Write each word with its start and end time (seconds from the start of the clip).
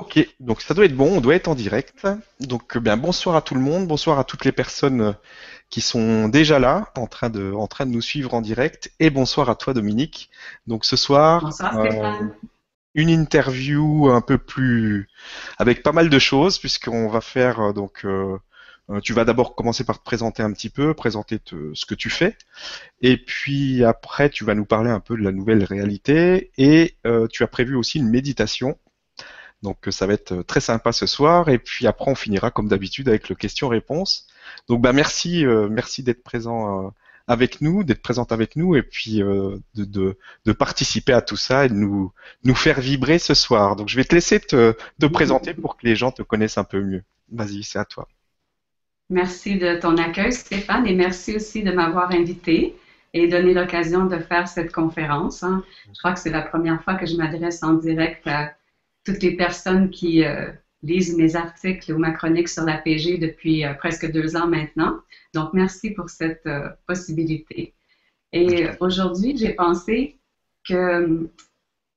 Ok, 0.00 0.26
donc 0.40 0.60
ça 0.60 0.74
doit 0.74 0.84
être 0.84 0.94
bon, 0.96 1.16
on 1.16 1.20
doit 1.20 1.34
être 1.34 1.48
en 1.48 1.54
direct. 1.54 2.06
Donc 2.40 2.76
euh, 2.76 2.80
bien 2.80 2.96
bonsoir 2.96 3.36
à 3.36 3.42
tout 3.42 3.54
le 3.54 3.60
monde, 3.60 3.86
bonsoir 3.86 4.18
à 4.18 4.24
toutes 4.24 4.44
les 4.44 4.52
personnes 4.52 5.00
euh, 5.00 5.12
qui 5.70 5.80
sont 5.80 6.28
déjà 6.28 6.58
là, 6.58 6.92
en 6.96 7.06
train 7.06 7.30
de, 7.30 7.52
en 7.52 7.66
train 7.66 7.84
de 7.84 7.90
nous 7.90 8.00
suivre 8.00 8.32
en 8.34 8.40
direct, 8.40 8.92
et 9.00 9.10
bonsoir 9.10 9.50
à 9.50 9.56
toi 9.56 9.74
Dominique. 9.74 10.30
Donc 10.66 10.84
ce 10.84 10.96
soir, 10.96 11.42
Bonsoir 11.42 11.72
Stéphane. 11.72 12.32
une 12.94 13.08
interview 13.10 14.08
un 14.08 14.20
peu 14.20 14.38
plus, 14.38 15.08
avec 15.58 15.82
pas 15.82 15.92
mal 15.92 16.08
de 16.10 16.18
choses, 16.18 16.58
puisqu'on 16.58 17.08
va 17.08 17.20
faire 17.20 17.60
euh, 17.60 17.72
donc, 17.72 18.04
euh, 18.04 18.38
euh, 18.90 19.00
tu 19.00 19.12
vas 19.12 19.24
d'abord 19.24 19.54
commencer 19.54 19.84
par 19.84 19.98
te 19.98 20.04
présenter 20.04 20.42
un 20.42 20.52
petit 20.52 20.70
peu, 20.70 20.94
présenter 20.94 21.38
te- 21.40 21.72
ce 21.74 21.86
que 21.86 21.94
tu 21.94 22.08
fais, 22.08 22.36
et 23.02 23.16
puis 23.16 23.84
après 23.84 24.30
tu 24.30 24.44
vas 24.44 24.54
nous 24.54 24.64
parler 24.64 24.90
un 24.90 25.00
peu 25.00 25.16
de 25.16 25.22
la 25.22 25.32
nouvelle 25.32 25.64
réalité, 25.64 26.52
et 26.56 26.96
euh, 27.06 27.26
tu 27.26 27.42
as 27.42 27.48
prévu 27.48 27.74
aussi 27.74 27.98
une 27.98 28.08
méditation. 28.08 28.78
Donc 29.62 29.88
euh, 29.88 29.90
ça 29.90 30.06
va 30.06 30.14
être 30.14 30.32
euh, 30.32 30.42
très 30.42 30.60
sympa 30.60 30.92
ce 30.92 31.06
soir 31.06 31.48
et 31.48 31.58
puis 31.58 31.86
après 31.86 32.10
on 32.10 32.14
finira 32.14 32.50
comme 32.50 32.68
d'habitude 32.68 33.08
avec 33.08 33.28
le 33.28 33.34
question-réponse. 33.34 34.26
Donc 34.68 34.80
bah 34.80 34.92
merci 34.92 35.44
euh, 35.44 35.68
merci 35.68 36.02
d'être 36.02 36.22
présent 36.22 36.92
avec 37.26 37.60
nous, 37.60 37.84
d'être 37.84 38.00
présente 38.00 38.32
avec 38.32 38.56
nous 38.56 38.76
et 38.76 38.82
puis 38.82 39.18
de, 39.18 39.60
de, 39.74 40.18
de 40.46 40.52
participer 40.52 41.12
à 41.12 41.20
tout 41.20 41.36
ça 41.36 41.66
et 41.66 41.68
de 41.68 41.74
nous 41.74 42.12
nous 42.44 42.54
faire 42.54 42.80
vibrer 42.80 43.18
ce 43.18 43.34
soir. 43.34 43.76
Donc 43.76 43.88
je 43.88 43.96
vais 43.96 44.04
te 44.04 44.14
laisser 44.14 44.40
te, 44.40 44.74
te 44.98 45.06
présenter 45.06 45.52
pour 45.54 45.76
que 45.76 45.86
les 45.86 45.96
gens 45.96 46.10
te 46.12 46.22
connaissent 46.22 46.56
un 46.56 46.64
peu 46.64 46.80
mieux. 46.80 47.02
Vas-y, 47.30 47.64
c'est 47.64 47.78
à 47.78 47.84
toi. 47.84 48.08
Merci 49.10 49.58
de 49.58 49.78
ton 49.80 49.96
accueil 49.96 50.32
Stéphane 50.32 50.86
et 50.86 50.94
merci 50.94 51.34
aussi 51.36 51.62
de 51.62 51.72
m'avoir 51.72 52.10
invité 52.12 52.76
et 53.14 53.26
donné 53.26 53.54
l'occasion 53.54 54.06
de 54.06 54.18
faire 54.18 54.48
cette 54.48 54.72
conférence. 54.72 55.42
hein. 55.42 55.64
Je 55.92 55.98
crois 55.98 56.12
que 56.12 56.20
c'est 56.20 56.30
la 56.30 56.42
première 56.42 56.82
fois 56.84 56.94
que 56.94 57.06
je 57.06 57.16
m'adresse 57.16 57.62
en 57.62 57.74
direct 57.74 58.26
à 58.26 58.52
toutes 59.08 59.22
les 59.22 59.36
personnes 59.36 59.88
qui 59.88 60.22
euh, 60.22 60.50
lisent 60.82 61.16
mes 61.16 61.34
articles 61.34 61.92
ou 61.92 61.98
ma 61.98 62.12
chronique 62.12 62.48
sur 62.48 62.64
la 62.64 62.76
PG 62.76 63.18
depuis 63.18 63.64
euh, 63.64 63.74
presque 63.74 64.10
deux 64.10 64.36
ans 64.36 64.46
maintenant. 64.46 64.98
Donc 65.34 65.52
merci 65.54 65.90
pour 65.90 66.10
cette 66.10 66.46
euh, 66.46 66.68
possibilité. 66.86 67.74
Et 68.32 68.66
aujourd'hui, 68.80 69.36
j'ai 69.36 69.54
pensé 69.54 70.18
que 70.68 70.74
euh, 70.74 71.30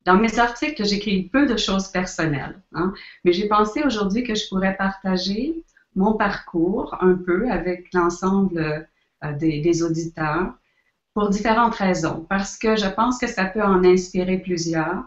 dans 0.06 0.18
mes 0.18 0.40
articles, 0.40 0.84
j'écris 0.86 1.24
peu 1.24 1.46
de 1.46 1.58
choses 1.58 1.90
personnelles, 1.90 2.60
hein, 2.74 2.94
mais 3.24 3.34
j'ai 3.34 3.48
pensé 3.48 3.84
aujourd'hui 3.84 4.24
que 4.24 4.34
je 4.34 4.48
pourrais 4.48 4.76
partager 4.76 5.64
mon 5.96 6.14
parcours 6.14 6.98
un 7.02 7.14
peu 7.14 7.52
avec 7.52 7.94
l'ensemble 7.94 8.88
des, 9.38 9.60
des 9.60 9.84
auditeurs 9.84 10.54
pour 11.14 11.30
différentes 11.30 11.76
raisons. 11.76 12.26
Parce 12.30 12.58
que 12.58 12.76
je 12.78 12.88
pense 12.88 13.20
que 13.20 13.28
ça 13.28 13.46
peut 13.46 13.62
en 13.62 13.84
inspirer 13.84 14.40
plusieurs 14.40 15.04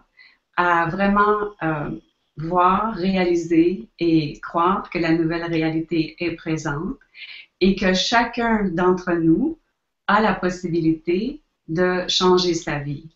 à 0.57 0.87
vraiment 0.87 1.55
euh, 1.63 1.91
voir, 2.37 2.95
réaliser 2.95 3.89
et 3.99 4.41
croire 4.41 4.91
que 4.91 4.99
la 4.99 5.13
nouvelle 5.13 5.45
réalité 5.45 6.17
est 6.19 6.37
présente 6.37 6.97
et 7.61 7.77
que 7.77 7.95
chacun 7.95 8.65
d'entre 8.65 9.13
nous 9.13 9.59
a 10.07 10.21
la 10.21 10.35
possibilité 10.35 11.41
de 11.69 12.05
changer 12.09 12.55
sa 12.55 12.79
vie. 12.79 13.09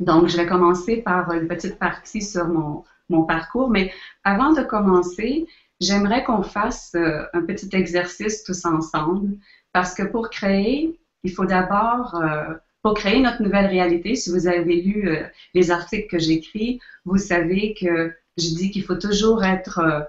Donc, 0.00 0.28
je 0.28 0.36
vais 0.36 0.46
commencer 0.46 0.98
par 0.98 1.32
une 1.32 1.48
petite 1.48 1.78
partie 1.78 2.22
sur 2.22 2.46
mon, 2.48 2.84
mon 3.08 3.24
parcours, 3.24 3.70
mais 3.70 3.92
avant 4.24 4.52
de 4.52 4.62
commencer, 4.62 5.46
j'aimerais 5.80 6.24
qu'on 6.24 6.42
fasse 6.42 6.92
euh, 6.94 7.24
un 7.32 7.42
petit 7.42 7.68
exercice 7.72 8.44
tous 8.44 8.64
ensemble, 8.64 9.36
parce 9.72 9.94
que 9.94 10.02
pour 10.02 10.30
créer, 10.30 10.98
il 11.24 11.32
faut 11.32 11.46
d'abord, 11.46 12.14
euh, 12.16 12.54
pour 12.82 12.94
créer 12.94 13.20
notre 13.20 13.42
nouvelle 13.42 13.66
réalité, 13.66 14.14
si 14.14 14.30
vous 14.30 14.46
avez 14.46 14.80
lu 14.80 15.08
euh, 15.08 15.26
les 15.54 15.70
articles 15.70 16.08
que 16.08 16.18
j'écris, 16.18 16.80
vous 17.04 17.18
savez 17.18 17.74
que 17.74 18.12
je 18.36 18.54
dis 18.54 18.70
qu'il 18.70 18.84
faut 18.84 18.96
toujours 18.96 19.44
être 19.44 19.78
euh, 19.80 20.00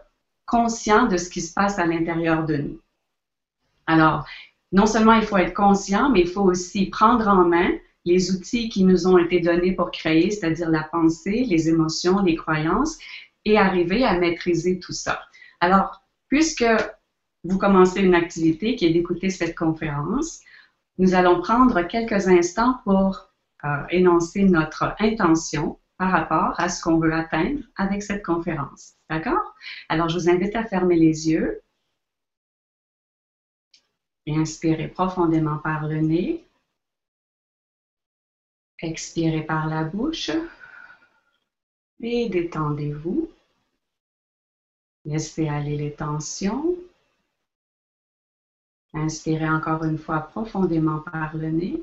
conscient 0.46 1.08
de 1.08 1.18
ce 1.18 1.30
qui 1.30 1.42
se 1.42 1.54
passe 1.54 1.80
à 1.80 1.86
l'intérieur 1.86 2.46
de 2.46 2.58
nous. 2.58 2.82
Alors, 3.88 4.26
non 4.72 4.86
seulement 4.86 5.14
il 5.14 5.24
faut 5.24 5.38
être 5.38 5.54
conscient, 5.54 6.10
mais 6.10 6.22
il 6.22 6.28
faut 6.28 6.44
aussi 6.44 6.88
prendre 6.88 7.28
en 7.28 7.46
main 7.46 7.72
les 8.06 8.32
outils 8.32 8.70
qui 8.70 8.84
nous 8.84 9.08
ont 9.08 9.18
été 9.18 9.40
donnés 9.40 9.74
pour 9.74 9.92
créer, 9.92 10.32
c'est-à-dire 10.32 10.70
la 10.70 10.84
pensée, 10.84 11.46
les 11.48 11.70
émotions, 11.70 12.22
les 12.22 12.36
croyances, 12.36 12.98
et 13.46 13.58
arriver 13.58 14.04
à 14.04 14.18
maîtriser 14.18 14.80
tout 14.80 14.94
ça. 14.94 15.22
Alors, 15.60 16.02
puisque 16.28 16.66
vous 17.44 17.58
commencez 17.58 18.02
une 18.02 18.16
activité 18.16 18.76
qui 18.76 18.86
est 18.86 18.94
d'écouter 18.94 19.30
cette 19.30 19.58
conférence, 19.58 20.42
nous 21.00 21.14
allons 21.14 21.42
prendre 21.42 21.82
quelques 21.84 22.28
instants 22.28 22.82
pour 22.84 23.30
euh, 23.64 23.88
énoncer 23.90 24.44
notre 24.44 24.96
intention 25.00 25.80
par 25.98 26.12
rapport 26.12 26.60
à 26.60 26.68
ce 26.68 26.84
qu'on 26.84 27.00
veut 27.00 27.14
atteindre 27.14 27.62
avec 27.78 28.04
cette 28.04 28.24
conférence. 28.24 28.96
D'accord? 29.10 29.56
Alors, 29.88 30.10
je 30.10 30.18
vous 30.18 30.30
invite 30.30 30.56
à 30.56 30.66
fermer 30.66 30.98
les 30.98 31.30
yeux 31.30 31.62
et 34.26 34.36
inspirer 34.36 34.90
profondément 34.90 35.58
par 35.58 35.88
le 35.88 36.02
nez. 36.02 36.46
Expirez 38.82 39.44
par 39.44 39.68
la 39.68 39.86
bouche 39.86 40.32
et 42.02 42.30
détendez-vous. 42.30 43.30
Laissez 45.06 45.48
aller 45.48 45.78
les 45.78 45.94
tensions. 45.94 46.69
Inspirez 48.94 49.50
encore 49.50 49.84
une 49.84 49.98
fois 49.98 50.22
profondément 50.22 51.00
par 51.12 51.36
le 51.38 51.50
nez. 51.50 51.82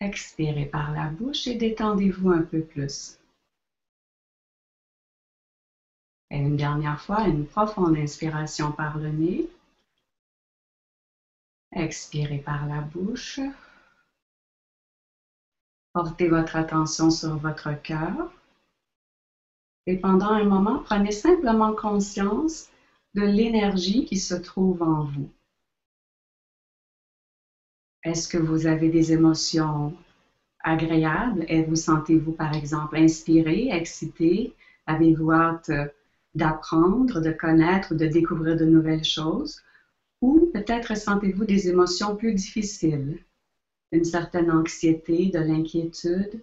Expirez 0.00 0.66
par 0.66 0.92
la 0.92 1.08
bouche 1.08 1.46
et 1.46 1.54
détendez-vous 1.54 2.30
un 2.30 2.40
peu 2.40 2.60
plus. 2.60 3.18
Et 6.30 6.38
une 6.38 6.56
dernière 6.56 7.00
fois, 7.00 7.24
une 7.24 7.44
profonde 7.44 7.94
inspiration 7.96 8.72
par 8.72 8.98
le 8.98 9.10
nez. 9.10 9.46
Expirez 11.72 12.38
par 12.38 12.66
la 12.66 12.80
bouche. 12.80 13.38
Portez 15.92 16.28
votre 16.28 16.56
attention 16.56 17.10
sur 17.10 17.36
votre 17.36 17.74
cœur. 17.82 18.30
Et 19.86 19.96
pendant 19.96 20.30
un 20.30 20.44
moment, 20.44 20.78
prenez 20.78 21.12
simplement 21.12 21.74
conscience 21.74 22.71
de 23.14 23.22
l'énergie 23.22 24.06
qui 24.06 24.18
se 24.18 24.34
trouve 24.34 24.82
en 24.82 25.04
vous. 25.04 25.30
Est-ce 28.04 28.28
que 28.28 28.38
vous 28.38 28.66
avez 28.66 28.88
des 28.88 29.12
émotions 29.12 29.94
agréables? 30.60 31.44
Et 31.48 31.62
vous 31.62 31.76
sentez-vous, 31.76 32.32
par 32.32 32.54
exemple, 32.54 32.96
inspiré, 32.96 33.68
excité? 33.70 34.54
Avez-vous 34.86 35.30
hâte 35.30 35.70
d'apprendre, 36.34 37.20
de 37.20 37.30
connaître, 37.30 37.94
de 37.94 38.06
découvrir 38.06 38.56
de 38.56 38.64
nouvelles 38.64 39.04
choses? 39.04 39.60
Ou 40.20 40.50
peut-être 40.52 40.96
sentez-vous 40.96 41.44
des 41.44 41.68
émotions 41.68 42.16
plus 42.16 42.32
difficiles, 42.32 43.22
une 43.92 44.04
certaine 44.04 44.50
anxiété, 44.50 45.28
de 45.28 45.38
l'inquiétude? 45.38 46.42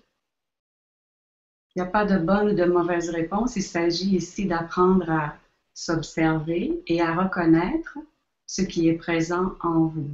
Il 1.76 1.82
n'y 1.82 1.88
a 1.88 1.92
pas 1.92 2.06
de 2.06 2.18
bonne 2.18 2.50
ou 2.50 2.54
de 2.54 2.66
mauvaise 2.66 3.10
réponse. 3.10 3.56
Il 3.56 3.64
s'agit 3.64 4.16
ici 4.16 4.46
d'apprendre 4.46 5.10
à 5.10 5.36
s'observer 5.80 6.84
et 6.88 7.02
à 7.02 7.16
reconnaître 7.16 7.98
ce 8.46 8.62
qui 8.62 8.90
est 8.90 8.98
présent 8.98 9.56
en 9.62 9.86
vous. 9.86 10.10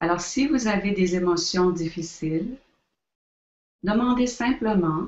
Alors, 0.00 0.20
si 0.20 0.46
vous 0.48 0.66
avez 0.66 0.92
des 0.92 1.14
émotions 1.14 1.70
difficiles, 1.70 2.56
demandez 3.82 4.26
simplement 4.26 5.06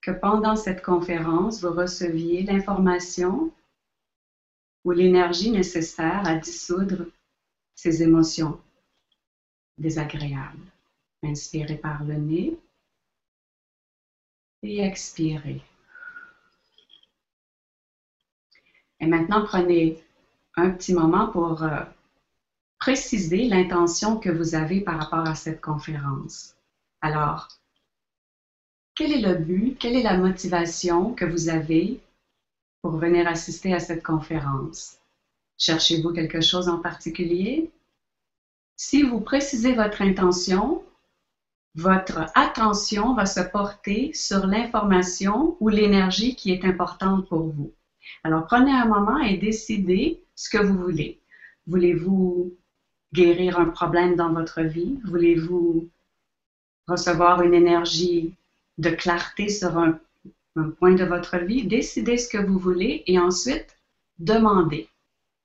que 0.00 0.12
pendant 0.12 0.54
cette 0.54 0.84
conférence, 0.84 1.60
vous 1.60 1.72
receviez 1.72 2.44
l'information 2.44 3.50
ou 4.84 4.92
l'énergie 4.92 5.50
nécessaire 5.50 6.24
à 6.28 6.36
dissoudre 6.36 7.06
ces 7.74 8.02
émotions 8.02 8.60
désagréables. 9.76 10.70
Inspirez 11.24 11.76
par 11.76 12.04
le 12.04 12.14
nez 12.14 12.56
et 14.62 14.80
expirez. 14.80 15.60
Et 19.00 19.06
maintenant, 19.06 19.44
prenez 19.44 20.02
un 20.56 20.70
petit 20.70 20.94
moment 20.94 21.28
pour 21.28 21.62
euh, 21.62 21.80
préciser 22.78 23.44
l'intention 23.48 24.18
que 24.18 24.30
vous 24.30 24.54
avez 24.54 24.80
par 24.80 24.98
rapport 24.98 25.28
à 25.28 25.34
cette 25.34 25.60
conférence. 25.60 26.54
Alors, 27.00 27.48
quel 28.94 29.12
est 29.12 29.20
le 29.20 29.34
but, 29.34 29.76
quelle 29.78 29.96
est 29.96 30.02
la 30.02 30.16
motivation 30.16 31.12
que 31.14 31.26
vous 31.26 31.48
avez 31.48 32.00
pour 32.80 32.96
venir 32.96 33.28
assister 33.28 33.74
à 33.74 33.80
cette 33.80 34.02
conférence? 34.02 34.98
Cherchez-vous 35.58 36.12
quelque 36.12 36.40
chose 36.40 36.68
en 36.68 36.78
particulier? 36.78 37.70
Si 38.76 39.02
vous 39.02 39.20
précisez 39.20 39.74
votre 39.74 40.02
intention, 40.02 40.82
votre 41.74 42.26
attention 42.34 43.14
va 43.14 43.26
se 43.26 43.40
porter 43.40 44.12
sur 44.14 44.46
l'information 44.46 45.56
ou 45.60 45.68
l'énergie 45.68 46.34
qui 46.34 46.50
est 46.50 46.64
importante 46.64 47.28
pour 47.28 47.48
vous. 47.48 47.72
Alors, 48.24 48.46
prenez 48.46 48.72
un 48.72 48.86
moment 48.86 49.18
et 49.18 49.36
décidez 49.36 50.22
ce 50.34 50.48
que 50.50 50.58
vous 50.58 50.78
voulez. 50.78 51.18
Voulez-vous 51.66 52.54
guérir 53.12 53.58
un 53.58 53.66
problème 53.66 54.16
dans 54.16 54.32
votre 54.32 54.62
vie? 54.62 55.00
Voulez-vous 55.04 55.88
recevoir 56.86 57.42
une 57.42 57.54
énergie 57.54 58.34
de 58.78 58.90
clarté 58.90 59.48
sur 59.48 59.76
un, 59.78 59.98
point 60.78 60.94
de 60.94 61.04
votre 61.04 61.36
vie, 61.36 61.64
décidez 61.64 62.16
ce 62.16 62.28
que 62.28 62.38
vous 62.38 62.58
voulez 62.58 63.02
et 63.06 63.18
ensuite 63.18 63.76
demandez. 64.18 64.88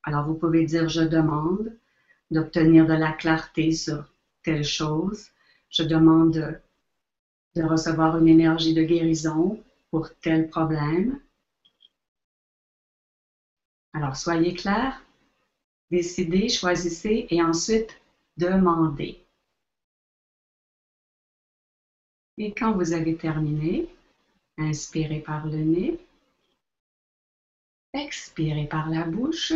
Alors 0.04 0.26
vous 0.26 0.36
pouvez 0.36 0.64
dire 0.64 0.88
je 0.88 1.02
demande 1.02 1.74
d'obtenir 2.30 2.86
de 2.86 2.94
la 2.94 3.12
clarté 3.12 3.74
sur 3.74 4.06
telle 4.44 4.64
chose, 4.64 5.28
je 5.70 5.84
demande 5.84 6.58
de 7.56 7.64
recevoir 7.64 8.18
une 8.18 8.30
énergie 8.30 8.74
de 8.74 8.84
guérison 8.84 9.62
pour 9.90 10.10
tel 10.22 10.48
problème. 10.48 11.20
Alors 13.94 14.16
soyez 14.16 14.54
clair, 14.54 15.04
décidez, 15.90 16.48
choisissez 16.50 17.28
et 17.30 17.42
ensuite 17.42 18.02
demandez. 18.38 19.22
Et 22.38 22.54
quand 22.54 22.74
vous 22.74 22.94
avez 22.94 23.16
terminé, 23.18 23.88
inspirez 24.58 25.20
par 25.20 25.46
le 25.46 25.58
nez, 25.58 26.00
expirez 27.94 28.68
par 28.68 28.90
la 28.90 29.04
bouche. 29.04 29.54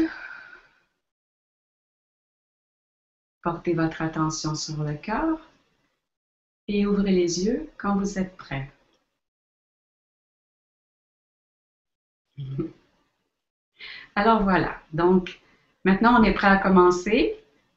Portez 3.41 3.73
votre 3.73 4.01
attention 4.01 4.55
sur 4.55 4.83
le 4.83 4.95
cœur 4.95 5.39
et 6.67 6.85
ouvrez 6.85 7.11
les 7.11 7.45
yeux 7.45 7.69
quand 7.77 7.95
vous 7.97 8.19
êtes 8.19 8.35
prêt. 8.35 8.71
Alors 14.15 14.44
voilà, 14.44 14.77
donc 14.94 15.39
maintenant 15.83 16.19
on 16.19 16.23
est 16.23 16.33
prêt 16.33 16.47
à 16.47 16.57
commencer 16.57 17.35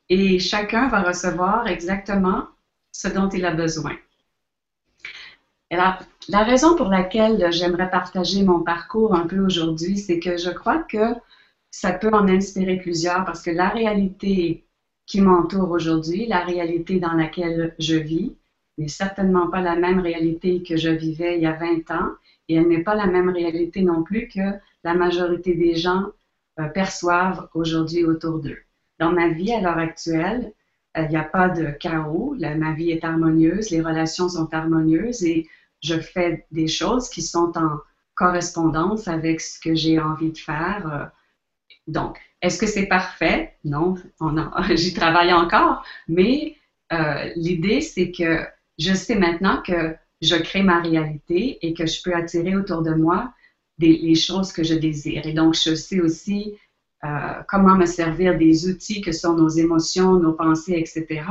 et 0.09 0.39
chacun 0.39 0.89
va 0.89 1.03
recevoir 1.03 1.67
exactement 1.67 2.47
ce 2.93 3.09
dont 3.09 3.29
il 3.29 3.45
a 3.45 3.53
besoin. 3.53 3.97
Alors, 5.71 5.99
la 6.29 6.45
raison 6.45 6.77
pour 6.77 6.89
laquelle 6.89 7.53
j'aimerais 7.53 7.91
partager 7.91 8.43
mon 8.43 8.61
parcours 8.61 9.15
un 9.15 9.27
peu 9.27 9.41
aujourd'hui, 9.41 9.99
c'est 9.99 10.19
que 10.19 10.37
je 10.39 10.51
crois 10.51 10.79
que 10.79 11.15
ça 11.71 11.93
peut 11.93 12.11
en 12.13 12.27
inspirer 12.29 12.77
plusieurs 12.77 13.25
parce 13.25 13.43
que 13.43 13.51
la 13.51 13.69
réalité 13.69 14.65
qui 15.07 15.21
m'entoure 15.21 15.71
aujourd'hui, 15.71 16.27
la 16.27 16.45
réalité 16.45 17.01
dans 17.01 17.13
laquelle 17.13 17.75
je 17.79 17.97
vis, 17.97 18.35
n'est 18.79 18.89
certainement 18.89 19.49
pas 19.49 19.61
la 19.61 19.77
même 19.77 19.99
réalité 19.99 20.63
que 20.63 20.77
je 20.77 20.91
vivais 20.91 21.37
il 21.37 21.43
y 21.43 21.47
a 21.47 21.53
20 21.53 21.91
ans 21.91 22.11
et 22.49 22.55
elle 22.55 22.69
n'est 22.69 22.83
pas 22.83 22.95
la 22.95 23.07
même 23.07 23.29
réalité 23.29 23.83
non 23.83 24.03
plus 24.03 24.29
que 24.29 24.59
la 24.85 24.95
majorité 24.95 25.55
des 25.55 25.75
gens 25.75 26.05
euh, 26.59 26.69
perçoivent 26.69 27.49
aujourd'hui 27.55 28.05
autour 28.05 28.41
d'eux. 28.41 28.59
Dans 28.99 29.13
ma 29.13 29.29
vie 29.29 29.53
à 29.53 29.61
l'heure 29.61 29.79
actuelle, 29.79 30.53
euh, 30.97 31.03
il 31.03 31.11
n'y 31.11 31.17
a 31.17 31.23
pas 31.23 31.49
de 31.49 31.67
chaos, 31.71 32.37
ma 32.39 32.73
vie 32.73 32.91
est 32.91 33.05
harmonieuse, 33.05 33.71
les 33.71 33.81
relations 33.81 34.29
sont 34.29 34.53
harmonieuses 34.53 35.23
et 35.25 35.47
je 35.83 36.01
fais 36.01 36.47
des 36.51 36.67
choses 36.67 37.09
qui 37.09 37.23
sont 37.23 37.53
en 37.57 37.79
correspondance 38.15 39.07
avec 39.07 39.41
ce 39.41 39.61
que 39.61 39.75
j'ai 39.75 40.01
envie 40.01 40.33
de 40.33 40.39
faire. 40.39 40.93
Euh. 40.93 41.05
Donc, 41.87 42.19
est-ce 42.43 42.59
que 42.59 42.67
c'est 42.67 42.87
parfait? 42.87 43.55
Non, 43.65 43.95
j'y 44.75 44.95
travaille 44.95 45.33
encore, 45.33 45.85
mais 46.09 46.57
l'idée, 47.37 47.83
c'est 47.83 48.11
que 48.11 48.47
je 48.79 48.95
sais 48.95 49.17
maintenant 49.17 49.63
que 49.63 49.95
je 50.23 50.37
crée 50.37 50.63
ma 50.63 50.81
réalité 50.81 51.59
et 51.67 51.75
que 51.75 51.87
je 51.87 52.03
peux 52.03 52.15
attirer 52.15 52.57
autour 52.57 52.83
de 52.83 52.95
moi 52.95 53.33
des, 53.79 53.97
les 53.97 54.15
choses 54.15 54.53
que 54.53 54.63
je 54.63 54.75
désire. 54.75 55.27
Et 55.27 55.33
donc, 55.33 55.55
je 55.55 55.75
sais 55.75 56.01
aussi 56.01 56.57
euh, 57.05 57.43
comment 57.49 57.77
me 57.77 57.87
servir 57.87 58.37
des 58.37 58.69
outils 58.69 59.01
que 59.01 59.13
sont 59.13 59.35
nos 59.35 59.49
émotions, 59.49 60.15
nos 60.15 60.33
pensées, 60.33 60.75
etc., 60.77 61.25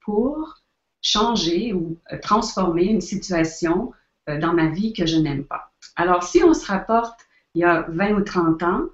pour 0.00 0.56
changer 1.02 1.72
ou 1.72 1.98
euh, 2.12 2.18
transformer 2.18 2.84
une 2.84 3.00
situation 3.00 3.92
euh, 4.28 4.38
dans 4.38 4.52
ma 4.52 4.68
vie 4.68 4.92
que 4.92 5.06
je 5.06 5.16
n'aime 5.16 5.44
pas. 5.44 5.72
Alors, 5.94 6.24
si 6.24 6.42
on 6.42 6.52
se 6.52 6.66
rapporte 6.66 7.20
il 7.54 7.60
y 7.60 7.64
a 7.64 7.82
20 7.88 8.14
ou 8.14 8.22
30 8.22 8.62
ans, 8.64 8.86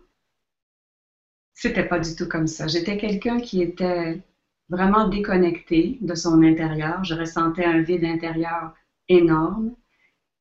c'était 1.54 1.88
pas 1.88 1.98
du 1.98 2.14
tout 2.14 2.28
comme 2.28 2.46
ça. 2.46 2.66
J'étais 2.66 2.98
quelqu'un 2.98 3.40
qui 3.40 3.62
était 3.62 4.22
vraiment 4.68 5.08
déconnecté 5.08 5.98
de 6.02 6.14
son 6.14 6.42
intérieur. 6.42 7.02
Je 7.04 7.14
ressentais 7.14 7.64
un 7.64 7.80
vide 7.80 8.04
intérieur 8.04 8.74
énorme. 9.08 9.74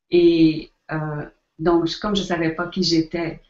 Et 0.09 0.71
donc, 1.59 1.89
comme 2.01 2.15
je 2.15 2.21
ne 2.21 2.27
savais 2.27 2.55
pas 2.55 2.67
qui 2.67 2.83
j'étais, 2.83 3.41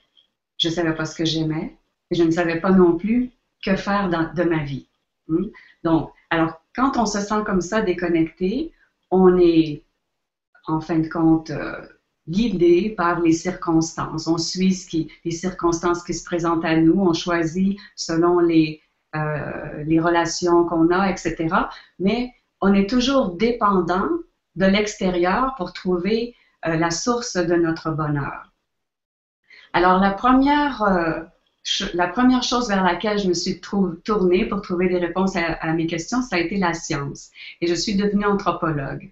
je 0.57 0.67
ne 0.67 0.73
savais 0.73 0.95
pas 0.95 1.05
ce 1.05 1.15
que 1.15 1.25
j'aimais. 1.25 1.77
Et 2.11 2.15
je 2.15 2.23
ne 2.23 2.31
savais 2.31 2.59
pas 2.59 2.71
non 2.71 2.97
plus 2.97 3.31
que 3.63 3.75
faire 3.75 4.09
de 4.09 4.44
ma 4.44 4.63
vie. 4.63 4.88
Hmm? 5.27 5.45
Donc, 5.83 6.11
alors, 6.29 6.61
quand 6.75 6.97
on 6.97 7.05
se 7.05 7.19
sent 7.19 7.44
comme 7.45 7.61
ça 7.61 7.81
déconnecté, 7.81 8.73
on 9.11 9.38
est, 9.38 9.83
en 10.67 10.81
fin 10.81 11.00
de 11.00 11.07
compte, 11.07 11.50
euh, 11.50 11.81
guidé 12.27 12.89
par 12.95 13.19
les 13.21 13.33
circonstances. 13.33 14.27
On 14.27 14.38
suit 14.38 14.73
ce 14.73 14.88
qui, 14.88 15.11
les 15.25 15.31
circonstances 15.31 16.03
qui 16.03 16.13
se 16.13 16.23
présentent 16.23 16.65
à 16.65 16.77
nous. 16.77 16.99
On 16.99 17.13
choisit 17.13 17.79
selon 17.95 18.39
les, 18.39 18.81
euh, 19.15 19.83
les 19.83 19.99
relations 19.99 20.65
qu'on 20.65 20.89
a, 20.89 21.09
etc. 21.09 21.56
Mais 21.99 22.31
on 22.61 22.73
est 22.73 22.89
toujours 22.89 23.35
dépendant 23.35 24.09
de 24.56 24.65
l'extérieur 24.65 25.53
pour 25.57 25.73
trouver 25.73 26.35
euh, 26.68 26.75
la 26.75 26.92
source 26.92 27.36
de 27.36 27.56
notre 27.56 27.92
bonheur. 27.92 28.51
Alors, 29.74 30.00
la 30.00 30.12
première, 30.12 30.83
euh, 30.83 31.21
la 31.94 32.07
première 32.07 32.44
chose 32.44 32.68
vers 32.68 32.83
laquelle 32.83 33.19
je 33.19 33.27
me 33.27 33.33
suis 33.33 33.60
tournée 33.60 34.45
pour 34.45 34.62
trouver 34.62 34.88
des 34.88 35.00
réponses 35.00 35.36
à, 35.36 35.74
mes 35.74 35.88
questions, 35.88 36.21
ça 36.21 36.36
a 36.36 36.39
été 36.39 36.57
la 36.57 36.74
science. 36.74 37.31
Et 37.62 37.68
je 37.68 37.74
suis 37.74 37.95
devenue 37.95 38.25
anthropologue. 38.25 39.12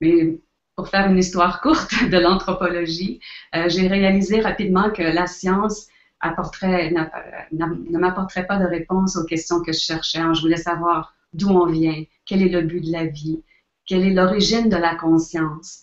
Mais 0.00 0.38
pour 0.76 0.88
faire 0.88 1.10
une 1.10 1.18
histoire 1.18 1.60
courte 1.60 1.92
de 2.10 2.18
l'anthropologie, 2.18 3.20
j'ai 3.66 3.88
réalisé 3.88 4.40
rapidement 4.40 4.90
que 4.90 5.02
la 5.02 5.26
science 5.26 5.88
ne 6.22 7.98
m'apporterait 7.98 8.46
pas 8.46 8.58
de 8.58 8.66
réponse 8.66 9.16
aux 9.16 9.24
questions 9.24 9.62
que 9.62 9.72
je 9.72 9.80
cherchais. 9.80 10.20
Je 10.34 10.40
voulais 10.40 10.56
savoir 10.56 11.14
d'où 11.32 11.48
on 11.48 11.66
vient, 11.66 12.04
quel 12.26 12.42
est 12.42 12.48
le 12.48 12.62
but 12.62 12.80
de 12.80 12.92
la 12.92 13.06
vie, 13.06 13.42
quelle 13.86 14.04
est 14.04 14.14
l'origine 14.14 14.68
de 14.68 14.76
la 14.76 14.94
conscience. 14.94 15.82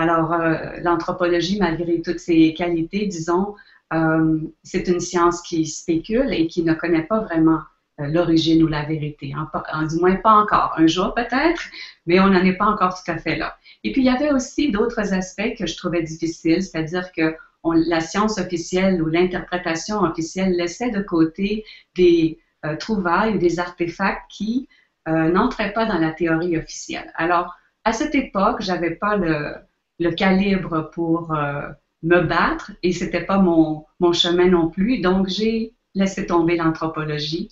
Alors, 0.00 0.32
euh, 0.32 0.56
l'anthropologie, 0.80 1.58
malgré 1.58 2.00
toutes 2.00 2.20
ses 2.20 2.54
qualités, 2.54 3.04
disons, 3.04 3.54
euh, 3.92 4.38
c'est 4.62 4.88
une 4.88 4.98
science 4.98 5.42
qui 5.42 5.66
spécule 5.66 6.32
et 6.32 6.46
qui 6.46 6.62
ne 6.62 6.72
connaît 6.72 7.02
pas 7.02 7.20
vraiment 7.20 7.60
euh, 8.00 8.06
l'origine 8.06 8.62
ou 8.62 8.66
la 8.66 8.84
vérité. 8.84 9.34
En, 9.36 9.82
du 9.86 9.96
moins, 9.96 10.16
pas 10.16 10.32
encore. 10.32 10.72
Un 10.78 10.86
jour 10.86 11.12
peut-être, 11.12 11.60
mais 12.06 12.18
on 12.18 12.28
n'en 12.28 12.42
est 12.42 12.56
pas 12.56 12.64
encore 12.64 12.94
tout 12.94 13.10
à 13.10 13.18
fait 13.18 13.36
là. 13.36 13.58
Et 13.84 13.92
puis, 13.92 14.00
il 14.00 14.06
y 14.06 14.08
avait 14.08 14.32
aussi 14.32 14.70
d'autres 14.70 15.12
aspects 15.12 15.54
que 15.58 15.66
je 15.66 15.76
trouvais 15.76 16.02
difficiles, 16.02 16.62
c'est-à-dire 16.62 17.12
que 17.12 17.36
la 17.62 18.00
science 18.00 18.38
officielle 18.38 19.02
ou 19.02 19.06
l'interprétation 19.06 20.00
officielle 20.00 20.56
laissait 20.56 20.90
de 20.90 21.02
côté 21.02 21.62
des 21.94 22.38
trouvailles 22.78 23.34
ou 23.34 23.38
des 23.38 23.58
artefacts 23.58 24.30
qui 24.30 24.66
n'entraient 25.06 25.74
pas 25.74 25.84
dans 25.84 25.98
la 25.98 26.12
théorie 26.12 26.56
officielle. 26.56 27.12
Alors, 27.16 27.54
à 27.84 27.92
cette 27.92 28.14
époque, 28.14 28.62
j'avais 28.62 28.92
pas 28.92 29.16
le, 29.16 29.56
le, 30.00 30.10
calibre 30.10 30.90
pour 30.92 31.32
euh, 31.32 31.68
me 32.02 32.20
battre 32.20 32.72
et 32.82 32.92
c'était 32.92 33.24
pas 33.24 33.38
mon, 33.38 33.84
chemin 34.12 34.48
non 34.48 34.68
plus. 34.68 35.00
Donc, 35.00 35.28
j'ai 35.28 35.72
laissé 35.94 36.26
tomber 36.26 36.56
l'anthropologie 36.56 37.50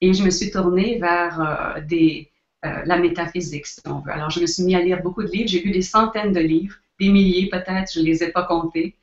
et 0.00 0.14
je 0.14 0.22
me 0.22 0.30
suis 0.30 0.50
tournée 0.50 0.98
vers 0.98 1.76
des, 1.86 2.30
la 2.62 2.98
métaphysique, 2.98 3.66
si 3.66 3.80
on 3.86 4.00
veut. 4.00 4.12
Alors, 4.12 4.30
je 4.30 4.40
me 4.40 4.46
suis 4.46 4.62
mis 4.62 4.76
à 4.76 4.80
lire 4.80 5.02
beaucoup 5.02 5.22
de 5.22 5.28
livres. 5.28 5.48
J'ai 5.48 5.60
lu 5.60 5.72
des 5.72 5.82
centaines 5.82 6.32
de 6.32 6.40
livres, 6.40 6.76
des 7.00 7.08
milliers 7.08 7.48
peut-être, 7.48 7.92
je 7.92 8.00
ne 8.00 8.04
les 8.04 8.22
ai 8.22 8.30
pas 8.30 8.44
comptés. 8.44 8.96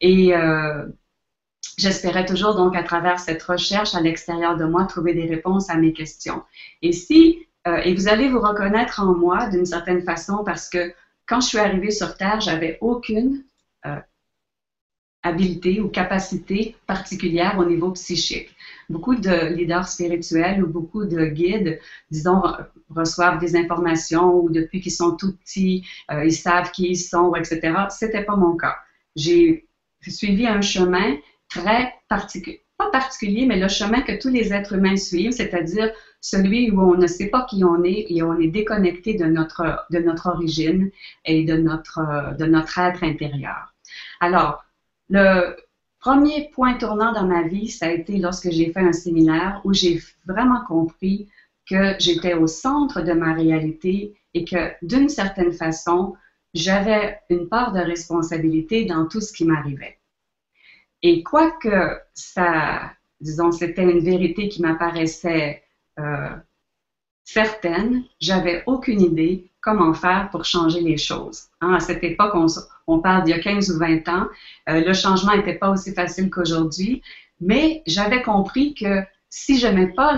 Et 0.00 0.34
euh, 0.34 0.86
j'espérais 1.78 2.24
toujours 2.24 2.54
donc 2.54 2.74
à 2.74 2.82
travers 2.82 3.18
cette 3.20 3.42
recherche 3.42 3.94
à 3.94 4.00
l'extérieur 4.00 4.56
de 4.56 4.64
moi 4.64 4.84
trouver 4.84 5.14
des 5.14 5.26
réponses 5.26 5.70
à 5.70 5.76
mes 5.76 5.92
questions. 5.92 6.42
Et 6.82 6.92
si 6.92 7.46
euh, 7.66 7.76
et 7.84 7.94
vous 7.94 8.08
allez 8.08 8.28
vous 8.28 8.40
reconnaître 8.40 9.00
en 9.00 9.14
moi 9.14 9.48
d'une 9.48 9.66
certaine 9.66 10.02
façon 10.02 10.42
parce 10.44 10.68
que 10.68 10.94
quand 11.30 11.40
je 11.40 11.46
suis 11.46 11.58
arrivée 11.58 11.92
sur 11.92 12.16
Terre, 12.16 12.40
j'avais 12.40 12.76
aucune 12.80 13.44
euh, 13.86 14.00
habilité 15.22 15.80
ou 15.80 15.88
capacité 15.88 16.76
particulière 16.88 17.56
au 17.60 17.64
niveau 17.64 17.92
psychique. 17.92 18.50
Beaucoup 18.88 19.14
de 19.14 19.54
leaders 19.54 19.86
spirituels 19.86 20.64
ou 20.64 20.66
beaucoup 20.66 21.04
de 21.04 21.26
guides, 21.26 21.78
disons, 22.10 22.42
reçoivent 22.88 23.38
des 23.38 23.54
informations 23.54 24.34
ou 24.34 24.50
depuis 24.50 24.80
qu'ils 24.80 24.92
sont 24.92 25.16
tout 25.16 25.36
petits, 25.36 25.86
ils 26.10 26.32
savent 26.32 26.72
qui 26.72 26.88
ils 26.88 26.96
sont, 26.96 27.36
etc. 27.36 27.60
C'était 27.90 28.24
pas 28.24 28.34
mon 28.34 28.56
cas. 28.56 28.76
J'ai 29.14 29.68
suivi 30.08 30.48
un 30.48 30.62
chemin 30.62 31.16
très 31.48 31.94
particulier, 32.08 32.64
pas 32.80 32.90
particulier, 32.90 33.44
mais 33.46 33.58
le 33.58 33.68
chemin 33.68 34.00
que 34.00 34.18
tous 34.18 34.30
les 34.30 34.52
êtres 34.52 34.74
humains 34.74 34.96
suivent, 34.96 35.32
c'est-à-dire 35.32 35.90
celui 36.20 36.70
où 36.70 36.80
on 36.80 36.96
ne 36.96 37.06
sait 37.06 37.28
pas 37.28 37.46
qui 37.48 37.62
on 37.62 37.84
est 37.84 38.06
et 38.08 38.22
on 38.22 38.38
est 38.40 38.48
déconnecté 38.48 39.14
de 39.14 39.26
notre, 39.26 39.86
de 39.90 39.98
notre 39.98 40.28
origine 40.28 40.90
et 41.26 41.44
de 41.44 41.56
notre, 41.56 42.36
de 42.38 42.46
notre 42.46 42.78
être 42.78 43.04
intérieur. 43.04 43.74
Alors, 44.20 44.64
le 45.10 45.56
premier 46.00 46.50
point 46.54 46.74
tournant 46.74 47.12
dans 47.12 47.26
ma 47.26 47.42
vie, 47.42 47.68
ça 47.68 47.86
a 47.86 47.90
été 47.90 48.16
lorsque 48.16 48.50
j'ai 48.50 48.72
fait 48.72 48.80
un 48.80 48.94
séminaire 48.94 49.60
où 49.64 49.74
j'ai 49.74 50.00
vraiment 50.26 50.64
compris 50.66 51.28
que 51.68 51.94
j'étais 51.98 52.34
au 52.34 52.46
centre 52.46 53.02
de 53.02 53.12
ma 53.12 53.34
réalité 53.34 54.14
et 54.32 54.44
que 54.44 54.72
d'une 54.82 55.08
certaine 55.08 55.52
façon, 55.52 56.14
j'avais 56.54 57.20
une 57.28 57.48
part 57.48 57.72
de 57.72 57.80
responsabilité 57.80 58.86
dans 58.86 59.06
tout 59.06 59.20
ce 59.20 59.32
qui 59.32 59.44
m'arrivait. 59.44 59.99
Et 61.02 61.22
quoique 61.22 61.98
ça, 62.14 62.92
disons, 63.20 63.52
c'était 63.52 63.82
une 63.82 64.00
vérité 64.00 64.48
qui 64.48 64.62
m'apparaissait 64.62 65.62
euh, 65.98 66.30
certaine, 67.24 68.04
j'avais 68.20 68.62
aucune 68.66 69.00
idée 69.00 69.50
comment 69.60 69.94
faire 69.94 70.28
pour 70.30 70.44
changer 70.44 70.80
les 70.80 70.96
choses. 70.96 71.44
Hein, 71.60 71.74
à 71.74 71.80
cette 71.80 72.02
époque, 72.02 72.34
on, 72.86 72.98
parle 73.00 73.24
d'il 73.24 73.30
y 73.30 73.38
a 73.38 73.40
15 73.40 73.70
ou 73.70 73.78
20 73.78 74.08
ans, 74.08 74.26
euh, 74.68 74.84
le 74.84 74.92
changement 74.94 75.36
n'était 75.36 75.54
pas 75.54 75.70
aussi 75.70 75.92
facile 75.94 76.30
qu'aujourd'hui, 76.30 77.02
mais 77.40 77.82
j'avais 77.86 78.22
compris 78.22 78.74
que 78.74 79.02
si 79.28 79.58
je 79.58 79.66
n'aimais 79.66 79.92
pas 79.92 80.12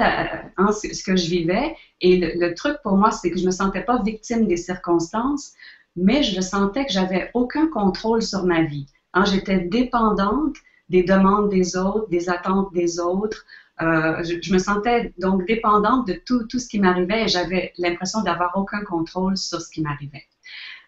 hein, 0.56 0.72
ce 0.72 1.02
que 1.04 1.16
je 1.16 1.28
vivais, 1.28 1.76
et 2.00 2.16
le, 2.16 2.54
truc 2.54 2.78
pour 2.82 2.96
moi, 2.96 3.10
c'est 3.10 3.30
que 3.30 3.36
je 3.36 3.42
ne 3.42 3.46
me 3.46 3.52
sentais 3.52 3.82
pas 3.82 4.02
victime 4.02 4.46
des 4.46 4.56
circonstances, 4.56 5.52
mais 5.96 6.22
je 6.22 6.40
sentais 6.40 6.86
que 6.86 6.92
j'avais 6.92 7.30
aucun 7.34 7.66
contrôle 7.68 8.22
sur 8.22 8.44
ma 8.44 8.62
vie. 8.62 8.86
Hein, 9.12 9.24
J'étais 9.26 9.58
dépendante 9.58 10.56
des 10.92 11.02
demandes 11.02 11.48
des 11.48 11.76
autres, 11.76 12.08
des 12.10 12.28
attentes 12.28 12.72
des 12.72 13.00
autres. 13.00 13.44
Euh, 13.80 14.22
je, 14.22 14.52
me 14.52 14.58
sentais 14.58 15.12
donc 15.18 15.46
dépendante 15.46 16.06
de 16.06 16.12
tout, 16.12 16.44
tout 16.44 16.58
ce 16.58 16.68
qui 16.68 16.78
m'arrivait 16.78 17.24
et 17.24 17.28
j'avais 17.28 17.72
l'impression 17.78 18.22
d'avoir 18.22 18.56
aucun 18.56 18.82
contrôle 18.84 19.36
sur 19.36 19.60
ce 19.60 19.70
qui 19.70 19.80
m'arrivait. 19.80 20.26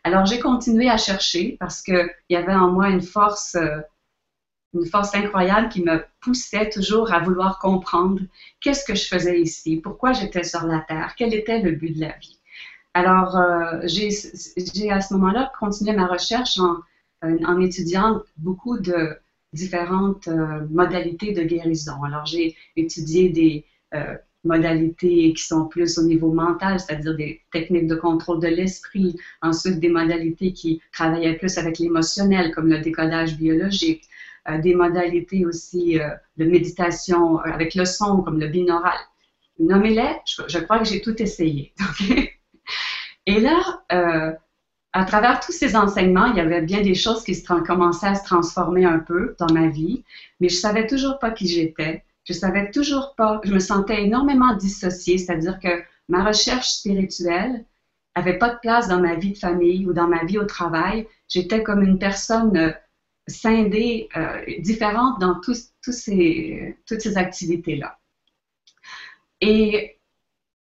Alors 0.05 0.27
j'ai 0.27 0.39
continué 0.39 0.91
à 0.91 0.99
chercher 0.99 1.57
parce 1.59 1.83
qu'il 1.83 2.11
y 2.29 2.37
avait 2.37 2.55
en 2.55 2.71
moi 2.71 2.91
une 2.91 3.01
force 3.01 3.57
euh, 3.57 3.81
une 4.75 4.87
force 4.87 5.15
incroyable 5.15 5.69
qui 5.69 5.83
me 5.83 6.05
poussait 6.21 6.69
toujours 6.69 7.13
à 7.13 7.21
vouloir 7.21 7.59
comprendre 7.61 8.21
qu'est-ce 8.61 8.85
que 8.85 8.97
je 8.97 9.07
faisais 9.07 9.41
ici, 9.41 9.77
pourquoi 9.77 10.13
j'étais 10.13 10.43
sur 10.43 10.67
la 10.67 10.81
Terre, 10.81 11.15
quel 11.17 11.33
était 11.33 11.61
le 11.61 11.73
but 11.73 11.95
de 11.95 12.01
la 12.01 12.13
vie. 12.19 12.41
Alors, 12.93 13.37
euh, 13.37 13.81
j'ai 13.85 14.91
à 14.91 15.01
ce 15.01 15.15
moment-là 15.15 15.53
continué 15.61 15.93
ma 15.93 16.07
recherche 16.09 16.59
en, 16.59 16.79
en, 17.23 17.61
étudiant 17.61 18.21
beaucoup 18.37 18.79
de 18.79 19.17
différentes 19.55 20.29
euh, 20.29 20.67
modalités 20.71 21.33
de 21.33 21.43
guérison. 21.43 22.03
Alors, 22.05 22.27
j'ai 22.27 22.57
étudié 22.77 23.31
des 23.31 23.65
modalités 24.45 25.33
qui 25.33 25.43
sont 25.43 25.67
plus 25.67 25.99
au 25.99 26.03
niveau 26.03 26.33
mental, 26.33 26.79
c'est-à-dire 26.81 27.17
des 27.17 27.41
techniques 27.53 27.87
de 27.87 27.95
contrôle 27.95 28.41
de 28.41 28.49
l'esprit, 28.49 29.17
ensuite 29.41 29.81
des 29.81 29.89
modalités 29.89 30.53
qui 30.53 30.81
travaillaient 30.93 31.37
plus 31.37 31.57
avec 31.59 31.79
l'émotionnel, 31.79 32.53
comme 32.53 32.69
le 32.69 32.81
décodage 32.81 33.37
biologique, 33.37 34.03
euh, 34.49 34.59
des 34.59 34.75
modalités 34.75 35.47
aussi 35.47 35.99
euh, 35.99 36.11
de 36.37 36.45
méditation 36.45 37.39
euh, 37.39 37.45
avec 37.45 37.75
le 37.75 37.87
son, 37.87 38.21
comme 38.21 38.39
le 38.39 38.49
binaural. 38.49 38.99
Nommez-les, 39.59 40.17
je, 40.27 40.59
crois 40.59 40.81
que 40.81 40.85
j'ai 40.85 41.01
tout 41.01 41.21
essayé. 41.23 41.73
Et 43.27 43.41
là, 43.41 43.83
à 44.95 45.05
travers 45.05 45.41
tous 45.41 45.51
ces 45.51 45.75
enseignements, 45.75 46.27
il 46.27 46.37
y 46.37 46.41
avait 46.41 46.63
bien 46.63 46.81
des 46.81 46.95
choses 46.95 47.25
qui 47.25 47.35
se 47.35 47.45
commençaient 47.45 48.07
à 48.07 48.15
se 48.15 48.25
transformer 48.25 48.85
un 48.85 49.01
peu 49.01 49.35
dans 49.41 49.53
ma 49.53 49.67
vie, 49.67 50.05
mais 50.39 50.49
je 50.49 50.55
savais 50.57 50.87
toujours 50.87 51.19
pas 51.19 51.33
qui 51.33 51.49
j'étais. 51.49 52.05
Je 52.23 52.33
savais 52.33 52.71
toujours 52.71 53.15
pas. 53.17 53.41
Je 53.43 53.53
me 53.53 53.59
sentais 53.59 54.05
énormément 54.05 54.55
dissociée, 54.55 55.19
c'est-à-dire 55.19 55.59
que 55.59 55.83
ma 56.09 56.25
recherche 56.25 56.69
spirituelle 56.69 57.65
avait 58.15 58.39
pas 58.39 58.51
de 58.51 58.59
place 58.61 58.87
dans 58.87 59.01
ma 59.01 59.17
vie 59.17 59.33
de 59.33 59.39
famille 59.39 59.85
ou 59.85 59.93
dans 59.93 60.07
ma 60.07 60.25
vie 60.25 60.39
au 60.39 60.45
travail. 60.45 61.09
J'étais 61.29 61.65
comme 61.65 61.83
une 61.83 61.99
personne 61.99 62.75
scindée, 63.27 64.09
euh, 64.17 64.45
différente 64.61 65.21
dans 65.21 65.41
tous, 65.41 65.73
ces, 65.83 66.79
toutes 66.87 67.01
ces 67.01 67.19
activités-là. 67.19 67.99
Et, 69.41 69.99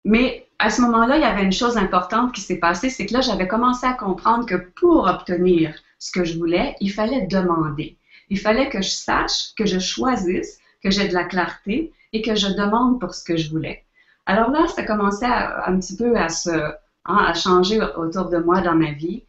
mais 0.06 0.48
à 0.60 0.70
ce 0.70 0.82
moment-là, 0.82 1.18
il 1.18 1.22
y 1.22 1.26
avait 1.26 1.44
une 1.44 1.54
chose 1.54 1.78
importante 1.78 2.34
qui 2.34 2.42
s'est 2.42 2.60
passée, 2.60 2.90
c'est 2.90 3.06
que 3.06 3.14
là, 3.14 3.22
j'avais 3.22 3.48
commencé 3.48 3.86
à 3.86 3.94
comprendre 3.94 4.46
que 4.46 4.56
pour 4.56 5.08
obtenir 5.08 5.74
ce 6.00 6.12
que 6.12 6.26
je 6.26 6.38
voulais, 6.38 6.76
il 6.80 6.92
fallait 6.92 7.28
demander. 7.28 7.98
Il 8.30 8.40
fallait 8.40 8.70
que 8.70 8.82
je 8.82 8.90
sache, 8.90 9.54
que 9.58 9.66
je 9.66 9.80
choisisse, 9.80 10.60
que 10.84 10.92
j'ai 10.92 11.08
de 11.08 11.14
la 11.14 11.24
clarté 11.24 11.94
et 12.14 12.22
que 12.22 12.36
je 12.36 12.48
demande 12.48 13.00
pour 13.00 13.14
ce 13.14 13.24
que 13.24 13.38
je 13.38 13.50
voulais. 13.50 13.84
Alors 14.26 14.52
là, 14.52 14.68
ça 14.68 14.84
commençait 14.84 15.26
un 15.26 15.80
petit 15.80 15.96
peu 15.96 16.16
à 16.16 16.30
se, 16.30 16.50
hein, 16.50 17.26
à 17.26 17.34
changer 17.34 17.82
autour 17.82 18.30
de 18.30 18.38
moi 18.38 18.62
dans 18.62 18.76
ma 18.76 18.92
vie. 18.92 19.24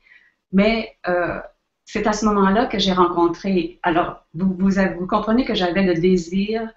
Mais 0.53 0.97
euh, 1.09 1.41
c'est 1.85 2.07
à 2.07 2.13
ce 2.13 2.25
moment-là 2.27 2.67
que 2.67 2.79
j'ai 2.79 2.93
rencontré, 2.93 3.79
alors 3.83 4.25
vous, 4.35 4.55
vous, 4.59 5.07
comprenez 5.07 5.45
que 5.45 5.55
j'avais 5.55 5.83
le 5.83 5.95
désir 5.95 6.69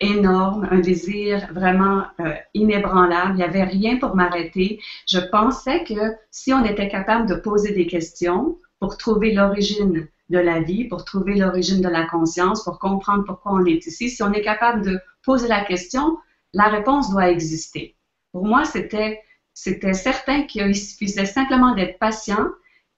énorme, 0.00 0.66
un 0.70 0.80
désir 0.80 1.46
vraiment 1.52 2.04
euh, 2.20 2.34
inébranlable. 2.54 3.32
Il 3.32 3.36
n'y 3.36 3.42
avait 3.42 3.64
rien 3.64 3.98
pour 3.98 4.16
m'arrêter. 4.16 4.80
Je 5.06 5.18
pensais 5.18 5.84
que 5.84 6.14
si 6.30 6.52
on 6.52 6.64
était 6.64 6.88
capable 6.88 7.28
de 7.28 7.34
poser 7.34 7.72
des 7.72 7.86
questions 7.86 8.58
pour 8.78 8.96
trouver 8.96 9.32
l'origine 9.32 10.08
de 10.30 10.38
la 10.38 10.60
vie, 10.60 10.84
pour 10.84 11.04
trouver 11.04 11.34
l'origine 11.34 11.82
de 11.82 11.88
la 11.88 12.06
conscience, 12.06 12.64
pour 12.64 12.78
comprendre 12.78 13.24
pourquoi 13.24 13.52
on 13.52 13.64
est 13.64 13.86
ici, 13.86 14.08
si 14.08 14.22
on 14.22 14.32
est 14.32 14.42
capable 14.42 14.82
de 14.82 14.98
poser 15.24 15.48
la 15.48 15.64
question, 15.64 16.18
la 16.54 16.64
réponse 16.64 17.10
doit 17.10 17.30
exister. 17.30 17.96
Pour 18.32 18.46
moi, 18.46 18.64
c'était 18.64 19.20
c'était 19.52 19.92
certain 19.92 20.44
qu'il 20.44 20.74
suffisait 20.74 21.26
simplement 21.26 21.74
d'être 21.74 21.98
patient 21.98 22.46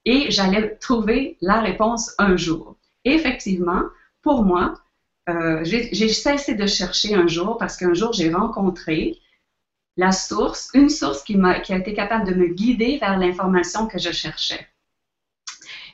et 0.05 0.31
j'allais 0.31 0.75
trouver 0.77 1.37
la 1.41 1.59
réponse 1.59 2.13
un 2.19 2.37
jour. 2.37 2.77
Et 3.03 3.13
effectivement, 3.13 3.81
pour 4.21 4.43
moi, 4.43 4.75
euh, 5.29 5.63
j'ai 5.63 6.09
cessé 6.09 6.55
de 6.55 6.67
chercher 6.67 7.15
un 7.15 7.27
jour 7.27 7.57
parce 7.57 7.77
qu'un 7.77 7.93
jour, 7.93 8.13
j'ai 8.13 8.33
rencontré 8.33 9.19
la 9.95 10.11
source, 10.11 10.69
une 10.73 10.89
source 10.89 11.23
qui, 11.23 11.39
a, 11.41 11.59
qui 11.59 11.73
a 11.73 11.77
été 11.77 11.93
capable 11.93 12.27
de 12.27 12.33
me 12.33 12.47
guider 12.47 12.97
vers 12.97 13.17
l'information 13.17 13.87
que 13.87 13.99
je 13.99 14.11
cherchais. 14.11 14.67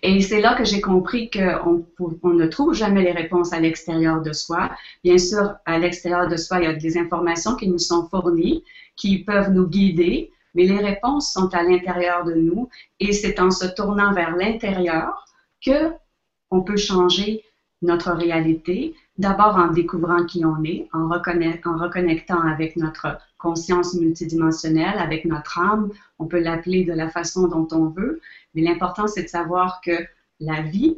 Et 0.02 0.22
c'est 0.22 0.40
là 0.40 0.56
que 0.56 0.64
j'ai 0.64 0.80
compris 0.80 1.30
qu'on 1.30 1.86
on 2.24 2.30
ne 2.30 2.48
trouve 2.48 2.74
jamais 2.74 3.04
les 3.04 3.12
réponses 3.12 3.52
à 3.52 3.60
l'extérieur 3.60 4.22
de 4.22 4.32
soi. 4.32 4.72
Bien 5.04 5.18
sûr, 5.18 5.56
à 5.66 5.78
l'extérieur 5.78 6.30
de 6.30 6.38
soi, 6.38 6.60
il 6.60 6.64
y 6.64 6.68
a 6.68 6.74
des 6.74 6.98
informations 6.98 7.56
qui 7.56 7.68
nous 7.68 7.80
sont 7.80 8.08
fournies, 8.08 8.64
qui 8.96 9.20
peuvent 9.20 9.52
nous 9.52 9.68
guider, 9.68 10.32
mais 10.56 10.66
les 10.66 10.80
réponses 10.80 11.34
sont 11.34 11.54
à 11.54 11.64
l'intérieur 11.64 12.24
de 12.24 12.34
nous 12.34 12.70
et 13.00 13.12
c'est 13.12 13.40
en 13.40 13.52
se 13.52 13.66
tournant 13.68 14.14
vers 14.14 14.36
l'intérieur 14.36 15.26
que 15.64 15.92
on 16.50 16.62
peut 16.62 16.78
changer 16.78 17.44
notre 17.82 18.12
réalité, 18.12 18.96
d'abord 19.20 19.56
en 19.58 19.68
découvrant 19.68 20.26
qui 20.26 20.44
on 20.44 20.64
est, 20.64 20.90
en, 20.94 21.10
en 21.12 21.78
reconnectant 21.78 22.42
avec 22.42 22.76
notre 22.76 23.20
conscience 23.38 23.94
multidimensionnelle, 23.94 24.98
avec 24.98 25.26
notre 25.26 25.60
âme, 25.60 25.92
on 26.18 26.26
peut 26.26 26.40
l'appeler 26.40 26.84
de 26.84 26.94
la 26.94 27.10
façon 27.10 27.48
dont 27.48 27.68
on 27.72 27.90
veut, 27.90 28.20
mais 28.56 28.62
l'important 28.62 29.08
c'est 29.08 29.24
de 29.24 29.28
savoir 29.28 29.82
que 29.82 29.94
la 30.40 30.62
vie 30.62 30.98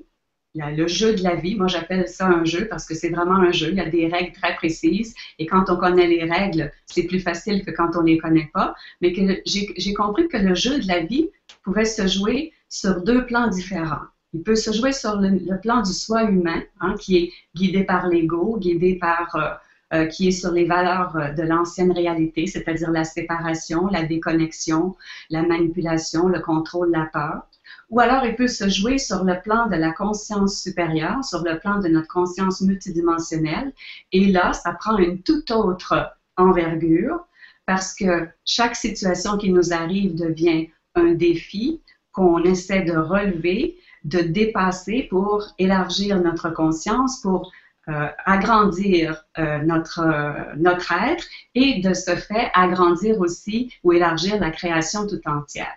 le 0.56 0.88
jeu 0.88 1.16
de 1.16 1.24
la 1.24 1.36
vie. 1.36 1.56
Moi, 1.56 1.68
j'appelle 1.68 2.08
ça 2.08 2.28
un 2.28 2.44
jeu 2.46 2.68
parce 2.68 2.86
que 2.86 2.94
c'est 2.94 3.10
vraiment 3.10 3.36
un 3.36 3.52
jeu. 3.52 3.70
Il 3.70 3.78
y 3.78 3.82
a 3.82 3.90
des 3.90 4.08
règles 4.08 4.34
très 4.34 4.56
précises 4.56 5.16
et 5.40 5.46
quand 5.46 5.70
on 5.70 5.78
connaît 5.78 6.08
les 6.08 6.24
règles, 6.24 6.72
c'est 6.86 7.04
plus 7.04 7.20
facile 7.20 7.64
que 7.64 7.72
quand 7.72 7.96
on 7.96 8.02
les 8.02 8.18
connaît 8.18 8.50
pas. 8.54 8.76
Mais 9.02 9.14
que 9.14 9.42
j'ai 9.46 9.94
compris 9.94 10.28
que 10.28 10.38
le 10.38 10.56
jeu 10.56 10.80
de 10.80 10.88
la 10.88 11.00
vie 11.00 11.30
pouvait 11.64 11.86
se 11.86 12.08
jouer 12.08 12.54
sur 12.70 13.02
deux 13.02 13.26
plans 13.26 13.48
différents. 13.48 14.06
Il 14.34 14.44
peut 14.44 14.56
se 14.56 14.72
jouer 14.72 14.92
sur 14.92 15.18
le, 15.18 15.60
plan 15.60 15.82
du 15.82 15.94
soi 15.94 16.24
humain, 16.24 16.62
hein, 16.80 16.96
qui 17.00 17.18
est 17.18 17.34
guidé 17.56 17.84
par 17.84 18.08
l'ego, 18.08 18.58
guidé 18.58 18.96
par 18.96 19.36
euh, 19.36 19.50
euh, 19.94 20.06
qui 20.06 20.30
est 20.30 20.32
sur 20.32 20.52
les 20.52 20.66
valeurs 20.66 21.16
euh, 21.18 21.32
de 21.32 21.44
l'ancienne 21.44 21.92
réalité, 21.92 22.48
c'est-à-dire 22.48 22.92
la 22.92 23.04
séparation, 23.04 23.88
la 23.88 24.04
déconnexion, 24.04 24.96
la 25.30 25.44
manipulation, 25.44 26.28
le 26.28 26.40
contrôle, 26.40 26.92
la 26.92 27.08
peur 27.12 27.44
ou 27.92 28.00
alors 28.00 28.26
il 28.26 28.36
peut 28.36 28.48
se 28.48 28.70
jouer 28.70 28.98
sur 28.98 29.24
le 29.24 29.40
plan 29.42 29.68
de 29.68 29.76
la 29.76 29.92
conscience 29.92 30.62
supérieure, 30.62 31.24
sur 31.24 31.44
le 31.44 31.60
plan 31.60 31.80
de 31.80 31.90
notre 31.90 32.08
conscience 32.08 32.62
multidimensionnelle. 32.62 33.74
Et 34.14 34.28
là, 34.28 34.54
ça 34.54 34.72
prend 34.74 34.98
une 34.98 35.22
toute 35.22 35.52
autre 35.52 36.16
envergure 36.38 37.20
parce 37.66 37.94
que 37.94 38.28
chaque 38.46 38.76
situation 38.76 39.38
qui 39.38 39.52
nous 39.52 39.74
arrive 39.74 40.16
devient 40.16 40.70
un 40.96 41.12
défi 41.12 41.82
qu'on 42.14 42.44
essaie 42.44 42.82
de 42.82 42.96
relever, 42.96 43.78
de 44.04 44.20
dépasser 44.20 45.08
pour 45.10 45.48
élargir 45.58 46.20
notre 46.22 46.50
conscience, 46.50 47.22
pour 47.22 47.52
euh, 47.90 48.08
agrandir 48.26 49.26
euh, 49.40 49.58
notre, 49.60 50.02
euh, 50.02 50.54
notre 50.56 50.92
être 50.92 51.26
et 51.56 51.82
de 51.82 51.96
ce 51.96 52.16
fait 52.16 52.52
agrandir 52.54 53.20
aussi 53.20 53.74
ou 53.84 53.92
élargir 53.92 54.40
la 54.40 54.52
création 54.52 55.08
tout 55.08 55.20
entière. 55.26 55.76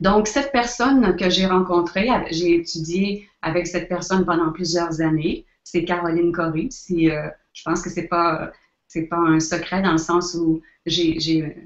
Donc, 0.00 0.28
cette 0.28 0.50
personne 0.50 1.14
que 1.16 1.28
j'ai 1.28 1.44
rencontrée, 1.44 2.08
j'ai 2.30 2.56
étudié 2.56 3.28
avec 3.42 3.66
cette 3.66 3.86
personne 3.86 4.24
pendant 4.24 4.50
plusieurs 4.50 5.02
années. 5.02 5.44
C'est 5.62 5.84
Caroline 5.84 6.32
Corrie. 6.32 6.70
Euh, 6.90 7.28
je 7.52 7.62
pense 7.62 7.82
que 7.82 7.90
c'est 7.90 8.08
pas 8.08 8.50
c'est 8.88 9.08
pas 9.08 9.18
un 9.18 9.40
secret 9.40 9.82
dans 9.82 9.92
le 9.92 9.98
sens 9.98 10.34
où 10.34 10.62
j'ai 10.86 11.56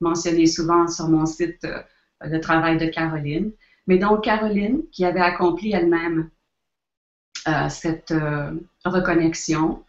mentionné 0.00 0.46
souvent 0.46 0.88
sur 0.88 1.08
mon 1.08 1.26
site 1.26 1.66
le 2.22 2.40
travail 2.40 2.78
de 2.78 2.86
Caroline. 2.86 3.52
Mais 3.86 3.98
donc, 3.98 4.24
Caroline, 4.24 4.82
qui 4.92 5.04
avait 5.04 5.20
accompli 5.20 5.72
elle-même 5.72 6.30
euh, 7.48 7.68
cette 7.68 8.14
reconnexion 8.84 9.84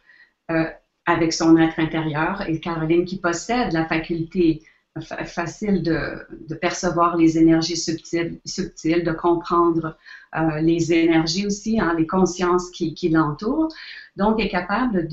avec 1.06 1.34
son 1.34 1.58
être 1.58 1.80
intérieur, 1.80 2.48
et 2.48 2.60
Caroline 2.60 3.06
qui 3.06 3.18
possède 3.18 3.74
la 3.74 3.86
faculté 3.86 4.62
facile 5.02 5.84
de, 5.84 6.56
percevoir 6.56 7.18
les 7.18 7.38
énergies 7.38 7.78
subtiles, 7.78 9.04
de 9.04 9.12
comprendre 9.12 9.98
euh, 10.36 10.60
les 10.62 10.94
énergies 10.94 11.46
aussi, 11.46 11.80
hein, 11.80 11.96
les 11.98 12.08
consciences 12.08 12.70
qui 12.72 13.10
l'entourent. 13.10 13.74
Donc, 14.16 14.40
est 14.40 14.50
capable 14.50 15.08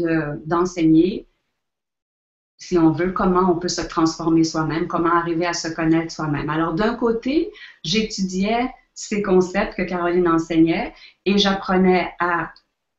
d'enseigner, 0.46 1.26
si 2.62 2.78
on 2.78 2.92
veut, 2.92 3.10
comment 3.10 3.50
on 3.50 3.58
peut 3.58 3.66
se 3.66 3.82
transformer 3.82 4.44
soi-même, 4.44 4.86
comment 4.86 5.12
arriver 5.12 5.46
à 5.46 5.52
se 5.52 5.66
connaître 5.66 6.12
soi-même. 6.12 6.48
Alors, 6.48 6.74
d'un 6.74 6.94
côté, 6.94 7.50
j'étudiais 7.82 8.70
ces 8.94 9.20
concepts 9.20 9.74
que 9.74 9.82
Caroline 9.82 10.28
enseignait 10.28 10.94
et 11.26 11.38
j'apprenais 11.38 12.12
à 12.20 12.52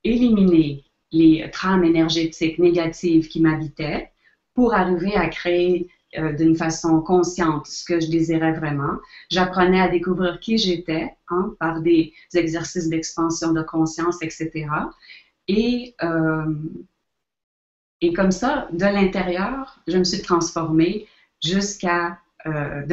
éliminer 0.04 0.84
les 1.14 1.50
trames 1.52 1.86
énergétiques 1.86 2.60
négatives 2.60 3.30
qui 3.30 3.40
m'habitaient 3.40 4.12
pour 4.54 4.74
arriver 4.74 5.16
à 5.16 5.30
créer 5.30 5.88
euh, 6.18 6.34
d'une 6.34 6.58
façon 6.58 7.00
consciente 7.00 7.66
ce 7.66 7.86
que 7.86 8.02
je 8.02 8.08
désirais 8.08 8.52
vraiment. 8.52 8.98
J'apprenais 9.32 9.80
à 9.80 9.88
découvrir 9.88 10.42
qui 10.42 10.58
j'étais 10.58 11.16
hein, 11.30 11.56
par 11.58 11.80
des 11.80 12.12
exercices 12.34 12.90
d'expansion 12.90 13.54
de 13.54 13.62
conscience, 13.62 14.22
etc. 14.22 14.68
Et, 15.48 15.96
et 18.04 18.12
comme 18.12 18.32
ça, 18.32 18.68
de 18.74 18.84
l'intérieur, 18.84 19.80
je 19.88 19.98
me 19.98 20.04
suis 20.04 20.22
transformée 20.22 21.08
jusqu'à 21.42 22.20
euh, 22.46 22.86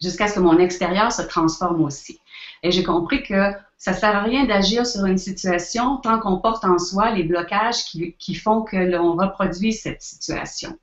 jusqu'à 0.00 0.28
ce 0.28 0.36
que 0.36 0.40
mon 0.40 0.58
extérieur 0.58 1.12
se 1.12 1.20
transforme 1.20 1.82
aussi. 1.82 2.20
Et 2.62 2.70
j'ai 2.70 2.82
compris 2.82 3.22
que 3.22 3.52
ça 3.76 3.92
ne 3.92 3.96
sert 3.96 4.16
à 4.16 4.22
rien 4.22 4.46
d'agir 4.46 4.86
sur 4.86 5.04
une 5.04 5.18
situation 5.18 5.98
tant 5.98 6.18
qu'on 6.20 6.38
porte 6.38 6.64
en 6.64 6.78
soi 6.78 7.10
les 7.10 7.22
blocages 7.22 7.84
qui, 7.84 8.14
qui 8.14 8.34
font 8.34 8.62
que 8.62 8.76
l'on 8.76 9.14
reproduit 9.14 9.74
cette 9.74 10.00
situation. 10.00 10.78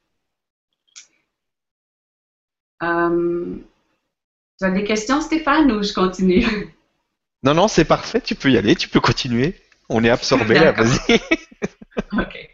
Euh, 2.84 3.56
tu 4.60 4.66
as 4.66 4.70
des 4.70 4.84
questions, 4.84 5.20
Stéphane, 5.20 5.72
ou 5.72 5.82
je 5.82 5.94
continue? 5.94 6.76
Non, 7.42 7.56
non, 7.56 7.68
c'est 7.68 7.86
parfait. 7.86 8.22
Tu 8.22 8.36
peux 8.36 8.52
y 8.52 8.58
aller, 8.58 8.76
tu 8.76 8.88
peux 8.88 9.00
continuer. 9.00 9.60
On 9.90 10.04
est 10.04 10.10
absorbé 10.12 10.60
là, 10.60 10.74
vas-y. 10.74 11.20
OK. 12.14 12.50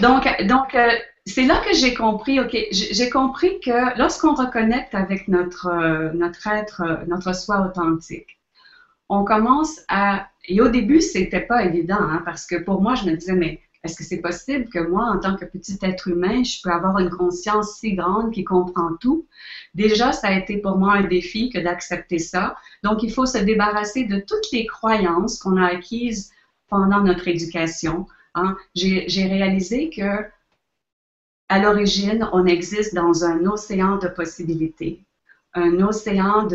Donc, 0.00 0.26
donc 0.46 0.74
euh, 0.74 0.90
c'est 1.26 1.44
là 1.44 1.62
que 1.66 1.74
j'ai 1.74 1.94
compris, 1.94 2.40
OK, 2.40 2.56
j'ai 2.70 3.10
compris 3.10 3.60
que 3.60 3.98
lorsqu'on 3.98 4.34
reconnecte 4.34 4.94
avec 4.94 5.28
notre, 5.28 5.68
euh, 5.68 6.12
notre 6.12 6.46
être, 6.46 7.04
notre 7.06 7.34
soi 7.34 7.66
authentique, 7.66 8.38
on 9.08 9.24
commence 9.24 9.80
à. 9.88 10.28
Et 10.46 10.60
au 10.60 10.68
début, 10.68 11.00
c'était 11.00 11.40
pas 11.40 11.64
évident, 11.64 12.00
hein, 12.00 12.22
parce 12.24 12.46
que 12.46 12.56
pour 12.56 12.82
moi, 12.82 12.94
je 12.94 13.06
me 13.06 13.16
disais, 13.16 13.34
mais 13.34 13.62
est-ce 13.84 13.96
que 13.96 14.04
c'est 14.04 14.20
possible 14.20 14.68
que 14.70 14.78
moi, 14.78 15.04
en 15.04 15.18
tant 15.18 15.36
que 15.36 15.44
petit 15.44 15.78
être 15.82 16.08
humain, 16.08 16.42
je 16.42 16.60
peux 16.62 16.70
avoir 16.70 16.98
une 16.98 17.10
conscience 17.10 17.78
si 17.78 17.94
grande 17.94 18.32
qui 18.32 18.42
comprend 18.42 18.96
tout? 19.00 19.26
Déjà, 19.74 20.12
ça 20.12 20.28
a 20.28 20.32
été 20.32 20.58
pour 20.58 20.78
moi 20.78 20.94
un 20.94 21.04
défi 21.04 21.50
que 21.50 21.58
d'accepter 21.58 22.18
ça. 22.18 22.56
Donc, 22.82 23.02
il 23.02 23.12
faut 23.12 23.26
se 23.26 23.38
débarrasser 23.38 24.04
de 24.04 24.20
toutes 24.20 24.50
les 24.52 24.66
croyances 24.66 25.38
qu'on 25.38 25.58
a 25.58 25.66
acquises 25.66 26.32
pendant 26.68 27.00
notre 27.00 27.28
éducation. 27.28 28.06
Hein. 28.34 28.56
J'ai 28.74 29.26
réalisé 29.26 29.90
que 29.90 30.24
à 31.48 31.58
l'origine, 31.58 32.28
on 32.32 32.46
existe 32.46 32.94
dans 32.94 33.24
un 33.24 33.44
océan 33.46 33.98
de 33.98 34.08
possibilités, 34.08 35.04
un 35.52 35.80
océan 35.80 36.48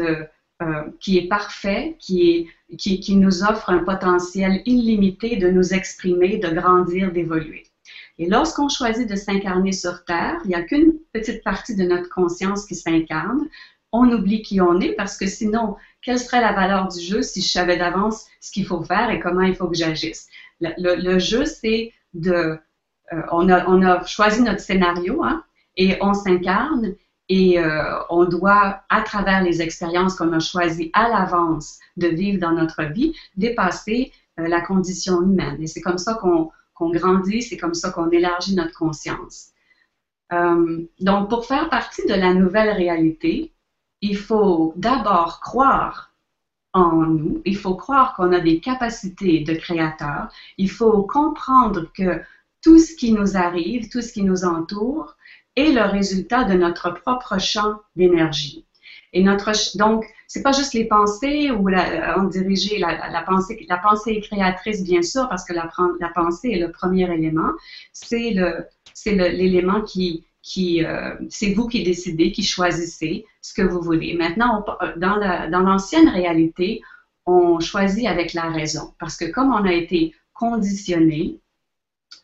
euh, 0.62 0.84
qui 1.00 1.18
est 1.18 1.28
parfait, 1.28 1.96
qui, 2.00 2.50
nous 3.10 3.44
offre 3.44 3.70
un 3.70 3.84
potentiel 3.84 4.62
illimité 4.66 5.38
de 5.38 5.50
nous 5.50 5.74
exprimer, 5.74 6.38
de 6.38 6.50
grandir, 6.50 7.14
d'évoluer. 7.14 7.64
Et 8.18 8.28
lorsqu'on 8.28 8.68
choisit 8.68 9.10
de 9.10 9.16
s'incarner 9.16 9.72
sur 9.72 10.04
Terre, 10.04 10.40
il 10.44 10.50
n'y 10.50 10.56
a 10.56 10.64
qu'une 10.64 10.94
petite 11.14 11.44
partie 11.44 11.76
de 11.76 11.86
notre 11.86 12.10
conscience 12.10 12.66
qui 12.66 12.76
s'incarne. 12.76 13.48
On 13.94 14.12
oublie 14.12 14.42
qui 14.42 14.60
on 14.60 14.82
est 14.82 14.94
parce 14.94 15.18
que 15.18 15.28
sinon, 15.28 15.78
quelle 16.02 16.20
serait 16.20 16.42
la 16.42 16.52
valeur 16.52 16.90
du 16.90 17.00
jeu 17.00 17.22
si 17.22 17.42
je 17.42 17.48
savais 17.48 17.78
d'avance 17.78 18.26
ce 18.42 18.52
qu'il 18.52 18.66
faut 18.66 18.84
faire 18.84 19.10
et 19.10 19.20
comment 19.22 19.42
il 19.42 19.56
faut 19.56 19.70
que 19.70 19.78
j'agisse? 19.78 20.28
Le, 20.62 21.20
jeu, 21.20 21.46
c'est 21.46 21.94
de... 22.14 22.60
Euh, 23.12 23.22
on, 23.32 23.50
a, 23.50 23.68
on, 23.68 23.82
a, 23.82 24.06
choisi 24.06 24.42
notre 24.42 24.60
scénario 24.60 25.24
hein, 25.24 25.44
et 25.78 25.98
on 26.02 26.14
s'incarne 26.14 26.94
et 27.28 27.60
euh, 27.60 28.00
on 28.10 28.26
doit, 28.26 28.82
à 28.90 29.02
travers 29.02 29.44
les 29.44 29.62
expériences 29.62 30.16
qu'on 30.16 30.34
a 30.34 30.40
choisies 30.40 30.92
à 30.94 31.10
l'avance 31.10 31.80
de 31.98 32.08
vivre 32.08 32.40
dans 32.40 32.52
notre 32.52 32.84
vie, 32.84 33.16
dépasser 33.36 34.12
euh, 34.40 34.48
la 34.48 34.62
condition 34.62 35.22
humaine. 35.22 35.62
Et 35.62 35.68
c'est 35.68 35.82
comme 35.82 35.98
ça 35.98 36.16
qu'on 36.16 36.52
grandit, 36.80 37.42
c'est 37.42 37.58
comme 37.58 37.74
ça 37.74 37.92
qu'on 37.92 38.10
élargit 38.10 38.56
notre 38.56 38.74
conscience. 38.74 39.50
Donc, 40.32 41.28
pour 41.30 41.48
faire 41.48 41.70
partie 41.70 42.06
de 42.06 42.14
la 42.14 42.36
nouvelle 42.36 42.70
réalité, 42.70 43.52
il 44.02 44.16
faut 44.16 44.74
d'abord 44.76 45.40
croire 45.40 46.09
en 46.74 47.06
nous, 47.06 47.42
il 47.46 47.58
faut 47.58 47.76
croire 47.76 48.16
qu'on 48.16 48.32
a 48.32 48.40
des 48.40 48.60
capacités 48.60 49.42
de 49.42 49.54
créateur, 49.54 50.30
il 50.58 50.70
faut 50.70 51.04
comprendre 51.04 51.92
que 51.94 52.22
tout 52.62 52.78
ce 52.78 52.96
qui 52.96 53.14
nous 53.14 53.38
arrive, 53.38 53.90
tout 53.90 54.02
ce 54.02 54.14
qui 54.14 54.24
nous 54.24 54.46
entoure, 54.46 55.16
est 55.56 55.72
le 55.72 55.84
résultat 55.84 56.44
de 56.44 56.54
notre 56.54 56.92
propre 56.92 57.40
champ 57.40 57.82
d'énergie. 57.96 58.66
Et 59.14 59.24
notre 59.24 59.52
donc 59.78 60.06
c'est 60.28 60.44
pas 60.44 60.52
juste 60.52 60.74
les 60.76 60.86
pensées 60.86 61.50
ou 61.50 61.68
la, 61.68 62.20
on 62.20 62.26
diriger 62.26 62.78
la, 62.78 63.10
la, 63.10 63.22
pensée 63.24 63.66
la 63.68 63.78
pensée 63.78 64.12
est 64.12 64.22
créatrice 64.22 64.84
bien 64.84 65.02
sûr 65.02 65.28
parce 65.28 65.44
que 65.44 65.54
la, 65.54 65.68
la 66.00 66.10
pensée 66.10 66.52
est 66.52 66.60
le 66.60 66.72
premier 66.72 67.12
élément. 67.12 67.52
C'est 67.92 68.32
le 68.32 68.68
c'est 68.94 69.16
l'élément 69.16 69.82
qui 69.82 70.28
qui 70.42 70.84
euh, 70.84 71.16
c'est 71.30 71.54
vous 71.54 71.68
qui 71.68 71.84
décidez 71.84 72.32
qui 72.32 72.44
choisissez 72.44 73.26
ce 73.42 73.54
que 73.54 73.62
vous 73.62 73.82
voulez. 73.82 74.14
Maintenant 74.14 74.66
dans 74.98 75.20
dans 75.50 75.60
l'ancienne 75.60 76.10
réalité 76.10 76.82
on 77.26 77.60
choisit 77.60 78.08
avec 78.08 78.34
la 78.34 78.50
raison. 78.50 78.94
Parce 79.00 79.18
que 79.18 79.26
comme 79.26 79.54
on 79.54 79.66
a 79.66 79.74
été 79.74 80.16
conditionné 80.34 81.40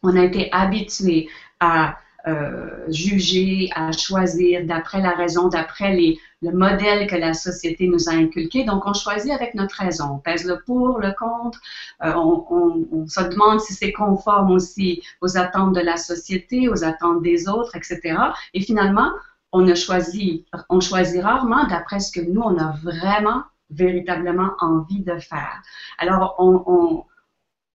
on 0.04 0.16
a 0.16 0.24
été 0.24 0.52
habitué 0.52 1.30
à 1.60 1.98
euh, 2.28 2.86
juger, 2.88 3.70
à 3.76 3.92
choisir 3.92 4.66
d'après 4.66 5.00
la 5.00 5.12
raison, 5.12 5.48
d'après 5.48 5.96
le 6.42 6.52
modèle 6.52 7.08
que 7.08 7.16
la 7.16 7.34
société 7.34 7.88
nous 7.88 8.10
a 8.10 8.14
inculqué. 8.14 8.64
Donc, 8.64 8.88
on 8.88 8.94
choisit 8.94 9.32
avec 9.32 9.54
notre 9.54 9.76
raison. 9.76 10.06
On 10.16 10.18
pèse 10.18 10.44
le 10.46 10.60
pour, 10.66 11.00
le 11.00 11.12
contre. 11.12 11.60
Euh, 12.04 12.14
on, 12.16 13.06
se 13.08 13.22
demande 13.22 13.60
si 13.60 13.74
c'est 13.74 13.92
conforme 13.92 14.52
aussi 14.52 15.04
aux 15.22 15.38
attentes 15.38 15.74
de 15.76 15.82
la 15.82 15.98
société, 15.98 16.68
aux 16.68 16.84
attentes 16.84 17.22
des 17.22 17.48
autres, 17.48 17.76
etc. 17.76 18.18
Et 18.56 18.62
finalement, 18.62 19.12
on 19.52 19.74
choisit, 19.76 20.48
on 20.70 20.80
choisit 20.80 21.22
rarement 21.22 21.68
d'après 21.68 22.00
ce 22.00 22.12
que 22.12 22.26
nous, 22.26 22.42
on 22.42 22.58
a 22.58 22.72
vraiment, 22.84 23.44
véritablement 23.70 24.52
envie 24.60 25.02
de 25.02 25.18
faire. 25.20 25.62
Alors, 26.00 26.36
on 26.40 27.04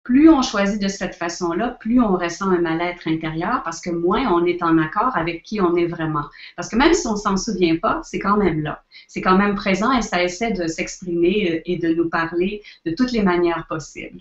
plus 0.09 0.31
on 0.31 0.41
choisit 0.41 0.81
de 0.81 0.89
cette 0.89 1.17
façon-là, 1.17 1.77
plus 1.81 2.01
on 2.01 2.17
ressent 2.17 2.49
un 2.49 2.63
mal-être 2.63 3.07
intérieur 3.07 3.63
parce 3.63 3.79
que 3.79 3.91
moins 3.91 4.33
on 4.33 4.47
est 4.47 4.63
en 4.63 4.79
accord 4.79 5.15
avec 5.15 5.43
qui 5.43 5.61
on 5.61 5.77
est 5.77 5.85
vraiment. 5.85 6.25
Parce 6.57 6.71
que 6.71 6.77
même 6.77 6.95
si 6.95 7.07
on 7.07 7.17
s'en 7.17 7.37
souvient 7.37 7.77
pas, 7.77 8.01
c'est 8.03 8.19
quand 8.19 8.39
même 8.39 8.63
là. 8.63 8.83
C'est 9.07 9.21
quand 9.21 9.37
même 9.37 9.55
présent 9.55 9.93
et 9.93 10.01
ça 10.01 10.23
essaie 10.23 10.53
de 10.53 10.67
s'exprimer 10.67 11.53
euh, 11.53 11.63
et 11.67 11.77
de 11.77 11.93
nous 11.93 12.09
parler 12.09 12.63
de 12.87 12.93
toutes 12.93 13.13
les 13.13 13.21
manières 13.21 13.67
possibles. 13.69 14.21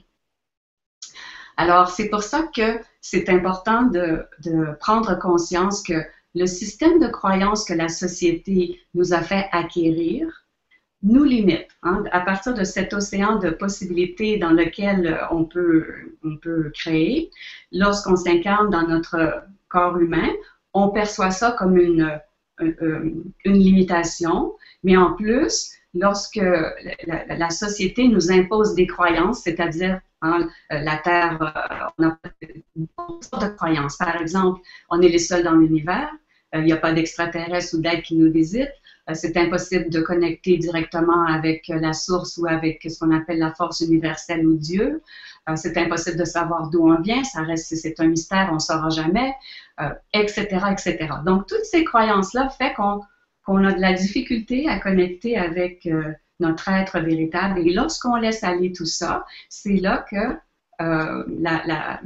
Alors, 1.55 1.89
c'est 1.89 2.09
pour 2.09 2.21
ça 2.21 2.49
que 2.53 2.81
c'est 2.99 3.29
important 3.29 3.83
de, 3.83 4.25
de 4.43 4.75
prendre 4.81 5.17
conscience 5.17 5.83
que 5.83 6.03
le 6.35 6.47
système 6.47 6.99
de 6.99 7.07
croyance 7.07 7.63
que 7.63 7.73
la 7.73 7.87
société 7.87 8.81
nous 8.93 9.13
a 9.13 9.21
fait 9.21 9.47
acquérir, 9.53 10.46
nous 11.03 11.23
limite. 11.23 11.67
Hein, 11.83 12.03
à 12.11 12.21
partir 12.21 12.53
de 12.53 12.63
cet 12.63 12.93
océan 12.93 13.37
de 13.37 13.49
possibilités 13.49 14.37
dans 14.37 14.51
lequel 14.51 15.07
euh, 15.07 15.17
on 15.31 15.45
peut, 15.45 15.85
on 16.23 16.37
peut 16.37 16.71
créer, 16.73 17.29
lorsqu'on 17.71 18.15
s'incarne 18.15 18.69
dans 18.69 18.87
notre 18.87 19.43
corps 19.69 19.97
humain, 19.97 20.29
on 20.73 20.89
perçoit 20.89 21.31
ça 21.31 21.51
comme 21.51 21.77
une, 21.77 22.19
euh, 22.61 22.73
euh, 22.81 23.11
une, 23.45 23.57
limitation, 23.57 24.55
mais 24.83 24.97
en 24.97 25.13
plus, 25.13 25.71
lorsque 25.93 26.41
la, 27.05 27.49
société 27.49 28.07
nous 28.07 28.31
impose 28.31 28.75
des 28.75 28.87
croyances, 28.87 29.43
c'est-à-dire 29.43 29.99
hein, 30.21 30.47
la 30.69 30.97
Terre, 30.97 31.93
on 31.97 32.07
a 32.07 32.17
sortes 32.99 33.43
de 33.43 33.55
croyances. 33.55 33.97
Par 33.97 34.19
exemple, 34.19 34.61
on 34.89 35.01
est 35.01 35.09
les 35.09 35.19
seuls 35.19 35.43
dans 35.43 35.55
l'univers, 35.55 36.11
il 36.53 36.63
n'y 36.63 36.73
a 36.73 36.77
pas 36.77 36.93
d'extraterrestres 36.93 37.75
ou 37.75 37.81
d'êtres 37.81 38.03
qui 38.03 38.15
nous 38.15 38.31
visitent. 38.31 38.73
Euh, 39.09 39.13
c'est 39.13 39.37
impossible 39.37 39.89
de 39.89 40.01
connecter 40.01 40.57
directement 40.57 41.25
avec 41.25 41.69
euh, 41.69 41.79
la 41.79 41.93
source 41.93 42.37
ou 42.37 42.45
avec 42.47 42.85
ce 42.89 42.99
qu'on 42.99 43.15
appelle 43.15 43.39
la 43.39 43.53
force 43.53 43.81
universelle 43.81 44.45
ou 44.45 44.55
Dieu. 44.55 45.01
Euh, 45.49 45.55
c'est 45.55 45.77
impossible 45.77 46.17
de 46.17 46.25
savoir 46.25 46.69
d'où 46.69 46.89
on 46.89 46.99
vient, 47.01 47.23
ça 47.23 47.41
reste, 47.41 47.73
c'est 47.75 47.99
un 47.99 48.07
mystère, 48.07 48.49
on 48.51 48.55
ne 48.55 48.59
saura 48.59 48.89
jamais, 48.89 49.33
etc., 50.13 50.45
etc. 50.71 51.07
Donc, 51.25 51.47
toutes 51.47 51.63
ces 51.63 51.83
croyances-là 51.83 52.49
font 52.49 52.73
qu'on 52.75 53.01
qu'on 53.45 53.63
a 53.63 53.71
de 53.71 53.79
la 53.79 53.93
difficulté 53.93 54.67
à 54.67 54.77
connecter 54.77 55.37
avec 55.37 55.87
notre 56.41 56.67
être 56.67 56.99
véritable. 56.99 57.59
Et 57.59 57.71
lorsqu'on 57.71 58.17
laisse 58.17 58.43
aller 58.43 58.73
tout 58.73 58.85
ça, 58.85 59.25
c'est 59.47 59.77
là 59.77 60.05
que 60.11 60.35
la, 60.79 61.61
la 61.65 62.01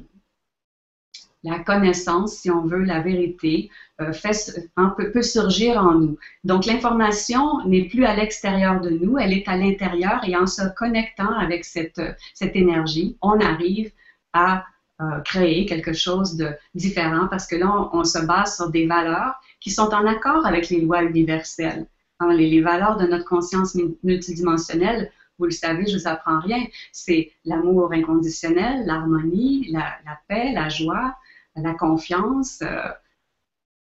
connaissance, 1.65 2.35
si 2.37 2.51
on 2.51 2.65
veut, 2.65 2.83
la 2.83 3.01
vérité, 3.01 3.69
euh, 3.99 4.13
fait, 4.13 4.69
peut, 5.13 5.21
surgir 5.21 5.77
en 5.77 5.95
nous. 5.95 6.17
Donc 6.43 6.65
l'information 6.65 7.65
n'est 7.65 7.85
plus 7.85 8.05
à 8.05 8.15
l'extérieur 8.15 8.81
de 8.81 8.89
nous, 8.89 9.17
elle 9.17 9.33
est 9.33 9.47
à 9.47 9.57
l'intérieur 9.57 10.21
et 10.27 10.35
en 10.35 10.47
se 10.47 10.61
connectant 10.75 11.31
avec 11.31 11.65
cette, 11.65 11.99
énergie, 12.39 13.17
on 13.21 13.39
arrive 13.39 13.91
à 14.33 14.65
euh, 15.01 15.19
créer 15.25 15.65
quelque 15.65 15.93
chose 15.93 16.35
de 16.35 16.49
différent 16.75 17.27
parce 17.27 17.47
que 17.47 17.55
là, 17.55 17.89
on, 17.93 18.03
se 18.03 18.19
base 18.19 18.55
sur 18.55 18.69
des 18.69 18.85
valeurs 18.85 19.33
qui 19.59 19.71
sont 19.71 19.93
en 19.93 20.05
accord 20.05 20.45
avec 20.45 20.69
les 20.69 20.81
lois 20.81 21.03
universelles. 21.03 21.87
Hein, 22.19 22.33
les, 22.33 22.61
valeurs 22.61 22.97
de 22.97 23.07
notre 23.07 23.25
conscience 23.25 23.75
multidimensionnelle, 24.03 25.11
vous 25.39 25.45
le 25.45 25.51
savez, 25.51 25.87
je 25.87 25.97
vous 25.97 26.07
apprends 26.07 26.39
rien, 26.39 26.63
c'est 26.91 27.31
l'amour 27.45 27.91
inconditionnel, 27.93 28.85
l'harmonie, 28.85 29.71
la, 29.71 29.97
paix, 30.27 30.51
la 30.53 30.69
joie, 30.69 31.15
la 31.55 31.73
confiance, 31.73 32.61
euh, 32.61 32.89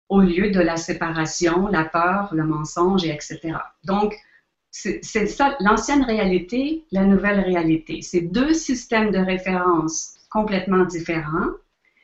au 0.10 0.22
lieu 0.22 0.52
de 0.52 0.60
la 0.60 0.78
séparation, 0.78 1.68
la 1.68 1.84
peur, 1.84 2.34
le 2.34 2.44
mensonge, 2.44 3.06
etc. 3.06 3.58
Donc, 3.84 4.16
c'est 4.72 5.02
ça, 5.02 5.56
l'ancienne 5.62 6.04
réalité, 6.04 6.84
la 6.92 7.06
nouvelle 7.06 7.40
réalité. 7.40 8.02
C'est 8.02 8.22
deux 8.22 8.54
systèmes 8.54 9.10
de 9.12 9.20
référence 9.20 10.16
complètement 10.30 10.84
différents. 10.84 11.52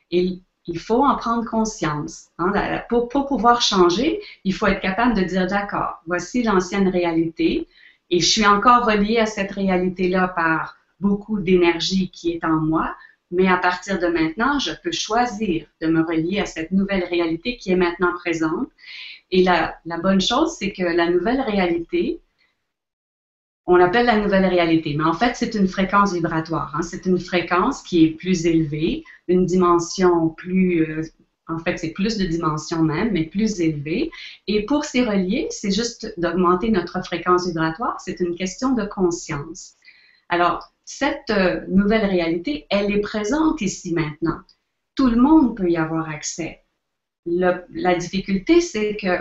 Et 0.10 0.40
il 0.68 0.80
faut 0.80 1.04
en 1.04 1.18
prendre 1.18 1.50
conscience. 1.50 2.30
Hein. 2.38 2.54
Pour, 2.90 3.10
pouvoir 3.10 3.62
changer, 3.62 4.22
il 4.46 4.54
faut 4.54 4.68
être 4.68 4.82
capable 4.82 5.16
de 5.16 5.24
dire, 5.24 5.48
d'accord, 5.48 6.02
voici 6.06 6.44
l'ancienne 6.44 6.88
réalité 6.88 7.68
et 8.10 8.20
je 8.20 8.26
suis 8.26 8.46
encore 8.46 8.86
relié 8.86 9.18
à 9.18 9.26
cette 9.26 9.52
réalité-là 9.52 10.30
par 10.30 10.78
beaucoup 11.00 11.40
d'énergie 11.40 12.10
qui 12.12 12.32
est 12.32 12.44
en 12.44 12.60
moi, 12.60 12.96
mais 13.32 13.48
à 13.48 13.58
partir 13.58 14.00
de 14.00 14.08
maintenant, 14.08 14.60
je 14.60 14.72
peux 14.84 14.92
choisir 14.92 15.66
de 15.82 15.88
me 15.88 16.02
relier 16.04 16.40
à 16.40 16.46
cette 16.46 16.72
nouvelle 16.72 17.06
réalité 17.06 17.58
qui 17.58 17.72
est 17.72 17.76
maintenant 17.76 18.14
présente. 18.14 18.68
Et 19.32 19.44
la, 19.44 19.80
bonne 20.04 20.20
chose, 20.20 20.56
c'est 20.60 20.74
que 20.74 20.84
la 20.84 21.10
nouvelle 21.10 21.40
réalité, 21.40 22.20
on 23.66 23.78
l'appelle 23.78 24.06
la 24.06 24.18
nouvelle 24.18 24.46
réalité, 24.46 24.96
mais 24.98 25.06
en 25.06 25.14
fait, 25.14 25.36
c'est 25.36 25.56
une 25.56 25.68
fréquence 25.68 26.14
vibratoire. 26.14 26.76
Hein. 26.76 26.82
C'est 26.82 27.06
une 27.06 27.20
fréquence 27.20 27.82
qui 27.82 28.04
est 28.04 28.10
plus 28.10 28.46
élevée, 28.46 29.06
une 29.30 29.46
dimension 29.46 30.30
plus, 30.30 30.82
euh, 30.82 31.04
en 31.48 31.60
fait, 31.60 31.78
c'est 31.78 31.92
plus 31.92 32.18
de 32.18 32.26
dimensions 32.26 32.84
même, 32.84 33.12
mais 33.14 33.24
plus 33.24 33.62
élevée. 33.62 34.12
Et 34.48 34.66
pour 34.66 34.84
s'y 34.84 35.04
relier, 35.04 35.48
c'est 35.52 35.72
juste 35.72 36.14
d'augmenter 36.18 36.70
notre 36.70 37.02
fréquence 37.06 37.48
vibratoire. 37.48 38.00
C'est 38.02 38.20
une 38.20 38.36
question 38.36 38.74
de 38.74 38.84
conscience. 38.84 39.76
Alors, 40.28 40.74
cette 40.98 41.30
euh, 41.30 41.62
nouvelle 41.70 42.06
réalité, 42.06 42.68
elle 42.70 42.92
est 42.92 43.02
présente 43.02 43.62
ici 43.62 43.94
maintenant. 43.94 44.42
Tout 44.96 45.08
le 45.08 45.16
monde 45.16 45.56
peut 45.56 45.70
y 45.70 45.78
avoir 45.78 46.10
accès. 46.10 46.64
la 47.26 47.96
difficulté, 47.96 48.62
c'est 48.62 48.98
que 48.98 49.20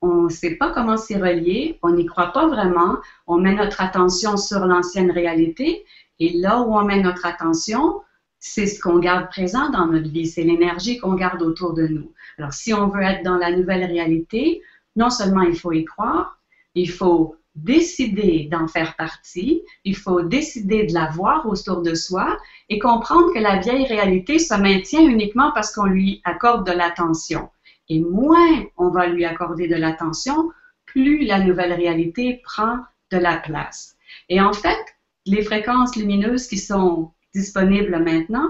on 0.00 0.22
ne 0.22 0.28
sait 0.28 0.54
pas 0.54 0.70
comment 0.70 0.96
s'y 0.96 1.16
relier, 1.16 1.78
on 1.82 1.90
n'y 1.90 2.06
croit 2.06 2.32
pas 2.32 2.46
vraiment, 2.46 2.98
on 3.26 3.38
met 3.38 3.54
notre 3.54 3.80
attention 3.80 4.36
sur 4.36 4.60
l'ancienne 4.64 5.10
réalité, 5.10 5.84
et 6.20 6.30
là 6.34 6.60
où 6.60 6.76
on 6.76 6.84
met 6.84 7.02
notre 7.02 7.26
attention, 7.26 8.00
c'est 8.38 8.66
ce 8.66 8.80
qu'on 8.80 9.00
garde 9.00 9.28
présent 9.28 9.70
dans 9.70 9.86
notre 9.86 10.08
vie, 10.08 10.28
c'est 10.28 10.44
l'énergie 10.44 10.98
qu'on 10.98 11.14
garde 11.14 11.42
autour 11.42 11.74
de 11.74 11.88
nous. 11.88 12.12
Alors, 12.38 12.52
si 12.52 12.72
on 12.72 12.88
veut 12.88 13.02
être 13.02 13.24
dans 13.24 13.38
la 13.38 13.50
nouvelle 13.50 13.84
réalité, 13.84 14.62
non 14.94 15.10
seulement 15.10 15.42
il 15.42 15.58
faut 15.58 15.72
y 15.72 15.84
croire, 15.84 16.40
il 16.76 16.88
faut 16.88 17.34
décider 17.64 18.48
d'en 18.50 18.68
faire 18.68 18.96
partie, 18.96 19.62
il 19.84 19.96
faut 19.96 20.22
décider 20.22 20.86
de 20.86 20.94
la 20.94 21.10
voir 21.10 21.46
autour 21.46 21.82
de 21.82 21.94
soi 21.94 22.38
et 22.68 22.78
comprendre 22.78 23.32
que 23.32 23.38
la 23.38 23.58
vieille 23.58 23.86
réalité 23.86 24.38
se 24.38 24.54
maintient 24.54 25.06
uniquement 25.06 25.52
parce 25.54 25.74
qu'on 25.74 25.86
lui 25.86 26.20
accorde 26.24 26.66
de 26.66 26.72
l'attention. 26.72 27.50
Et 27.88 28.00
moins 28.00 28.64
on 28.76 28.90
va 28.90 29.06
lui 29.06 29.24
accorder 29.24 29.68
de 29.68 29.76
l'attention, 29.76 30.50
plus 30.84 31.24
la 31.24 31.40
nouvelle 31.40 31.72
réalité 31.72 32.40
prend 32.44 32.78
de 33.10 33.18
la 33.18 33.36
place. 33.36 33.96
Et 34.28 34.40
en 34.40 34.52
fait, 34.52 34.78
les 35.26 35.42
fréquences 35.42 35.96
lumineuses 35.96 36.46
qui 36.46 36.58
sont 36.58 37.12
disponibles 37.34 38.02
maintenant, 38.02 38.48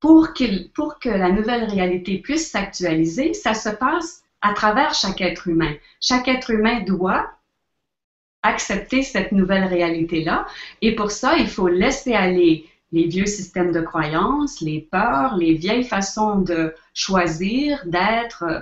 pour, 0.00 0.28
pour 0.74 0.98
que 0.98 1.10
la 1.10 1.30
nouvelle 1.30 1.64
réalité 1.64 2.18
puisse 2.18 2.50
s'actualiser, 2.50 3.34
ça 3.34 3.54
se 3.54 3.68
passe 3.68 4.24
à 4.42 4.52
travers 4.54 4.94
chaque 4.94 5.20
être 5.20 5.48
humain. 5.48 5.74
Chaque 6.00 6.28
être 6.28 6.50
humain 6.50 6.80
doit 6.80 7.30
accepter 8.42 9.02
cette 9.02 9.32
nouvelle 9.32 9.64
réalité-là. 9.64 10.46
Et 10.80 10.94
pour 10.94 11.10
ça, 11.10 11.36
il 11.36 11.48
faut 11.48 11.68
laisser 11.68 12.14
aller 12.14 12.66
les 12.92 13.06
vieux 13.06 13.26
systèmes 13.26 13.72
de 13.72 13.80
croyances, 13.80 14.60
les 14.60 14.80
peurs, 14.80 15.36
les 15.36 15.54
vieilles 15.54 15.84
façons 15.84 16.40
de 16.40 16.74
choisir, 16.94 17.82
d'être, 17.86 18.44
euh, 18.44 18.60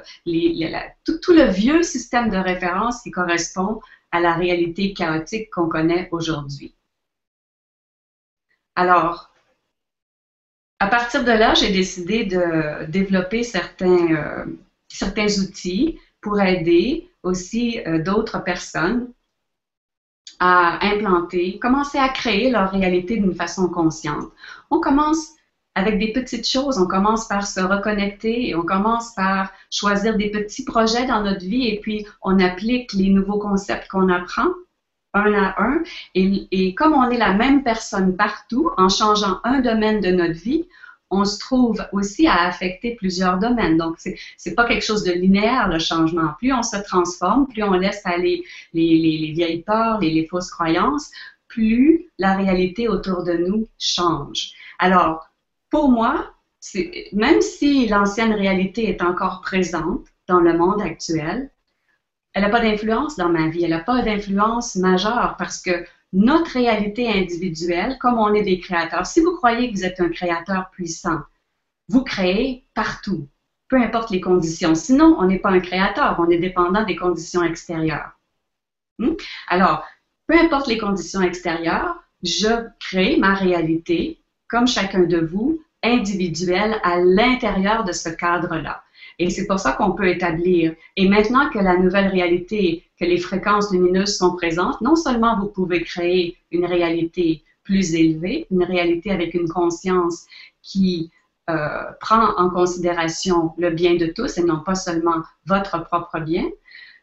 tout, 1.05 1.33
le 1.33 1.45
vieux 1.45 1.83
système 1.83 2.29
de 2.29 2.37
référence 2.37 3.03
qui 3.03 3.11
correspond 3.11 3.81
à 4.13 4.21
la 4.21 4.35
réalité 4.35 4.93
chaotique 4.93 5.51
qu'on 5.51 5.69
connaît 5.69 6.09
aujourd'hui. 6.13 6.75
Alors, 8.77 9.33
à 10.81 10.87
partir 10.87 11.25
de 11.25 11.33
là, 11.33 11.55
j'ai 11.55 11.73
décidé 11.73 12.25
de 12.25 12.85
développer 12.87 13.43
certains, 13.43 14.15
euh, 14.15 14.45
certains 14.89 15.29
outils 15.41 15.99
pour 16.21 16.41
aider 16.41 17.09
aussi 17.23 17.81
euh, 17.87 18.03
d'autres 18.03 18.43
personnes 18.43 19.13
à 20.41 20.85
implanter, 20.87 21.59
commencer 21.59 21.99
à 21.99 22.09
créer 22.09 22.51
leur 22.51 22.71
réalité 22.71 23.17
d'une 23.17 23.35
façon 23.35 23.69
consciente. 23.69 24.31
On 24.71 24.81
commence 24.81 25.33
avec 25.75 25.99
des 25.99 26.13
petites 26.13 26.49
choses, 26.49 26.79
on 26.79 26.87
commence 26.87 27.29
par 27.29 27.47
se 27.47 27.61
reconnecter, 27.61 28.55
on 28.57 28.63
commence 28.63 29.15
par 29.15 29.53
choisir 29.71 30.17
des 30.17 30.31
petits 30.31 30.65
projets 30.65 31.07
dans 31.07 31.23
notre 31.23 31.45
vie 31.45 31.69
et 31.69 31.81
puis 31.81 32.07
on 32.23 32.41
applique 32.41 32.93
les 32.93 33.11
nouveaux 33.11 33.39
concepts 33.39 33.89
qu'on 33.89 34.09
apprend 34.09 34.49
un 35.15 35.33
à 35.35 35.55
un. 35.63 35.83
Et 36.15 36.75
comme 36.75 36.95
on 36.95 37.11
est 37.11 37.19
la 37.19 37.33
même 37.33 37.63
personne 37.63 38.17
partout, 38.17 38.71
en 38.77 38.89
changeant 38.89 39.41
un 39.45 39.61
domaine 39.61 40.01
de 40.01 40.11
notre 40.11 40.35
vie, 40.35 40.67
on 41.11 41.25
se 41.25 41.39
trouve 41.39 41.83
aussi 41.93 42.27
à 42.27 42.47
affecter 42.47 42.95
plusieurs 42.95 43.39
domaines. 43.39 43.77
Donc, 43.77 43.97
c'est 43.99 44.17
n'est 44.47 44.55
pas 44.55 44.67
quelque 44.67 44.85
chose 44.85 45.05
de 45.05 45.13
linéaire, 45.13 45.69
le 45.69 45.79
changement. 45.79 46.35
Plus 46.39 46.53
on 46.53 46.63
se 46.63 46.77
transforme, 46.77 47.47
plus 47.47 47.63
on 47.63 47.73
laisse 47.73 48.03
aller 48.05 48.45
les, 48.75 48.99
les, 48.99 49.33
vieilles 49.33 49.63
peurs, 49.63 50.01
les, 50.01 50.11
les 50.11 50.27
fausses 50.27 50.51
croyances, 50.51 51.11
plus 51.49 52.11
la 52.19 52.37
réalité 52.37 52.89
autour 52.89 53.25
de 53.25 53.33
nous 53.33 53.67
change. 53.79 54.53
Alors, 54.79 55.29
pour 55.71 55.91
moi, 55.91 56.33
même 57.13 57.41
si 57.41 57.89
l'ancienne 57.89 58.33
réalité 58.33 58.89
est 58.89 59.03
encore 59.03 59.41
présente 59.41 60.07
dans 60.27 60.41
le 60.41 60.57
monde 60.57 60.83
actuel, 60.83 61.51
elle 62.35 62.43
n'a 62.43 62.51
pas 62.51 62.61
d'influence 62.61 63.17
dans 63.17 63.31
ma 63.31 63.49
vie, 63.49 63.65
elle 63.65 63.71
n'a 63.71 63.81
pas 63.81 64.03
d'influence 64.03 64.77
majeure 64.77 65.37
parce 65.39 65.61
que 65.61 65.85
notre 66.13 66.53
réalité 66.53 67.09
individuelle, 67.09 67.99
comme 68.01 68.19
on 68.19 68.35
est 68.35 68.43
des 68.43 68.61
créateurs. 68.61 69.07
Si 69.07 69.21
vous 69.21 69.37
croyez 69.37 69.71
que 69.71 69.77
vous 69.77 69.85
êtes 69.85 70.01
un 70.01 70.09
créateur 70.09 70.71
puissant, 70.71 71.21
vous 71.89 72.03
créez 72.03 72.65
partout, 72.75 73.29
peu 73.69 73.77
importe 73.77 74.11
les 74.11 74.21
conditions. 74.21 74.75
Sinon, 74.75 75.17
on 75.19 75.27
n'est 75.27 75.39
pas 75.39 75.51
un 75.51 75.61
créateur, 75.61 76.17
on 76.19 76.31
est 76.31 76.39
dépendant 76.39 76.85
des 76.85 76.97
conditions 76.97 77.43
extérieures. 77.43 78.13
Hmm? 78.99 79.15
Alors, 79.49 79.87
peu 80.27 80.39
importe 80.39 80.69
les 80.69 80.79
conditions 80.79 81.23
extérieures, 81.23 81.97
je 82.23 82.67
crée 82.81 83.17
ma 83.17 83.35
réalité, 83.35 84.21
comme 84.49 84.67
chacun 84.67 85.03
de 85.03 85.19
vous, 85.19 85.63
individuelle 85.83 86.81
à 86.83 86.99
l'intérieur 86.99 87.85
de 87.85 87.93
ce 87.93 88.09
cadre-là. 88.09 88.83
Et 89.19 89.31
c'est 89.31 89.47
pour 89.47 89.59
ça 89.59 89.73
qu'on 89.73 89.93
peut 89.93 90.09
établir. 90.09 90.75
Et 90.97 91.09
maintenant 91.09 91.51
que 91.51 91.59
la 91.59 91.77
nouvelle 91.77 92.09
réalité, 92.09 92.85
que 92.99 93.05
les 93.05 93.19
fréquences 93.19 93.73
lumineuses 93.73 94.17
sont 94.17 94.37
présentes, 94.37 94.81
non 94.81 94.95
seulement 94.95 95.39
vous 95.39 95.49
pouvez 95.49 95.83
créer 95.83 96.37
une 96.53 96.65
réalité 96.65 97.43
plus 97.65 97.95
élevée, 97.95 98.47
une 98.51 98.63
réalité 98.63 99.11
avec 99.11 99.35
une 99.35 99.49
conscience 99.49 100.27
qui 100.63 101.11
euh, 101.51 101.85
prend 102.01 102.37
en 102.37 102.51
considération 102.51 103.53
le 103.59 103.71
bien 103.71 103.97
de 103.97 104.07
tous 104.07 104.39
et 104.39 104.45
non 104.45 104.61
pas 104.61 104.75
seulement 104.75 105.23
votre 105.47 105.83
propre 105.85 106.21
bien, 106.21 106.45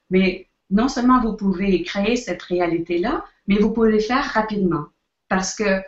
mais 0.10 0.47
non 0.69 0.88
seulement 0.88 1.21
vous 1.21 1.34
pouvez 1.34 1.84
créer 1.84 2.15
cette 2.15 2.43
réalité-là, 2.43 3.25
mais 3.47 3.58
vous 3.58 3.71
pouvez 3.71 3.91
le 3.91 3.99
faire 3.99 4.23
rapidement. 4.23 4.86
Parce 5.30 5.56
que 5.56 5.82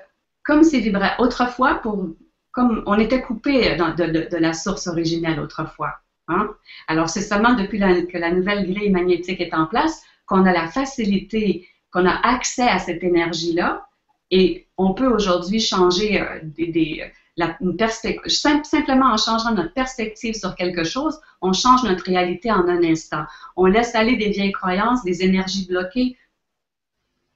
comme 0.43 0.63
c'est 0.63 0.79
vibré 0.79 1.09
autrefois, 1.19 1.75
pour, 1.75 2.09
comme 2.51 2.83
on 2.85 2.97
était 2.99 3.21
coupé 3.21 3.75
de 3.75 4.37
la 4.37 4.53
source 4.53 4.87
originelle 4.87 5.39
autrefois, 5.39 5.99
Hein? 6.27 6.49
Alors, 6.87 7.09
c'est 7.09 7.21
seulement 7.21 7.53
depuis 7.53 7.79
que 7.79 8.17
la 8.17 8.31
nouvelle 8.31 8.71
grille 8.71 8.89
magnétique 8.89 9.39
est 9.41 9.53
en 9.53 9.65
place 9.65 10.03
qu'on 10.25 10.45
a 10.45 10.51
la 10.51 10.67
facilité, 10.67 11.67
qu'on 11.91 12.05
a 12.05 12.15
accès 12.27 12.67
à 12.67 12.79
cette 12.79 13.03
énergie-là 13.03 13.87
et 14.29 14.67
on 14.77 14.93
peut 14.93 15.07
aujourd'hui 15.07 15.59
changer 15.61 16.21
euh, 16.21 16.39
des, 16.43 17.11
la, 17.37 17.55
une 17.61 17.77
perspective, 17.77 18.29
simplement 18.29 19.05
en 19.05 19.17
changeant 19.17 19.53
notre 19.53 19.73
perspective 19.73 20.33
sur 20.33 20.55
quelque 20.55 20.83
chose, 20.83 21.19
on 21.41 21.53
change 21.53 21.83
notre 21.83 22.03
réalité 22.03 22.51
en 22.51 22.67
un 22.67 22.83
instant. 22.83 23.23
On 23.55 23.65
laisse 23.65 23.95
aller 23.95 24.17
des 24.17 24.29
vieilles 24.29 24.51
croyances, 24.51 25.03
des 25.03 25.23
énergies 25.23 25.67
bloquées 25.67 26.17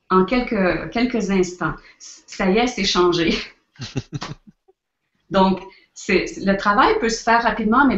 en 0.10 0.26
quelques, 0.26 0.90
quelques 0.92 1.32
instants. 1.32 1.76
Ça 2.00 2.50
y 2.50 2.58
est, 2.58 2.68
c'est 2.68 2.84
changé. 2.84 3.38
Donc, 5.30 5.62
le 6.08 6.56
travail 6.58 7.00
peut 7.00 7.10
se 7.10 7.24
faire 7.24 7.44
rapidement, 7.44 7.86
mais 7.86 7.98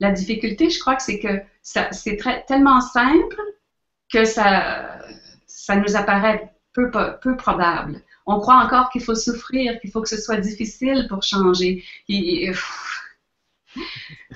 la, 0.00 0.12
difficulté, 0.12 0.70
je 0.70 0.78
crois 0.80 0.96
que 0.96 1.02
c'est 1.02 1.18
que 1.18 1.42
c'est 1.62 2.18
tellement 2.46 2.80
simple 2.80 3.40
que 4.12 4.24
ça, 4.24 4.98
ça 5.46 5.76
nous 5.76 5.96
apparaît 5.96 6.52
peu, 6.72 6.90
peu 7.22 7.36
probable. 7.36 8.02
On 8.26 8.40
croit 8.40 8.56
encore 8.56 8.90
qu'il 8.90 9.02
faut 9.02 9.14
souffrir, 9.14 9.80
qu'il 9.80 9.90
faut 9.90 10.02
que 10.02 10.08
ce 10.08 10.20
soit 10.20 10.38
difficile 10.38 11.06
pour 11.08 11.22
changer. 11.22 11.84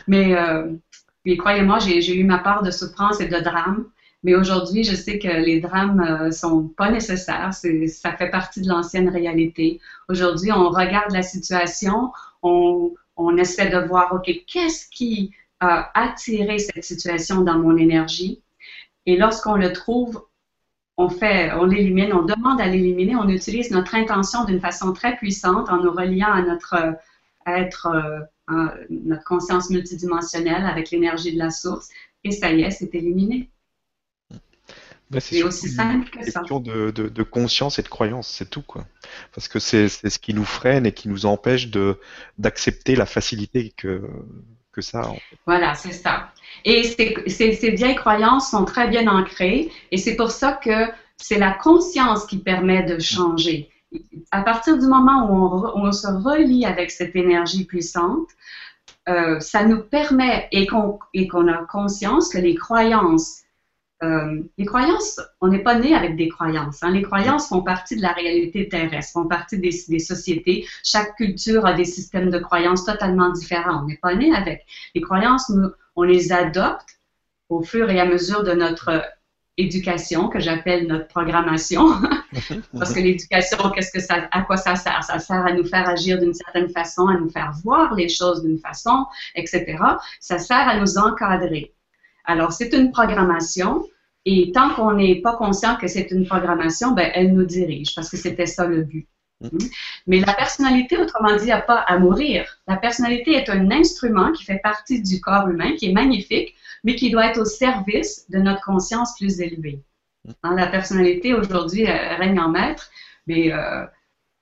mais, 0.07 0.35
euh, 0.35 0.75
croyez-moi, 1.38 1.79
j'ai 1.79 2.16
eu 2.16 2.25
ma 2.25 2.38
part 2.38 2.62
de 2.62 2.71
souffrance 2.71 3.21
et 3.21 3.29
de 3.29 3.38
drame. 3.38 3.87
Mais 4.25 4.35
aujourd'hui, 4.35 4.83
je 4.83 4.97
sais 4.97 5.18
que 5.18 5.29
les 5.29 5.61
drames 5.61 6.01
euh, 6.01 6.31
sont 6.33 6.68
pas 6.68 6.90
nécessaires. 6.90 7.53
Ça 7.53 8.16
fait 8.16 8.31
partie 8.31 8.62
de 8.62 8.68
l'ancienne 8.68 9.09
réalité. 9.09 9.81
Aujourd'hui, 10.09 10.51
on 10.51 10.71
regarde 10.71 11.12
la 11.12 11.23
situation, 11.23 12.12
on, 12.42 12.94
on 13.16 13.37
essaie 13.37 13.71
de 13.71 13.79
voir, 13.79 14.12
OK, 14.12 14.29
qu'est-ce 14.47 14.88
qui 14.90 15.33
a 15.61 15.90
attiré 15.99 16.59
cette 16.59 16.85
situation 16.85 17.42
dans 17.42 17.59
mon 17.59 17.77
énergie? 17.77 18.42
Et 19.07 19.16
lorsqu'on 19.16 19.57
le 19.57 19.73
trouve, 19.73 20.23
on 20.97 21.09
fait, 21.09 21.53
on 21.53 21.64
l'élimine, 21.64 22.12
on 22.12 22.23
demande 22.23 22.61
à 22.61 22.66
l'éliminer, 22.66 23.16
on 23.16 23.29
utilise 23.29 23.71
notre 23.71 23.94
intention 23.94 24.44
d'une 24.44 24.61
façon 24.61 24.92
très 24.92 25.16
puissante 25.16 25.68
en 25.71 25.83
nous 25.83 25.92
reliant 25.92 26.33
à 26.33 26.42
notre 26.42 26.97
être, 27.47 27.87
euh, 28.51 28.68
notre 28.90 29.25
conscience 29.25 29.71
multidimensionnelle 29.71 30.64
avec 30.64 30.90
l'énergie 30.90 31.33
de 31.33 31.38
la 31.38 31.51
source, 31.51 31.88
et 32.25 32.31
ça 32.33 32.53
y 32.53 32.62
est, 32.62 32.71
c'est 32.71 32.94
éliminé. 32.94 33.51
Ben, 35.11 35.21
c'est 35.21 35.42
aussi 35.42 35.71
simple 35.71 36.11
que 36.11 36.23
ça. 36.31 36.40
question 36.40 36.61
de, 36.61 36.90
de, 36.90 37.23
conscience 37.23 37.79
et 37.79 37.83
de 37.83 37.88
croyance, 37.88 38.29
c'est 38.29 38.51
tout 38.51 38.61
quoi. 38.61 38.85
Parce 39.35 39.49
que 39.49 39.59
c'est 39.59 39.88
ce 39.88 40.18
qui 40.18 40.35
nous 40.35 40.44
freine 40.44 40.85
et 40.85 40.92
qui 40.92 41.09
nous 41.09 41.25
empêche 41.25 41.71
de 41.71 41.99
d'accepter 42.37 42.94
la 42.94 43.07
facilité 43.07 43.73
que 43.75 44.03
Voilà, 45.47 45.75
c'est 45.75 45.93
ça. 45.93 46.31
Et 46.64 46.83
ces, 46.83 47.71
vieilles 47.71 47.97
croyances 47.97 48.51
sont 48.51 48.64
très 48.64 48.88
bien 48.88 49.07
ancrées 49.09 49.71
et 49.91 49.97
c'est 49.97 50.17
pour 50.17 50.31
ça 50.31 50.53
que 50.53 50.87
c'est 51.17 51.38
la 51.38 51.53
conscience 51.53 52.27
qui 52.27 52.38
permet 52.38 52.83
de 52.83 52.99
changer. 52.99 53.71
À 54.31 54.43
partir 54.43 54.79
du 54.79 54.87
moment 54.87 55.31
où 55.31 55.77
on, 55.77 55.87
on 55.87 55.93
se 55.93 56.07
relie 56.07 56.67
avec 56.67 56.91
cette 56.91 57.17
énergie 57.17 57.64
puissante, 57.64 58.29
euh, 59.09 59.41
ça 59.41 59.64
nous 59.64 59.81
permet 59.81 60.49
et 60.53 60.67
qu'on 60.67 60.99
a 61.49 61.64
conscience 61.71 62.29
que 62.29 62.38
les 62.38 62.55
croyances 62.55 63.43
euh, 64.03 64.43
les 64.57 64.65
croyances, 64.65 65.21
on 65.41 65.49
n'est 65.49 65.63
pas 65.63 65.77
né 65.77 65.95
avec 65.95 66.17
des 66.17 66.29
croyances. 66.29 66.83
Hein. 66.83 66.93
Les 66.93 67.03
croyances 67.03 67.49
font 67.49 67.63
partie 67.63 67.97
de 67.97 68.03
la 68.03 68.13
réalité 68.13 68.69
terrestre, 68.69 69.13
font 69.13 69.27
partie 69.27 69.59
des, 69.59 69.99
sociétés. 69.99 70.67
Chaque 70.85 71.17
culture 71.17 71.67
a 71.67 71.73
des 71.73 71.85
systèmes 71.85 72.31
de 72.31 72.39
croyances 72.39 72.85
totalement 72.85 73.31
différents. 73.31 73.83
On 73.83 73.87
n'est 73.87 73.97
pas 73.97 74.15
né 74.15 74.33
avec. 74.33 74.65
Les 74.95 75.01
croyances, 75.01 75.49
nous, 75.49 75.71
on 75.97 76.05
les 76.05 76.33
adopte 76.33 77.01
au 77.49 77.63
fur 77.63 77.91
et 77.91 77.99
à 77.99 78.05
mesure 78.05 78.45
de 78.45 78.53
notre 78.53 79.03
éducation, 79.57 80.29
que 80.29 80.39
j'appelle 80.39 80.87
notre 80.87 81.09
programmation. 81.09 81.89
Parce 82.79 82.93
que 82.93 83.01
l'éducation, 83.01 83.59
qu'est-ce 83.71 83.91
que 83.91 84.01
ça, 84.01 84.29
à 84.31 84.43
quoi 84.43 84.57
ça 84.57 84.77
sert? 84.77 85.03
Ça 85.03 85.19
sert 85.19 85.45
à 85.45 85.53
nous 85.53 85.65
faire 85.65 85.89
agir 85.89 86.21
d'une 86.21 86.35
certaine 86.35 86.69
façon, 86.69 87.09
à 87.09 87.19
nous 87.19 87.29
faire 87.29 87.53
voir 87.65 87.95
les 87.95 88.09
choses 88.09 88.45
d'une 88.45 88.59
façon, 88.59 89.07
etc. 89.35 89.77
Ça 90.21 90.39
sert 90.39 90.69
à 90.69 90.79
nous 90.79 90.99
encadrer. 90.99 91.75
Alors, 92.29 92.53
c'est 92.53 92.73
une 92.75 92.93
programmation. 92.93 93.85
Et 94.25 94.53
tant 94.53 94.75
qu'on 94.75 94.93
n'est 94.93 95.23
pas 95.23 95.37
conscient 95.37 95.77
que 95.77 95.88
c'est 95.88 96.11
une 96.11 96.27
programmation, 96.27 96.93
ben, 96.93 97.11
elle 97.14 97.33
nous 97.33 97.47
dirige 97.47 97.95
parce 97.95 98.11
que 98.11 98.19
c'était 98.19 98.47
ça 98.47 98.67
le 98.67 98.83
but. 98.83 99.09
Mm. 99.41 99.49
Mais 100.07 100.21
la 100.21 100.35
personnalité, 100.35 100.99
autrement 100.99 101.35
dit, 101.37 101.47
n'a 101.47 101.62
pas 101.62 101.79
à 101.81 101.99
mourir. 101.99 102.45
La 102.67 102.77
personnalité 102.77 103.33
est 103.33 103.49
un 103.49 103.71
instrument 103.71 104.33
qui 104.33 104.45
fait 104.45 104.61
partie 104.62 105.03
du 105.03 105.21
corps 105.21 105.49
humain, 105.49 105.75
qui 105.77 105.87
est 105.87 105.93
magnifique, 105.93 106.55
mais 106.85 106.95
qui 106.95 107.11
doit 107.11 107.27
être 107.27 107.41
au 107.41 107.47
service 107.47 108.29
de 108.29 108.38
notre 108.38 108.62
conscience 108.62 109.17
plus 109.17 109.41
élevée. 109.41 109.81
Mm. 110.25 110.31
Hein, 110.43 110.55
la 110.57 110.67
personnalité, 110.67 111.33
aujourd'hui, 111.33 111.87
règne 111.87 112.38
en 112.38 112.51
maître, 112.51 112.91
mais 113.27 113.51
euh, 113.51 113.87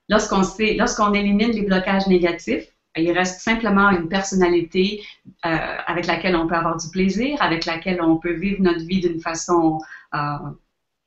lorsqu'on 0.09 0.41
lorsqu'on 0.77 1.13
élimine 1.13 1.51
les 1.51 1.61
blocages 1.61 2.07
négatifs, 2.07 2.67
il 2.97 3.11
reste 3.11 3.41
simplement 3.41 3.89
une 3.89 4.09
personnalité 4.09 5.03
euh, 5.45 5.49
avec 5.85 6.05
laquelle 6.05 6.35
on 6.35 6.47
peut 6.47 6.55
avoir 6.55 6.77
du 6.77 6.89
plaisir, 6.89 7.41
avec 7.41 7.65
laquelle 7.65 8.01
on 8.01 8.17
peut 8.17 8.33
vivre 8.33 8.61
notre 8.61 8.85
vie 8.85 8.99
d'une 8.99 9.19
façon 9.19 9.79
euh, 10.13 10.37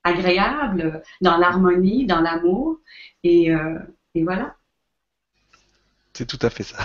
agréable, 0.05 1.03
dans 1.20 1.37
l'harmonie, 1.37 2.07
dans 2.07 2.20
l'amour. 2.20 2.79
Et, 3.22 3.53
euh, 3.53 3.79
et, 4.14 4.22
voilà. 4.22 4.57
C'est 6.12 6.26
tout 6.26 6.38
à 6.42 6.50
fait 6.50 6.64
ça. 6.64 6.79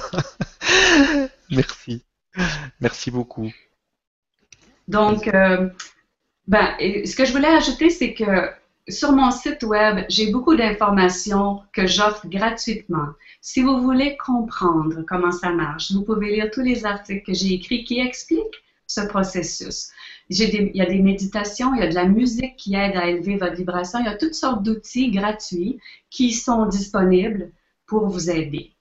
Merci. 1.51 2.03
Merci 2.79 3.11
beaucoup. 3.11 3.51
Donc, 4.87 5.29
ben, 6.47 6.75
ce 6.79 7.15
que 7.15 7.25
je 7.25 7.31
voulais 7.31 7.47
ajouter, 7.47 7.89
c'est 7.89 8.13
que 8.13 8.51
sur 8.87 9.13
mon 9.13 9.31
site 9.31 9.63
web, 9.63 10.05
j'ai 10.09 10.31
beaucoup 10.31 10.55
d'informations 10.55 11.61
que 11.73 11.87
j'offre 11.87 12.27
gratuitement. 12.27 13.07
Si 13.41 13.63
vous 13.63 13.81
voulez 13.81 14.15
comprendre 14.17 15.03
comment 15.07 15.31
ça 15.31 15.51
marche, 15.51 15.91
vous 15.91 16.03
pouvez 16.03 16.35
lire 16.35 16.51
tous 16.51 16.61
les 16.61 16.85
articles 16.85 17.25
que 17.25 17.33
j'ai 17.33 17.53
écrits 17.53 17.83
qui 17.83 17.99
expliquent 17.99 18.63
ce 18.87 19.01
processus. 19.01 19.89
il 20.29 20.71
y 20.75 20.81
a 20.81 20.85
des 20.85 21.01
méditations, 21.01 21.73
il 21.73 21.79
y 21.79 21.83
a 21.83 21.87
de 21.87 21.95
la 21.95 22.05
musique 22.05 22.55
qui 22.57 22.75
aide 22.75 22.95
à 22.95 23.07
élever 23.07 23.37
votre 23.37 23.55
vibration, 23.55 23.99
il 23.99 24.05
y 24.05 24.09
a 24.09 24.17
toutes 24.17 24.35
sortes 24.35 24.61
d'outils 24.61 25.09
gratuits 25.09 25.79
qui 26.11 26.31
sont 26.31 26.67
disponibles 26.67 27.51
pour 27.87 28.07
vous 28.07 28.29
aider. 28.29 28.71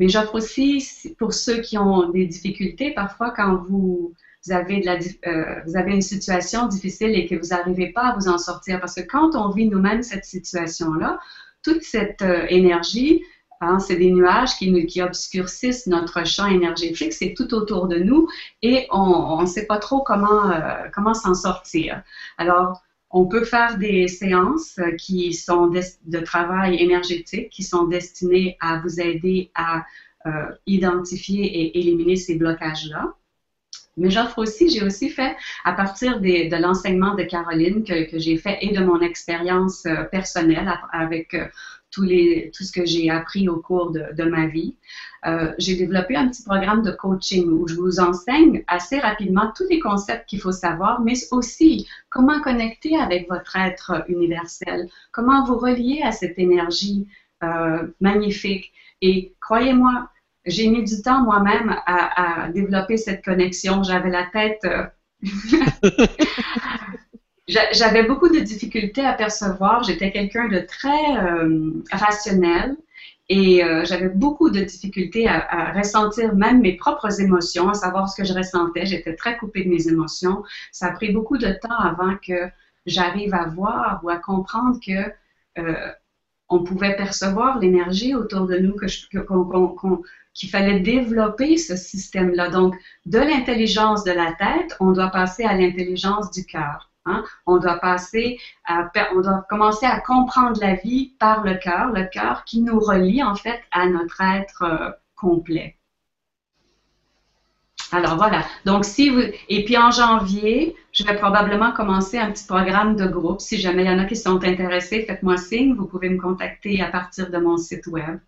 Mais 0.00 0.08
j'offre 0.08 0.34
aussi, 0.34 1.14
pour 1.18 1.32
ceux 1.32 1.60
qui 1.60 1.78
ont 1.78 2.08
des 2.10 2.26
difficultés, 2.26 2.92
parfois 2.92 3.30
quand 3.30 3.54
vous 3.68 4.12
euh, 4.50 5.60
vous 5.66 5.76
avez 5.76 5.92
une 5.92 6.02
situation 6.02 6.66
difficile 6.66 7.14
et 7.14 7.26
que 7.26 7.34
vous 7.34 7.48
n'arrivez 7.48 7.92
pas 7.92 8.08
à 8.08 8.14
vous 8.14 8.28
en 8.28 8.38
sortir. 8.38 8.80
Parce 8.80 8.94
que 8.94 9.02
quand 9.02 9.34
on 9.34 9.50
vit 9.50 9.68
nous-mêmes 9.68 10.02
cette 10.02 10.24
situation-là, 10.24 11.18
toute 11.62 11.82
cette 11.82 12.22
euh, 12.22 12.46
énergie, 12.48 13.22
hein, 13.60 13.78
c'est 13.78 13.96
des 13.96 14.12
nuages 14.12 14.56
qui, 14.56 14.86
qui 14.86 15.02
obscurcissent 15.02 15.86
notre 15.86 16.26
champ 16.26 16.46
énergétique, 16.46 17.12
c'est 17.12 17.34
tout 17.34 17.54
autour 17.54 17.88
de 17.88 17.98
nous 17.98 18.28
et 18.62 18.86
on 18.90 19.40
ne 19.40 19.46
sait 19.46 19.66
pas 19.66 19.78
trop 19.78 20.02
comment, 20.02 20.50
euh, 20.50 20.88
comment 20.94 21.14
s'en 21.14 21.34
sortir. 21.34 22.02
Alors, 22.36 22.82
on 23.10 23.26
peut 23.26 23.44
faire 23.44 23.78
des 23.78 24.08
séances 24.08 24.80
qui 24.98 25.32
sont 25.32 25.68
de 25.68 26.18
travail 26.18 26.82
énergétique, 26.82 27.48
qui 27.48 27.62
sont 27.62 27.84
destinées 27.84 28.56
à 28.60 28.80
vous 28.80 29.00
aider 29.00 29.52
à 29.54 29.84
identifier 30.66 31.44
et 31.44 31.78
éliminer 31.78 32.16
ces 32.16 32.34
blocages-là. 32.34 33.14
Mais 33.96 34.10
j'offre 34.10 34.38
aussi, 34.38 34.68
j'ai 34.68 34.82
aussi 34.82 35.08
fait, 35.08 35.36
à 35.64 35.72
partir 35.72 36.20
de 36.20 36.60
l'enseignement 36.60 37.14
de 37.14 37.22
Caroline 37.22 37.84
que, 37.84 38.18
j'ai 38.18 38.36
fait 38.36 38.58
et 38.60 38.72
de 38.72 38.82
mon 38.82 39.00
expérience 39.00 39.86
euh, 39.86 40.02
personnelle 40.04 40.72
avec 40.92 41.34
euh, 41.34 41.46
tout 41.90 42.04
ce 42.04 42.72
que 42.72 42.84
j'ai 42.84 43.08
appris 43.08 43.48
au 43.48 43.60
cours 43.60 43.92
de, 43.92 44.24
ma 44.24 44.48
vie, 44.48 44.74
euh, 45.26 45.52
j'ai 45.58 45.76
développé 45.76 46.16
un 46.16 46.28
petit 46.28 46.42
programme 46.42 46.82
de 46.82 46.90
coaching 46.90 47.48
où 47.48 47.68
je 47.68 47.76
vous 47.76 48.00
enseigne 48.00 48.64
assez 48.66 48.98
rapidement 48.98 49.52
tous 49.56 49.68
les 49.70 49.78
concepts 49.78 50.28
qu'il 50.28 50.40
faut 50.40 50.50
savoir, 50.50 51.00
mais 51.02 51.14
aussi 51.30 51.86
comment 52.10 52.40
connecter 52.40 52.96
avec 52.96 53.28
votre 53.28 53.56
être 53.56 54.04
universel, 54.08 54.88
comment 55.12 55.44
vous 55.44 55.56
relier 55.56 56.02
à 56.02 56.10
cette 56.10 56.38
énergie 56.38 57.06
magnifique. 58.00 58.72
Et 59.02 59.34
croyez-moi, 59.40 60.08
j'ai 60.46 60.68
mis 60.68 60.84
du 60.84 61.00
temps 61.02 61.22
moi-même 61.22 61.74
à, 61.86 62.48
développer 62.52 62.96
cette 62.96 63.24
connexion. 63.24 63.82
J'avais 63.82 64.10
la 64.10 64.26
tête. 64.26 64.64
Euh, 64.64 64.86
j'avais 67.48 68.04
beaucoup 68.04 68.28
de 68.28 68.40
difficultés 68.40 69.04
à 69.04 69.14
percevoir. 69.14 69.82
J'étais 69.84 70.12
quelqu'un 70.12 70.48
de 70.48 70.60
très 70.60 71.16
euh, 71.18 71.70
rationnel 71.90 72.76
et 73.30 73.64
euh, 73.64 73.84
j'avais 73.86 74.10
beaucoup 74.10 74.50
de 74.50 74.60
difficultés 74.60 75.26
à, 75.28 75.72
ressentir 75.72 76.34
même 76.34 76.60
mes 76.60 76.76
propres 76.76 77.20
émotions, 77.22 77.70
à 77.70 77.74
savoir 77.74 78.08
ce 78.10 78.20
que 78.20 78.28
je 78.28 78.34
ressentais. 78.34 78.84
J'étais 78.84 79.14
très 79.16 79.38
coupée 79.38 79.64
de 79.64 79.70
mes 79.70 79.88
émotions. 79.88 80.42
Ça 80.72 80.88
a 80.88 80.90
pris 80.90 81.10
beaucoup 81.10 81.38
de 81.38 81.52
temps 81.52 81.78
avant 81.78 82.16
que 82.16 82.50
j'arrive 82.84 83.32
à 83.32 83.46
voir 83.46 84.00
ou 84.02 84.10
à 84.10 84.18
comprendre 84.18 84.78
que 84.84 85.10
on 86.50 86.62
pouvait 86.62 86.94
percevoir 86.94 87.58
l'énergie 87.58 88.14
autour 88.14 88.46
de 88.46 88.58
nous, 88.58 88.76
que, 88.76 88.86
qu'il 90.34 90.50
fallait 90.50 90.80
développer 90.80 91.56
ce 91.56 91.76
système-là. 91.76 92.50
Donc, 92.50 92.74
de 93.06 93.18
l'intelligence 93.18 94.04
de 94.04 94.12
la 94.12 94.32
tête, 94.32 94.76
on 94.80 94.90
doit 94.90 95.10
passer 95.10 95.44
à 95.44 95.54
l'intelligence 95.54 96.30
du 96.30 96.44
cœur. 96.44 96.90
Hein? 97.06 97.22
On 97.46 97.58
doit 97.58 97.78
passer 97.78 98.38
on 98.68 99.20
doit 99.20 99.44
commencer 99.48 99.86
à 99.86 100.00
comprendre 100.00 100.58
la 100.60 100.74
vie 100.74 101.12
par 101.18 101.44
le 101.44 101.54
cœur, 101.54 101.88
le 101.88 102.04
cœur 102.04 102.44
qui 102.44 102.62
nous 102.62 102.80
relie 102.80 103.22
en 103.22 103.34
fait 103.34 103.60
à 103.72 103.86
notre 103.86 104.20
être 104.22 104.62
euh, 104.62 104.90
complet. 105.14 105.76
Alors 107.92 108.16
voilà. 108.16 108.44
Donc 108.64 108.84
si 108.84 109.10
vous 109.10 109.20
et 109.48 109.64
puis 109.64 109.76
en 109.76 109.90
janvier, 109.90 110.74
je 110.92 111.04
vais 111.04 111.16
probablement 111.16 111.72
commencer 111.72 112.18
un 112.18 112.32
petit 112.32 112.46
programme 112.46 112.96
de 112.96 113.06
groupe. 113.06 113.40
Si 113.40 113.58
jamais 113.58 113.84
il 113.84 113.90
y 113.90 113.90
en 113.90 113.98
a 113.98 114.04
qui 114.04 114.16
sont 114.16 114.42
intéressés, 114.42 115.04
faites-moi 115.06 115.36
signe. 115.36 115.74
Vous 115.74 115.86
pouvez 115.86 116.08
me 116.08 116.20
contacter 116.20 116.80
à 116.80 116.86
partir 116.86 117.30
de 117.30 117.38
mon 117.38 117.58
site 117.58 117.86
web. 117.86 118.18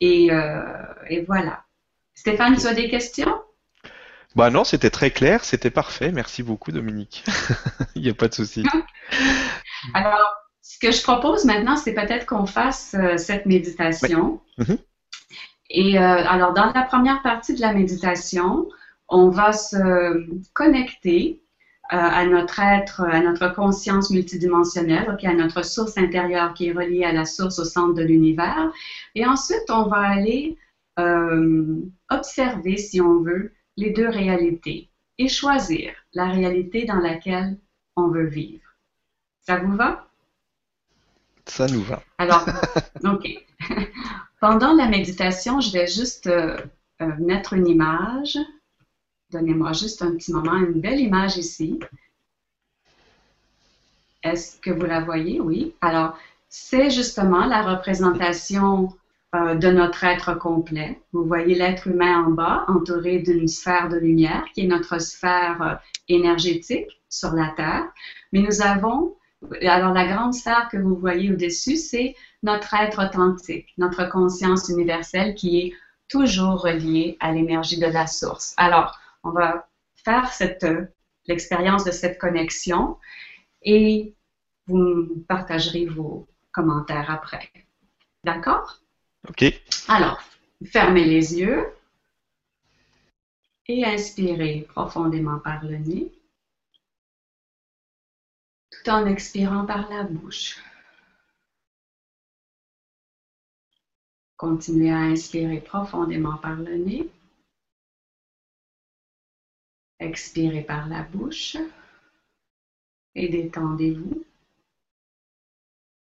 Et, 0.00 0.32
euh, 0.32 0.62
et 1.08 1.22
voilà. 1.22 1.64
Stéphane, 2.14 2.56
tu 2.56 2.66
as 2.66 2.74
des 2.74 2.88
questions? 2.88 3.40
Bah 4.36 4.50
non, 4.50 4.64
c'était 4.64 4.90
très 4.90 5.10
clair, 5.10 5.44
c'était 5.44 5.70
parfait. 5.70 6.12
Merci 6.12 6.42
beaucoup, 6.42 6.72
Dominique. 6.72 7.24
Il 7.94 8.02
n'y 8.02 8.10
a 8.10 8.14
pas 8.14 8.28
de 8.28 8.34
souci. 8.34 8.64
Alors, 9.94 10.34
ce 10.62 10.78
que 10.78 10.92
je 10.92 11.02
propose 11.02 11.44
maintenant, 11.44 11.76
c'est 11.76 11.94
peut-être 11.94 12.26
qu'on 12.26 12.46
fasse 12.46 12.94
euh, 12.94 13.16
cette 13.16 13.46
méditation. 13.46 14.40
Mhm. 14.58 14.78
Et 15.70 15.98
euh, 15.98 16.24
alors, 16.26 16.52
dans 16.52 16.72
la 16.72 16.82
première 16.82 17.22
partie 17.22 17.54
de 17.54 17.60
la 17.60 17.72
méditation, 17.72 18.68
on 19.08 19.28
va 19.30 19.52
se 19.52 20.26
connecter 20.52 21.42
à 21.92 22.24
notre 22.24 22.60
être, 22.60 23.02
à 23.02 23.20
notre 23.20 23.52
conscience 23.54 24.10
multidimensionnelle, 24.10 25.16
à 25.22 25.34
notre 25.34 25.64
source 25.64 25.98
intérieure 25.98 26.54
qui 26.54 26.68
est 26.68 26.72
reliée 26.72 27.04
à 27.04 27.12
la 27.12 27.24
source 27.24 27.58
au 27.58 27.64
centre 27.64 27.94
de 27.94 28.02
l'univers. 28.02 28.70
Et 29.14 29.26
ensuite, 29.26 29.68
on 29.70 29.88
va 29.88 29.98
aller 29.98 30.56
observer, 32.08 32.76
si 32.76 33.00
on 33.00 33.20
veut, 33.20 33.52
les 33.76 33.90
deux 33.90 34.08
réalités 34.08 34.88
et 35.18 35.28
choisir 35.28 35.92
la 36.14 36.26
réalité 36.26 36.84
dans 36.84 36.98
laquelle 36.98 37.58
on 37.96 38.08
veut 38.08 38.26
vivre. 38.26 38.64
Ça 39.42 39.56
vous 39.56 39.76
va? 39.76 40.08
Ça 41.46 41.66
nous 41.66 41.82
va. 41.82 42.02
Alors, 42.18 42.46
OK. 43.04 43.28
Pendant 44.40 44.72
la 44.72 44.86
méditation, 44.86 45.60
je 45.60 45.72
vais 45.72 45.86
juste 45.86 46.26
euh, 46.26 46.56
euh, 47.02 47.12
mettre 47.18 47.52
une 47.52 47.66
image. 47.66 48.38
Donnez-moi 49.32 49.72
juste 49.72 50.02
un 50.02 50.12
petit 50.12 50.32
moment, 50.32 50.56
une 50.56 50.80
belle 50.80 51.00
image 51.00 51.36
ici. 51.36 51.78
Est-ce 54.22 54.60
que 54.60 54.70
vous 54.70 54.86
la 54.86 55.00
voyez? 55.00 55.40
Oui. 55.40 55.74
Alors, 55.80 56.18
c'est 56.48 56.90
justement 56.90 57.46
la 57.46 57.62
représentation 57.62 58.92
euh, 59.36 59.54
de 59.54 59.68
notre 59.68 60.02
être 60.02 60.34
complet. 60.34 61.00
Vous 61.12 61.24
voyez 61.24 61.54
l'être 61.54 61.86
humain 61.86 62.24
en 62.26 62.30
bas, 62.30 62.64
entouré 62.66 63.20
d'une 63.20 63.46
sphère 63.46 63.88
de 63.88 63.96
lumière, 63.96 64.44
qui 64.52 64.62
est 64.62 64.66
notre 64.66 65.00
sphère 65.00 65.62
euh, 65.62 65.74
énergétique 66.08 67.00
sur 67.08 67.32
la 67.32 67.52
Terre. 67.56 67.84
Mais 68.32 68.40
nous 68.40 68.62
avons, 68.62 69.14
alors 69.62 69.92
la 69.92 70.06
grande 70.06 70.34
sphère 70.34 70.68
que 70.70 70.76
vous 70.76 70.96
voyez 70.96 71.32
au-dessus, 71.32 71.76
c'est 71.76 72.16
notre 72.42 72.74
être 72.74 73.06
authentique, 73.06 73.68
notre 73.78 74.08
conscience 74.10 74.68
universelle 74.68 75.36
qui 75.36 75.60
est 75.60 75.72
toujours 76.08 76.62
reliée 76.62 77.16
à 77.20 77.30
l'énergie 77.30 77.78
de 77.78 77.86
la 77.86 78.08
source. 78.08 78.54
Alors, 78.56 78.98
on 79.22 79.30
va 79.30 79.68
faire 80.04 80.32
cette, 80.32 80.66
l'expérience 81.26 81.84
de 81.84 81.90
cette 81.90 82.18
connexion 82.18 82.98
et 83.62 84.14
vous 84.66 85.24
partagerez 85.28 85.86
vos 85.86 86.26
commentaires 86.52 87.10
après. 87.10 87.50
D'accord? 88.24 88.80
OK. 89.28 89.44
Alors, 89.88 90.20
fermez 90.64 91.04
les 91.04 91.38
yeux 91.38 91.66
et 93.66 93.84
inspirez 93.84 94.66
profondément 94.68 95.38
par 95.38 95.64
le 95.64 95.78
nez, 95.78 96.12
tout 98.70 98.90
en 98.90 99.06
expirant 99.06 99.64
par 99.64 99.88
la 99.90 100.04
bouche. 100.04 100.58
Continuez 104.36 104.90
à 104.90 105.00
inspirer 105.00 105.60
profondément 105.60 106.38
par 106.38 106.56
le 106.56 106.76
nez. 106.76 107.10
Expirez 110.00 110.62
par 110.62 110.88
la 110.88 111.02
bouche 111.02 111.58
et 113.14 113.28
détendez-vous. 113.28 114.24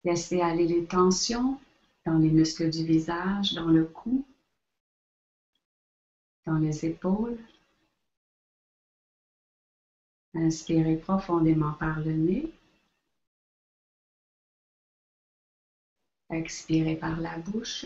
Laissez 0.06 0.42
aller 0.42 0.66
les 0.66 0.86
tensions 0.86 1.60
dans 2.06 2.18
les 2.18 2.32
muscles 2.32 2.70
du 2.70 2.86
visage, 2.86 3.54
dans 3.54 3.68
le 3.68 3.84
cou, 3.84 4.26
dans 6.46 6.58
les 6.58 6.86
épaules. 6.86 7.38
Inspirez 10.34 10.96
profondément 10.96 11.74
par 11.74 12.00
le 12.00 12.14
nez. 12.14 12.50
Expirez 16.30 16.96
par 16.96 17.20
la 17.20 17.38
bouche. 17.40 17.86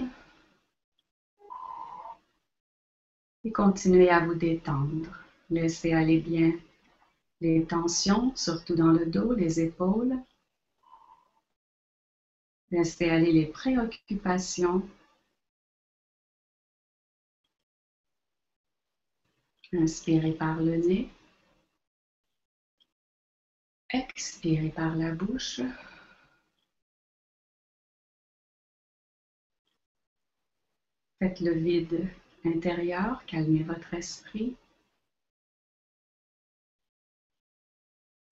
Et 3.44 3.52
continuez 3.52 4.12
à 4.12 4.20
vous 4.20 4.36
détendre. 4.36 5.25
Laissez 5.50 5.94
aller 5.94 6.20
bien 6.20 6.54
les 7.42 7.64
tensions, 7.66 8.36
surtout 8.36 8.76
dans 8.76 8.92
le 8.92 9.06
dos, 9.06 9.34
les 9.34 9.60
épaules. 9.60 10.16
Laissez 12.72 13.10
aller 13.10 13.32
les 13.32 13.46
préoccupations. 13.46 14.88
Inspirez 19.74 20.34
par 20.34 20.62
le 20.62 20.78
nez. 20.78 21.10
Expirez 23.90 24.70
par 24.70 24.96
la 24.96 25.12
bouche. 25.12 25.62
Faites 31.20 31.40
le 31.40 31.54
vide 31.54 32.10
intérieur, 32.46 33.26
calmez 33.26 33.64
votre 33.64 33.94
esprit. 33.94 34.56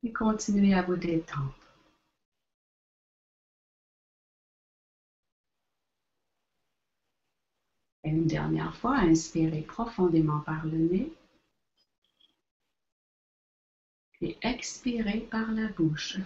Et 0.04 0.12
continuez 0.12 0.74
à 0.74 0.82
vous 0.82 0.98
détendre. 0.98 1.56
Et 8.04 8.10
une 8.10 8.28
dernière 8.28 8.76
fois, 8.76 8.98
inspirez 8.98 9.62
profondément 9.62 10.42
par 10.42 10.66
le 10.66 10.78
nez. 10.78 11.14
Et 14.20 14.38
expirez 14.42 15.22
par 15.32 15.52
la 15.52 15.70
bouche. 15.70 16.18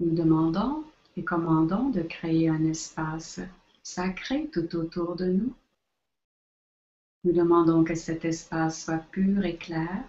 Nous 0.00 0.14
demandons 0.14 0.84
et 1.16 1.24
commandons 1.24 1.88
de 1.90 2.02
créer 2.02 2.48
un 2.48 2.64
espace 2.64 3.40
sacré 3.82 4.48
tout 4.52 4.76
autour 4.76 5.14
de 5.14 5.26
nous. 5.26 5.54
Nous 7.26 7.32
demandons 7.32 7.82
que 7.82 7.96
cet 7.96 8.24
espace 8.24 8.84
soit 8.84 9.04
pur 9.10 9.44
et 9.44 9.56
clair, 9.56 10.08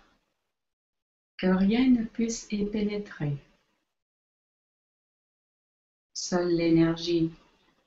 que 1.40 1.48
rien 1.48 1.90
ne 1.90 2.04
puisse 2.04 2.46
y 2.52 2.64
pénétrer. 2.64 3.36
Seule 6.14 6.54
l'énergie 6.56 7.32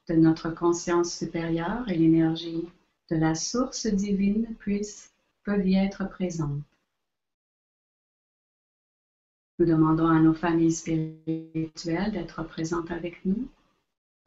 de 0.08 0.14
notre 0.14 0.50
conscience 0.50 1.16
supérieure 1.16 1.88
et 1.88 1.96
l'énergie 1.96 2.66
de 3.08 3.14
la 3.14 3.36
source 3.36 3.86
divine 3.86 4.52
puissent, 4.58 5.12
peuvent 5.44 5.64
y 5.64 5.76
être 5.76 6.08
présentes. 6.08 6.64
Nous 9.60 9.66
demandons 9.66 10.08
à 10.08 10.18
nos 10.18 10.34
familles 10.34 10.72
spirituelles 10.72 12.10
d'être 12.10 12.42
présentes 12.42 12.90
avec 12.90 13.24
nous. 13.24 13.46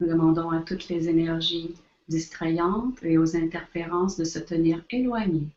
Nous 0.00 0.06
demandons 0.06 0.48
à 0.48 0.62
toutes 0.62 0.88
les 0.88 1.10
énergies 1.10 1.74
distrayantes 2.08 3.02
et 3.02 3.18
aux 3.18 3.36
interférences 3.36 4.16
de 4.16 4.24
se 4.24 4.38
tenir 4.38 4.84
éloignées. 4.90 5.48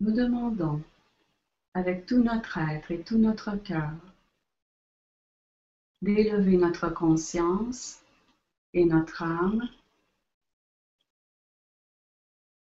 Nous 0.00 0.12
demandons, 0.12 0.82
avec 1.74 2.06
tout 2.06 2.22
notre 2.22 2.58
être 2.58 2.90
et 2.90 3.02
tout 3.02 3.18
notre 3.18 3.56
cœur, 3.56 3.92
d'élever 6.02 6.56
notre 6.56 6.88
conscience 6.90 8.00
et 8.74 8.84
notre 8.84 9.22
âme 9.22 9.68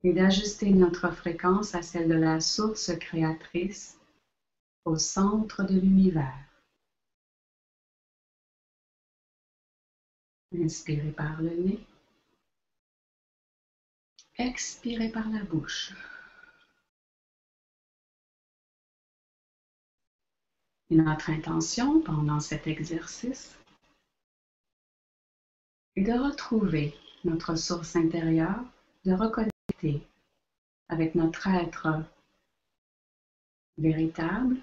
et 0.03 0.12
d'ajuster 0.12 0.71
notre 0.71 1.09
fréquence 1.12 1.75
à 1.75 1.81
celle 1.81 2.09
de 2.09 2.15
la 2.15 2.41
source 2.41 2.91
créatrice 2.99 3.97
au 4.86 4.97
centre 4.97 5.63
de 5.63 5.79
l'univers. 5.79 6.52
Inspirez 10.56 11.12
par 11.12 11.41
le 11.41 11.56
nez. 11.56 11.80
Expirez 14.38 15.10
par 15.10 15.30
la 15.30 15.43
bouche. 15.43 15.93
notre 20.93 21.30
intention 21.32 22.01
pendant 22.01 22.39
cet 22.39 22.68
exercice 22.68 23.58
est 25.95 26.04
de 26.04 26.14
retrouver 26.14 26.93
notre 27.24 27.56
source 27.56 27.95
intérieure, 27.95 28.64
de 29.06 29.14
reconnecter 29.14 30.01
avec 30.89 31.16
notre 31.16 31.47
être 31.47 32.04
véritable, 33.78 34.58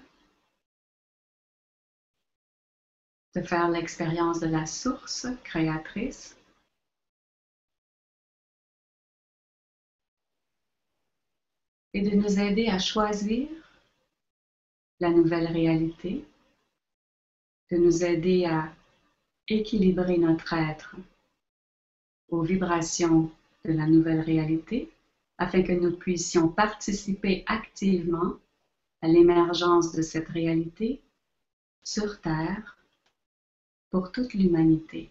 de 3.35 3.41
faire 3.41 3.69
l'expérience 3.69 4.39
de 4.39 4.47
la 4.47 4.65
source 4.65 5.27
créatrice. 5.43 6.37
Et 11.93 12.01
de 12.01 12.11
nous 12.11 12.39
aider 12.39 12.67
à 12.67 12.79
choisir 12.79 13.47
la 14.99 15.09
nouvelle 15.09 15.47
réalité, 15.47 16.23
de 17.71 17.77
nous 17.77 18.03
aider 18.03 18.45
à 18.45 18.73
équilibrer 19.47 20.17
notre 20.17 20.53
être 20.53 20.95
aux 22.29 22.41
vibrations 22.41 23.29
de 23.65 23.73
la 23.73 23.85
nouvelle 23.85 24.21
réalité 24.21 24.89
afin 25.37 25.63
que 25.63 25.73
nous 25.73 25.91
puissions 25.91 26.47
participer 26.47 27.43
activement 27.47 28.35
à 29.01 29.07
l'émergence 29.07 29.91
de 29.91 30.01
cette 30.01 30.29
réalité 30.29 31.01
sur 31.83 32.21
Terre 32.21 32.77
pour 33.91 34.11
toute 34.11 34.33
l'humanité. 34.33 35.09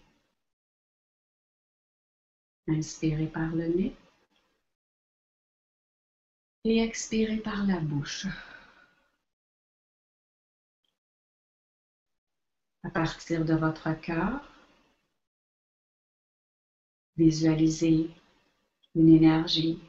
Inspirez 2.67 3.27
par 3.27 3.51
le 3.55 3.67
nez 3.67 3.95
et 6.63 6.79
expirez 6.79 7.37
par 7.37 7.63
la 7.65 7.79
bouche. 7.79 8.25
À 12.83 12.89
partir 12.89 13.45
de 13.45 13.53
votre 13.53 13.91
cœur, 14.01 14.41
visualisez 17.17 18.09
une 18.95 19.09
énergie 19.09 19.79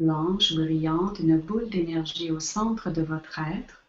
blanche, 0.00 0.54
brillante, 0.54 1.20
une 1.20 1.38
boule 1.38 1.68
d'énergie 1.70 2.30
au 2.30 2.40
centre 2.40 2.90
de 2.90 3.02
votre 3.02 3.38
être. 3.38 3.79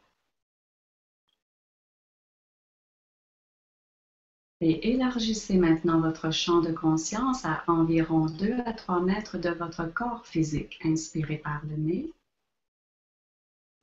Et 4.63 4.91
élargissez 4.91 5.57
maintenant 5.57 5.99
votre 5.99 6.31
champ 6.31 6.61
de 6.61 6.71
conscience 6.71 7.45
à 7.45 7.63
environ 7.67 8.27
2 8.27 8.59
à 8.65 8.73
3 8.73 9.01
mètres 9.01 9.39
de 9.39 9.49
votre 9.49 9.91
corps 9.91 10.25
physique. 10.25 10.79
Inspirez 10.83 11.37
par 11.37 11.61
le 11.65 11.75
nez. 11.75 12.13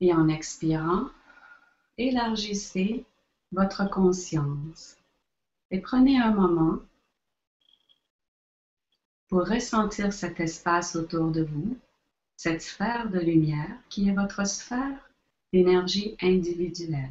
Et 0.01 0.15
en 0.15 0.29
expirant, 0.29 1.09
élargissez 1.99 3.05
votre 3.51 3.91
conscience. 3.91 4.97
Et 5.73 5.81
prenez 5.81 6.21
un 6.21 6.31
moment 6.31 6.79
pour 9.29 9.49
ressentir 9.49 10.13
cet 10.13 10.39
espace 10.39 10.95
autour 10.95 11.31
de 11.33 11.43
vous 11.43 11.77
cette 12.37 12.63
sphère 12.63 13.11
de 13.11 13.19
lumière 13.19 13.77
qui 13.89 14.09
est 14.09 14.13
votre 14.13 14.47
sphère 14.47 15.11
d'énergie 15.53 16.17
individuelle. 16.23 17.11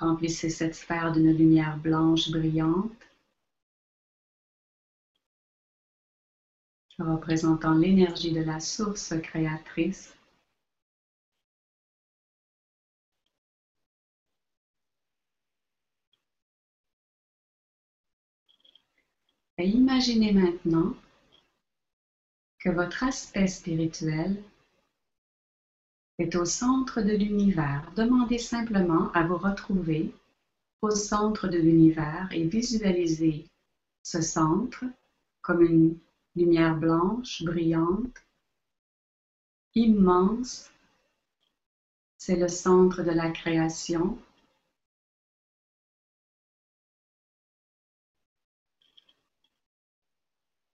Remplissez 0.00 0.48
cette 0.48 0.74
sphère 0.74 1.12
d'une 1.12 1.30
lumière 1.30 1.76
blanche 1.76 2.30
brillante, 2.30 2.90
représentant 6.98 7.74
l'énergie 7.74 8.32
de 8.32 8.40
la 8.40 8.60
source 8.60 9.12
créatrice. 9.22 10.14
Et 19.58 19.66
imaginez 19.66 20.32
maintenant 20.32 20.94
que 22.58 22.70
votre 22.70 23.04
aspect 23.04 23.46
spirituel 23.46 24.42
est 26.20 26.36
au 26.36 26.44
centre 26.44 27.00
de 27.00 27.12
l'univers. 27.12 27.90
Demandez 27.96 28.38
simplement 28.38 29.10
à 29.12 29.24
vous 29.26 29.38
retrouver 29.38 30.14
au 30.82 30.90
centre 30.90 31.48
de 31.48 31.58
l'univers 31.58 32.28
et 32.32 32.44
visualisez 32.44 33.46
ce 34.02 34.20
centre 34.20 34.84
comme 35.40 35.62
une 35.62 35.98
lumière 36.36 36.76
blanche, 36.76 37.42
brillante, 37.42 38.16
immense. 39.74 40.70
C'est 42.18 42.36
le 42.36 42.48
centre 42.48 43.02
de 43.02 43.10
la 43.10 43.30
création. 43.30 44.18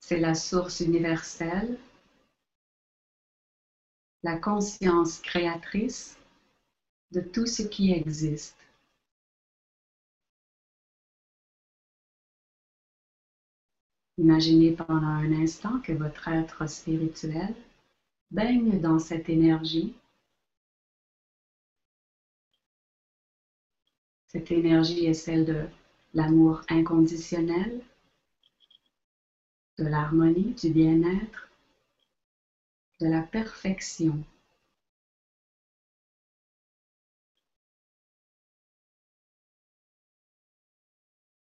C'est 0.01 0.18
la 0.18 0.34
source 0.34 0.80
universelle, 0.80 1.78
la 4.26 4.36
conscience 4.36 5.20
créatrice 5.20 6.18
de 7.12 7.20
tout 7.20 7.46
ce 7.46 7.62
qui 7.62 7.92
existe. 7.92 8.56
Imaginez 14.18 14.72
pendant 14.72 15.06
un 15.06 15.30
instant 15.30 15.78
que 15.78 15.92
votre 15.92 16.26
être 16.26 16.68
spirituel 16.68 17.54
baigne 18.32 18.80
dans 18.80 18.98
cette 18.98 19.28
énergie. 19.28 19.94
Cette 24.26 24.50
énergie 24.50 25.06
est 25.06 25.14
celle 25.14 25.44
de 25.44 25.68
l'amour 26.14 26.62
inconditionnel, 26.68 27.80
de 29.78 29.84
l'harmonie, 29.84 30.52
du 30.54 30.70
bien-être, 30.70 31.45
de 33.01 33.09
la 33.09 33.22
perfection. 33.22 34.22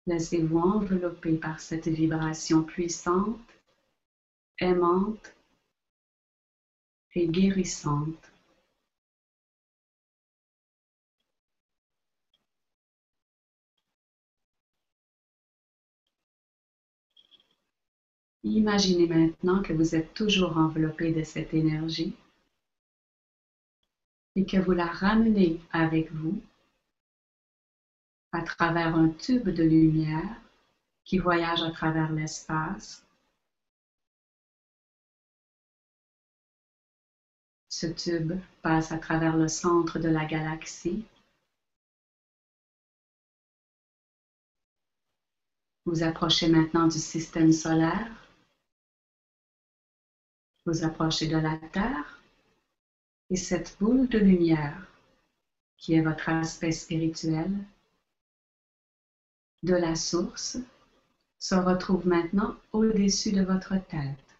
Laissez-vous 0.07 0.57
envelopper 0.57 1.37
par 1.37 1.59
cette 1.59 1.87
vibration 1.87 2.63
puissante, 2.63 3.39
aimante 4.59 5.35
et 7.13 7.27
guérissante. 7.27 8.31
Imaginez 18.43 19.07
maintenant 19.07 19.61
que 19.61 19.73
vous 19.73 19.95
êtes 19.95 20.13
toujours 20.13 20.57
enveloppé 20.57 21.11
de 21.11 21.23
cette 21.23 21.53
énergie 21.53 22.15
et 24.35 24.45
que 24.45 24.57
vous 24.57 24.71
la 24.71 24.85
ramenez 24.85 25.59
avec 25.71 26.11
vous 26.13 26.41
à 28.31 28.41
travers 28.41 28.95
un 28.95 29.09
tube 29.09 29.49
de 29.49 29.63
lumière 29.63 30.39
qui 31.03 31.17
voyage 31.17 31.61
à 31.61 31.71
travers 31.71 32.13
l'espace. 32.13 33.03
Ce 37.67 37.87
tube 37.87 38.33
passe 38.61 38.91
à 38.93 38.99
travers 38.99 39.35
le 39.35 39.49
centre 39.49 39.99
de 39.99 40.07
la 40.07 40.25
galaxie. 40.25 41.03
Vous 45.85 46.03
approchez 46.03 46.47
maintenant 46.47 46.87
du 46.87 46.99
système 46.99 47.51
solaire 47.51 48.28
vous 50.69 50.83
approchez 50.83 51.25
de 51.25 51.35
la 51.35 51.57
Terre 51.71 52.21
et 53.31 53.35
cette 53.35 53.75
boule 53.79 54.07
de 54.07 54.19
lumière 54.19 54.87
qui 55.77 55.93
est 55.93 56.01
votre 56.01 56.29
aspect 56.29 56.71
spirituel 56.71 57.49
de 59.63 59.73
la 59.73 59.95
source 59.95 60.57
se 61.39 61.55
retrouve 61.55 62.07
maintenant 62.07 62.55
au-dessus 62.71 63.31
de 63.31 63.41
votre 63.41 63.77
tête. 63.87 64.37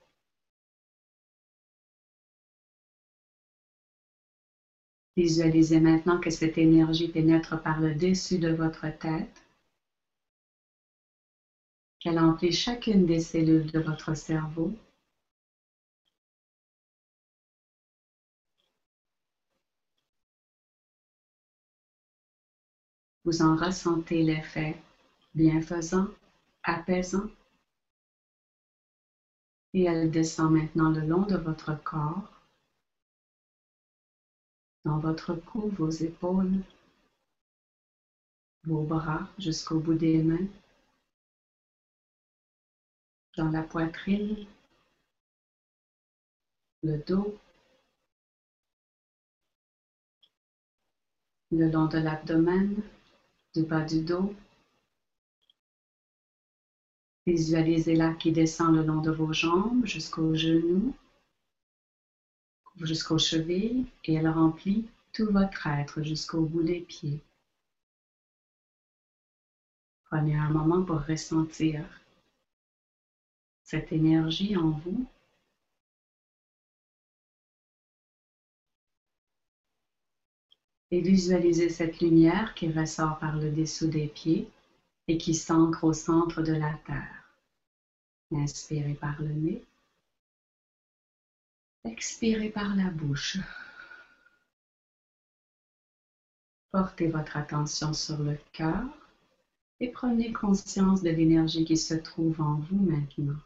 Visualisez 5.18 5.80
maintenant 5.80 6.20
que 6.20 6.30
cette 6.30 6.60
énergie 6.60 7.08
pénètre 7.08 7.60
par 7.64 7.80
le 7.80 7.96
dessus 7.96 8.38
de 8.38 8.50
votre 8.50 8.88
tête, 9.00 9.44
qu'elle 12.00 12.20
emplit 12.20 12.52
chacune 12.52 13.08
des 13.08 13.20
cellules 13.20 13.72
de 13.72 13.80
votre 13.80 14.14
cerveau 14.14 14.76
Vous 23.30 23.44
en 23.44 23.56
ressentez 23.56 24.24
l'effet 24.24 24.76
bienfaisant, 25.36 26.08
apaisant. 26.64 27.30
Et 29.76 29.84
elle 29.84 30.10
descend 30.10 30.52
maintenant 30.52 30.90
le 30.90 31.02
long 31.06 31.28
de 31.28 31.36
votre 31.36 31.80
corps, 31.84 32.42
dans 34.84 34.98
votre 34.98 35.36
cou, 35.36 35.70
vos 35.78 35.92
épaules, 35.92 36.60
vos 38.64 38.82
bras 38.82 39.28
jusqu'au 39.38 39.78
bout 39.78 39.94
des 39.94 40.24
mains, 40.24 40.48
dans 43.38 43.52
la 43.52 43.62
poitrine, 43.62 44.48
le 46.82 46.98
dos, 46.98 47.38
le 51.52 51.70
long 51.70 51.86
de 51.86 52.00
l'abdomen, 52.00 52.82
du 53.60 53.66
bas 53.66 53.84
du 53.84 54.02
dos. 54.02 54.34
Visualisez-la 57.28 58.14
qui 58.14 58.32
descend 58.32 58.74
le 58.74 58.84
long 58.84 59.02
de 59.02 59.12
vos 59.12 59.34
jambes 59.34 59.86
jusqu'aux 59.86 60.34
genoux, 60.34 60.96
jusqu'aux 62.78 63.18
chevilles 63.18 63.86
et 64.06 64.14
elle 64.14 64.30
remplit 64.30 64.88
tout 65.12 65.30
votre 65.30 65.68
être 65.68 66.02
jusqu'au 66.04 66.42
bout 66.42 66.64
des 66.64 66.80
pieds. 66.80 67.20
Prenez 70.06 70.38
un 70.38 70.52
moment 70.52 70.84
pour 70.84 71.02
ressentir 71.02 71.84
cette 73.64 73.92
énergie 73.92 74.56
en 74.56 74.70
vous. 74.70 75.06
Et 80.92 81.02
visualisez 81.02 81.70
cette 81.70 82.00
lumière 82.00 82.54
qui 82.56 82.72
ressort 82.72 83.20
par 83.20 83.38
le 83.38 83.52
dessous 83.52 83.88
des 83.88 84.08
pieds 84.08 84.50
et 85.08 85.18
qui 85.18 85.34
s'ancre 85.36 85.84
au 85.84 85.94
centre 85.94 86.42
de 86.42 86.54
la 86.54 86.74
Terre. 86.86 87.32
Inspirez 88.32 88.96
par 88.96 89.22
le 89.22 89.30
nez. 89.30 89.64
Expirez 91.84 92.50
par 92.50 92.76
la 92.76 92.90
bouche. 92.90 93.38
Portez 96.72 97.08
votre 97.08 97.38
attention 97.38 97.94
sur 97.94 98.18
le 98.18 98.38
cœur 98.52 98.86
et 99.80 99.90
prenez 99.90 100.32
conscience 100.32 101.02
de 101.02 101.10
l'énergie 101.10 101.66
qui 101.66 101.78
se 101.78 101.96
trouve 101.96 102.40
en 102.42 102.56
vous 102.56 102.82
maintenant. 102.82 103.40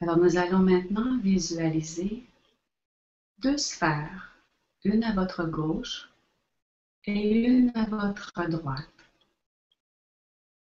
Alors 0.00 0.16
nous 0.16 0.36
allons 0.36 0.60
maintenant 0.60 1.18
visualiser 1.18 2.24
deux 3.38 3.58
sphères, 3.58 4.32
une 4.84 5.02
à 5.02 5.12
votre 5.12 5.44
gauche 5.44 6.08
et 7.04 7.46
une 7.46 7.72
à 7.74 7.84
votre 7.84 8.32
droite. 8.48 8.88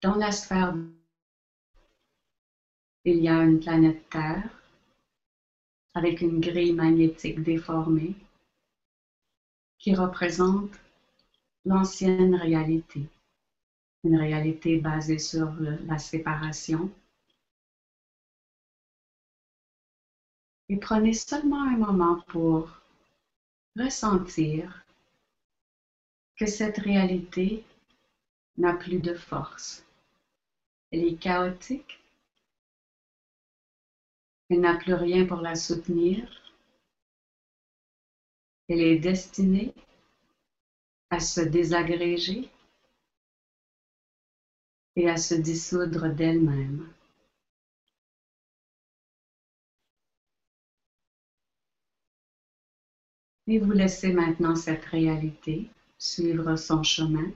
Dans 0.03 0.17
la 0.17 0.33
sphère, 0.33 0.75
il 3.05 3.17
y 3.23 3.29
a 3.29 3.43
une 3.45 3.61
planète 3.61 4.09
Terre 4.11 4.51
avec 5.95 6.21
une 6.21 6.41
grille 6.41 6.73
magnétique 6.73 7.43
déformée 7.43 8.17
qui 9.79 9.95
représente 9.95 10.81
l'ancienne 11.65 12.35
réalité, 12.35 13.09
une 14.03 14.17
réalité 14.17 14.79
basée 14.79 15.19
sur 15.19 15.53
la 15.61 15.99
séparation. 15.99 16.91
Et 20.73 20.79
prenez 20.79 21.13
seulement 21.13 21.65
un 21.65 21.77
moment 21.77 22.23
pour 22.29 22.67
ressentir 23.77 24.87
que 26.35 26.47
cette 26.47 26.79
réalité 26.79 27.63
n'a 28.57 28.73
plus 28.73 28.99
de 28.99 29.13
force. 29.13 29.85
Elle 30.91 31.05
est 31.05 31.17
chaotique. 31.17 32.01
Elle 34.49 34.61
n'a 34.61 34.79
plus 34.79 34.95
rien 34.95 35.27
pour 35.27 35.43
la 35.43 35.57
soutenir. 35.57 36.27
Elle 38.71 38.81
est 38.81 38.99
destinée 38.99 39.75
à 41.11 41.21
se 41.21 41.43
désagréger 41.43 42.49
et 44.97 45.11
à 45.11 45.19
se 45.19 45.35
dissoudre 45.35 46.09
d'elle-même. 46.09 46.91
Et 53.53 53.59
vous 53.59 53.73
laissez 53.73 54.15
maintenant 54.15 54.57
cette 54.57 54.87
réalité 54.87 55.69
suivre 55.99 56.57
son 56.57 56.83
chemin 56.83 57.31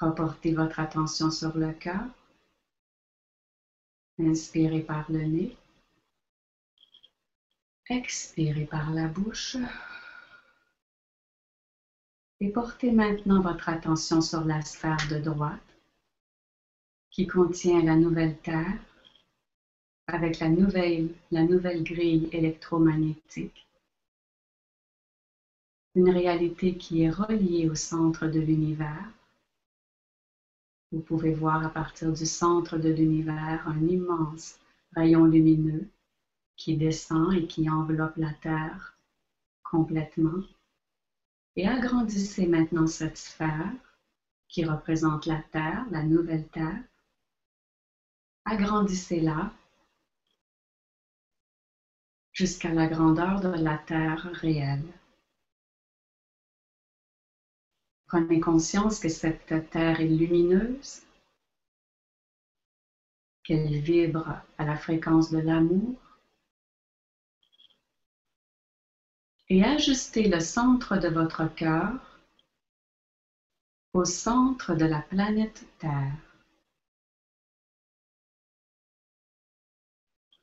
Reportez 0.00 0.54
votre 0.54 0.80
attention 0.80 1.30
sur 1.30 1.56
le 1.56 1.72
cœur. 1.72 2.02
Inspirez 4.18 4.80
par 4.80 5.08
le 5.08 5.22
nez. 5.22 5.56
Expirez 7.90 8.64
par 8.64 8.90
la 8.90 9.06
bouche. 9.06 9.56
Et 12.40 12.48
portez 12.48 12.90
maintenant 12.90 13.40
votre 13.40 13.68
attention 13.68 14.20
sur 14.20 14.42
la 14.44 14.62
sphère 14.62 15.06
de 15.10 15.20
droite 15.20 15.76
qui 17.12 17.28
contient 17.28 17.84
la 17.84 17.94
nouvelle 17.94 18.36
Terre 18.38 18.80
avec 20.08 20.40
la 20.40 20.48
nouvelle, 20.48 21.14
la 21.30 21.44
nouvelle 21.44 21.84
grille 21.84 22.28
électromagnétique. 22.32 23.68
Une 25.94 26.10
réalité 26.10 26.76
qui 26.78 27.02
est 27.02 27.10
reliée 27.10 27.68
au 27.68 27.74
centre 27.74 28.26
de 28.26 28.40
l'univers 28.40 29.12
vous 30.92 31.00
pouvez 31.00 31.32
voir 31.32 31.64
à 31.64 31.70
partir 31.70 32.12
du 32.12 32.26
centre 32.26 32.76
de 32.76 32.90
l'univers 32.90 33.66
un 33.66 33.80
immense 33.88 34.58
rayon 34.94 35.24
lumineux 35.24 35.88
qui 36.56 36.76
descend 36.76 37.32
et 37.32 37.46
qui 37.46 37.68
enveloppe 37.70 38.16
la 38.16 38.32
Terre 38.34 38.94
complètement. 39.62 40.42
Et 41.56 41.66
agrandissez 41.66 42.46
maintenant 42.46 42.86
cette 42.86 43.16
sphère 43.16 43.72
qui 44.48 44.64
représente 44.64 45.24
la 45.24 45.40
Terre, 45.50 45.86
la 45.90 46.02
nouvelle 46.02 46.46
Terre. 46.48 46.82
Agrandissez-la 48.44 49.50
jusqu'à 52.32 52.70
la 52.70 52.86
grandeur 52.86 53.40
de 53.40 53.48
la 53.48 53.78
Terre 53.78 54.28
réelle. 54.34 54.84
Prenez 58.12 58.40
conscience 58.40 59.00
que 59.00 59.08
cette 59.08 59.70
terre 59.70 59.98
est 59.98 60.04
lumineuse, 60.04 61.00
qu'elle 63.42 63.80
vibre 63.80 64.42
à 64.58 64.64
la 64.66 64.76
fréquence 64.76 65.30
de 65.30 65.38
l'amour. 65.38 65.98
Et 69.48 69.64
ajustez 69.64 70.28
le 70.28 70.40
centre 70.40 70.98
de 70.98 71.08
votre 71.08 71.46
cœur 71.54 72.20
au 73.94 74.04
centre 74.04 74.74
de 74.74 74.84
la 74.84 75.00
planète 75.00 75.64
Terre. 75.78 76.18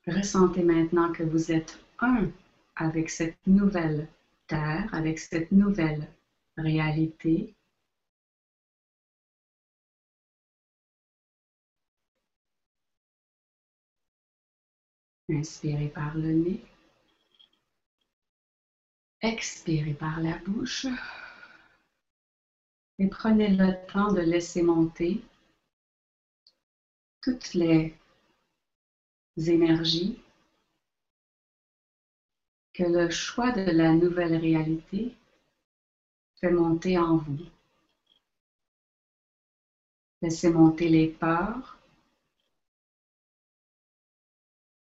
Ressentez 0.08 0.64
maintenant 0.64 1.12
que 1.12 1.22
vous 1.22 1.52
êtes 1.52 1.78
un 2.00 2.32
avec 2.74 3.10
cette 3.10 3.46
nouvelle 3.46 4.08
Terre, 4.48 4.92
avec 4.92 5.20
cette 5.20 5.52
nouvelle 5.52 6.12
réalité 6.56 7.54
Inspirez 15.32 15.88
par 15.88 16.16
le 16.16 16.32
nez. 16.32 16.64
Expirez 19.22 19.94
par 19.94 20.20
la 20.20 20.36
bouche. 20.38 20.86
Et 22.98 23.06
prenez 23.06 23.48
le 23.56 23.86
temps 23.86 24.12
de 24.12 24.20
laisser 24.20 24.62
monter 24.62 25.22
toutes 27.22 27.54
les 27.54 27.96
énergies 29.36 30.20
que 32.74 32.84
le 32.84 33.10
choix 33.10 33.52
de 33.52 33.70
la 33.70 33.92
nouvelle 33.92 34.36
réalité 34.36 35.16
fait 36.40 36.50
monter 36.50 36.98
en 36.98 37.16
vous. 37.16 37.46
Laissez 40.22 40.50
monter 40.50 40.88
les 40.88 41.08
peurs, 41.08 41.79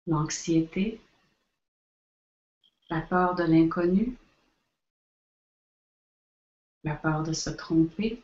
l'anxiété, 0.06 1.00
la 2.90 3.00
peur 3.00 3.34
de 3.34 3.44
l'inconnu, 3.44 4.16
la 6.84 6.96
peur 6.96 7.22
de 7.22 7.32
se 7.32 7.50
tromper, 7.50 8.22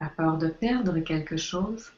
la 0.00 0.08
peur 0.08 0.38
de 0.38 0.48
perdre 0.48 0.98
quelque 1.00 1.36
chose. 1.36 1.92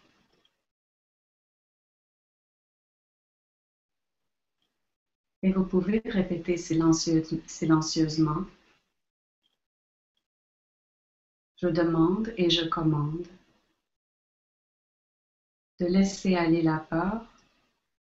Et 5.43 5.53
vous 5.53 5.65
pouvez 5.65 6.03
répéter 6.05 6.57
silencieusement. 6.57 8.45
Je 11.57 11.69
demande 11.69 12.35
et 12.37 12.51
je 12.51 12.67
commande 12.69 13.27
de 15.81 15.87
laisser 15.87 16.35
aller 16.35 16.63
la 16.63 16.79
peur 16.79 17.27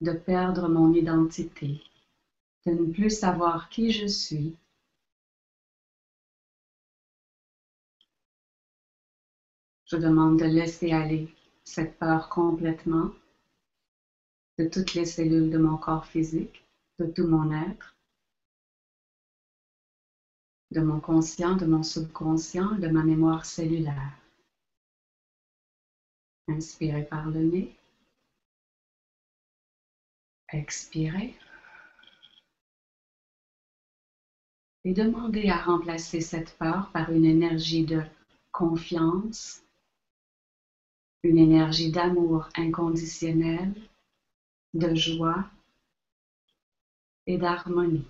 de 0.00 0.12
perdre 0.12 0.68
mon 0.68 0.92
identité, 0.92 1.80
de 2.66 2.72
ne 2.72 2.90
plus 2.90 3.10
savoir 3.10 3.68
qui 3.68 3.90
je 3.90 4.06
suis. 4.06 4.54
Je 9.84 9.96
demande 9.96 10.38
de 10.38 10.46
laisser 10.46 10.92
aller 10.92 11.34
cette 11.64 11.98
peur 11.98 12.28
complètement 12.28 13.10
de 14.58 14.64
toutes 14.64 14.94
les 14.94 15.04
cellules 15.04 15.50
de 15.50 15.58
mon 15.58 15.76
corps 15.76 16.06
physique, 16.06 16.62
de 16.98 17.06
tout 17.06 17.26
mon 17.26 17.50
être. 17.50 17.94
de 20.72 20.80
mon 20.80 21.00
conscient, 21.00 21.56
de 21.56 21.66
mon 21.66 21.82
subconscient, 21.82 22.76
de 22.76 22.86
ma 22.86 23.02
mémoire 23.02 23.44
cellulaire. 23.44 24.19
Inspirez 26.48 27.04
par 27.04 27.28
le 27.30 27.40
nez. 27.40 27.76
Expirez. 30.52 31.36
Et 34.84 34.92
demandez 34.92 35.48
à 35.48 35.60
remplacer 35.60 36.20
cette 36.20 36.56
peur 36.58 36.90
par 36.92 37.12
une 37.12 37.24
énergie 37.24 37.84
de 37.84 38.02
confiance, 38.50 39.62
une 41.22 41.38
énergie 41.38 41.90
d'amour 41.90 42.48
inconditionnel, 42.56 43.74
de 44.74 44.94
joie 44.94 45.44
et 47.26 47.36
d'harmonie. 47.36 48.06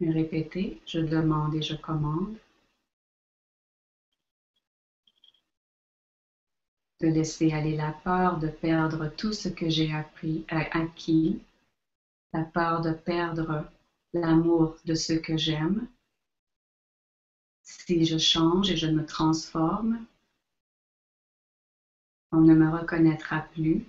Répétez, 0.00 0.82
je 0.86 0.98
demande 0.98 1.54
et 1.54 1.62
je 1.62 1.74
commande. 1.74 2.36
De 7.00 7.08
laisser 7.08 7.52
aller 7.52 7.74
la 7.74 7.92
peur 7.92 8.38
de 8.38 8.48
perdre 8.48 9.06
tout 9.16 9.32
ce 9.32 9.48
que 9.48 9.70
j'ai 9.70 9.94
euh, 9.94 10.02
acquis, 10.50 11.40
la 12.34 12.42
peur 12.42 12.82
de 12.82 12.92
perdre 12.92 13.64
l'amour 14.12 14.76
de 14.84 14.94
ce 14.94 15.14
que 15.14 15.36
j'aime. 15.38 15.86
Si 17.62 18.04
je 18.04 18.18
change 18.18 18.70
et 18.70 18.76
je 18.76 18.86
me 18.86 19.04
transforme, 19.04 20.04
on 22.32 22.40
ne 22.42 22.54
me 22.54 22.68
reconnaîtra 22.68 23.40
plus 23.40 23.86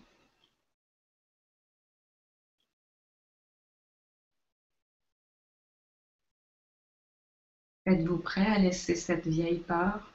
Êtes-vous 7.88 8.18
prêt 8.18 8.46
à 8.46 8.58
laisser 8.58 8.96
cette 8.96 9.28
vieille 9.28 9.60
peur 9.60 10.12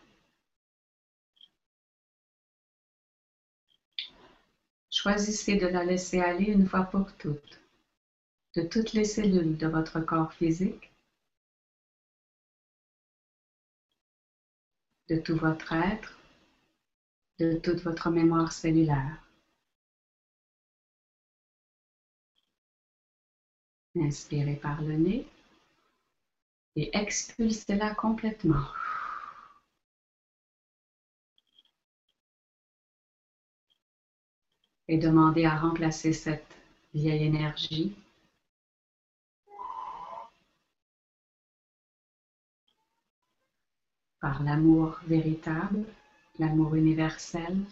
Choisissez 4.91 5.57
de 5.57 5.67
la 5.67 5.83
laisser 5.83 6.21
aller 6.21 6.45
une 6.45 6.67
fois 6.67 6.83
pour 6.83 7.11
toutes, 7.17 7.59
de 8.57 8.63
toutes 8.63 8.93
les 8.93 9.05
cellules 9.05 9.57
de 9.57 9.67
votre 9.67 10.01
corps 10.01 10.35
physique, 10.35 10.91
de 15.09 15.17
tout 15.17 15.37
votre 15.37 15.73
être, 15.73 16.19
de 17.39 17.55
toute 17.55 17.81
votre 17.85 18.11
mémoire 18.11 18.53
cellulaire. 18.53 19.27
Inspirez 23.97 24.57
par 24.57 24.83
le 24.83 24.97
nez 24.97 25.32
et 26.77 26.97
expulsez-la 26.97 27.95
complètement. 27.95 28.67
Et 34.89 34.99
demandez 34.99 35.45
à 35.45 35.57
remplacer 35.57 36.13
cette 36.13 36.55
vieille 36.95 37.25
énergie 37.25 37.97
par 44.21 44.43
l'amour 44.43 44.99
véritable, 45.07 45.85
l'amour 46.39 46.75
universel. 46.75 47.65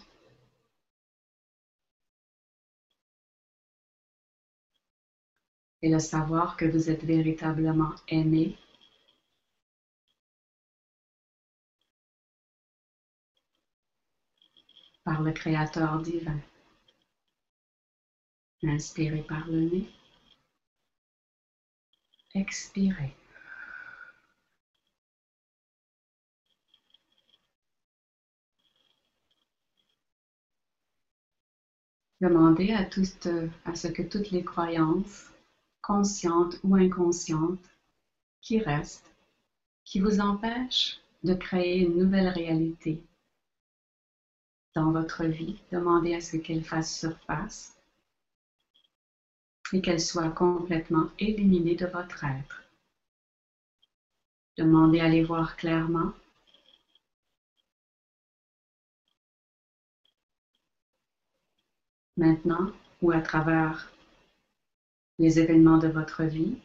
Et 5.83 5.89
le 5.89 5.99
savoir 5.99 6.57
que 6.57 6.67
vous 6.67 6.91
êtes 6.91 7.05
véritablement 7.05 7.95
aimé 8.09 8.59
par 15.11 15.23
le 15.23 15.33
Créateur 15.33 16.01
divin. 16.03 16.39
Inspirez 18.63 19.23
par 19.23 19.45
le 19.49 19.63
nez. 19.63 19.89
Expirez. 22.33 23.13
Demandez 32.21 32.71
à, 32.71 32.89
à 33.65 33.75
ce 33.75 33.89
que 33.89 34.03
toutes 34.03 34.31
les 34.31 34.45
croyances, 34.45 35.33
conscientes 35.83 36.61
ou 36.63 36.77
inconscientes, 36.77 37.69
qui 38.41 38.61
restent, 38.61 39.13
qui 39.85 39.99
vous 39.99 40.21
empêchent 40.21 41.01
de 41.25 41.35
créer 41.35 41.81
une 41.81 41.99
nouvelle 41.99 42.29
réalité, 42.29 43.03
dans 44.75 44.91
votre 44.91 45.25
vie, 45.25 45.61
demandez 45.73 46.14
à 46.14 46.21
ce 46.21 46.37
qu'elle 46.37 46.62
fasse 46.62 46.99
surface 46.99 47.75
et 49.73 49.81
qu'elle 49.81 50.01
soit 50.01 50.31
complètement 50.31 51.09
éliminée 51.18 51.75
de 51.75 51.87
votre 51.87 52.25
être. 52.25 52.62
Demandez 54.57 55.01
à 55.01 55.09
les 55.09 55.23
voir 55.23 55.57
clairement. 55.57 56.12
Maintenant 62.16 62.71
ou 63.01 63.12
à 63.12 63.21
travers 63.21 63.91
les 65.18 65.39
événements 65.39 65.79
de 65.79 65.89
votre 65.89 66.25
vie, 66.25 66.57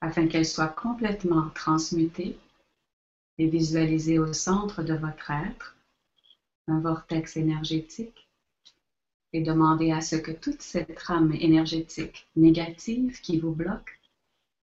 afin 0.00 0.26
qu'elles 0.26 0.46
soient 0.46 0.68
complètement 0.68 1.50
transmutées 1.50 2.38
et 3.40 3.46
visualisez 3.46 4.18
au 4.18 4.34
centre 4.34 4.82
de 4.82 4.92
votre 4.92 5.30
être 5.30 5.74
un 6.66 6.78
vortex 6.78 7.38
énergétique 7.38 8.28
et 9.32 9.40
demandez 9.40 9.90
à 9.92 10.02
ce 10.02 10.16
que 10.16 10.30
toute 10.30 10.60
cette 10.60 10.94
trame 10.94 11.32
énergétique 11.32 12.26
négative 12.36 13.18
qui 13.22 13.38
vous 13.38 13.50
bloque 13.50 13.98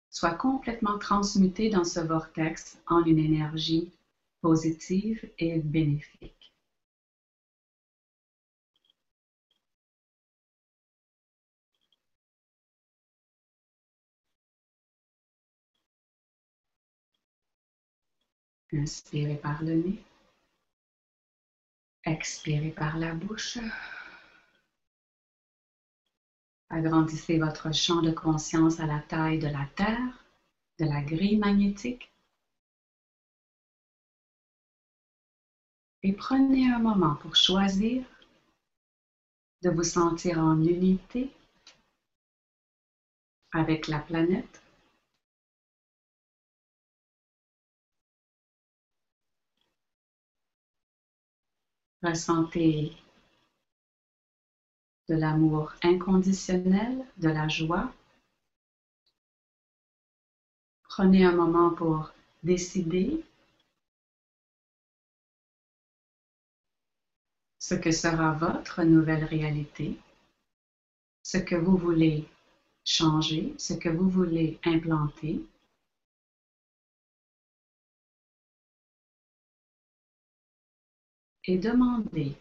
soit 0.08 0.32
complètement 0.32 0.96
transmutée 0.96 1.68
dans 1.68 1.84
ce 1.84 2.00
vortex 2.00 2.78
en 2.86 3.04
une 3.04 3.18
énergie 3.18 3.90
positive 4.40 5.22
et 5.38 5.58
bénéfique. 5.58 6.43
Inspirez 18.76 19.36
par 19.36 19.62
le 19.62 19.74
nez. 19.74 20.02
Expirez 22.04 22.72
par 22.72 22.98
la 22.98 23.14
bouche. 23.14 23.58
Agrandissez 26.70 27.38
votre 27.38 27.72
champ 27.72 28.02
de 28.02 28.10
conscience 28.10 28.80
à 28.80 28.86
la 28.86 28.98
taille 28.98 29.38
de 29.38 29.46
la 29.46 29.64
Terre, 29.76 30.24
de 30.80 30.86
la 30.86 31.02
grille 31.02 31.36
magnétique. 31.36 32.10
Et 36.02 36.12
prenez 36.12 36.68
un 36.68 36.80
moment 36.80 37.14
pour 37.14 37.36
choisir 37.36 38.04
de 39.62 39.70
vous 39.70 39.84
sentir 39.84 40.40
en 40.40 40.60
unité 40.62 41.30
avec 43.52 43.86
la 43.86 44.00
planète 44.00 44.63
Ressentez 52.04 52.92
de 55.08 55.14
l'amour 55.14 55.72
inconditionnel, 55.82 57.02
de 57.16 57.30
la 57.30 57.48
joie. 57.48 57.90
Prenez 60.82 61.24
un 61.24 61.32
moment 61.32 61.70
pour 61.70 62.12
décider 62.42 63.24
ce 67.58 67.74
que 67.74 67.90
sera 67.90 68.32
votre 68.32 68.82
nouvelle 68.82 69.24
réalité, 69.24 69.98
ce 71.22 71.38
que 71.38 71.56
vous 71.56 71.78
voulez 71.78 72.28
changer, 72.84 73.54
ce 73.56 73.72
que 73.72 73.88
vous 73.88 74.10
voulez 74.10 74.58
implanter. 74.64 75.42
Et 81.46 81.56
demandez. 81.58 82.34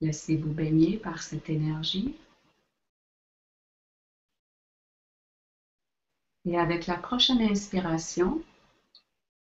Laissez-vous 0.00 0.52
baigner 0.52 0.98
par 0.98 1.22
cette 1.22 1.48
énergie. 1.48 2.14
Et 6.46 6.58
avec 6.58 6.86
la 6.86 6.96
prochaine 6.96 7.40
inspiration, 7.40 8.42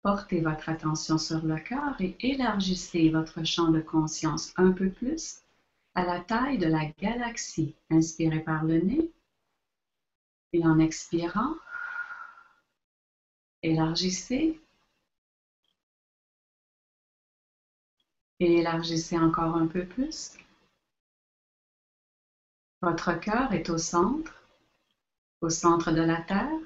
portez 0.03 0.41
votre 0.41 0.69
attention 0.69 1.17
sur 1.17 1.43
le 1.43 1.57
cœur 1.59 1.99
et 1.99 2.15
élargissez 2.19 3.09
votre 3.09 3.43
champ 3.45 3.69
de 3.69 3.81
conscience 3.81 4.53
un 4.57 4.71
peu 4.71 4.89
plus 4.89 5.41
à 5.93 6.05
la 6.05 6.19
taille 6.21 6.57
de 6.57 6.67
la 6.67 6.85
galaxie. 6.99 7.75
Inspirez 7.89 8.39
par 8.39 8.63
le 8.63 8.79
nez 8.79 9.11
et 10.53 10.65
en 10.65 10.79
expirant, 10.79 11.55
élargissez 13.61 14.59
et 18.39 18.57
élargissez 18.57 19.17
encore 19.17 19.55
un 19.55 19.67
peu 19.67 19.85
plus. 19.85 20.33
Votre 22.81 23.13
cœur 23.19 23.53
est 23.53 23.69
au 23.69 23.77
centre, 23.77 24.43
au 25.41 25.49
centre 25.49 25.91
de 25.91 26.01
la 26.01 26.21
Terre 26.23 26.59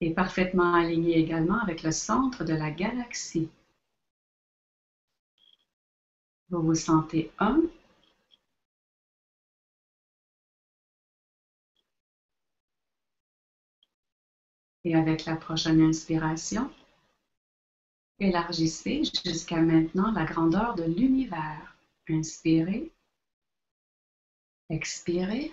et 0.00 0.14
parfaitement 0.14 0.74
aligné 0.74 1.18
également 1.18 1.60
avec 1.60 1.82
le 1.82 1.90
centre 1.90 2.44
de 2.44 2.54
la 2.54 2.70
galaxie. 2.70 3.50
Vous 6.50 6.62
vous 6.62 6.74
sentez 6.74 7.30
un. 7.38 7.62
Et 14.84 14.94
avec 14.94 15.26
la 15.26 15.36
prochaine 15.36 15.82
inspiration, 15.82 16.70
élargissez 18.18 19.02
jusqu'à 19.24 19.60
maintenant 19.60 20.12
la 20.12 20.24
grandeur 20.24 20.74
de 20.76 20.84
l'univers. 20.84 21.76
Inspirez. 22.08 22.90
Expirez. 24.70 25.52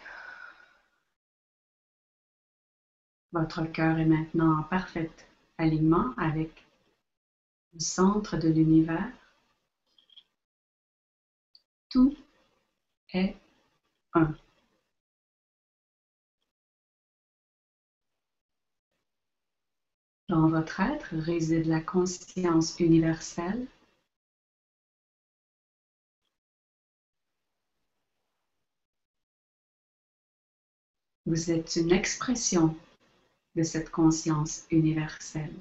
Votre 3.35 3.63
cœur 3.65 3.97
est 3.97 4.05
maintenant 4.05 4.59
en 4.59 4.63
parfait 4.63 5.09
alignement 5.57 6.13
avec 6.15 6.65
le 7.73 7.81
centre 7.81 8.37
de 8.37 8.47
l'univers. 8.47 9.11
Tout 11.89 12.15
est 13.11 13.35
un. 14.13 14.33
Dans 20.29 20.47
votre 20.47 20.79
être 20.79 21.17
réside 21.17 21.65
la 21.65 21.81
conscience 21.81 22.79
universelle. 22.79 23.67
Vous 31.25 31.51
êtes 31.51 31.75
une 31.75 31.91
expression 31.91 32.73
de 33.55 33.63
cette 33.63 33.89
conscience 33.89 34.65
universelle. 34.69 35.55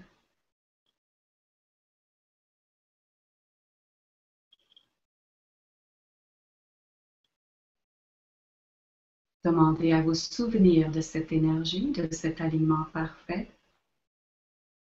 Demandez 9.45 9.93
à 9.93 10.01
vous 10.01 10.15
souvenir 10.15 10.91
de 10.91 11.03
cette 11.03 11.31
énergie, 11.31 11.93
de 11.93 12.09
cet 12.11 12.41
alignement 12.41 12.85
parfait 12.95 13.51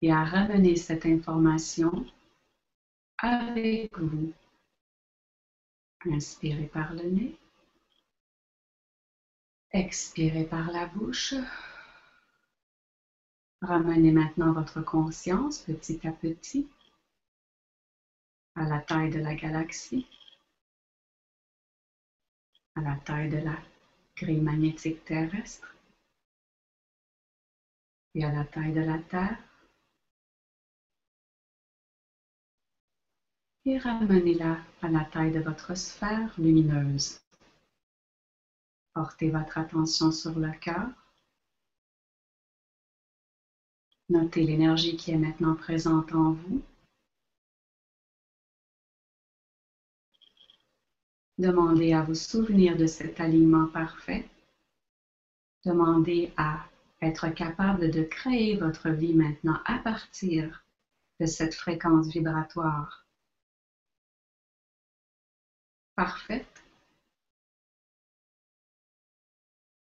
et 0.04 0.12
à 0.12 0.24
ramener 0.24 0.76
cette 0.76 1.08
information 1.08 2.06
avec 3.18 3.98
vous. 3.98 4.32
Inspirez 6.06 6.68
par 6.68 6.94
le 6.94 7.10
nez. 7.10 7.38
Expirez 9.72 10.44
par 10.44 10.72
la 10.72 10.86
bouche. 10.86 11.34
Ramenez 13.64 14.12
maintenant 14.12 14.52
votre 14.52 14.82
conscience 14.82 15.60
petit 15.60 16.06
à 16.06 16.12
petit 16.12 16.68
à 18.56 18.66
la 18.66 18.82
taille 18.82 19.10
de 19.10 19.20
la 19.20 19.36
galaxie, 19.36 20.06
à 22.76 22.82
la 22.82 22.98
taille 22.98 23.30
de 23.30 23.38
la 23.38 23.58
grille 24.18 24.42
magnétique 24.42 25.06
terrestre 25.06 25.78
et 28.16 28.26
à 28.26 28.34
la 28.34 28.44
taille 28.44 28.74
de 28.74 28.82
la 28.82 28.98
Terre. 29.00 29.42
Et 33.64 33.78
ramenez-la 33.78 34.58
à 34.82 34.90
la 34.90 35.06
taille 35.06 35.32
de 35.32 35.40
votre 35.40 35.74
sphère 35.78 36.38
lumineuse. 36.38 37.22
Portez 38.94 39.30
votre 39.30 39.58
attention 39.58 40.12
sur 40.12 40.38
le 40.38 40.52
cœur 40.60 41.03
Notez 44.14 44.44
l'énergie 44.44 44.96
qui 44.96 45.10
est 45.10 45.18
maintenant 45.18 45.56
présente 45.56 46.14
en 46.14 46.34
vous. 46.34 46.62
Demandez 51.40 51.94
à 51.94 52.04
vous 52.04 52.14
souvenir 52.14 52.78
de 52.78 52.86
cet 52.86 53.20
alignement 53.20 53.66
parfait. 53.66 54.30
Demandez 55.66 56.32
à 56.38 56.64
être 57.02 57.28
capable 57.30 57.90
de 57.90 58.04
créer 58.04 58.56
votre 58.56 58.92
vie 58.92 59.16
maintenant 59.16 59.60
à 59.66 59.80
partir 59.80 60.64
de 61.20 61.26
cette 61.26 61.56
fréquence 61.56 62.06
vibratoire 62.06 63.08
parfaite. 65.96 66.64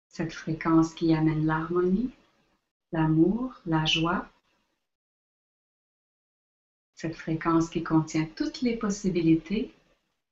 Cette 0.08 0.32
fréquence 0.32 0.94
qui 0.94 1.12
amène 1.12 1.44
l'harmonie, 1.44 2.10
l'amour, 2.94 3.60
la 3.66 3.84
joie, 3.84 4.28
cette 6.94 7.16
fréquence 7.16 7.68
qui 7.68 7.82
contient 7.82 8.24
toutes 8.36 8.62
les 8.62 8.76
possibilités 8.76 9.74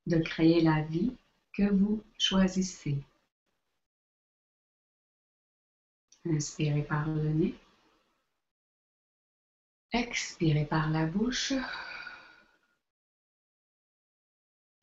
de 0.06 0.18
créer 0.18 0.60
la 0.60 0.80
vie 0.82 1.12
que 1.52 1.68
vous 1.68 2.00
choisissez. 2.16 2.98
Inspirez 6.24 6.84
par 6.84 7.08
le 7.08 7.32
nez. 7.32 7.54
Expirez 9.92 10.64
par 10.64 10.88
la 10.88 11.04
bouche. 11.04 11.52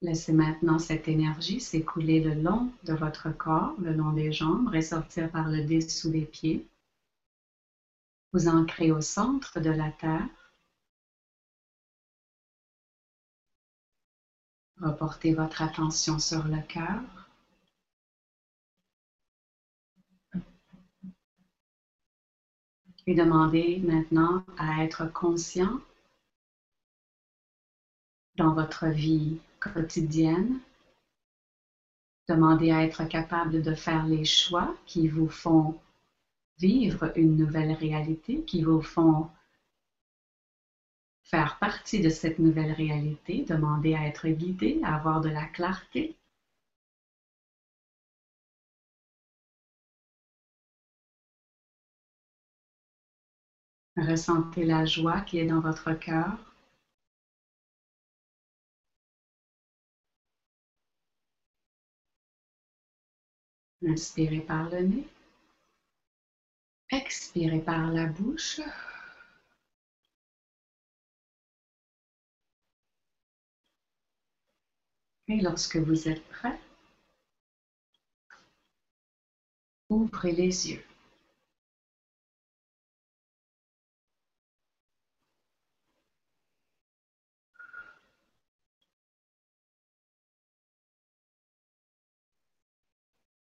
Laissez 0.02 0.34
maintenant 0.34 0.80
cette 0.80 1.08
énergie 1.08 1.62
s'écouler 1.62 2.20
le 2.20 2.34
long 2.34 2.74
de 2.84 2.94
votre 2.94 3.32
corps, 3.32 3.76
le 3.80 3.94
long 3.94 4.12
des 4.12 4.34
jambes, 4.34 4.68
ressortir 4.68 5.32
par 5.32 5.48
le 5.48 5.64
dessous 5.64 6.10
des 6.10 6.26
pieds. 6.26 6.66
Vous 8.32 8.48
ancrez 8.48 8.92
au 8.92 9.02
centre 9.02 9.60
de 9.60 9.72
la 9.72 9.90
Terre. 9.92 10.28
Reportez 14.82 15.34
votre 15.34 15.62
attention 15.62 16.20
sur 16.20 16.44
le 16.48 16.62
cœur. 16.62 17.02
Et 23.08 23.16
demandez 23.16 23.80
maintenant 23.80 24.44
à 24.58 24.84
être 24.84 25.12
conscient 25.12 25.80
dans 28.36 28.54
votre 28.54 28.88
vie 28.88 29.40
quotidienne. 29.60 30.60
Demandez 32.28 32.72
à 32.72 32.84
être 32.84 33.06
capable 33.06 33.64
de 33.64 33.74
faire 33.74 34.06
les 34.06 34.24
choix 34.24 34.76
qui 34.86 35.08
vous 35.08 35.28
font 35.28 35.82
vivre 36.60 37.12
une 37.16 37.36
nouvelle 37.38 37.72
réalité 37.72 38.44
qui 38.46 38.62
vous 38.62 38.82
font 38.82 39.26
faire 41.24 41.58
partie 41.60 42.02
de 42.02 42.10
cette 42.10 42.40
nouvelle 42.40 42.74
réalité, 42.74 43.46
demander 43.48 43.94
à 43.94 44.06
être 44.06 44.28
guidé, 44.28 44.82
à 44.84 44.96
avoir 44.96 45.22
de 45.22 45.30
la 45.30 45.46
clarté. 45.46 46.18
Ressentez 53.98 54.64
la 54.66 54.84
joie 54.86 55.22
qui 55.22 55.38
est 55.38 55.46
dans 55.46 55.60
votre 55.60 55.94
cœur. 55.94 56.56
Inspirez 63.86 64.40
par 64.40 64.70
le 64.70 64.80
nez. 64.84 65.04
Expirez 66.92 67.62
par 67.62 67.90
la 67.92 68.06
bouche. 68.06 68.62
Et 75.28 75.40
lorsque 75.42 75.78
vous 75.78 76.08
êtes 76.10 76.28
prêt, 76.30 76.60
ouvrez 79.90 80.32
les 80.32 80.72
yeux. 80.72 80.89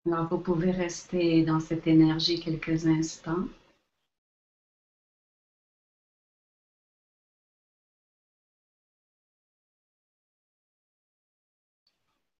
Alors, 0.07 0.29
vous 0.29 0.37
pouvez 0.37 0.71
rester 0.71 1.43
dans 1.43 1.59
cette 1.59 1.85
énergie 1.85 2.39
quelques 2.39 2.85
instants. 2.85 3.43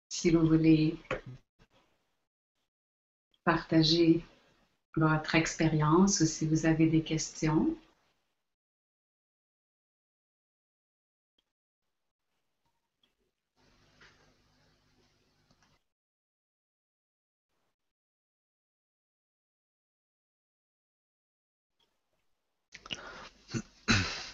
Si 0.08 0.30
vous 0.30 0.46
voulez 0.46 0.96
partager 3.44 4.24
votre 4.96 5.34
expérience 5.34 6.20
ou 6.20 6.24
si 6.24 6.46
vous 6.46 6.64
avez 6.64 6.86
des 6.86 7.02
questions. 7.02 7.74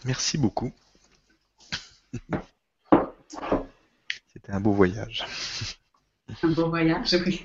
Merci 0.04 0.36
beaucoup. 0.38 0.72
C'était 4.32 4.52
un 4.52 4.60
beau 4.60 4.72
voyage. 4.72 5.24
Un 6.42 6.50
beau 6.50 6.68
voyage, 6.68 7.14
oui. 7.26 7.42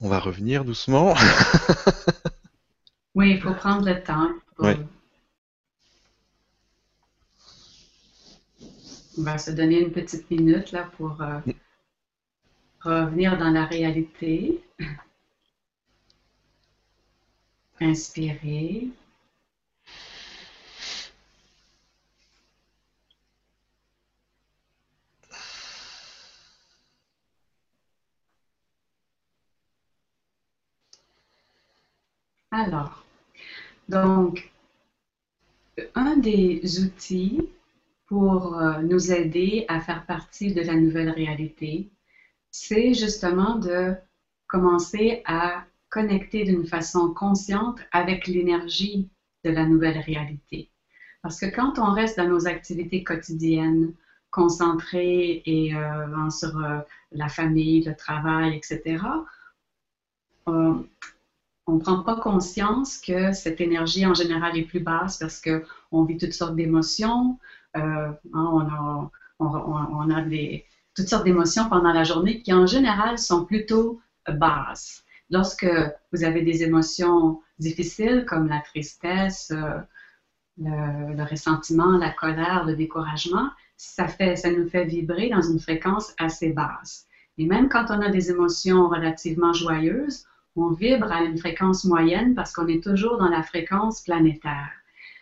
On 0.00 0.08
va 0.08 0.20
revenir 0.20 0.64
doucement. 0.64 1.14
oui, 3.14 3.30
il 3.30 3.40
faut 3.40 3.54
prendre 3.54 3.84
le 3.86 4.02
temps. 4.02 4.30
On 9.18 9.22
va 9.22 9.38
se 9.38 9.50
donner 9.50 9.80
une 9.80 9.92
petite 9.92 10.30
minute 10.30 10.72
là 10.72 10.90
pour 10.96 11.20
euh, 11.22 11.40
revenir 12.86 13.38
dans 13.38 13.50
la 13.50 13.64
réalité. 13.66 14.60
Inspirer. 17.80 18.90
Alors, 32.50 33.04
donc, 33.88 34.50
un 35.94 36.16
des 36.16 36.80
outils 36.80 37.40
pour 38.06 38.56
euh, 38.58 38.82
nous 38.82 39.12
aider 39.12 39.64
à 39.68 39.80
faire 39.80 40.06
partie 40.06 40.54
de 40.54 40.62
la 40.62 40.74
nouvelle 40.76 41.10
réalité, 41.10 41.88
c'est 42.58 42.94
justement 42.94 43.56
de 43.56 43.94
commencer 44.46 45.22
à 45.26 45.64
connecter 45.90 46.44
d'une 46.44 46.66
façon 46.66 47.12
consciente 47.12 47.80
avec 47.92 48.26
l'énergie 48.26 49.10
de 49.44 49.50
la 49.50 49.66
nouvelle 49.66 49.98
réalité. 49.98 50.70
Parce 51.22 51.38
que 51.38 51.46
quand 51.46 51.78
on 51.78 51.92
reste 51.92 52.16
dans 52.16 52.28
nos 52.28 52.46
activités 52.46 53.04
quotidiennes, 53.04 53.92
concentrées 54.30 55.42
et 55.44 55.74
euh, 55.74 56.30
sur 56.30 56.58
euh, 56.58 56.78
la 57.12 57.28
famille, 57.28 57.82
le 57.84 57.94
travail, 57.94 58.56
etc., 58.56 59.02
on 60.46 60.84
ne 61.68 61.78
prend 61.78 62.02
pas 62.02 62.16
conscience 62.16 62.98
que 62.98 63.32
cette 63.32 63.60
énergie 63.60 64.06
en 64.06 64.14
général 64.14 64.56
est 64.56 64.62
plus 64.64 64.80
basse 64.80 65.18
parce 65.18 65.42
qu'on 65.42 66.04
vit 66.04 66.16
toutes 66.16 66.32
sortes 66.32 66.56
d'émotions, 66.56 67.38
euh, 67.76 67.80
hein, 67.80 68.48
on, 68.52 68.60
a, 68.60 69.10
on, 69.40 70.10
a 70.10 70.22
des, 70.22 70.64
toutes 70.96 71.08
sortes 71.08 71.24
d'émotions 71.24 71.68
pendant 71.68 71.92
la 71.92 72.04
journée 72.04 72.40
qui 72.40 72.52
en 72.52 72.66
général 72.66 73.18
sont 73.18 73.44
plutôt 73.44 74.00
basses. 74.28 75.04
Lorsque 75.30 75.66
vous 76.12 76.24
avez 76.24 76.42
des 76.42 76.62
émotions 76.62 77.40
difficiles 77.58 78.24
comme 78.26 78.48
la 78.48 78.60
tristesse, 78.60 79.52
euh, 79.54 79.78
le, 80.58 81.14
le, 81.14 81.22
ressentiment, 81.24 81.98
la 81.98 82.10
colère, 82.10 82.64
le 82.64 82.74
découragement, 82.74 83.50
ça, 83.76 84.08
fait, 84.08 84.36
ça 84.36 84.50
nous 84.50 84.68
fait 84.68 84.84
vibrer 84.84 85.28
dans 85.28 85.42
une 85.42 85.60
fréquence 85.60 86.14
assez 86.18 86.52
basse. 86.52 87.06
Et 87.38 87.46
même 87.46 87.68
quand 87.68 87.86
on 87.90 88.00
a 88.00 88.08
des 88.08 88.30
émotions 88.30 88.88
relativement 88.88 89.52
joyeuses, 89.52 90.24
on 90.54 90.70
vibre 90.70 91.12
à 91.12 91.22
une 91.22 91.36
fréquence 91.36 91.84
moyenne 91.84 92.34
parce 92.34 92.52
qu'on 92.52 92.68
est 92.68 92.82
toujours 92.82 93.18
dans 93.18 93.28
la 93.28 93.42
fréquence 93.42 94.00
planétaire. 94.00 94.70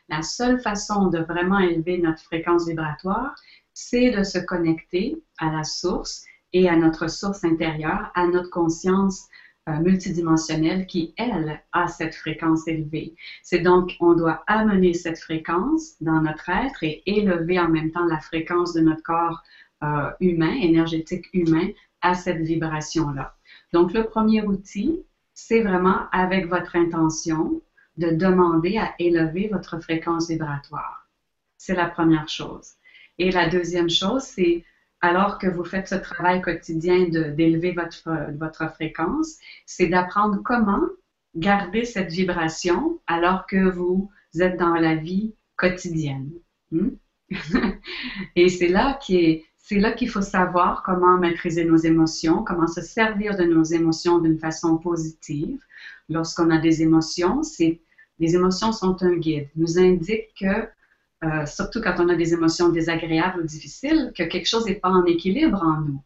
La 0.08 0.22
seule 0.22 0.60
façon 0.60 1.08
de 1.08 1.18
vraiment 1.18 1.58
élever 1.58 1.98
notre 1.98 2.22
fréquence 2.22 2.68
vibratoire, 2.68 3.34
c'est 3.74 4.10
de 4.12 4.22
se 4.22 4.38
connecter 4.38 5.22
à 5.38 5.52
la 5.52 5.64
source 5.64 6.24
et 6.52 6.68
à 6.68 6.76
notre 6.76 7.10
source 7.10 7.44
intérieure, 7.44 8.10
à 8.14 8.26
notre 8.28 8.50
conscience 8.50 9.28
euh, 9.68 9.72
multidimensionnelle 9.80 10.86
qui, 10.86 11.14
elle, 11.16 11.60
a 11.72 11.88
cette 11.88 12.14
fréquence 12.14 12.68
élevée. 12.68 13.14
C'est 13.42 13.60
donc, 13.60 13.96
on 13.98 14.14
doit 14.14 14.44
amener 14.46 14.94
cette 14.94 15.18
fréquence 15.18 15.94
dans 16.00 16.20
notre 16.20 16.48
être 16.48 16.82
et 16.82 17.02
élever 17.06 17.58
en 17.58 17.68
même 17.68 17.90
temps 17.90 18.04
la 18.04 18.20
fréquence 18.20 18.74
de 18.74 18.82
notre 18.82 19.02
corps 19.02 19.42
euh, 19.82 20.10
humain, 20.20 20.52
énergétique 20.52 21.26
humain, 21.32 21.68
à 22.02 22.14
cette 22.14 22.42
vibration-là. 22.42 23.34
Donc, 23.72 23.92
le 23.92 24.04
premier 24.04 24.42
outil, 24.42 25.02
c'est 25.32 25.62
vraiment 25.62 26.08
avec 26.12 26.46
votre 26.46 26.76
intention 26.76 27.62
de 27.96 28.10
demander 28.10 28.76
à 28.76 28.94
élever 28.98 29.48
votre 29.48 29.80
fréquence 29.80 30.28
vibratoire. 30.28 31.08
C'est 31.56 31.74
la 31.74 31.88
première 31.88 32.28
chose. 32.28 32.74
Et 33.18 33.30
la 33.30 33.48
deuxième 33.48 33.90
chose, 33.90 34.22
c'est 34.22 34.64
alors 35.00 35.38
que 35.38 35.46
vous 35.46 35.64
faites 35.64 35.88
ce 35.88 35.94
travail 35.96 36.40
quotidien 36.40 37.08
d'élever 37.08 37.72
votre, 37.72 38.08
votre 38.38 38.72
fréquence, 38.72 39.36
c'est 39.66 39.88
d'apprendre 39.88 40.40
comment 40.42 40.82
garder 41.36 41.84
cette 41.84 42.10
vibration 42.10 43.00
alors 43.06 43.46
que 43.46 43.68
vous 43.68 44.10
êtes 44.38 44.58
dans 44.58 44.74
la 44.74 44.94
vie 44.94 45.34
quotidienne. 45.56 46.30
Hmm? 46.70 46.90
Et 48.36 48.48
c'est 48.48 48.68
là 48.68 48.98
qui 49.00 49.16
est 49.16 49.44
qu'il 49.96 50.10
faut 50.10 50.20
savoir 50.20 50.82
comment 50.82 51.16
maîtriser 51.16 51.64
nos 51.64 51.76
émotions, 51.76 52.44
comment 52.44 52.66
se 52.66 52.82
servir 52.82 53.36
de 53.36 53.44
nos 53.44 53.62
émotions 53.64 54.18
d'une 54.18 54.38
façon 54.38 54.76
positive. 54.76 55.58
Lorsqu'on 56.08 56.50
a 56.50 56.58
des 56.58 56.82
émotions, 56.82 57.40
les 58.18 58.34
émotions 58.34 58.72
sont 58.72 59.02
un 59.02 59.16
guide, 59.16 59.48
nous 59.56 59.78
indiquent 59.78 60.34
que, 60.38 60.68
euh, 61.24 61.46
surtout 61.46 61.80
quand 61.80 61.94
on 61.98 62.08
a 62.08 62.16
des 62.16 62.34
émotions 62.34 62.68
désagréables 62.68 63.40
ou 63.40 63.46
difficiles, 63.46 64.12
que 64.16 64.24
quelque 64.24 64.46
chose 64.46 64.66
n'est 64.66 64.74
pas 64.74 64.90
en 64.90 65.04
équilibre 65.06 65.62
en 65.62 65.80
nous. 65.80 66.02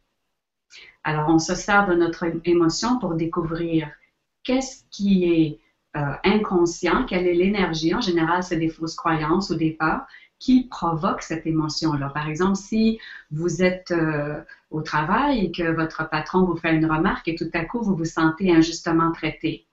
Alors, 1.03 1.29
on 1.29 1.39
se 1.39 1.55
sert 1.55 1.87
de 1.87 1.95
notre 1.95 2.25
émotion 2.45 2.99
pour 2.99 3.15
découvrir 3.15 3.89
qu'est-ce 4.43 4.83
qui 4.91 5.25
est 5.25 5.59
euh, 5.97 6.13
inconscient, 6.23 7.05
quelle 7.05 7.27
est 7.27 7.33
l'énergie. 7.33 7.93
En 7.93 8.01
général, 8.01 8.43
c'est 8.43 8.57
des 8.57 8.69
fausses 8.69 8.95
croyances 8.95 9.49
ou 9.49 9.55
des 9.55 9.71
peurs 9.71 10.05
qui 10.37 10.67
provoque 10.67 11.21
cette 11.21 11.45
émotion-là. 11.45 12.09
Par 12.09 12.29
exemple, 12.29 12.55
si 12.55 12.99
vous 13.31 13.61
êtes 13.61 13.91
euh, 13.91 14.39
au 14.71 14.81
travail 14.81 15.45
et 15.45 15.51
que 15.51 15.71
votre 15.71 16.07
patron 16.09 16.43
vous 16.45 16.55
fait 16.55 16.73
une 16.73 16.89
remarque 16.89 17.27
et 17.27 17.35
tout 17.35 17.49
à 17.53 17.65
coup 17.65 17.81
vous 17.81 17.95
vous 17.95 18.05
sentez 18.05 18.55
injustement 18.55 19.11
traité. 19.11 19.65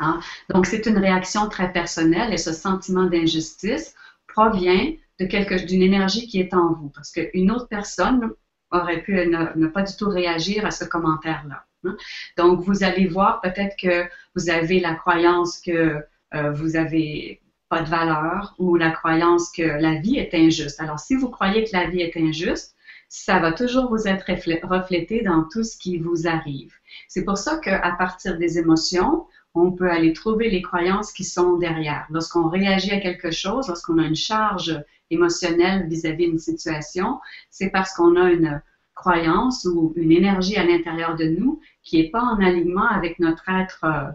Hein? 0.00 0.20
Donc, 0.50 0.66
c'est 0.66 0.86
une 0.86 0.98
réaction 0.98 1.48
très 1.48 1.72
personnelle 1.72 2.32
et 2.32 2.38
ce 2.38 2.52
sentiment 2.52 3.04
d'injustice 3.04 3.94
provient 4.34 4.92
de 5.20 5.26
quelque 5.26 5.54
d'une 5.64 5.82
énergie 5.82 6.26
qui 6.26 6.40
est 6.40 6.54
en 6.54 6.72
vous. 6.72 6.88
Parce 6.88 7.12
qu'une 7.12 7.50
autre 7.50 7.68
personne 7.68 8.32
aurait 8.70 9.02
pu 9.02 9.14
ne, 9.26 9.66
pas 9.68 9.82
du 9.82 9.96
tout 9.96 10.08
réagir 10.08 10.66
à 10.66 10.70
ce 10.70 10.84
commentaire-là. 10.84 11.64
Hein. 11.84 11.96
Donc, 12.36 12.60
vous 12.60 12.82
allez 12.82 13.06
voir 13.06 13.40
peut-être 13.40 13.76
que 13.80 14.08
vous 14.34 14.50
avez 14.50 14.80
la 14.80 14.94
croyance 14.94 15.60
que 15.60 16.02
euh, 16.34 16.50
vous 16.50 16.76
avez 16.76 17.40
pas 17.68 17.82
de 17.82 17.88
valeur 17.88 18.54
ou 18.58 18.76
la 18.76 18.90
croyance 18.90 19.50
que 19.50 19.62
la 19.62 19.94
vie 19.94 20.16
est 20.16 20.34
injuste. 20.34 20.80
Alors, 20.80 20.98
si 20.98 21.14
vous 21.14 21.28
croyez 21.28 21.64
que 21.64 21.70
la 21.72 21.88
vie 21.88 22.00
est 22.00 22.16
injuste, 22.16 22.74
ça 23.08 23.38
va 23.38 23.52
toujours 23.52 23.90
vous 23.90 24.08
être 24.08 24.26
reflété 24.66 25.22
dans 25.22 25.44
tout 25.44 25.62
ce 25.62 25.76
qui 25.76 25.98
vous 25.98 26.26
arrive. 26.26 26.74
C'est 27.08 27.24
pour 27.24 27.38
ça 27.38 27.58
qu'à 27.58 27.94
partir 27.96 28.38
des 28.38 28.58
émotions, 28.58 29.26
on 29.54 29.70
peut 29.72 29.90
aller 29.90 30.12
trouver 30.12 30.50
les 30.50 30.62
croyances 30.62 31.12
qui 31.12 31.24
sont 31.24 31.56
derrière. 31.56 32.06
Lorsqu'on 32.10 32.48
réagit 32.48 32.90
à 32.90 33.00
quelque 33.00 33.30
chose, 33.30 33.68
lorsqu'on 33.68 33.98
a 33.98 34.06
une 34.06 34.16
charge 34.16 34.82
émotionnelle 35.10 35.86
vis-à-vis 35.88 36.28
d'une 36.28 36.38
situation, 36.38 37.20
c'est 37.50 37.70
parce 37.70 37.94
qu'on 37.94 38.16
a 38.16 38.30
une 38.30 38.60
croyance 38.94 39.64
ou 39.64 39.92
une 39.96 40.12
énergie 40.12 40.56
à 40.56 40.64
l'intérieur 40.64 41.16
de 41.16 41.24
nous 41.24 41.60
qui 41.82 41.98
n'est 41.98 42.10
pas 42.10 42.22
en 42.22 42.40
alignement 42.40 42.88
avec 42.88 43.18
notre 43.18 43.48
être, 43.48 43.84
euh, 43.84 44.10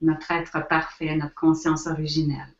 notre 0.00 0.30
être 0.30 0.66
parfait, 0.68 1.14
notre 1.16 1.34
conscience 1.34 1.86
originelle. 1.86 2.54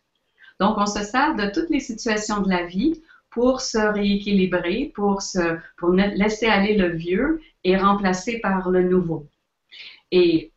Donc, 0.61 0.79
on 0.79 0.87
se 0.87 1.03
sert 1.03 1.35
de 1.35 1.51
toutes 1.53 1.71
les 1.71 1.81
situations 1.81 2.41
de 2.41 2.49
la 2.49 2.67
vie 2.67 3.03
pour 3.31 3.61
se 3.61 3.79
rééquilibrer, 3.79 4.93
pour, 4.95 5.23
se, 5.23 5.59
pour 5.77 5.91
laisser 5.91 6.47
aller 6.47 6.77
le 6.77 6.89
vieux 6.89 7.41
et 7.65 7.77
remplacer 7.77 8.41
par 8.41 8.71
le 8.71 8.89
nouveau. 8.89 9.27
Et 10.11 10.52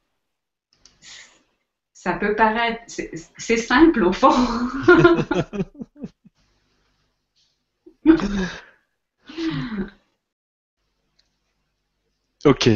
ça 2.06 2.14
peut 2.14 2.36
paraître, 2.36 2.84
c'est 2.88 3.58
simple 3.58 4.04
au 4.04 4.14
fond. 4.14 4.30
ok. 12.46 12.70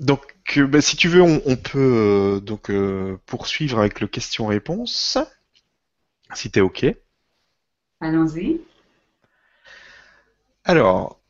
Donc, 0.00 0.34
euh, 0.56 0.66
bah, 0.66 0.80
si 0.80 0.96
tu 0.96 1.08
veux, 1.08 1.20
on, 1.20 1.56
peut 1.56 1.76
euh, 1.76 2.40
donc 2.40 2.70
euh, 2.70 3.18
poursuivre 3.26 3.78
avec 3.78 4.00
le 4.00 4.06
question-réponse. 4.06 5.18
Si 6.32 6.50
tu 6.50 6.60
es 6.60 6.62
ok. 6.62 6.86
Allons-y. 8.00 8.62
Alors, 10.64 11.20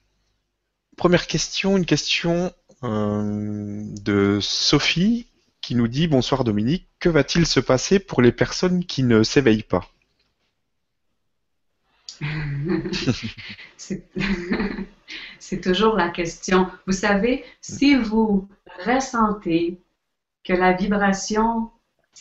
première 0.97 1.27
question, 1.27 1.77
une 1.77 1.87
question 1.87 2.53
de 2.85 4.39
Sophie 4.41 5.27
qui 5.61 5.75
nous 5.75 5.89
dit 5.89 6.09
Bonsoir 6.09 6.45
Dominique, 6.45 6.89
que 6.99 7.09
va-t-il 7.09 7.47
se 7.47 7.61
passer 7.61 7.99
pour 7.99 8.23
les 8.23 8.33
personnes 8.33 8.85
qui 8.85 9.03
ne 9.03 9.23
s'éveillent 9.23 9.63
pas? 9.63 9.89
C'est 15.39 15.61
toujours 15.61 15.97
la 15.97 16.11
question. 16.11 16.69
Vous 16.87 16.93
savez, 16.93 17.45
si 17.61 17.97
vous 17.97 18.49
ressentez 18.87 19.79
que 20.45 20.53
la 20.53 20.73
vibration, 20.73 21.71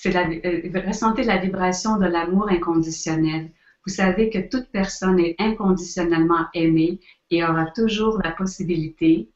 euh, 0.05 0.81
ressentez 0.87 1.23
la 1.23 1.37
vibration 1.37 1.97
de 1.97 2.05
l'amour 2.05 2.49
inconditionnel, 2.49 3.51
vous 3.85 3.93
savez 3.93 4.29
que 4.29 4.39
toute 4.39 4.69
personne 4.69 5.19
est 5.19 5.35
inconditionnellement 5.39 6.47
aimée 6.53 6.99
et 7.31 7.43
aura 7.43 7.65
toujours 7.67 8.19
la 8.23 8.31
possibilité 8.31 9.29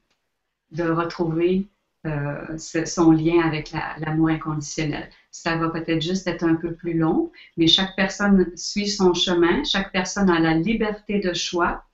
de 0.72 0.84
retrouver 0.84 1.68
euh, 2.06 2.58
son 2.58 3.12
lien 3.12 3.39
avec 3.39 3.72
l'amour 3.72 4.28
inconditionnel. 4.28 5.10
Ça 5.32 5.56
va 5.56 5.70
peut-être 5.70 6.01
juste 6.01 6.28
être 6.28 6.43
un 6.43 6.56
peu 6.56 6.74
plus 6.74 6.97
long, 6.97 7.32
mais 7.56 7.68
chaque 7.68 7.95
personne 7.95 8.51
suit 8.58 8.89
son 8.89 9.14
chemin, 9.14 9.64
chaque 9.64 9.93
personne 9.93 10.30
a 10.30 10.39
la 10.39 10.54
liberté 10.54 11.20
de 11.20 11.34
choix 11.34 11.86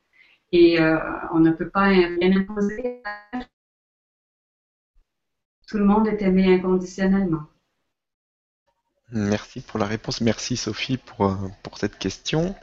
et 0.51 0.79
euh, 0.79 0.97
on 1.31 1.39
ne 1.39 1.51
peut 1.51 1.69
pas 1.69 1.83
rien 1.83 2.17
imposer. 2.21 3.03
Tout 5.67 5.77
le 5.77 5.85
monde 5.85 6.07
est 6.07 6.23
aimé 6.23 6.55
inconditionnellement. 6.55 7.43
Merci 9.11 9.61
pour 9.61 9.77
la 9.77 9.85
réponse. 9.85 10.21
Merci 10.21 10.57
Sophie 10.57 10.97
pour, 10.97 11.27
euh, 11.27 11.35
pour 11.61 11.77
cette 11.77 11.99
question. 11.99 12.55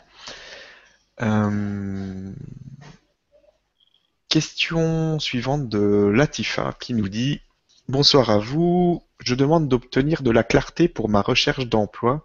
Question 4.36 5.18
suivante 5.18 5.66
de 5.70 6.12
Latifa 6.14 6.76
qui 6.78 6.92
nous 6.92 7.08
dit 7.08 7.40
Bonsoir 7.88 8.28
à 8.28 8.36
vous. 8.36 9.02
Je 9.24 9.34
demande 9.34 9.66
d'obtenir 9.66 10.22
de 10.22 10.30
la 10.30 10.42
clarté 10.42 10.88
pour 10.88 11.08
ma 11.08 11.22
recherche 11.22 11.66
d'emploi. 11.66 12.22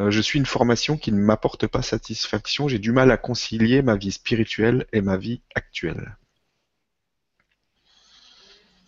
Euh, 0.00 0.10
je 0.10 0.20
suis 0.20 0.40
une 0.40 0.46
formation 0.46 0.96
qui 0.96 1.12
ne 1.12 1.20
m'apporte 1.20 1.68
pas 1.68 1.80
satisfaction. 1.80 2.66
J'ai 2.66 2.80
du 2.80 2.90
mal 2.90 3.12
à 3.12 3.16
concilier 3.16 3.82
ma 3.82 3.94
vie 3.94 4.10
spirituelle 4.10 4.86
et 4.92 5.00
ma 5.00 5.16
vie 5.16 5.40
actuelle. 5.54 6.16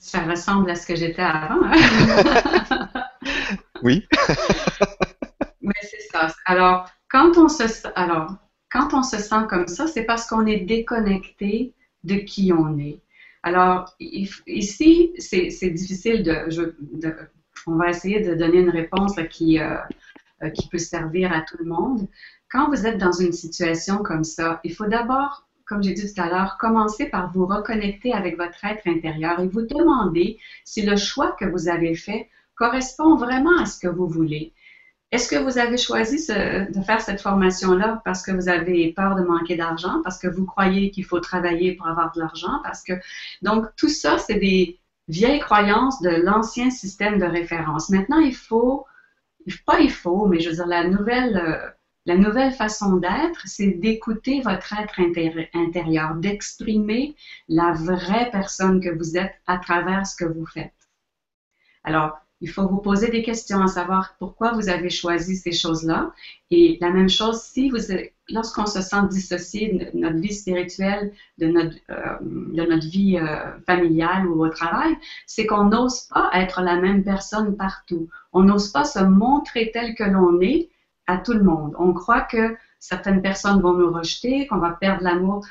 Ça 0.01 0.23
ressemble 0.23 0.71
à 0.71 0.75
ce 0.75 0.89
que 0.89 0.97
j'étais 0.97 1.23
avant. 1.23 1.63
Hein? 1.63 3.01
oui. 3.85 4.09
Mais 5.63 5.73
c'est 5.83 6.03
ça. 6.11 6.35
Alors, 6.47 6.91
quand 7.09 7.39
on 7.39 7.49
se, 7.49 7.63
alors, 7.95 8.35
quand 8.73 8.93
on 8.93 9.05
se 9.05 9.19
sent 9.19 9.47
comme 9.49 9.69
ça, 9.69 9.87
c'est 9.87 10.03
parce 10.03 10.27
qu'on 10.27 10.47
est 10.47 10.67
déconnecté 10.67 11.75
de 12.05 12.17
qui 12.17 12.53
on 12.53 12.79
est. 12.79 13.01
Alors, 13.43 13.95
ici, 13.99 15.13
c'est 15.19 15.71
difficile 15.71 16.23
de, 16.23 17.29
On 17.67 17.77
va 17.77 17.91
essayer 17.91 18.21
de 18.21 18.35
donner 18.35 18.59
une 18.59 18.71
réponse 18.71 19.17
qui, 19.31 19.59
euh, 19.59 19.77
euh, 20.43 20.51
qui 20.51 20.69
peut 20.69 20.79
servir 20.79 21.33
à 21.33 21.41
tout 21.41 21.57
le 21.59 21.65
monde. 21.65 22.07
Quand 22.51 22.69
vous 22.69 22.87
êtes 22.87 22.99
dans 22.99 23.13
une 23.13 23.33
situation 23.33 23.99
comme 23.99 24.25
ça, 24.25 24.61
il 24.65 24.75
faut 24.75 24.87
d'abord, 24.87 25.47
comme 25.67 25.83
j'ai 25.83 25.95
dit 25.95 26.13
tout 26.13 26.21
à 26.21 26.29
l'heure, 26.29 26.59
commencer 26.59 27.07
par 27.07 27.33
vous 27.33 27.47
reconnecter 27.47 28.13
avec 28.13 28.37
votre 28.37 28.63
être 28.65 28.87
intérieur 28.87 29.41
et 29.41 29.47
vous 29.47 29.63
demander 29.63 30.39
si 30.65 30.83
le 30.83 30.97
choix 30.97 31.37
que 31.39 31.47
vous 31.47 31.69
avez 31.69 31.95
fait 31.95 32.29
correspond 32.57 33.17
vraiment 33.17 33.57
à 33.59 33.65
ce 33.65 33.79
que 33.79 33.89
vous 33.89 34.07
voulez. 34.07 34.53
Est-ce 35.13 35.29
que 35.29 35.37
vous 35.37 35.59
avez 35.59 35.77
choisi 35.77 36.25
de 36.29 36.83
faire 36.83 37.01
cette 37.01 37.21
formation-là 37.21 38.01
parce 38.05 38.23
que 38.23 38.31
vous 38.31 38.49
avez 38.49 38.93
peur 38.93 39.17
de 39.17 39.23
manquer 39.23 39.57
d'argent, 39.57 40.01
parce 40.05 40.19
que 40.19 40.29
vous 40.29 40.45
croyez 40.45 40.91
qu'il 40.93 41.05
faut 41.05 41.19
travailler 41.19 41.75
pour 41.75 41.89
avoir 41.89 42.13
de 42.13 42.21
l'argent, 42.21 42.61
parce 42.63 42.85
que 42.85 42.93
donc 43.43 43.67
tout 43.77 43.89
ça, 43.89 44.19
c'est 44.19 44.39
des 44.39 44.79
vieilles 45.09 45.41
croyances 45.41 46.01
de 46.01 46.11
l'ancien 46.11 46.71
système 46.71 47.19
de 47.19 47.25
référence. 47.25 47.91
Maintenant, 47.91 48.21
il 48.21 48.35
faut, 48.35 48.87
pas 49.67 49.81
il 49.81 49.91
faut, 49.91 50.27
mais 50.27 50.41
je 50.41 50.51
veux 50.51 50.55
dire 50.57 50.67
la 50.67 50.85
nouvelle, 50.85 51.37
euh, 51.37 51.71
la 52.07 52.17
nouvelle 52.17 52.53
façon 52.53 52.97
d'être, 52.97 53.43
c'est 53.47 53.73
d'écouter 53.73 54.41
votre 54.43 54.73
être 54.73 55.01
intérieur, 55.55 56.15
d'exprimer 56.15 57.17
la 57.49 57.73
vraie 57.73 58.31
personne 58.31 58.81
que 58.81 58.91
vous 58.91 59.17
êtes 59.17 59.35
à 59.47 59.59
travers 59.59 60.07
ce 60.07 60.17
que 60.17 60.25
vous 60.25 60.47
faites. 60.47 60.73
Alors, 61.83 62.19
il 62.41 62.49
faut 62.49 62.67
vous 62.67 62.79
poser 62.79 63.11
des 63.11 63.23
questions 63.23 63.61
à 63.61 63.67
savoir 63.67 64.15
pourquoi 64.19 64.53
vous 64.53 64.69
avez 64.69 64.89
choisi 64.89 65.37
ces 65.37 65.53
choses-là. 65.53 66.13
Et 66.51 66.79
la 66.81 66.91
même 66.91 67.11
chose, 67.11 67.41
si 67.43 67.69
vous, 67.69 67.79
lorsqu'on 68.31 68.67
se 68.67 68.81
sent 68.81 69.09
dissocié 69.11 69.73
de 69.73 69.99
notre 69.99 70.17
vie 70.17 70.33
spirituelle, 70.33 71.13
de 71.39 71.49
notre, 71.49 71.77
euh, 71.91 72.17
de 72.21 72.63
notre 72.63 72.87
vie 72.87 73.19
euh, 73.19 73.59
familiale 73.67 74.27
ou 74.27 74.45
au 74.45 74.49
travail, 74.49 74.97
c'est 75.27 75.47
qu'on 75.47 75.65
n'ose 75.65 76.03
pas 76.13 76.31
être 76.33 76.63
la 76.63 76.77
même 76.77 77.05
personne 77.05 77.57
partout. 77.57 78.09
On 78.33 78.43
n'ose 78.43 78.69
pas 78.69 78.85
se 78.85 79.01
montrer 79.01 79.71
tel 79.73 79.95
que 79.95 80.05
l'on 80.05 80.41
est 80.41 80.71
à 81.07 81.19
tout 81.19 81.35
le 81.35 81.43
monde. 81.43 81.75
On 81.79 81.93
croit 81.93 82.23
que 82.23 82.57
certaines 82.79 83.21
personnes 83.21 83.61
vont 83.61 83.75
nous 83.75 83.93
rejeter, 83.93 84.47
qu'on 84.47 84.59
va 84.59 84.71
perdre 84.71 85.03
l'amour 85.03 85.45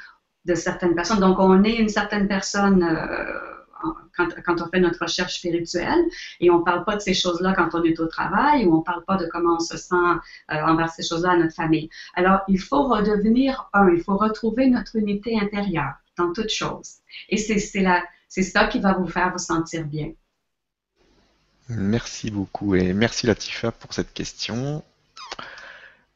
de 0.45 0.55
certaines 0.55 0.95
personnes. 0.95 1.19
Donc, 1.19 1.37
on 1.39 1.63
est 1.63 1.75
une 1.75 1.89
certaine 1.89 2.27
personne. 2.27 2.81
Euh, 2.83 3.58
quand, 4.15 4.61
on 4.61 4.69
fait 4.69 4.79
notre 4.79 4.99
recherche 5.01 5.35
spirituelle 5.37 6.03
et 6.39 6.49
on 6.49 6.59
ne 6.59 6.63
parle 6.63 6.83
pas 6.85 6.95
de 6.95 7.01
ces 7.01 7.13
choses-là 7.13 7.53
quand 7.55 7.69
on 7.73 7.83
est 7.83 7.99
au 7.99 8.07
travail 8.07 8.65
ou 8.65 8.75
on 8.75 8.79
ne 8.79 8.83
parle 8.83 9.03
pas 9.05 9.17
de 9.17 9.25
comment 9.27 9.55
on 9.55 9.59
se 9.59 9.77
sent 9.77 9.95
euh, 10.51 10.55
envers 10.55 10.89
ces 10.89 11.03
choses-là 11.03 11.31
à 11.31 11.37
notre 11.37 11.55
famille. 11.55 11.89
Alors, 12.15 12.39
il 12.47 12.59
faut 12.59 12.87
redevenir 12.87 13.69
un, 13.73 13.89
il 13.89 14.01
faut 14.01 14.17
retrouver 14.17 14.67
notre 14.69 14.95
unité 14.95 15.39
intérieure 15.39 15.93
dans 16.17 16.33
toute 16.33 16.49
chose. 16.49 16.97
Et 17.29 17.37
c'est 17.37 18.43
ça 18.43 18.67
qui 18.67 18.79
va 18.79 18.93
vous 18.93 19.07
faire 19.07 19.31
vous 19.31 19.37
sentir 19.37 19.85
bien. 19.85 20.11
Merci 21.69 22.31
beaucoup 22.31 22.73
et 22.73 22.93
merci 22.93 23.27
Latifa 23.27 23.71
pour 23.71 23.93
cette 23.93 24.11
question. 24.13 24.83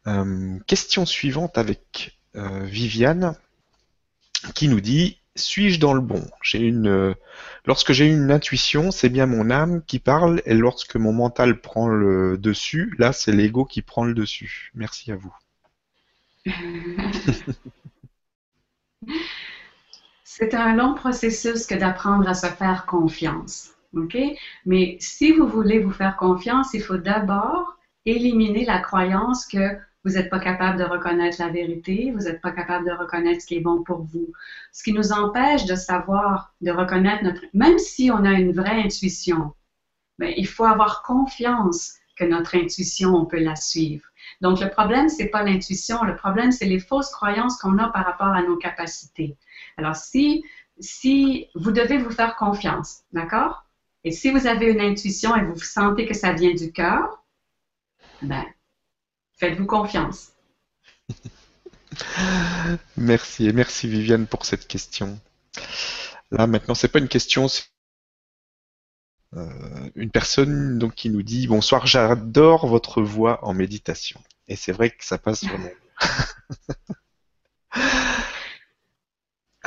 Euh, 0.08 0.58
question 0.68 1.06
suivante 1.06 1.58
avec 1.58 2.18
euh, 2.36 2.64
Viviane 2.64 3.36
qui 4.56 4.68
nous 4.68 4.82
dit 4.82 5.20
suis-je 5.36 5.80
dans 5.80 5.94
le 5.94 6.02
bon? 6.02 6.24
J'ai 6.42 6.60
une 6.60 6.88
euh, 6.88 7.14
lorsque 7.66 7.92
j'ai 7.92 8.08
une 8.08 8.32
intuition, 8.32 8.92
c'est 8.92 9.10
bien 9.10 9.26
mon 9.26 9.50
âme 9.50 9.84
qui 9.86 10.00
parle 10.00 10.42
et 10.46 10.54
lorsque 10.54 10.96
mon 10.96 11.14
mental 11.14 11.60
prend 11.60 11.88
le 11.88 12.38
dessus, 12.38 12.94
là 12.98 13.14
c'est 13.14 13.32
l'ego 13.32 13.66
qui 13.66 13.82
prend 13.82 14.06
le 14.06 14.14
dessus. 14.14 14.72
Merci 14.76 15.12
à 15.12 15.16
vous. 15.16 15.36
c'est 20.24 20.54
un 20.54 20.76
long 20.76 20.94
processus 20.94 21.66
que 21.66 21.76
d'apprendre 21.76 22.28
à 22.28 22.34
se 22.34 22.48
faire 22.48 22.86
confiance. 22.86 23.72
OK? 23.96 24.18
Mais 24.66 24.98
si 25.00 25.32
vous 25.32 25.48
voulez 25.48 25.80
vous 25.80 25.92
faire 25.92 26.18
confiance, 26.18 26.74
il 26.74 26.82
faut 26.82 26.98
d'abord 26.98 27.78
éliminer 28.06 28.66
la 28.66 28.80
croyance 28.80 29.46
que 29.46 29.78
vous 30.04 30.12
n'êtes 30.12 30.30
pas 30.30 30.40
capable 30.40 30.78
de 30.78 30.84
reconnaître 30.84 31.38
la 31.40 31.50
vérité, 31.50 32.12
vous 32.12 32.24
n'êtes 32.24 32.42
pas 32.42 32.52
capable 32.52 32.86
de 32.86 32.92
reconnaître 32.92 33.42
ce 33.42 33.48
qui 33.48 33.56
est 33.56 33.62
bon 33.62 33.84
pour 33.84 34.04
vous. 34.04 34.32
Ce 34.72 34.84
qui 34.84 34.94
nous 34.94 35.14
empêche 35.14 35.66
de 35.66 35.76
savoir, 35.76 36.54
de 36.62 36.72
reconnaître 36.72 37.24
notre... 37.24 37.42
Même 37.54 37.80
si 37.80 38.12
on 38.12 38.26
a 38.26 38.34
une 38.34 38.52
vraie 38.52 38.82
intuition, 38.84 39.54
mais 40.20 40.34
il 40.38 40.48
faut 40.48 40.66
avoir 40.66 41.04
confiance 41.04 41.94
que 42.16 42.26
notre 42.26 42.56
intuition, 42.56 43.16
on 43.16 43.26
peut 43.26 43.40
la 43.40 43.56
suivre. 43.56 44.06
Donc, 44.42 44.60
le 44.60 44.70
problème, 44.70 45.10
c'est 45.10 45.30
pas 45.30 45.44
l'intuition, 45.44 46.04
le 46.04 46.16
problème, 46.16 46.52
c'est 46.52 46.66
les 46.66 46.80
fausses 46.80 47.12
croyances 47.12 47.58
qu'on 47.58 47.78
a 47.78 47.90
par 47.90 48.06
rapport 48.06 48.28
à 48.28 48.42
nos 48.44 48.58
capacités. 48.58 49.36
Alors, 49.78 49.96
si, 49.96 50.44
si 50.80 51.48
vous 51.56 51.72
devez 51.72 51.98
vous 51.98 52.12
faire 52.12 52.36
confiance, 52.36 53.04
d'accord? 53.14 53.66
Et 54.04 54.12
si 54.12 54.32
vous 54.32 54.48
avez 54.48 54.72
une 54.72 54.82
intuition 54.82 55.36
et 55.36 55.44
vous 55.44 55.58
sentez 55.60 56.06
que 56.06 56.14
ça 56.14 56.34
vient 56.34 56.54
du 56.54 56.72
cœur, 56.72 57.24
ben, 58.22 58.46
Faites-vous 59.38 59.66
confiance. 59.66 60.34
merci 62.98 63.48
et 63.48 63.54
merci 63.54 63.88
Viviane 63.88 64.28
pour 64.28 64.46
cette 64.46 64.68
question. 64.68 65.20
Là 66.32 66.48
maintenant, 66.48 66.76
c'est 66.76 66.88
pas 66.88 67.00
une 67.00 67.08
question, 67.08 67.48
c'est 67.48 67.66
euh, 69.36 69.90
une 69.96 70.12
personne 70.12 70.78
donc 70.78 70.94
qui 70.96 71.10
nous 71.10 71.24
dit 71.24 71.48
bonsoir, 71.48 71.88
j'adore 71.88 72.68
votre 72.68 73.02
voix 73.02 73.44
en 73.46 73.54
méditation. 73.54 74.22
Et 74.48 74.56
c'est 74.56 74.72
vrai 74.72 74.90
que 74.92 75.04
ça 75.04 75.18
passe 75.18 75.44
vraiment. 75.46 75.70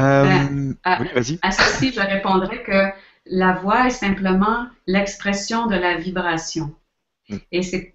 euh, 0.01 0.75
à, 0.85 1.03
oui, 1.03 1.09
vas-y. 1.15 1.39
À 1.43 1.51
ceci, 1.51 1.93
je 1.93 2.01
répondrai 2.01 2.63
que 2.63 2.91
la 3.27 3.55
voix 3.55 3.87
est 3.87 3.91
simplement 3.91 4.69
l'expression 4.87 5.67
de 5.67 5.75
la 5.75 5.97
vibration. 5.97 6.75
Mm. 7.29 7.37
Et 7.53 7.63
c'est 7.63 7.95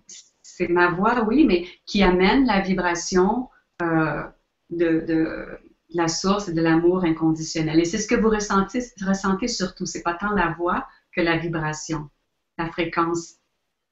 c'est 0.62 0.68
ma 0.72 0.91
voix, 0.91 1.24
oui, 1.24 1.45
mais 1.45 1.68
qui 1.86 2.03
amène 2.03 2.45
la 2.45 2.62
vibration 2.62 3.49
euh, 3.82 4.24
de, 4.70 5.59
la 5.89 6.07
source 6.07 6.49
de 6.49 6.62
l'amour 6.62 7.03
inconditionnel. 7.03 7.80
Et 7.80 7.86
c'est 7.86 7.97
ce 7.97 8.07
que 8.07 8.16
vous 8.16 8.30
ressentez, 8.30 8.80
ressentez 9.05 9.47
surtout. 9.47 9.86
C'est 9.86 10.03
pas 10.03 10.14
tant 10.14 10.32
la 10.34 10.53
voix 10.53 10.88
que 11.12 11.22
la 11.22 11.38
vibration, 11.38 12.09
la 12.57 12.70
fréquence 12.70 13.36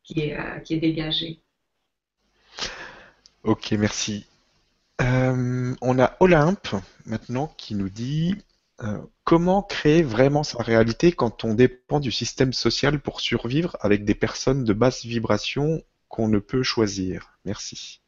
qui 0.04 0.22
est, 0.22 0.40
euh, 0.40 0.80
dégagée. 0.80 1.42
Ok, 3.44 3.72
merci. 3.72 4.28
Euh, 5.02 5.74
on 5.82 6.00
a 6.00 6.16
Olympe 6.20 6.76
maintenant 7.06 7.54
qui 7.58 7.74
nous 7.74 7.90
dit 7.90 8.36
comment 9.26 9.62
créer 9.62 10.04
vraiment 10.04 10.44
sa 10.44 10.64
réalité 10.64 11.12
quand 11.12 11.44
on 11.44 11.54
dépend 11.54 12.00
du 12.00 12.14
système 12.14 12.54
social 12.54 13.02
pour 13.02 13.20
survivre 13.20 13.76
avec 13.82 14.06
des 14.06 14.16
personnes 14.16 14.64
de 14.64 14.72
basse 14.72 15.04
vibration 15.04 15.84
qu'on 16.10 16.28
ne 16.28 16.40
peut 16.40 16.64
choisir. 16.64 17.38
Merci. 17.46 18.02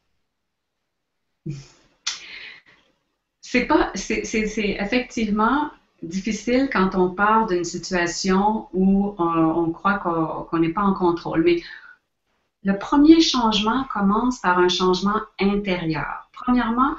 C'est 3.40 3.66
pas, 3.66 3.90
c'est 3.94 4.22
effectivement 4.56 5.70
difficile 6.02 6.68
quand 6.72 6.94
on 6.94 7.10
part 7.10 7.46
d'une 7.46 7.64
situation 7.64 8.68
où 8.72 9.14
on, 9.18 9.70
croit 9.70 9.98
qu'on 9.98 10.58
n'est 10.58 10.72
pas 10.72 10.82
en 10.82 10.94
contrôle. 10.94 11.42
Mais 11.44 11.62
le 12.64 12.78
premier 12.78 13.20
changement 13.20 13.84
commence 13.84 14.40
par 14.40 14.58
un 14.58 14.68
changement 14.68 15.20
intérieur. 15.40 16.28
Premièrement, 16.32 16.94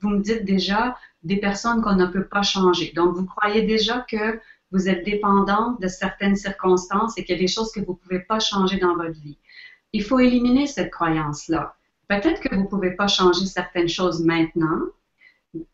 vous 0.00 0.10
me 0.10 0.20
dites 0.20 0.44
déjà 0.44 0.96
des 1.22 1.36
personnes 1.36 1.82
qu'on 1.82 1.96
ne 1.96 2.06
peut 2.06 2.26
pas 2.26 2.42
changer. 2.42 2.92
Donc, 2.94 3.14
vous 3.14 3.26
croyez 3.26 3.62
déjà 3.62 4.00
que 4.00 4.40
vous 4.72 4.88
êtes 4.88 5.04
dépendant 5.04 5.76
de 5.80 5.88
certaines 5.88 6.36
circonstances 6.36 7.16
et 7.18 7.24
qu'il 7.24 7.34
y 7.34 7.38
a 7.38 7.40
des 7.40 7.48
choses 7.48 7.72
que 7.72 7.80
vous 7.80 7.92
ne 7.92 7.96
pouvez 7.96 8.20
pas 8.20 8.40
changer 8.40 8.78
dans 8.78 8.94
votre 8.94 9.18
vie. 9.20 9.38
Il 9.96 10.02
faut 10.02 10.18
éliminer 10.18 10.66
cette 10.66 10.90
croyance-là. 10.90 11.74
Peut-être 12.06 12.42
que 12.42 12.54
vous 12.54 12.64
ne 12.64 12.66
pouvez 12.66 12.90
pas 12.90 13.06
changer 13.06 13.46
certaines 13.46 13.88
choses 13.88 14.22
maintenant, 14.22 14.82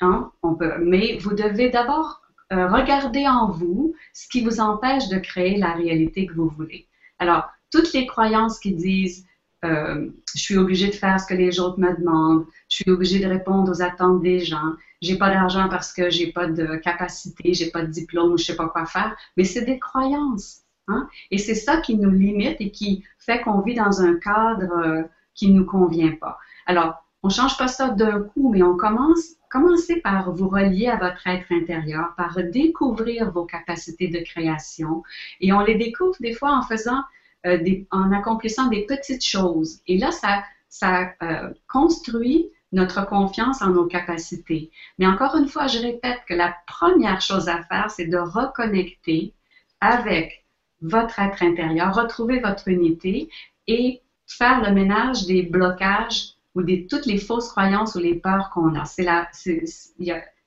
hein, 0.00 0.30
on 0.44 0.54
peut, 0.54 0.78
mais 0.78 1.18
vous 1.18 1.34
devez 1.34 1.70
d'abord 1.70 2.22
euh, 2.52 2.68
regarder 2.68 3.26
en 3.26 3.50
vous 3.50 3.96
ce 4.14 4.28
qui 4.28 4.44
vous 4.44 4.60
empêche 4.60 5.08
de 5.08 5.18
créer 5.18 5.56
la 5.56 5.72
réalité 5.72 6.26
que 6.26 6.34
vous 6.34 6.48
voulez. 6.48 6.86
Alors, 7.18 7.48
toutes 7.72 7.92
les 7.94 8.06
croyances 8.06 8.60
qui 8.60 8.74
disent 8.74 9.26
euh, 9.64 10.08
je 10.36 10.40
suis 10.40 10.56
obligé 10.56 10.86
de 10.86 10.94
faire 10.94 11.18
ce 11.18 11.26
que 11.26 11.34
les 11.34 11.58
autres 11.58 11.80
me 11.80 11.92
demandent, 11.98 12.46
je 12.68 12.76
suis 12.76 12.90
obligé 12.92 13.18
de 13.18 13.26
répondre 13.26 13.72
aux 13.72 13.82
attentes 13.82 14.22
des 14.22 14.38
gens, 14.38 14.74
j'ai 15.00 15.18
pas 15.18 15.30
d'argent 15.30 15.68
parce 15.68 15.92
que 15.92 16.10
j'ai 16.10 16.30
pas 16.30 16.46
de 16.46 16.76
capacité, 16.76 17.54
j'ai 17.54 17.72
pas 17.72 17.82
de 17.82 17.90
diplôme, 17.90 18.38
je 18.38 18.44
sais 18.44 18.56
pas 18.56 18.68
quoi 18.68 18.86
faire, 18.86 19.16
mais 19.36 19.42
c'est 19.42 19.64
des 19.64 19.80
croyances. 19.80 20.61
Hein? 20.88 21.08
Et 21.30 21.38
c'est 21.38 21.54
ça 21.54 21.78
qui 21.78 21.96
nous 21.96 22.10
limite 22.10 22.56
et 22.60 22.70
qui 22.70 23.04
fait 23.18 23.40
qu'on 23.42 23.60
vit 23.60 23.74
dans 23.74 24.02
un 24.02 24.16
cadre 24.16 24.72
euh, 24.78 25.02
qui 25.34 25.50
ne 25.50 25.60
nous 25.60 25.66
convient 25.66 26.12
pas. 26.20 26.38
Alors, 26.66 27.02
on 27.22 27.28
ne 27.28 27.32
change 27.32 27.56
pas 27.56 27.68
ça 27.68 27.90
d'un 27.90 28.20
coup, 28.20 28.50
mais 28.52 28.62
on 28.62 28.76
commence, 28.76 29.36
commencez 29.48 30.00
par 30.00 30.32
vous 30.32 30.48
relier 30.48 30.88
à 30.88 30.96
votre 30.96 31.24
être 31.26 31.52
intérieur, 31.52 32.14
par 32.16 32.36
découvrir 32.42 33.30
vos 33.30 33.44
capacités 33.44 34.08
de 34.08 34.18
création. 34.18 35.04
Et 35.40 35.52
on 35.52 35.60
les 35.60 35.76
découvre 35.76 36.16
des 36.20 36.32
fois 36.32 36.52
en 36.52 36.62
faisant, 36.62 37.02
euh, 37.46 37.58
en 37.90 38.10
accomplissant 38.12 38.66
des 38.68 38.86
petites 38.86 39.24
choses. 39.24 39.80
Et 39.86 39.98
là, 39.98 40.10
ça, 40.10 40.42
ça 40.68 41.12
euh, 41.22 41.50
construit 41.68 42.50
notre 42.72 43.06
confiance 43.06 43.62
en 43.62 43.68
nos 43.68 43.86
capacités. 43.86 44.70
Mais 44.98 45.06
encore 45.06 45.36
une 45.36 45.46
fois, 45.46 45.66
je 45.68 45.78
répète 45.78 46.20
que 46.26 46.34
la 46.34 46.56
première 46.66 47.20
chose 47.20 47.48
à 47.48 47.62
faire, 47.64 47.90
c'est 47.90 48.06
de 48.06 48.18
reconnecter 48.18 49.34
avec 49.80 50.41
votre 50.82 51.18
être 51.20 51.42
intérieur, 51.42 51.94
retrouver 51.94 52.40
votre 52.40 52.68
unité 52.68 53.28
et 53.66 54.00
faire 54.26 54.62
le 54.62 54.74
ménage 54.74 55.26
des 55.26 55.42
blocages 55.42 56.34
ou 56.54 56.62
de 56.62 56.86
toutes 56.88 57.06
les 57.06 57.18
fausses 57.18 57.48
croyances 57.48 57.94
ou 57.94 58.00
les 58.00 58.14
peurs 58.14 58.50
qu'on 58.50 58.74
a. 58.74 58.84
C'est 58.84 59.04
la, 59.04 59.28
c'est, 59.32 59.64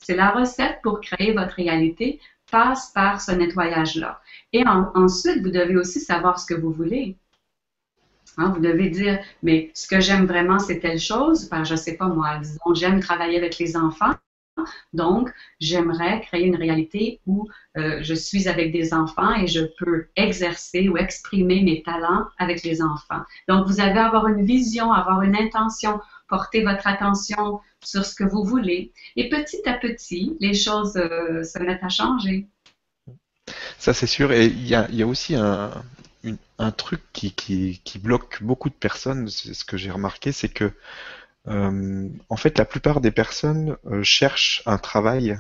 la 0.10 0.32
recette 0.32 0.80
pour 0.84 1.02
créer 1.02 1.34
votre 1.34 1.56
réalité, 1.56 2.20
passe 2.52 2.92
par 2.94 3.22
ce 3.22 3.32
nettoyage-là. 3.32 4.22
Et 4.54 4.64
ensuite, 4.68 5.42
vous 5.42 5.50
devez 5.50 5.76
aussi 5.78 6.00
savoir 6.00 6.40
ce 6.40 6.46
que 6.46 6.60
vous 6.60 6.72
voulez. 6.72 7.16
Hein, 8.38 8.52
vous 8.54 8.62
devez 8.62 8.90
dire, 8.90 9.20
mais 9.44 9.72
ce 9.74 9.88
que 9.88 10.00
j'aime 10.00 10.26
vraiment, 10.26 10.60
c'est 10.60 10.80
telle 10.80 11.00
chose. 11.00 11.50
Ben, 11.50 11.64
je 11.64 11.74
ne 11.74 11.78
sais 11.80 11.96
pas 11.96 12.08
moi, 12.08 12.38
disons, 12.38 12.74
j'aime 12.74 13.00
travailler 13.00 13.38
avec 13.38 13.58
les 13.58 13.78
enfants. 13.78 14.14
Donc, 14.94 15.32
j'aimerais 15.60 16.22
créer 16.22 16.46
une 16.46 16.56
réalité 16.56 17.20
où 17.26 17.48
euh, 17.78 18.00
je 18.02 18.14
suis 18.14 18.48
avec 18.48 18.72
des 18.72 18.94
enfants 18.94 19.34
et 19.36 19.48
je 19.48 19.62
peux 19.78 20.08
exercer 20.16 20.88
ou 20.90 20.98
exprimer 20.98 21.62
mes 21.62 21.84
talents 21.84 22.26
avec 22.38 22.64
les 22.64 22.82
enfants. 22.82 23.22
Donc, 23.48 23.68
vous 23.68 23.80
avez 23.80 24.00
avoir 24.00 24.28
une 24.28 24.46
vision, 24.46 24.92
avoir 24.92 25.22
une 25.22 25.36
intention, 25.36 26.00
porter 26.28 26.64
votre 26.64 26.88
attention 26.88 27.60
sur 27.84 28.06
ce 28.06 28.16
que 28.16 28.24
vous 28.24 28.44
voulez. 28.44 28.92
Et 29.16 29.30
petit 29.30 29.68
à 29.68 29.74
petit, 29.74 30.36
les 30.40 30.54
choses 30.54 30.96
euh, 30.98 31.44
se 31.44 31.60
mettent 31.60 31.84
à 31.84 31.90
changer. 31.90 32.48
Ça, 33.78 33.94
c'est 33.94 34.08
sûr. 34.08 34.32
Et 34.32 34.48
il 34.48 34.68
y 34.68 34.76
a, 34.76 35.08
aussi 35.08 35.36
un, 35.36 35.72
truc 36.72 37.02
qui, 37.14 37.32
qui, 37.34 37.82
qui, 37.84 38.00
bloque 38.00 38.42
beaucoup 38.42 38.70
de 38.70 38.76
personnes, 38.76 39.28
c'est 39.30 39.54
ce 39.54 39.66
que 39.66 39.78
j'ai 39.78 39.92
remarqué, 39.92 40.32
c'est 40.32 40.50
que 40.50 40.72
euh, 41.48 42.10
en 42.30 42.38
fait, 42.38 42.58
la 42.58 42.66
plupart 42.66 43.02
des 43.02 43.12
personnes 43.12 43.78
euh, 43.88 44.04
cherchent 44.04 44.64
un 44.66 44.78
travail 44.78 45.38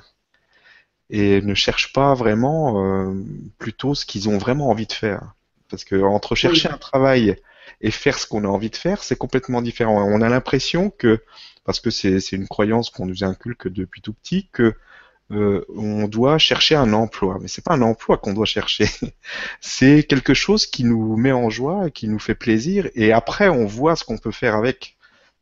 et 1.09 1.41
ne 1.41 1.53
cherchent 1.53 1.93
pas 1.93 2.13
vraiment 2.13 2.83
euh, 2.83 3.13
plutôt 3.57 3.95
ce 3.95 4.05
qu'ils 4.05 4.29
ont 4.29 4.37
vraiment 4.37 4.69
envie 4.69 4.87
de 4.87 4.93
faire. 4.93 5.33
Parce 5.69 5.83
que 5.83 6.01
entre 6.01 6.35
chercher 6.35 6.69
un 6.69 6.77
travail 6.77 7.35
et 7.81 7.91
faire 7.91 8.19
ce 8.19 8.27
qu'on 8.27 8.43
a 8.43 8.47
envie 8.47 8.69
de 8.69 8.75
faire, 8.75 9.03
c'est 9.03 9.17
complètement 9.17 9.61
différent. 9.61 10.03
On 10.07 10.21
a 10.21 10.29
l'impression 10.29 10.89
que, 10.91 11.23
parce 11.63 11.79
que 11.79 11.89
c'est 11.89 12.31
une 12.31 12.47
croyance 12.47 12.89
qu'on 12.89 13.05
nous 13.05 13.23
inculque 13.23 13.67
depuis 13.67 14.01
tout 14.01 14.13
petit, 14.13 14.47
que 14.51 14.75
euh, 15.31 15.65
on 15.75 16.07
doit 16.07 16.37
chercher 16.37 16.75
un 16.75 16.93
emploi. 16.93 17.37
Mais 17.41 17.47
c'est 17.47 17.63
pas 17.63 17.73
un 17.73 17.81
emploi 17.81 18.17
qu'on 18.17 18.33
doit 18.33 18.45
chercher. 18.45 18.85
c'est 19.59 20.03
quelque 20.03 20.33
chose 20.33 20.67
qui 20.67 20.83
nous 20.83 21.17
met 21.17 21.31
en 21.31 21.49
joie, 21.49 21.89
qui 21.89 22.07
nous 22.07 22.19
fait 22.19 22.35
plaisir, 22.35 22.89
et 22.95 23.11
après 23.11 23.49
on 23.49 23.65
voit 23.65 23.95
ce 23.95 24.03
qu'on 24.03 24.17
peut 24.17 24.31
faire 24.31 24.55
avec. 24.55 24.94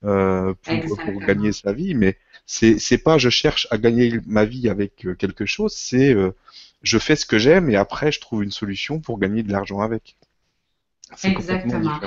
Euh, 0.06 0.54
pour, 0.66 1.22
gagner 1.22 1.54
sa 1.54 1.72
vie, 1.72 1.96
mais 1.96 2.18
c'est 2.46 2.78
c'est 2.78 2.98
pas 2.98 3.18
je 3.18 3.30
cherche 3.30 3.68
à 3.72 3.78
gagner 3.78 4.20
ma 4.26 4.44
vie 4.44 4.68
avec 4.68 5.06
euh, 5.06 5.16
quelque 5.16 5.46
chose, 5.46 5.74
c'est 5.74 6.14
euh, 6.14 6.32
je 6.82 6.98
fais 6.98 7.16
ce 7.16 7.26
que 7.26 7.40
j'aime 7.40 7.70
et 7.70 7.78
après 7.78 8.12
je 8.12 8.20
trouve 8.20 8.44
une 8.44 8.52
solution 8.52 9.00
pour 9.00 9.18
gagner 9.18 9.44
de 9.44 9.52
l'argent 9.52 9.80
avec. 9.80 10.18
Exactement. 11.24 11.98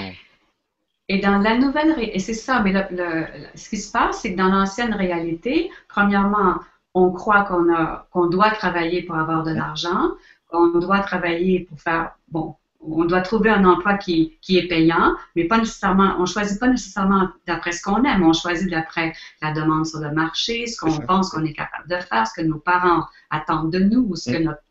Et 1.09 1.21
dans 1.21 1.39
la 1.39 1.57
nouvelle 1.57 1.97
et 1.99 2.19
c'est 2.19 2.35
ça, 2.35 2.61
mais 2.61 2.73
le, 2.73 3.25
ce 3.55 3.71
qui 3.71 3.79
se 3.79 3.91
passe, 3.91 4.21
c'est 4.21 4.33
que 4.33 4.37
dans 4.37 4.49
l'ancienne 4.49 4.93
réalité, 4.93 5.71
premièrement, 5.89 6.57
on 6.93 7.11
croit 7.13 7.45
qu'on 7.45 7.73
a 7.73 8.09
qu'on 8.11 8.27
doit 8.27 8.51
travailler 8.51 9.05
pour 9.05 9.17
avoir 9.17 9.43
de 9.43 9.53
l'argent, 9.53 10.11
qu'on 10.49 10.79
doit 10.81 11.01
travailler 11.01 11.61
pour 11.61 11.81
faire 11.81 12.15
bon 12.29 12.57
on 12.81 13.05
doit 13.05 13.21
trouver 13.21 13.51
un 13.51 13.65
emploi 13.65 13.95
qui, 13.95 14.39
est 14.49 14.69
payant, 14.69 15.15
mais 15.35 15.45
pas 15.45 15.59
nécessairement, 15.59 16.17
on 16.19 16.27
choisit 16.27 16.59
pas 16.59 16.69
nécessairement 16.69 17.29
d'après 17.47 17.73
ce 17.73 17.83
qu'on 17.83 18.03
aime, 18.05 18.23
on 18.23 18.33
choisit 18.33 18.71
d'après 18.71 19.13
la 19.43 19.53
demande 19.53 19.87
sur 19.87 20.01
le 20.01 20.13
marché, 20.13 20.67
ce 20.67 20.79
qu'on 20.79 20.99
pense 21.01 21.31
qu'on 21.31 21.45
est 21.45 21.53
capable 21.53 21.89
de 21.89 21.97
faire, 21.97 22.27
ce 22.27 22.41
que 22.41 22.47
nos 22.47 22.59
parents 22.59 23.05
attendent 23.31 23.73
de 23.73 23.81
nous, 23.81 24.07
ou 24.09 24.17
ce 24.17 24.31
que 24.31 24.39
mm. 24.39 24.45
notre 24.45 24.63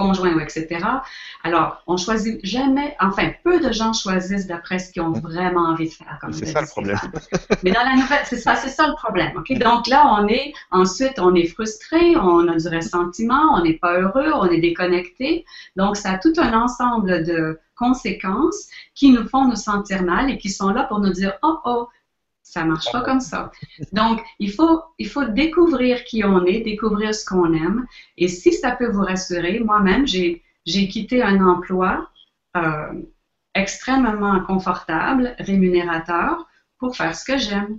conjoint 0.00 0.32
ou 0.34 0.40
etc. 0.40 0.66
Alors, 1.44 1.82
on 1.86 1.96
choisit 1.96 2.38
jamais, 2.44 2.96
enfin, 3.00 3.30
peu 3.44 3.60
de 3.60 3.70
gens 3.72 3.92
choisissent 3.92 4.46
d'après 4.46 4.78
ce 4.78 4.92
qu'ils 4.92 5.02
ont 5.02 5.12
vraiment 5.12 5.64
envie 5.72 5.88
de 5.88 5.94
faire. 5.94 6.18
C'est 6.32 6.46
ça 6.46 6.62
le 6.62 6.66
problème. 6.66 6.98
Mais 7.62 7.72
dans 7.72 7.84
la 7.90 7.96
nouvelle, 7.96 8.24
c'est 8.24 8.38
ça, 8.46 8.56
c'est 8.56 8.68
ça 8.78 8.86
le 8.86 8.94
problème. 8.94 9.32
Donc 9.58 9.86
là, 9.86 10.16
on 10.18 10.26
est, 10.28 10.52
ensuite, 10.70 11.18
on 11.18 11.34
est 11.34 11.46
frustré, 11.46 12.16
on 12.16 12.48
a 12.48 12.56
du 12.56 12.68
ressentiment, 12.68 13.54
on 13.54 13.62
n'est 13.64 13.78
pas 13.84 14.00
heureux, 14.00 14.30
on 14.34 14.46
est 14.46 14.60
déconnecté. 14.60 15.44
Donc, 15.76 15.96
ça 15.96 16.12
a 16.12 16.18
tout 16.18 16.32
un 16.38 16.52
ensemble 16.54 17.24
de 17.24 17.58
conséquences 17.76 18.68
qui 18.94 19.10
nous 19.10 19.26
font 19.28 19.46
nous 19.46 19.56
sentir 19.56 20.02
mal 20.02 20.30
et 20.30 20.38
qui 20.38 20.50
sont 20.50 20.70
là 20.70 20.84
pour 20.84 21.00
nous 21.00 21.12
dire, 21.12 21.32
oh, 21.42 21.58
oh, 21.64 21.88
ça 22.50 22.64
marche 22.64 22.90
pas 22.90 23.02
comme 23.02 23.20
ça. 23.20 23.52
Donc, 23.92 24.20
il 24.40 24.50
faut, 24.50 24.82
il 24.98 25.08
faut 25.08 25.24
découvrir 25.24 26.02
qui 26.02 26.24
on 26.24 26.44
est, 26.44 26.60
découvrir 26.60 27.14
ce 27.14 27.24
qu'on 27.24 27.52
aime. 27.52 27.86
Et 28.18 28.26
si 28.26 28.52
ça 28.52 28.72
peut 28.72 28.90
vous 28.90 29.04
rassurer, 29.04 29.60
moi-même, 29.60 30.04
j'ai, 30.04 30.42
j'ai 30.66 30.88
quitté 30.88 31.22
un 31.22 31.46
emploi 31.46 32.10
euh, 32.56 32.92
extrêmement 33.54 34.40
confortable, 34.40 35.36
rémunérateur, 35.38 36.48
pour 36.78 36.96
faire 36.96 37.14
ce 37.14 37.24
que 37.24 37.38
j'aime. 37.38 37.78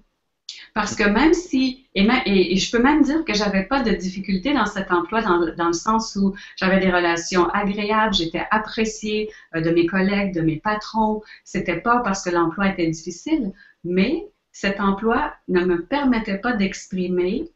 Parce 0.74 0.96
que 0.96 1.04
même 1.04 1.34
si, 1.34 1.86
et, 1.96 2.08
et, 2.26 2.56
je 2.56 2.72
peux 2.72 2.82
même 2.82 3.02
dire 3.02 3.26
que 3.26 3.34
j'avais 3.34 3.64
pas 3.64 3.84
de 3.84 3.92
difficulté 3.92 4.54
dans 4.54 4.66
cet 4.66 4.90
emploi, 4.92 5.22
dans, 5.22 5.54
dans 5.56 5.68
le 5.68 5.74
sens 5.74 6.16
où 6.16 6.34
j'avais 6.56 6.80
des 6.80 6.92
relations 6.92 7.50
agréables, 7.50 8.14
j'étais 8.14 8.46
appréciée 8.52 9.30
euh, 9.54 9.60
de 9.60 9.70
mes 9.70 9.86
collègues, 9.86 10.34
de 10.34 10.42
mes 10.42 10.58
patrons. 10.58 11.22
C'était 11.44 11.82
pas 11.82 12.00
parce 12.00 12.24
que 12.24 12.30
l'emploi 12.30 12.70
était 12.70 12.88
difficile, 12.88 13.52
mais 13.84 14.32
cet 14.62 14.80
emploi 14.80 15.34
ne 15.48 15.66
me 15.66 15.86
permettait 15.86 16.38
pas 16.38 16.54
d'exprimer 16.54 17.50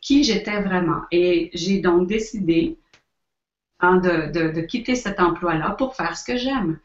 qui 0.00 0.24
j'étais 0.24 0.62
vraiment. 0.62 1.02
Et 1.12 1.50
j'ai 1.52 1.80
donc 1.80 2.08
décidé 2.08 2.78
hein, 3.80 3.98
de, 3.98 4.62
quitter 4.62 4.94
cet 4.94 5.20
emploi-là 5.20 5.72
pour 5.72 5.94
faire 5.94 6.16
ce 6.16 6.24
que 6.24 6.38
j'aime. 6.38 6.78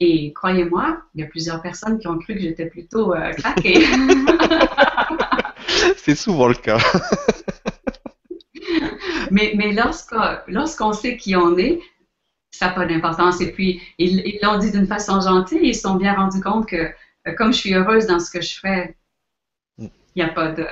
Et 0.00 0.32
croyez-moi, 0.32 1.02
il 1.14 1.20
y 1.20 1.24
a 1.24 1.28
plusieurs 1.28 1.62
personnes 1.62 2.00
qui 2.00 2.08
ont 2.08 2.18
cru 2.18 2.34
que 2.34 2.40
j'étais 2.40 2.66
plutôt 2.66 3.14
euh, 3.14 3.30
craquée. 3.34 3.86
C'est 5.96 6.16
souvent 6.16 6.48
le 6.48 6.54
cas. 6.54 6.78
mais 9.30 9.52
mais 9.54 9.72
lorsqu'on 9.72 10.92
sait 10.92 11.16
qui 11.16 11.36
on 11.36 11.56
est, 11.58 11.78
ça 12.50 12.66
n'a 12.66 12.72
pas 12.72 12.86
d'importance. 12.86 13.40
Et 13.40 13.52
puis, 13.52 13.80
ils 13.98 14.40
l'ont 14.42 14.58
dit 14.58 14.72
d'une 14.72 14.88
façon 14.88 15.20
gentille, 15.20 15.60
ils 15.62 15.76
se 15.76 15.82
sont 15.82 15.94
bien 15.94 16.14
rendus 16.14 16.40
compte 16.40 16.66
que 16.66 16.90
euh, 17.28 17.34
comme 17.36 17.52
je 17.52 17.58
suis 17.58 17.74
heureuse 17.74 18.06
dans 18.06 18.18
ce 18.18 18.32
que 18.32 18.40
je 18.40 18.58
fais, 18.58 18.96
n'y 20.16 20.22
a 20.22 20.28
pas 20.28 20.52
de... 20.52 20.66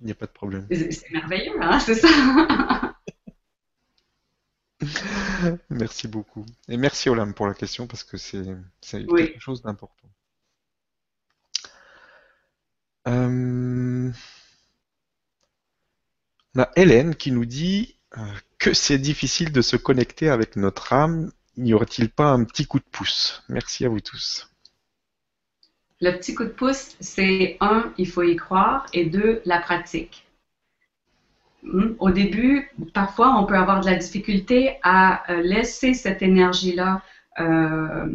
Il 0.00 0.06
n'y 0.06 0.12
a 0.12 0.14
pas 0.14 0.26
de 0.26 0.32
problème. 0.32 0.66
C'est 0.70 1.10
merveilleux, 1.10 1.60
hein, 1.60 1.80
c'est 1.80 1.94
ça. 1.94 2.08
merci 5.70 6.06
beaucoup. 6.06 6.46
Et 6.68 6.76
merci 6.76 7.08
Olam 7.08 7.34
pour 7.34 7.46
la 7.46 7.54
question 7.54 7.86
parce 7.86 8.04
que 8.04 8.16
c'est 8.16 8.44
quelque 8.80 9.40
chose 9.40 9.62
d'important. 9.62 10.08
Euh, 13.08 14.12
on 16.54 16.60
a 16.60 16.70
Hélène 16.76 17.14
qui 17.14 17.32
nous 17.32 17.46
dit 17.46 17.96
euh, 18.16 18.20
que 18.58 18.74
c'est 18.74 18.98
difficile 18.98 19.52
de 19.52 19.62
se 19.62 19.76
connecter 19.76 20.28
avec 20.28 20.56
notre 20.56 20.92
âme. 20.92 21.32
N'y 21.56 21.74
aurait-il 21.74 22.10
pas 22.10 22.30
un 22.30 22.44
petit 22.44 22.66
coup 22.66 22.78
de 22.78 22.84
pouce? 22.90 23.42
Merci 23.48 23.84
à 23.84 23.88
vous 23.88 24.00
tous. 24.00 24.48
Le 26.00 26.12
petit 26.12 26.34
coup 26.34 26.44
de 26.44 26.50
pouce, 26.50 26.96
c'est 27.00 27.56
un, 27.60 27.92
il 27.98 28.08
faut 28.08 28.22
y 28.22 28.36
croire, 28.36 28.86
et 28.92 29.06
deux, 29.06 29.42
la 29.44 29.58
pratique. 29.58 30.26
Hmm? 31.64 31.94
Au 31.98 32.10
début, 32.10 32.70
parfois, 32.94 33.36
on 33.36 33.44
peut 33.44 33.56
avoir 33.56 33.80
de 33.80 33.86
la 33.86 33.96
difficulté 33.96 34.78
à 34.82 35.30
euh, 35.32 35.42
laisser 35.42 35.94
cette 35.94 36.22
énergie-là 36.22 37.02
euh, 37.40 38.06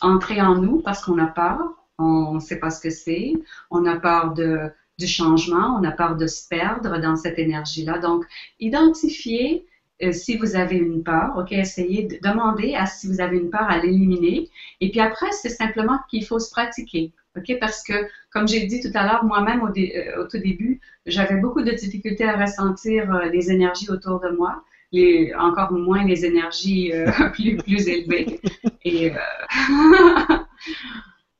entrer 0.00 0.40
en 0.40 0.56
nous 0.56 0.80
parce 0.80 1.04
qu'on 1.04 1.18
a 1.18 1.26
peur, 1.26 1.58
on 1.98 2.34
ne 2.34 2.40
sait 2.40 2.58
pas 2.58 2.70
ce 2.70 2.80
que 2.80 2.90
c'est, 2.90 3.34
on 3.70 3.84
a 3.86 3.96
peur 3.96 4.32
de, 4.32 4.70
du 4.98 5.06
changement, 5.06 5.76
on 5.78 5.84
a 5.84 5.90
peur 5.90 6.16
de 6.16 6.26
se 6.26 6.48
perdre 6.48 6.98
dans 6.98 7.16
cette 7.16 7.38
énergie-là. 7.38 7.98
Donc, 7.98 8.24
identifier 8.60 9.66
euh, 10.02 10.12
si 10.12 10.36
vous 10.36 10.56
avez 10.56 10.76
une 10.76 11.04
peur, 11.04 11.36
OK, 11.38 11.52
essayez 11.52 12.04
de 12.08 12.18
demander 12.22 12.74
à 12.74 12.86
si 12.86 13.06
vous 13.06 13.20
avez 13.20 13.36
une 13.38 13.50
peur 13.50 13.62
à 13.68 13.78
l'éliminer. 13.78 14.50
Et 14.80 14.90
puis 14.90 15.00
après, 15.00 15.30
c'est 15.30 15.50
simplement 15.50 15.98
qu'il 16.10 16.24
faut 16.24 16.40
se 16.40 16.50
pratiquer. 16.50 17.12
OK? 17.36 17.58
Parce 17.60 17.82
que, 17.82 17.92
comme 18.30 18.48
j'ai 18.48 18.66
dit 18.66 18.80
tout 18.80 18.90
à 18.94 19.04
l'heure, 19.06 19.24
moi-même 19.24 19.62
au, 19.62 19.68
euh, 19.68 20.26
tout 20.28 20.38
début, 20.38 20.80
j'avais 21.06 21.36
beaucoup 21.36 21.62
de 21.62 21.70
difficultés 21.70 22.24
à 22.24 22.36
ressentir 22.36 23.12
euh, 23.14 23.26
les 23.26 23.50
énergies 23.52 23.88
autour 23.88 24.20
de 24.20 24.30
moi, 24.30 24.64
les, 24.90 25.32
encore 25.34 25.72
moins 25.72 26.04
les 26.04 26.24
énergies 26.24 26.92
plus, 27.32 27.88
élevées. 27.88 28.40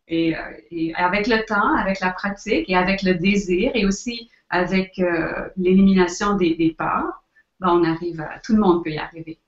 Et, 0.07 0.35
avec 0.95 1.27
le 1.27 1.45
temps, 1.47 1.75
avec 1.77 1.99
la 2.01 2.11
pratique 2.11 2.69
et 2.69 2.77
avec 2.77 3.03
le 3.03 3.15
désir 3.15 3.73
et 3.75 3.87
aussi 3.87 4.31
avec 4.51 5.01
l'élimination 5.57 6.37
des, 6.37 6.55
des 6.57 6.75
peurs, 6.77 7.24
ben, 7.65 7.73
on 7.73 7.85
arrive 7.85 8.21
à, 8.21 8.39
tout 8.41 8.55
le 8.55 8.61
monde 8.61 8.85
peut 8.85 8.91
y 8.91 8.99
arriver. 8.99 9.41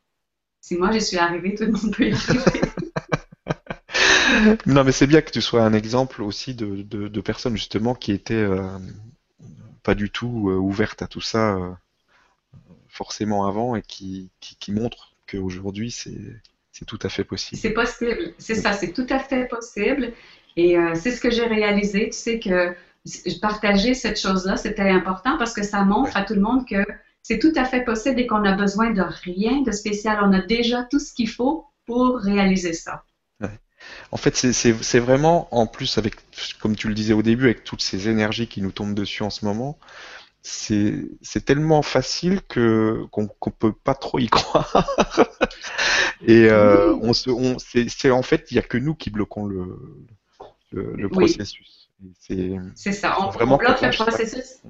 Si 0.60 0.76
moi 0.76 0.90
je 0.90 0.98
suis 0.98 1.18
arrivé, 1.18 1.54
tout 1.54 1.64
le 1.64 1.72
monde 1.72 1.94
peut 1.94 2.08
y 2.08 2.12
arriver. 2.12 2.60
non, 4.66 4.84
mais 4.84 4.92
c'est 4.92 5.06
bien 5.06 5.20
que 5.20 5.30
tu 5.30 5.42
sois 5.42 5.62
un 5.62 5.74
exemple 5.74 6.22
aussi 6.22 6.54
de, 6.54 7.20
personnes 7.20 7.56
justement 7.56 7.94
qui 7.94 8.12
étaient 8.12 8.34
euh, 8.34 8.78
pas 9.82 9.94
du 9.94 10.10
tout 10.10 10.48
euh, 10.50 10.56
ouvertes 10.56 11.02
à 11.02 11.06
tout 11.06 11.20
ça 11.20 11.56
euh, 11.56 11.70
forcément 12.88 13.46
avant 13.46 13.76
et 13.76 13.82
qui, 13.82 14.30
qui, 14.40 14.72
montrent 14.72 15.14
qu'aujourd'hui 15.26 15.90
c'est, 15.90 16.18
c'est 16.72 16.86
tout 16.86 16.98
à 17.02 17.08
fait 17.08 17.24
possible. 17.24 17.60
C'est 17.60 17.74
possible, 17.74 18.32
c'est 18.38 18.54
ça, 18.54 18.72
c'est 18.72 18.92
tout 18.92 19.06
à 19.10 19.18
fait 19.18 19.46
possible. 19.46 20.12
Et 20.56 20.78
c'est 20.94 21.10
ce 21.10 21.20
que 21.20 21.30
j'ai 21.30 21.44
réalisé. 21.44 22.08
Tu 22.08 22.16
sais 22.16 22.40
que 22.40 22.74
partager 23.42 23.92
cette 23.92 24.18
chose-là, 24.18 24.56
c'était 24.56 24.88
important 24.88 25.36
parce 25.36 25.52
que 25.52 25.62
ça 25.62 25.84
montre 25.84 26.16
à 26.16 26.24
tout 26.24 26.32
le 26.32 26.40
monde 26.40 26.66
que 26.66 26.82
c'est 27.26 27.40
tout 27.40 27.52
à 27.56 27.64
fait 27.64 27.82
possible 27.82 28.20
et 28.20 28.26
qu'on 28.28 28.44
a 28.44 28.52
besoin 28.52 28.92
de 28.92 29.02
rien 29.02 29.62
de 29.62 29.72
spécial. 29.72 30.20
On 30.22 30.32
a 30.32 30.42
déjà 30.42 30.84
tout 30.84 31.00
ce 31.00 31.12
qu'il 31.12 31.28
faut 31.28 31.66
pour 31.84 32.18
réaliser 32.18 32.72
ça. 32.72 33.02
En 34.12 34.16
fait, 34.16 34.36
c'est 34.36 34.98
vraiment, 35.00 35.48
en 35.50 35.66
plus, 35.66 35.98
avec, 35.98 36.14
comme 36.60 36.76
tu 36.76 36.86
le 36.86 36.94
disais 36.94 37.14
au 37.14 37.22
début, 37.22 37.46
avec 37.46 37.64
toutes 37.64 37.82
ces 37.82 38.08
énergies 38.08 38.46
qui 38.46 38.62
nous 38.62 38.70
tombent 38.70 38.94
dessus 38.94 39.24
en 39.24 39.30
ce 39.30 39.44
moment, 39.44 39.76
c'est 40.42 41.44
tellement 41.44 41.82
facile 41.82 42.42
que 42.42 43.04
qu'on 43.10 43.22
ne 43.22 43.50
peut 43.50 43.72
pas 43.72 43.94
trop 43.94 44.20
y 44.20 44.26
croire. 44.28 44.86
Et 46.24 46.48
euh, 46.48 46.94
on 47.02 47.12
se, 47.12 47.30
on, 47.30 47.56
c'est 47.58 48.10
en 48.10 48.22
fait, 48.22 48.52
il 48.52 48.54
n'y 48.54 48.60
a 48.60 48.62
que 48.62 48.78
nous 48.78 48.94
qui 48.94 49.10
bloquons 49.10 49.46
le, 49.46 49.78
le, 50.70 51.08
processus. 51.08 51.90
C'est 52.24 52.92
ça, 52.92 53.16
on, 53.20 53.52
on 53.52 53.56
bloque 53.56 53.82
le 53.82 53.90
processus. 53.90 54.60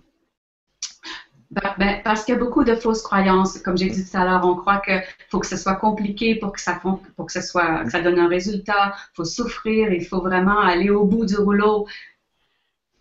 Ben, 1.51 1.75
ben, 1.79 2.03
parce 2.03 2.25
qu'il 2.25 2.35
y 2.35 2.37
a 2.37 2.41
beaucoup 2.41 2.65
de 2.65 2.75
fausses 2.75 3.03
croyances. 3.03 3.59
Comme 3.59 3.77
j'ai 3.77 3.89
dit 3.89 4.09
tout 4.09 4.17
à 4.17 4.25
l'heure, 4.25 4.45
on 4.45 4.57
croit 4.57 4.81
qu'il 4.81 5.03
faut 5.31 5.39
que 5.39 5.47
ce 5.47 5.57
soit 5.57 5.77
compliqué 5.77 6.35
pour 6.35 6.53
que 6.53 6.61
ça, 6.61 6.81
pour 6.83 7.27
que 7.27 7.33
ce 7.33 7.41
soit, 7.41 7.85
que 7.85 7.91
ça 7.91 8.01
donne 8.01 8.19
un 8.19 8.29
résultat. 8.29 8.95
Il 9.13 9.17
faut 9.17 9.25
souffrir, 9.25 9.93
il 9.93 10.05
faut 10.05 10.21
vraiment 10.21 10.59
aller 10.61 10.91
au 10.91 11.05
bout 11.05 11.25
du 11.25 11.37
rouleau. 11.37 11.87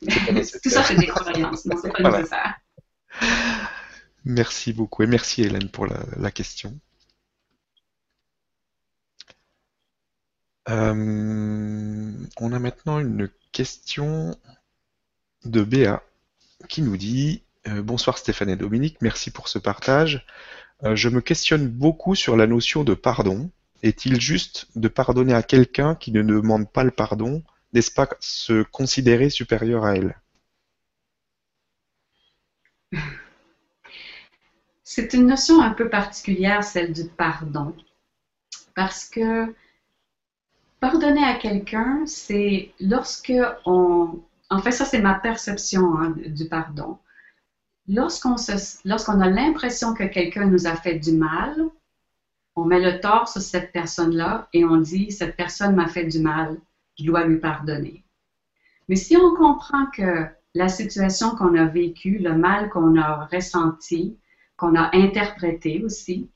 tout 0.01 0.69
ça, 0.69 0.83
c'est 0.83 0.95
des 0.95 1.07
croyances. 1.07 1.65
Non, 1.65 1.75
c'est 1.81 1.91
pas 1.91 2.11
nécessaire. 2.11 2.55
Merci 4.25 4.73
beaucoup 4.73 5.03
et 5.03 5.07
merci 5.07 5.43
Hélène 5.43 5.69
pour 5.69 5.87
la, 5.87 6.31
question. 6.31 6.79
Euh, 10.67 12.11
on 12.39 12.51
a 12.51 12.59
maintenant 12.59 12.99
une 12.99 13.29
question 13.51 14.35
de 15.45 15.63
Béa 15.63 16.03
qui 16.67 16.81
nous 16.81 16.97
dit 16.97 17.44
euh, 17.67 17.81
bonsoir 17.81 18.17
Stéphane 18.17 18.49
et 18.49 18.55
Dominique, 18.55 18.97
merci 19.01 19.31
pour 19.31 19.47
ce 19.47 19.57
partage. 19.57 20.25
Euh, 20.83 20.95
je 20.95 21.09
me 21.09 21.21
questionne 21.21 21.67
beaucoup 21.67 22.15
sur 22.15 22.35
la 22.35 22.47
notion 22.47 22.83
de 22.83 22.93
pardon. 22.93 23.49
Est-il 23.81 24.19
juste 24.21 24.67
de 24.75 24.87
pardonner 24.87 25.33
à 25.33 25.43
quelqu'un 25.43 25.95
qui 25.95 26.11
ne 26.11 26.21
demande 26.21 26.71
pas 26.71 26.83
le 26.83 26.91
pardon 26.91 27.43
N'est-ce 27.73 27.91
pas 27.91 28.07
se 28.19 28.63
considérer 28.63 29.29
supérieur 29.29 29.85
à 29.85 29.95
elle? 29.95 30.19
C'est 34.83 35.13
une 35.13 35.27
notion 35.27 35.61
un 35.61 35.71
peu 35.71 35.89
particulière, 35.89 36.63
celle 36.63 36.93
du 36.93 37.05
pardon. 37.05 37.75
Parce 38.75 39.05
que 39.05 39.53
pardonner 40.79 41.23
à 41.23 41.35
quelqu'un, 41.35 42.03
c'est 42.05 42.71
lorsque 42.79 43.33
on... 43.65 44.21
En 44.51 44.61
fait, 44.61 44.71
ça, 44.71 44.85
c'est 44.85 45.01
ma 45.01 45.15
perception 45.15 45.97
hein, 45.97 46.13
du 46.27 46.45
pardon 46.45 46.99
lorsqu'on 47.87 48.35
a 49.21 49.29
l'impression 49.29 49.93
que 49.93 50.03
quelqu'un 50.03 50.45
nous 50.45 50.67
a 50.67 50.75
fait 50.75 50.99
du 50.99 51.13
mal, 51.13 51.55
on 52.55 52.65
met 52.65 52.79
le 52.79 52.99
tort 52.99 53.27
sur 53.27 53.41
cette 53.41 53.71
personne-là 53.71 54.47
et 54.53 54.63
on 54.65 54.77
dit 54.77 55.11
cette 55.11 55.35
personne 55.35 55.75
m'a 55.75 55.87
fait 55.87 56.05
du 56.05 56.19
mal, 56.19 56.57
je 56.97 57.05
dois 57.05 57.25
lui 57.25 57.37
pardonner. 57.37 58.03
Mais 58.87 58.95
si 58.95 59.17
on 59.17 59.35
comprend 59.35 59.87
que 59.87 60.27
la 60.53 60.69
situation 60.69 61.35
qu'on 61.35 61.55
a 61.55 61.65
vécue, 61.65 62.17
le 62.19 62.35
mal 62.35 62.69
qu'on 62.69 62.97
a 62.97 63.25
ressenti, 63.25 64.17
qu'on 64.57 64.75
a 64.75 64.95
interprété 64.95 65.83
aussi, 65.83 66.29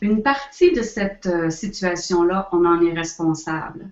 une 0.00 0.22
partie 0.22 0.72
de 0.72 0.82
cette 0.82 1.26
euh, 1.26 1.50
situation-là, 1.50 2.48
on 2.52 2.64
en 2.64 2.82
est 2.82 2.92
responsable. 2.92 3.90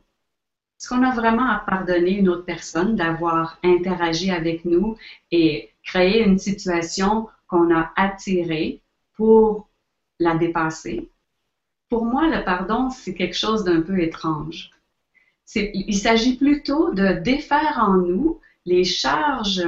Est-ce 0.79 0.89
qu'on 0.89 1.03
a 1.03 1.15
vraiment 1.15 1.49
à 1.49 1.65
pardonner 1.67 2.19
une 2.19 2.29
autre 2.29 2.45
personne 2.45 2.95
d'avoir 2.97 3.59
interagi 3.63 4.31
avec 4.31 4.65
nous 4.65 4.97
et 5.31 5.71
créé 5.83 6.23
une 6.23 6.39
situation 6.39 7.29
qu'on 7.49 7.75
a 7.75 7.93
attirée 7.97 8.81
pour 9.17 9.69
la 10.19 10.35
dépasser? 10.37 11.09
Pour 11.89 12.05
moi, 12.05 12.29
le 12.29 12.45
pardon, 12.45 12.91
c'est 12.91 13.15
quelque 13.15 13.37
chose 13.37 13.65
d'un 13.65 13.81
peu 13.81 14.01
étrange. 14.01 14.71
Il 15.55 15.97
s'agit 15.97 16.37
plutôt 16.37 16.93
de 16.93 17.13
défaire 17.13 17.79
en 17.79 17.99
nous 17.99 18.41
les 18.67 18.85
charges 18.85 19.65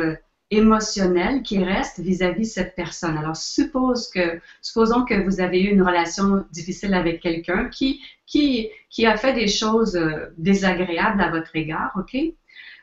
émotionnel 0.50 1.42
qui 1.42 1.62
reste 1.62 1.98
vis-à-vis 1.98 2.42
de 2.42 2.52
cette 2.52 2.74
personne. 2.76 3.18
Alors, 3.18 3.36
suppose 3.36 4.08
que, 4.08 4.40
supposons 4.62 5.04
que 5.04 5.14
vous 5.14 5.40
avez 5.40 5.60
eu 5.62 5.70
une 5.70 5.82
relation 5.82 6.44
difficile 6.52 6.94
avec 6.94 7.20
quelqu'un 7.20 7.68
qui, 7.68 8.00
qui, 8.26 8.68
qui 8.90 9.06
a 9.06 9.16
fait 9.16 9.34
des 9.34 9.48
choses 9.48 9.96
euh, 9.96 10.26
désagréables 10.38 11.20
à 11.20 11.30
votre 11.30 11.54
égard, 11.56 11.92
OK? 11.96 12.16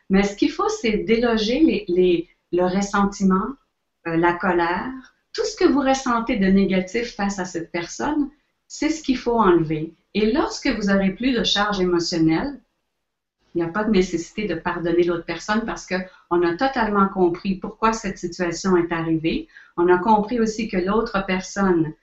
Mais 0.10 0.23
ce 0.23 0.35
qu'il 0.35 0.52
faut, 0.52 0.69
c'est 0.69 0.98
déloger 0.98 1.60
les, 1.61 1.85
les, 1.88 2.30
le 2.52 2.64
ressentiment, 2.65 3.48
euh, 4.07 4.18
la 4.18 4.34
colère, 4.34 4.91
tout 5.34 5.45
ce 5.45 5.56
que 5.56 5.65
vous 5.65 5.80
ressentez 5.80 6.35
de 6.38 6.48
négatif 6.48 7.15
face 7.15 7.40
à 7.40 7.45
cette 7.45 7.72
personne, 7.72 8.30
c'est 8.68 8.90
ce 8.90 9.02
qu'il 9.02 9.18
faut 9.18 9.40
enlever. 9.40 9.94
Et 10.14 10.31
lorsque 10.31 10.68
vous 10.68 10.90
aurez 10.90 11.11
plus 11.11 11.31
de 11.31 11.44
charge 11.44 11.80
émotionnelle, 11.80 12.60
il 13.54 13.62
n'y 13.62 13.64
a 13.64 13.72
pas 13.72 13.84
de 13.84 13.92
nécessité 13.92 14.48
de 14.48 14.56
pardonner 14.56 15.04
l'autre 15.04 15.26
personne 15.26 15.64
parce 15.66 15.88
qu'on 15.88 16.42
a 16.42 16.56
totalement 16.56 17.08
compris 17.08 17.56
pourquoi 17.56 17.94
cette 17.94 18.18
situation 18.18 18.76
est 18.78 18.92
arrivée. 18.92 19.48
On 19.78 19.88
a 19.90 19.98
compris 20.00 20.40
aussi 20.40 20.68
que 20.68 20.78
l'autre 20.78 21.24
personne, 21.28 21.94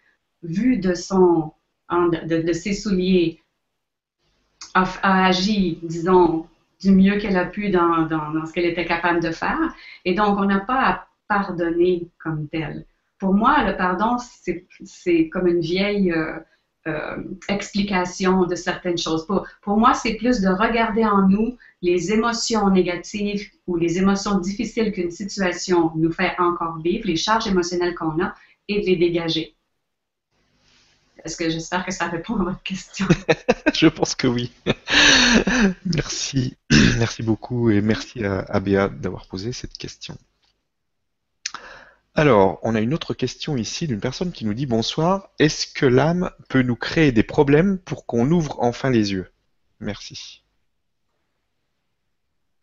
vue 0.43 0.79
de, 0.79 0.95
son, 0.95 1.53
de, 1.91 2.53
ses 2.53 2.73
souliers, 2.73 3.41
a, 4.75 4.85
agi, 5.27 5.81
disons, 5.83 6.47
du 6.81 6.93
mieux 6.93 7.19
qu'elle 7.19 7.37
a 7.37 7.47
pu 7.47 7.71
dans, 7.71 8.07
dans, 8.07 8.47
ce 8.47 8.53
qu'elle 8.53 8.67
était 8.67 8.87
capable 8.87 9.21
de 9.21 9.33
faire. 9.33 9.75
Et 10.05 10.15
donc, 10.15 10.39
on 10.39 10.45
n'a 10.45 10.61
pas 10.61 10.83
à 10.83 11.07
pardonner 11.29 12.09
comme 12.23 12.49
tel. 12.49 12.85
pour 13.19 13.35
moi, 13.35 13.65
le 13.65 13.77
pardon, 13.77 14.17
c'est 14.19 15.29
comme 15.29 15.47
une 15.47 15.61
vieille 15.61 16.13
euh, 16.13 16.39
euh, 16.87 17.17
explication 17.49 18.45
de 18.47 18.55
certaines 18.55 18.97
choses. 18.97 19.27
Pour, 19.27 19.77
moi, 19.77 19.93
c'est 19.93 20.15
plus 20.15 20.41
de 20.41 20.49
regarder 20.49 21.05
en 21.05 21.29
nous 21.29 21.59
les 21.83 22.13
émotions 22.13 22.71
négatives 22.71 23.51
ou 23.67 23.77
les 23.77 23.99
émotions 23.99 24.39
difficiles 24.39 24.91
qu'une 24.93 25.11
situation 25.11 25.93
nous 25.95 26.11
fait 26.11 26.33
encore 26.39 26.79
vivre, 26.79 27.07
les 27.07 27.17
charges 27.17 27.47
émotionnelles 27.47 27.95
qu'on 27.95 28.23
a, 28.23 28.35
et 28.69 28.81
de 28.81 28.87
les 28.87 28.97
dégager. 28.97 29.55
Est-ce 31.23 31.37
que 31.37 31.51
j'espère 31.51 31.85
que 31.85 31.93
ça 31.93 32.07
répond 32.07 32.37
à 32.37 32.45
votre 32.45 32.63
question? 32.63 33.07
Je 33.75 33.89
pense 33.89 34.15
que 34.15 34.27
oui. 34.27 34.51
merci. 35.85 36.57
Merci 36.99 37.23
beaucoup 37.23 37.69
et 37.69 37.83
merci 37.83 38.25
à, 38.25 38.41
à 38.49 38.89
d'avoir 38.89 39.27
posé 39.27 39.53
cette 39.53 39.77
question. 39.77 40.17
Alors, 42.15 42.59
on 42.63 42.75
a 42.75 42.81
une 42.81 42.93
autre 42.93 43.15
question 43.15 43.57
ici 43.57 43.87
d'une 43.87 44.01
personne 44.01 44.33
qui 44.33 44.45
nous 44.45 44.55
dit 44.55 44.67
bonsoir. 44.67 45.29
Est-ce 45.39 45.67
que 45.73 45.87
l'âme 45.87 46.31
peut 46.49 46.63
nous 46.63 46.77
créer 46.77 47.13
des 47.13 47.23
problèmes 47.23 47.79
pour 47.79 48.05
qu'on 48.05 48.31
ouvre 48.31 48.57
enfin 48.61 48.91
les 48.91 49.13
yeux? 49.13 49.31
Merci. 49.79 50.43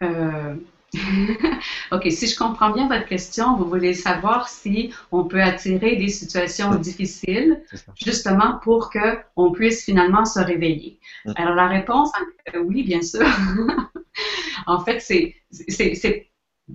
Euh, 0.04 0.56
ok, 1.92 2.12
si 2.12 2.28
je 2.28 2.38
comprends 2.38 2.72
bien 2.72 2.88
votre 2.88 3.06
question, 3.06 3.56
vous 3.56 3.68
voulez 3.68 3.94
savoir 3.94 4.50
si 4.50 4.94
on 5.12 5.24
peut 5.24 5.42
attirer 5.42 5.96
des 5.96 6.10
situations 6.10 6.76
difficiles 6.76 7.62
justement 7.96 8.60
pour 8.64 8.92
qu'on 8.92 9.52
puisse 9.52 9.84
finalement 9.84 10.26
se 10.26 10.40
réveiller. 10.40 11.00
Mm. 11.26 11.32
Alors 11.36 11.56
la 11.56 11.68
réponse, 11.68 12.12
euh, 12.54 12.60
oui, 12.60 12.84
bien 12.84 13.02
sûr. 13.02 13.26
en 14.68 14.84
fait, 14.84 15.00
c'est 15.00 15.36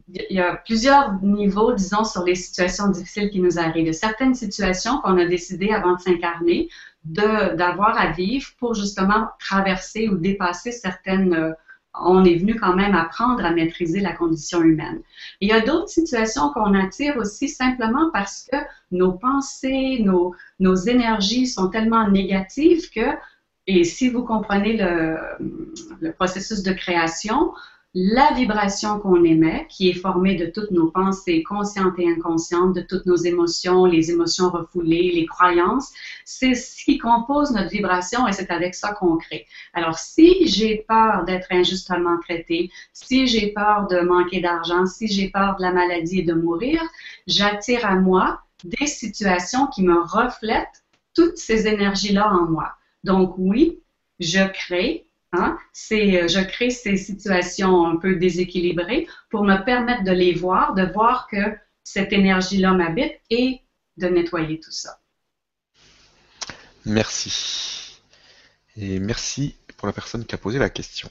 il 0.08 0.36
y 0.36 0.40
a 0.40 0.56
plusieurs 0.56 1.22
niveaux, 1.22 1.72
disons, 1.74 2.04
sur 2.04 2.24
les 2.24 2.34
situations 2.34 2.88
difficiles 2.88 3.30
qui 3.30 3.40
nous 3.40 3.58
arrivent. 3.58 3.92
Certaines 3.92 4.34
situations 4.34 5.00
qu'on 5.00 5.18
a 5.18 5.26
décidé 5.26 5.70
avant 5.70 5.96
de 5.96 6.00
s'incarner 6.00 6.68
d'avoir 7.04 7.98
à 7.98 8.12
vivre 8.12 8.46
pour 8.58 8.74
justement 8.74 9.28
traverser 9.38 10.08
ou 10.08 10.16
dépasser 10.16 10.72
certaines. 10.72 11.34
Euh, 11.34 11.52
on 12.00 12.24
est 12.24 12.36
venu 12.36 12.56
quand 12.56 12.74
même 12.74 12.94
apprendre 12.94 13.44
à 13.44 13.50
maîtriser 13.50 14.00
la 14.00 14.14
condition 14.14 14.62
humaine. 14.62 15.02
il 15.42 15.50
y 15.50 15.52
a 15.52 15.60
d'autres 15.60 15.90
situations 15.90 16.50
qu'on 16.54 16.72
attire 16.72 17.18
aussi 17.18 17.50
simplement 17.50 18.10
parce 18.14 18.48
que 18.50 18.56
nos 18.92 19.12
pensées, 19.12 19.98
nos, 20.02 20.34
nos 20.58 20.74
énergies 20.74 21.46
sont 21.46 21.68
tellement 21.68 22.08
négatives 22.08 22.90
que, 22.90 23.14
et 23.66 23.84
si 23.84 24.08
vous 24.08 24.24
comprenez 24.24 24.78
le, 24.78 25.18
le 26.00 26.12
processus 26.12 26.62
de 26.62 26.72
création, 26.72 27.52
la 27.94 28.32
vibration 28.32 28.98
qu'on 29.00 29.22
émet, 29.22 29.66
qui 29.68 29.90
est 29.90 29.94
formée 29.94 30.34
de 30.36 30.46
toutes 30.46 30.70
nos 30.70 30.90
pensées 30.90 31.42
conscientes 31.42 31.98
et 31.98 32.08
inconscientes, 32.08 32.74
de 32.74 32.80
toutes 32.80 33.04
nos 33.04 33.16
émotions, 33.16 33.84
les 33.84 34.10
émotions 34.10 34.48
refoulées, 34.48 35.12
les 35.12 35.26
croyances, 35.26 35.92
c'est 36.24 36.54
ce 36.54 36.84
qui 36.84 36.96
compose 36.96 37.50
notre 37.50 37.68
vibration 37.68 38.26
et 38.26 38.32
c'est 38.32 38.50
avec 38.50 38.74
ça 38.74 38.94
qu'on 38.94 39.18
crée. 39.18 39.46
Alors, 39.74 39.98
si 39.98 40.46
j'ai 40.46 40.86
peur 40.88 41.24
d'être 41.24 41.48
injustement 41.50 42.18
traité, 42.18 42.70
si 42.94 43.26
j'ai 43.26 43.48
peur 43.48 43.86
de 43.88 44.00
manquer 44.00 44.40
d'argent, 44.40 44.86
si 44.86 45.06
j'ai 45.06 45.28
peur 45.28 45.56
de 45.56 45.62
la 45.62 45.72
maladie 45.72 46.20
et 46.20 46.24
de 46.24 46.34
mourir, 46.34 46.80
j'attire 47.26 47.84
à 47.84 47.96
moi 47.96 48.40
des 48.64 48.86
situations 48.86 49.66
qui 49.66 49.82
me 49.82 50.00
reflètent 50.00 50.82
toutes 51.14 51.36
ces 51.36 51.66
énergies-là 51.66 52.32
en 52.32 52.46
moi. 52.46 52.72
Donc, 53.04 53.34
oui, 53.36 53.82
je 54.18 54.48
crée 54.50 55.06
Hein? 55.32 55.58
C'est, 55.72 56.22
euh, 56.22 56.28
je 56.28 56.40
crée 56.40 56.70
ces 56.70 56.96
situations 56.96 57.86
un 57.86 57.96
peu 57.96 58.16
déséquilibrées 58.16 59.06
pour 59.30 59.44
me 59.44 59.64
permettre 59.64 60.04
de 60.04 60.12
les 60.12 60.34
voir, 60.34 60.74
de 60.74 60.84
voir 60.84 61.26
que 61.28 61.56
cette 61.84 62.12
énergie-là 62.12 62.72
m'habite 62.72 63.14
et 63.30 63.62
de 63.96 64.08
nettoyer 64.08 64.60
tout 64.60 64.70
ça. 64.70 65.00
Merci. 66.84 68.00
Et 68.76 68.98
merci 68.98 69.56
pour 69.76 69.86
la 69.86 69.92
personne 69.92 70.24
qui 70.24 70.34
a 70.34 70.38
posé 70.38 70.58
la 70.58 70.70
question. 70.70 71.10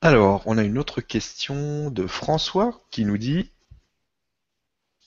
Alors, 0.00 0.42
on 0.46 0.58
a 0.58 0.62
une 0.62 0.78
autre 0.78 1.00
question 1.00 1.90
de 1.90 2.06
François 2.06 2.80
qui 2.90 3.04
nous 3.04 3.18
dit 3.18 3.50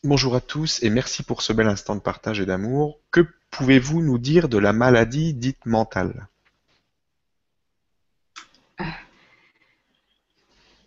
Bonjour 0.03 0.35
à 0.35 0.41
tous 0.41 0.81
et 0.83 0.89
merci 0.89 1.23
pour 1.23 1.41
ce 1.41 1.53
bel 1.53 1.67
instant 1.67 1.95
de 1.95 2.01
partage 2.01 2.39
et 2.39 2.45
d'amour. 2.45 2.99
Que 3.11 3.25
pouvez-vous 3.51 4.01
nous 4.01 4.17
dire 4.17 4.49
de 4.49 4.57
la 4.57 4.73
maladie 4.73 5.33
dite 5.33 5.65
mentale? 5.65 6.27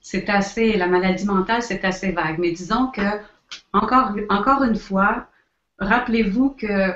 C'est 0.00 0.28
assez, 0.28 0.76
la 0.76 0.86
maladie 0.86 1.24
mentale, 1.24 1.62
c'est 1.62 1.84
assez 1.84 2.12
vague, 2.12 2.38
mais 2.38 2.52
disons 2.52 2.88
que, 2.88 3.20
encore, 3.72 4.12
encore 4.28 4.62
une 4.62 4.76
fois, 4.76 5.28
rappelez-vous 5.78 6.50
que 6.50 6.92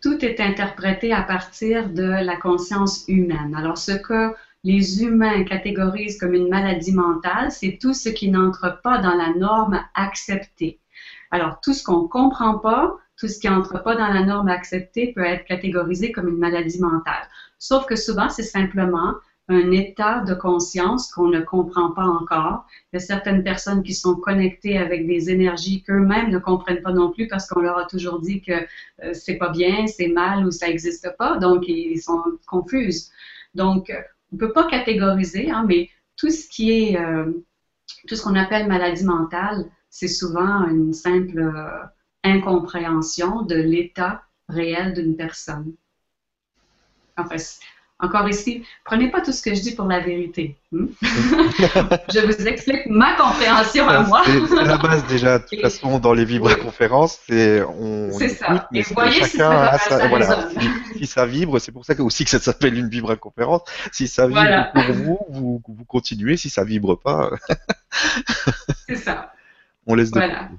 tout 0.00 0.24
est 0.24 0.40
interprété 0.40 1.12
à 1.12 1.22
partir 1.22 1.88
de 1.90 2.02
la 2.02 2.36
conscience 2.36 3.04
humaine. 3.08 3.54
Alors, 3.56 3.78
ce 3.78 3.92
que 3.92 4.34
les 4.64 5.02
humains 5.02 5.44
catégorisent 5.44 6.18
comme 6.18 6.34
une 6.34 6.48
maladie 6.48 6.92
mentale, 6.92 7.52
c'est 7.52 7.78
tout 7.80 7.94
ce 7.94 8.08
qui 8.08 8.30
n'entre 8.30 8.80
pas 8.82 8.98
dans 8.98 9.14
la 9.14 9.34
norme 9.34 9.80
acceptée. 9.94 10.78
Alors, 11.30 11.60
tout 11.60 11.72
ce 11.72 11.84
qu'on 11.84 12.02
ne 12.02 12.08
comprend 12.08 12.58
pas, 12.58 12.96
tout 13.18 13.28
ce 13.28 13.38
qui 13.38 13.48
entre 13.48 13.82
pas 13.82 13.96
dans 13.96 14.08
la 14.08 14.24
norme 14.24 14.48
acceptée 14.48 15.12
peut 15.12 15.24
être 15.24 15.44
catégorisé 15.44 16.12
comme 16.12 16.28
une 16.28 16.38
maladie 16.38 16.80
mentale. 16.80 17.28
Sauf 17.58 17.86
que 17.86 17.96
souvent, 17.96 18.28
c'est 18.28 18.44
simplement 18.44 19.14
un 19.48 19.70
état 19.70 20.20
de 20.20 20.34
conscience 20.34 21.10
qu'on 21.10 21.28
ne 21.28 21.40
comprend 21.40 21.90
pas 21.92 22.04
encore. 22.04 22.66
Il 22.92 22.96
y 22.96 23.02
a 23.02 23.06
certaines 23.06 23.42
personnes 23.42 23.82
qui 23.82 23.94
sont 23.94 24.14
connectées 24.14 24.76
avec 24.76 25.06
des 25.06 25.30
énergies 25.30 25.82
qu'eux-mêmes 25.82 26.30
ne 26.30 26.38
comprennent 26.38 26.82
pas 26.82 26.92
non 26.92 27.10
plus 27.10 27.28
parce 27.28 27.48
qu'on 27.48 27.60
leur 27.60 27.78
a 27.78 27.86
toujours 27.86 28.20
dit 28.20 28.42
que 28.42 28.52
euh, 29.02 29.14
c'est 29.14 29.36
pas 29.36 29.48
bien, 29.48 29.86
c'est 29.86 30.08
mal 30.08 30.46
ou 30.46 30.50
ça 30.50 30.68
n'existe 30.68 31.08
pas, 31.16 31.38
donc 31.38 31.66
ils 31.66 32.00
sont 32.00 32.22
confuses. 32.46 33.10
Donc, 33.54 33.90
on 34.32 34.36
ne 34.36 34.38
peut 34.38 34.52
pas 34.52 34.68
catégoriser, 34.68 35.50
hein, 35.50 35.64
mais 35.66 35.88
tout 36.16 36.30
ce 36.30 36.46
qui 36.48 36.70
est, 36.70 37.00
euh, 37.00 37.32
tout 38.06 38.16
ce 38.16 38.22
qu'on 38.22 38.34
appelle 38.34 38.68
maladie 38.68 39.04
mentale, 39.04 39.64
c'est 39.88 40.08
souvent 40.08 40.66
une 40.66 40.92
simple 40.92 41.38
euh, 41.38 41.86
incompréhension 42.24 43.42
de 43.42 43.54
l'état 43.54 44.22
réel 44.48 44.94
d'une 44.94 45.16
personne. 45.16 45.72
Enfin, 47.16 47.36
encore 48.00 48.28
ici, 48.28 48.64
prenez 48.84 49.10
pas 49.10 49.20
tout 49.20 49.32
ce 49.32 49.42
que 49.42 49.52
je 49.54 49.60
dis 49.60 49.74
pour 49.74 49.86
la 49.86 49.98
vérité. 49.98 50.56
Hmm? 50.70 50.86
je 51.02 52.26
vous 52.26 52.46
explique 52.46 52.86
ma 52.86 53.16
compréhension 53.16 53.88
à 53.88 54.02
moi. 54.02 54.22
c'est 54.24 54.64
la 54.64 54.78
base 54.78 55.04
déjà, 55.08 55.40
de 55.40 55.44
toute 55.44 55.60
façon, 55.60 55.98
dans 55.98 56.14
les 56.14 56.24
vibra-conférences, 56.24 57.18
c'est 57.28 57.60
on, 57.62 58.10
écoute, 58.10 58.36
ça. 58.36 58.68
mais 58.70 58.80
Et 58.80 58.94
voyez 58.94 59.18
chacun 59.18 59.28
si 59.28 59.42
a 59.42 59.78
sa, 59.78 60.06
voilà, 60.06 60.48
si, 60.96 61.06
ça 61.06 61.26
vibre, 61.26 61.58
c'est 61.58 61.72
pour 61.72 61.84
ça 61.84 61.96
que, 61.96 62.02
aussi 62.02 62.22
que 62.22 62.30
ça 62.30 62.38
s'appelle 62.38 62.78
une 62.78 62.88
vibra-conférence. 62.88 63.62
Si 63.90 64.06
ça 64.06 64.28
vibre 64.28 64.70
pour 64.72 64.94
vous, 64.94 65.18
vous, 65.30 65.62
vous 65.66 65.84
continuez. 65.84 66.36
Si 66.36 66.50
ça 66.50 66.62
vibre 66.62 67.00
pas, 67.00 67.30
c'est 68.86 68.94
ça. 68.94 69.32
On 69.88 69.96
laisse 69.96 70.12
de 70.12 70.20
voilà. 70.20 70.50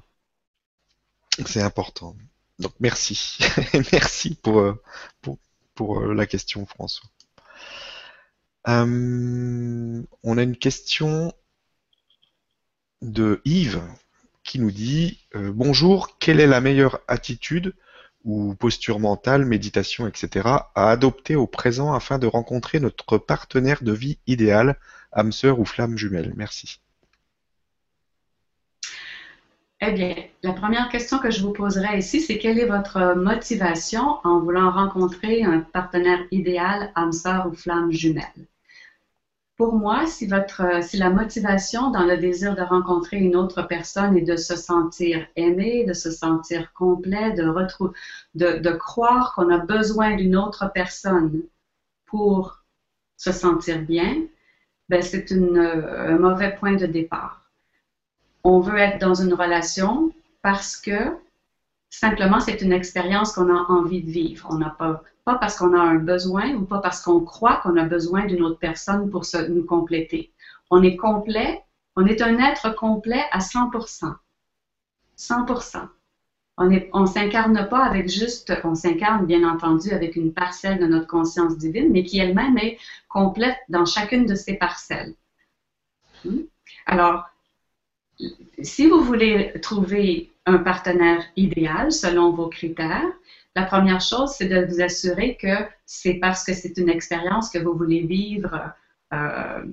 C'est 1.46 1.62
important. 1.62 2.16
Donc 2.60 2.74
merci. 2.80 3.40
merci 3.92 4.36
pour, 4.36 4.60
euh, 4.60 4.82
pour, 5.76 6.00
euh, 6.00 6.14
la 6.14 6.26
question, 6.26 6.66
François. 6.66 7.10
Euh, 8.68 10.04
on 10.24 10.38
a 10.38 10.44
une 10.44 10.58
question 10.58 11.34
de 13.02 13.42
Yves 13.46 13.82
qui 14.44 14.60
nous 14.60 14.72
dit 14.72 15.20
Bonjour, 15.34 16.18
quelle 16.20 16.40
est 16.40 16.48
la 16.48 16.60
meilleure 16.60 17.00
attitude 17.08 17.74
ou 18.26 18.54
posture 18.56 19.00
mentale, 19.00 19.46
méditation, 19.46 20.08
etc., 20.08 20.48
à 20.76 20.90
adopter 20.90 21.36
au 21.36 21.48
présent 21.48 21.94
afin 21.94 22.20
de 22.20 22.28
rencontrer 22.28 22.80
notre 22.82 23.18
partenaire 23.18 23.82
de 23.84 23.94
vie 23.94 24.20
idéal, 24.28 24.78
âme 25.14 25.32
sœur 25.32 25.60
ou 25.60 25.66
flamme 25.66 25.98
jumelle? 25.98 26.34
Merci. 26.36 26.82
Eh 29.82 29.92
bien, 29.92 30.16
la 30.44 30.54
première 30.54 30.90
question 30.90 31.20
que 31.20 31.32
je 31.32 31.42
vous 31.42 31.54
poserai 31.54 31.98
ici, 31.98 32.20
c'est 32.22 32.38
quelle 32.38 32.60
est 32.60 32.66
votre 32.66 33.16
motivation 33.16 34.18
en 34.26 34.40
voulant 34.40 34.72
rencontrer 34.72 35.44
un 35.44 35.62
partenaire 35.62 36.20
idéal, 36.32 36.92
âme 36.96 37.14
sœur 37.14 37.48
ou 37.48 37.54
flamme 37.54 37.92
jumelle? 37.92 38.48
Pour 39.56 39.76
moi, 39.76 40.06
si, 40.06 40.28
votre, 40.28 40.84
si 40.84 40.98
la 40.98 41.10
motivation 41.10 41.92
dans 41.92 42.06
le 42.06 42.18
désir 42.18 42.56
de 42.56 42.62
rencontrer 42.62 43.18
une 43.18 43.36
autre 43.36 43.62
personne 43.62 44.18
est 44.18 44.22
de 44.22 44.36
se 44.36 44.56
sentir 44.56 45.26
aimé, 45.36 45.86
de 45.86 45.94
se 45.94 46.12
sentir 46.12 46.74
complet, 46.74 47.32
de, 47.34 47.54
de, 48.36 48.60
de 48.60 48.72
croire 48.72 49.34
qu'on 49.34 49.50
a 49.50 49.60
besoin 49.60 50.16
d'une 50.16 50.36
autre 50.36 50.72
personne 50.74 51.42
pour 52.06 52.64
se 53.18 53.32
sentir 53.32 53.82
bien, 53.82 54.24
ben 54.90 55.02
c'est 55.02 55.32
un 55.32 56.18
mauvais 56.18 56.56
point 56.56 56.76
de 56.76 56.86
départ 56.86 57.39
on 58.50 58.60
veut 58.60 58.78
être 58.78 59.00
dans 59.00 59.14
une 59.14 59.34
relation 59.36 60.12
parce 60.42 60.76
que 60.76 61.16
simplement 61.92 62.40
c'est 62.40 62.62
une 62.62 62.74
expérience 62.74 63.34
qu'on 63.34 63.56
a 63.56 63.66
envie 63.70 64.02
de 64.02 64.10
vivre. 64.10 64.48
On 64.50 64.58
n'a 64.58 64.72
pas, 64.72 65.04
pas 65.24 65.36
parce 65.36 65.56
qu'on 65.56 65.78
a 65.78 65.80
un 65.80 65.96
besoin 65.96 66.56
ou 66.56 66.66
pas 66.66 66.80
parce 66.80 67.02
qu'on 67.02 67.20
croit 67.20 67.58
qu'on 67.58 67.78
a 67.78 67.84
besoin 67.84 68.26
d'une 68.26 68.42
autre 68.42 68.58
personne 68.58 69.12
pour 69.12 69.26
se, 69.26 69.38
nous 69.50 69.64
compléter. 69.64 70.32
On 70.72 70.82
est 70.82 70.96
complet, 70.96 71.64
On 71.96 72.08
est 72.08 72.22
un 72.22 72.40
être 72.40 72.76
complet 72.76 73.24
à 73.32 73.40
100%. 73.40 74.16
100%. 75.18 75.88
On 76.58 77.02
ne 77.02 77.06
s'incarne 77.06 77.70
pas 77.70 77.86
avec 77.86 78.10
juste, 78.10 78.52
on 78.64 78.76
s'incarne 78.76 79.26
bien 79.26 79.48
entendu 79.48 79.92
avec 79.92 80.16
une 80.16 80.34
parcelle 80.34 80.80
de 80.80 80.88
notre 80.88 81.08
conscience 81.08 81.58
divine, 81.58 81.92
mais 81.92 82.04
qui 82.04 82.20
elle-même 82.20 82.58
est 82.58 82.78
complète 83.10 83.58
dans 83.70 83.86
chacune 83.86 84.26
de 84.26 84.36
ces 84.36 84.56
parcelles. 84.56 85.14
Hmm? 86.26 86.42
Alors, 86.86 87.29
si 88.62 88.88
vous 88.88 89.02
voulez 89.02 89.54
trouver 89.62 90.32
un 90.46 90.58
partenaire 90.58 91.24
idéal 91.36 91.92
selon 91.92 92.32
vos 92.32 92.48
critères, 92.48 93.12
la 93.56 93.66
première 93.66 94.02
chose, 94.02 94.32
c'est 94.38 94.48
de 94.48 94.66
vous 94.66 94.82
assurer 94.82 95.36
que 95.36 95.66
c'est 95.86 96.16
parce 96.16 96.44
que 96.44 96.54
c'est 96.54 96.78
une 96.78 96.90
expérience 96.90 97.50
que 97.50 97.60
vous 97.60 97.74
voulez 97.74 98.02
vivre, 98.02 98.72
euh, 99.14 99.64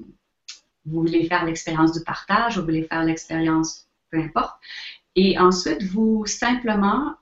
vous 0.86 1.00
voulez 1.00 1.26
faire 1.26 1.44
l'expérience 1.44 1.92
du 1.92 2.02
partage, 2.04 2.58
vous 2.58 2.64
voulez 2.64 2.84
faire 2.84 3.04
l'expérience, 3.04 3.86
peu 4.10 4.18
importe. 4.18 4.54
Et 5.14 5.38
ensuite, 5.38 5.82
vous 5.82 6.26
simplement, 6.26 7.14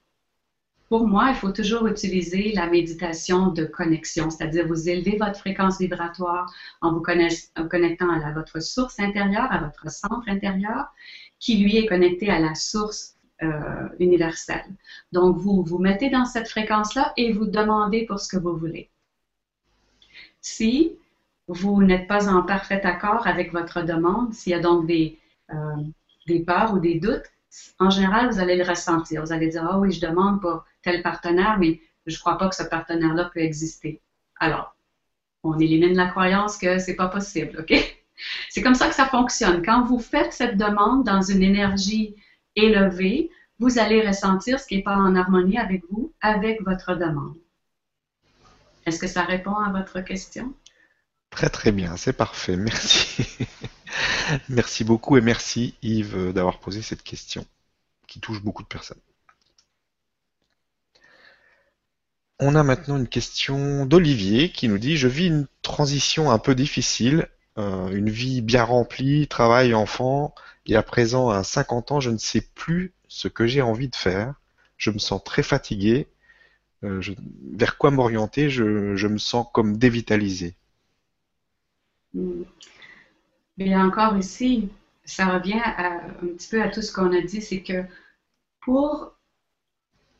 pour 0.94 1.08
moi, 1.08 1.30
il 1.30 1.34
faut 1.34 1.50
toujours 1.50 1.88
utiliser 1.88 2.52
la 2.52 2.68
méditation 2.68 3.48
de 3.48 3.64
connexion, 3.64 4.30
c'est-à-dire 4.30 4.68
vous 4.68 4.88
élevez 4.88 5.16
votre 5.16 5.40
fréquence 5.40 5.80
vibratoire 5.80 6.54
en 6.80 6.92
vous 6.92 7.02
connectant 7.02 8.10
à 8.10 8.30
votre 8.30 8.62
source 8.62 9.00
intérieure, 9.00 9.50
à 9.50 9.58
votre 9.58 9.90
centre 9.90 10.28
intérieur, 10.28 10.94
qui 11.40 11.56
lui 11.56 11.78
est 11.78 11.86
connecté 11.86 12.30
à 12.30 12.38
la 12.38 12.54
source 12.54 13.16
euh, 13.42 13.88
universelle. 13.98 14.66
Donc, 15.10 15.36
vous 15.36 15.64
vous 15.64 15.78
mettez 15.78 16.10
dans 16.10 16.26
cette 16.26 16.48
fréquence-là 16.48 17.12
et 17.16 17.32
vous 17.32 17.46
demandez 17.46 18.06
pour 18.06 18.20
ce 18.20 18.28
que 18.28 18.40
vous 18.40 18.56
voulez. 18.56 18.88
Si 20.40 20.92
vous 21.48 21.82
n'êtes 21.82 22.06
pas 22.06 22.28
en 22.28 22.44
parfait 22.44 22.82
accord 22.82 23.26
avec 23.26 23.52
votre 23.52 23.82
demande, 23.82 24.32
s'il 24.32 24.52
y 24.52 24.54
a 24.54 24.60
donc 24.60 24.86
des, 24.86 25.18
euh, 25.50 25.74
des 26.28 26.38
peurs 26.38 26.72
ou 26.72 26.78
des 26.78 27.00
doutes, 27.00 27.33
en 27.78 27.90
général, 27.90 28.30
vous 28.30 28.40
allez 28.40 28.56
le 28.56 28.64
ressentir. 28.64 29.22
Vous 29.22 29.32
allez 29.32 29.48
dire, 29.48 29.66
ah 29.68 29.78
oui, 29.78 29.92
je 29.92 30.00
demande 30.00 30.40
pour 30.40 30.64
tel 30.82 31.02
partenaire, 31.02 31.58
mais 31.58 31.80
je 32.06 32.14
ne 32.14 32.20
crois 32.20 32.38
pas 32.38 32.48
que 32.48 32.56
ce 32.56 32.62
partenaire-là 32.62 33.30
peut 33.32 33.40
exister. 33.40 34.00
Alors, 34.38 34.76
on 35.42 35.58
élimine 35.58 35.96
la 35.96 36.08
croyance 36.08 36.56
que 36.56 36.78
ce 36.78 36.90
n'est 36.90 36.96
pas 36.96 37.08
possible, 37.08 37.60
OK? 37.60 37.72
C'est 38.48 38.62
comme 38.62 38.74
ça 38.74 38.88
que 38.88 38.94
ça 38.94 39.06
fonctionne. 39.06 39.64
Quand 39.64 39.84
vous 39.84 39.98
faites 39.98 40.32
cette 40.32 40.56
demande 40.56 41.04
dans 41.04 41.20
une 41.20 41.42
énergie 41.42 42.14
élevée, 42.54 43.30
vous 43.58 43.78
allez 43.78 44.06
ressentir 44.06 44.58
ce 44.58 44.66
qui 44.66 44.76
n'est 44.76 44.82
pas 44.82 44.96
en 44.96 45.16
harmonie 45.16 45.58
avec 45.58 45.82
vous, 45.90 46.12
avec 46.20 46.62
votre 46.62 46.94
demande. 46.94 47.36
Est-ce 48.86 48.98
que 48.98 49.06
ça 49.06 49.22
répond 49.22 49.54
à 49.54 49.70
votre 49.70 50.00
question? 50.00 50.54
Très 51.34 51.50
très 51.50 51.72
bien, 51.72 51.96
c'est 51.96 52.12
parfait, 52.12 52.56
merci. 52.56 53.26
merci 54.48 54.84
beaucoup 54.84 55.16
et 55.16 55.20
merci 55.20 55.74
Yves 55.82 56.32
d'avoir 56.32 56.60
posé 56.60 56.80
cette 56.80 57.02
question 57.02 57.44
qui 58.06 58.20
touche 58.20 58.40
beaucoup 58.40 58.62
de 58.62 58.68
personnes. 58.68 59.00
On 62.38 62.54
a 62.54 62.62
maintenant 62.62 62.98
une 62.98 63.08
question 63.08 63.84
d'Olivier 63.84 64.52
qui 64.52 64.68
nous 64.68 64.78
dit 64.78 64.96
Je 64.96 65.08
vis 65.08 65.26
une 65.26 65.48
transition 65.62 66.30
un 66.30 66.38
peu 66.38 66.54
difficile, 66.54 67.26
euh, 67.58 67.88
une 67.88 68.10
vie 68.10 68.40
bien 68.40 68.62
remplie, 68.62 69.26
travail, 69.26 69.74
enfant, 69.74 70.36
et 70.66 70.76
à 70.76 70.84
présent 70.84 71.30
à 71.30 71.42
50 71.42 71.90
ans, 71.90 71.98
je 71.98 72.10
ne 72.10 72.18
sais 72.18 72.42
plus 72.54 72.94
ce 73.08 73.26
que 73.26 73.48
j'ai 73.48 73.60
envie 73.60 73.88
de 73.88 73.96
faire. 73.96 74.34
Je 74.76 74.92
me 74.92 74.98
sens 74.98 75.20
très 75.24 75.42
fatigué. 75.42 76.06
Euh, 76.84 77.02
vers 77.54 77.76
quoi 77.76 77.90
m'orienter? 77.90 78.50
Je 78.50 79.06
me 79.08 79.18
sens 79.18 79.48
comme 79.52 79.78
dévitalisé. 79.78 80.54
Mais 83.56 83.76
encore 83.76 84.16
ici, 84.16 84.68
ça 85.04 85.26
revient 85.26 85.60
un 85.76 86.26
petit 86.26 86.48
peu 86.48 86.62
à 86.62 86.68
tout 86.68 86.82
ce 86.82 86.92
qu'on 86.92 87.12
a 87.12 87.20
dit, 87.20 87.40
c'est 87.40 87.62
que 87.62 87.84
pour, 88.60 89.14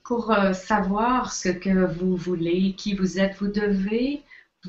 pour 0.04 0.30
euh, 0.30 0.52
savoir 0.52 1.32
ce 1.32 1.48
que 1.48 1.86
vous 1.86 2.16
voulez, 2.16 2.74
qui 2.76 2.94
vous 2.94 3.18
êtes, 3.18 3.36
vous 3.38 3.48
devez 3.48 4.22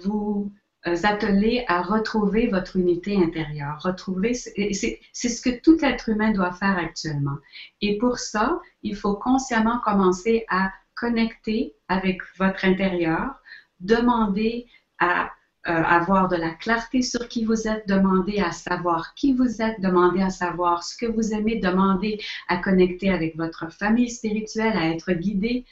vous 0.03 0.51
euh, 0.87 0.95
atteler 1.03 1.65
à 1.67 1.81
retrouver 1.81 2.47
votre 2.47 2.77
unité 2.77 3.17
intérieure. 3.17 3.81
Retrouver, 3.81 4.33
c'est 4.33 4.99
ce 5.13 5.41
que 5.41 5.59
tout 5.59 5.83
être 5.83 6.09
humain 6.09 6.31
doit 6.31 6.53
faire 6.53 6.77
actuellement. 6.77 7.37
Et 7.81 7.97
pour 7.97 8.19
ça, 8.19 8.61
il 8.83 8.95
faut 8.95 9.15
consciemment 9.15 9.79
commencer 9.79 10.45
à 10.49 10.71
connecter 10.95 11.73
avec 11.87 12.21
votre 12.37 12.65
intérieur, 12.65 13.35
demander 13.79 14.67
à 14.99 15.31
avoir 15.65 16.27
de 16.27 16.35
la 16.35 16.51
clarté 16.51 17.01
sur 17.01 17.27
qui 17.27 17.43
vous 17.45 17.67
êtes, 17.67 17.87
demander 17.87 18.39
à 18.39 18.51
savoir 18.51 19.13
qui 19.15 19.33
vous 19.33 19.61
êtes, 19.61 19.81
demander 19.81 20.21
à 20.21 20.29
savoir 20.29 20.83
ce 20.83 20.95
que 20.95 21.05
vous 21.05 21.33
aimez, 21.33 21.57
demander 21.57 22.19
à 22.47 22.57
connecter 22.57 23.09
avec 23.11 23.35
votre 23.35 23.71
famille 23.71 24.09
spirituelle, 24.09 24.77
à 24.77 24.89
être 24.89 25.11
guidé. 25.13 25.65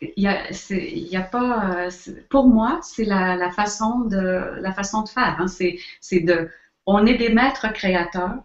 Il 0.00 0.22
y 0.22 0.28
a, 0.28 0.50
il 0.70 1.08
y 1.08 1.16
a 1.16 1.22
pas, 1.22 1.86
euh, 1.86 1.90
pour 2.30 2.48
moi, 2.48 2.80
c'est 2.82 3.04
la, 3.04 3.36
la, 3.36 3.50
façon 3.50 4.00
de 4.00 4.60
la 4.60 4.72
façon 4.72 5.02
de 5.02 5.08
faire. 5.08 5.36
Hein. 5.40 5.46
C'est 5.48 6.20
de, 6.20 6.48
on 6.86 7.06
est 7.06 7.16
des 7.16 7.30
maîtres 7.30 7.72
créateurs. 7.72 8.36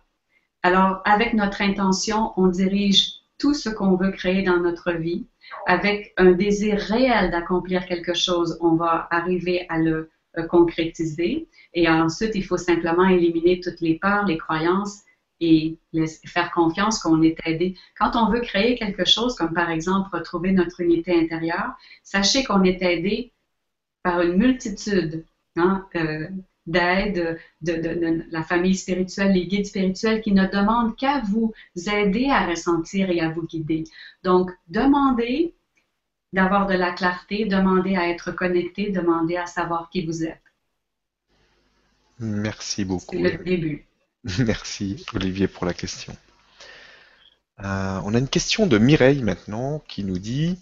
Alors, 0.64 1.02
avec 1.06 1.34
notre 1.34 1.62
intention, 1.62 2.34
on 2.38 2.48
dirige 2.48 3.23
tout 3.44 3.54
ce 3.54 3.68
qu'on 3.68 3.98
veut 3.98 4.12
créer 4.12 4.42
dans 4.42 4.62
notre 4.62 4.94
vie 4.94 5.28
avec 5.66 6.14
un 6.16 6.32
désir 6.32 6.80
réel 6.80 7.30
d'accomplir 7.30 7.86
quelque 7.86 8.14
chose, 8.14 8.58
on 8.62 8.76
va 8.76 9.10
arriver 9.12 9.66
à 9.68 9.80
le 9.80 10.10
euh, 10.38 10.48
concrétiser. 10.48 11.50
Et 11.74 11.90
ensuite, 11.90 12.36
il 12.36 12.46
faut 12.46 12.56
simplement 12.56 13.06
éliminer 13.06 13.60
toutes 13.60 13.82
les 13.82 14.00
peurs, 14.00 14.26
les 14.26 14.38
croyances 14.38 15.02
et 15.42 15.78
faire 16.26 16.52
confiance 16.52 17.00
qu'on 17.00 17.22
est 17.22 17.36
aidé. 17.46 17.76
Quand 18.00 18.16
on 18.16 18.32
veut 18.32 18.40
créer 18.40 18.76
quelque 18.76 19.04
chose, 19.04 19.36
comme 19.36 19.54
par 19.54 19.70
exemple 19.70 20.16
retrouver 20.16 20.54
notre 20.54 20.80
unité 20.80 21.14
intérieure, 21.14 21.74
sachez 22.02 22.46
qu'on 22.46 22.64
est 22.64 22.82
aidé 22.82 23.34
par 24.04 24.22
une 24.22 24.38
multitude 24.38 25.26
hein, 25.58 25.86
euh, 25.96 26.30
d'aide 26.66 27.38
de, 27.62 28.24
la 28.32 28.44
famille 28.44 28.76
spirituelle, 28.76 29.34
les 29.34 29.48
guides 29.48 29.66
spirituels 29.66 30.22
qui 30.22 30.32
ne 30.32 30.46
demandent 30.46 30.96
qu'à 30.96 31.22
vous 31.22 31.54
aider 31.76 32.30
à 32.30 32.46
ressentir 32.46 33.10
et 33.10 33.20
à 33.20 33.30
vous 33.30 33.46
guider. 33.46 33.84
Donc, 34.24 34.52
demandez 34.68 35.54
d'avoir 36.32 36.66
de 36.66 36.74
la 36.74 36.92
clarté, 36.92 37.46
demandez 37.46 37.96
à 37.96 38.10
être 38.10 38.32
connecté, 38.32 38.90
demandez 38.92 39.38
à 39.38 39.46
savoir 39.46 39.90
qui 39.90 40.06
vous 40.06 40.24
êtes. 40.24 40.42
Merci 42.20 42.86
beaucoup. 42.86 43.16
C'est 43.16 43.22
le 43.22 43.44
début. 43.44 43.86
Merci 44.40 45.06
Olivier 45.14 45.48
pour 45.48 45.66
la 45.66 45.74
question. 45.74 46.16
Euh, 47.60 48.02
on 48.04 48.14
a 48.16 48.18
une 48.18 48.30
question 48.30 48.66
de 48.66 48.78
Mireille 48.78 49.22
maintenant 49.22 49.84
qui 49.88 50.04
nous 50.04 50.18
dit 50.18 50.58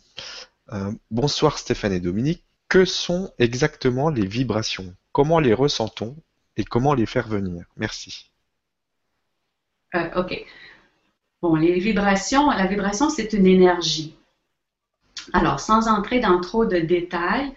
euh, 0.73 0.91
Bonsoir 1.09 1.57
Stéphane 1.57 1.93
et 1.93 1.99
Dominique, 1.99 2.43
que 2.71 2.85
sont 2.85 3.29
exactement 3.37 4.09
les 4.09 4.25
vibrations? 4.25 4.95
Comment 5.11 5.39
les 5.39 5.53
ressentons 5.53 6.15
et 6.55 6.63
comment 6.63 6.93
les 6.93 7.05
faire 7.05 7.27
venir? 7.27 7.65
Merci. 7.75 8.31
Euh, 9.93 10.09
OK. 10.15 10.45
Bon, 11.41 11.55
les 11.55 11.77
vibrations, 11.79 12.49
la 12.49 12.67
vibration, 12.67 13.09
c'est 13.09 13.33
une 13.33 13.45
énergie. 13.45 14.15
Alors, 15.33 15.59
sans 15.59 15.89
entrer 15.89 16.21
dans 16.21 16.39
trop 16.39 16.65
de 16.65 16.77
détails, 16.77 17.51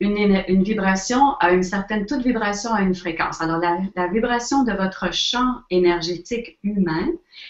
une, 0.00 0.64
vibration 0.64 1.36
a 1.36 1.52
une 1.52 1.62
certaine, 1.62 2.04
toute 2.04 2.22
vibration 2.22 2.74
a 2.74 2.82
une 2.82 2.96
fréquence. 2.96 3.40
Alors, 3.40 3.58
la, 3.58 3.78
la, 3.94 4.08
vibration 4.08 4.64
de 4.64 4.72
votre 4.72 5.14
champ 5.14 5.60
énergétique 5.70 6.58
humain 6.64 7.06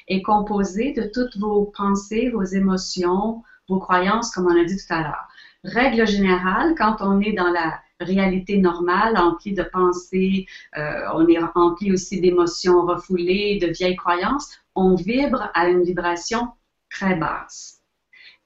est 0.09 0.21
composée 0.21 0.93
de 0.93 1.05
toutes 1.05 1.39
vos 1.39 1.65
pensées, 1.75 2.29
vos 2.29 2.45
émotions, 2.45 3.43
vos 3.71 3.79
croyances, 3.79 4.31
comme 4.33 4.49
on 4.49 4.61
a 4.61 4.65
dit 4.65 4.77
tout 4.77 4.93
à 4.93 5.01
l'heure. 5.01 5.29
Règle 5.67 6.07
générale, 6.07 6.75
quand 6.79 6.97
on 7.01 7.21
est 7.21 7.33
dans 7.33 7.51
la 7.51 7.81
réalité 7.99 8.59
normale, 8.59 9.17
emplie 9.17 9.53
de 9.53 9.65
pensées, 9.65 10.47
euh, 10.77 11.03
on 11.15 11.27
est 11.27 11.39
rempli 11.39 11.93
aussi 11.93 12.21
d'émotions 12.21 12.87
refoulées, 12.87 13.59
de 13.61 13.67
vieilles 13.69 13.97
croyances, 13.97 14.59
on 14.77 14.95
vibre 14.95 15.51
à 15.55 15.69
une 15.69 15.83
vibration 15.83 16.53
très 16.89 17.17
basse. 17.17 17.81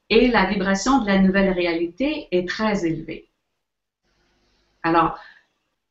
Et 0.08 0.28
la 0.28 0.46
vibration 0.46 1.00
de 1.00 1.06
la 1.06 1.18
nouvelle 1.18 1.52
réalité 1.52 2.26
est 2.30 2.48
très 2.48 2.86
élevée. 2.86 3.28
Alors, 4.82 5.18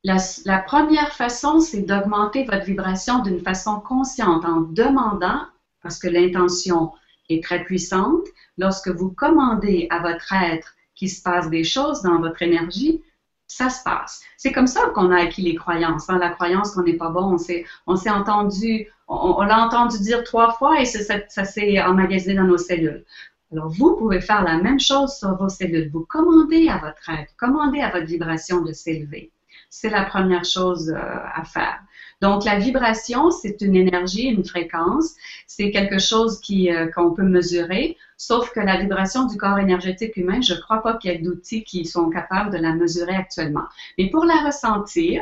la 0.03 0.59
première 0.59 1.13
façon, 1.13 1.59
c'est 1.59 1.83
d'augmenter 1.83 2.45
votre 2.45 2.65
vibration 2.65 3.19
d'une 3.21 3.41
façon 3.41 3.79
consciente 3.81 4.45
en 4.45 4.61
demandant, 4.61 5.41
parce 5.83 5.99
que 5.99 6.07
l'intention 6.07 6.91
est 7.29 7.43
très 7.43 7.63
puissante, 7.63 8.25
lorsque 8.57 8.89
vous 8.89 9.11
commandez 9.11 9.87
à 9.91 9.99
votre 9.99 10.33
être 10.33 10.73
qu'il 10.99 11.09
se 11.09 11.21
passe 11.21 11.49
des 11.49 11.63
choses 11.63 12.01
dans 12.01 12.19
votre 12.19 12.41
énergie, 12.41 13.01
ça 13.47 13.69
se 13.69 13.81
passe. 13.83 14.21
C'est 14.37 14.51
comme 14.51 14.67
ça 14.67 14.81
qu'on 14.93 15.11
a 15.11 15.21
acquis 15.21 15.41
les 15.41 15.55
croyances. 15.55 16.09
Hein. 16.09 16.19
La 16.19 16.29
croyance 16.29 16.71
qu'on 16.71 16.83
n'est 16.83 16.97
pas 16.97 17.09
bon, 17.09 17.33
on 17.33 17.37
s'est, 17.37 18.09
entendu, 18.09 18.87
on, 19.07 19.41
l'a 19.41 19.65
entendu 19.65 19.97
dire 19.99 20.23
trois 20.25 20.51
fois 20.51 20.81
et 20.81 20.85
ça, 20.85 21.45
s'est 21.45 21.81
emmagasiné 21.81 22.35
dans 22.35 22.43
nos 22.43 22.57
cellules. 22.57 23.05
Alors, 23.51 23.69
vous 23.69 23.95
pouvez 23.95 24.21
faire 24.21 24.43
la 24.43 24.57
même 24.57 24.79
chose 24.79 25.15
sur 25.17 25.35
vos 25.35 25.49
cellules. 25.49 25.89
Vous 25.89 26.05
commandez 26.05 26.67
à 26.67 26.77
votre 26.77 27.09
être, 27.09 27.33
commandez 27.37 27.81
à 27.81 27.89
votre 27.89 28.05
vibration 28.05 28.61
de 28.61 28.73
s'élever. 28.73 29.31
C'est 29.69 29.89
la 29.89 30.03
première 30.03 30.45
chose 30.45 30.89
euh, 30.89 30.99
à 31.33 31.43
faire. 31.45 31.79
Donc, 32.21 32.43
la 32.43 32.59
vibration, 32.59 33.31
c'est 33.31 33.61
une 33.61 33.75
énergie, 33.75 34.23
une 34.23 34.43
fréquence. 34.43 35.15
C'est 35.47 35.71
quelque 35.71 35.99
chose 35.99 36.39
qui, 36.41 36.71
euh, 36.71 36.87
qu'on 36.87 37.11
peut 37.11 37.23
mesurer, 37.23 37.97
sauf 38.17 38.51
que 38.51 38.59
la 38.59 38.77
vibration 38.77 39.25
du 39.25 39.37
corps 39.37 39.59
énergétique 39.59 40.17
humain, 40.17 40.41
je 40.41 40.53
ne 40.53 40.59
crois 40.59 40.81
pas 40.81 40.97
qu'il 40.97 41.11
y 41.11 41.15
ait 41.15 41.19
d'outils 41.19 41.63
qui 41.63 41.85
sont 41.85 42.09
capables 42.09 42.51
de 42.51 42.57
la 42.57 42.73
mesurer 42.73 43.15
actuellement. 43.15 43.63
Mais 43.97 44.09
pour 44.09 44.25
la 44.25 44.35
ressentir, 44.45 45.21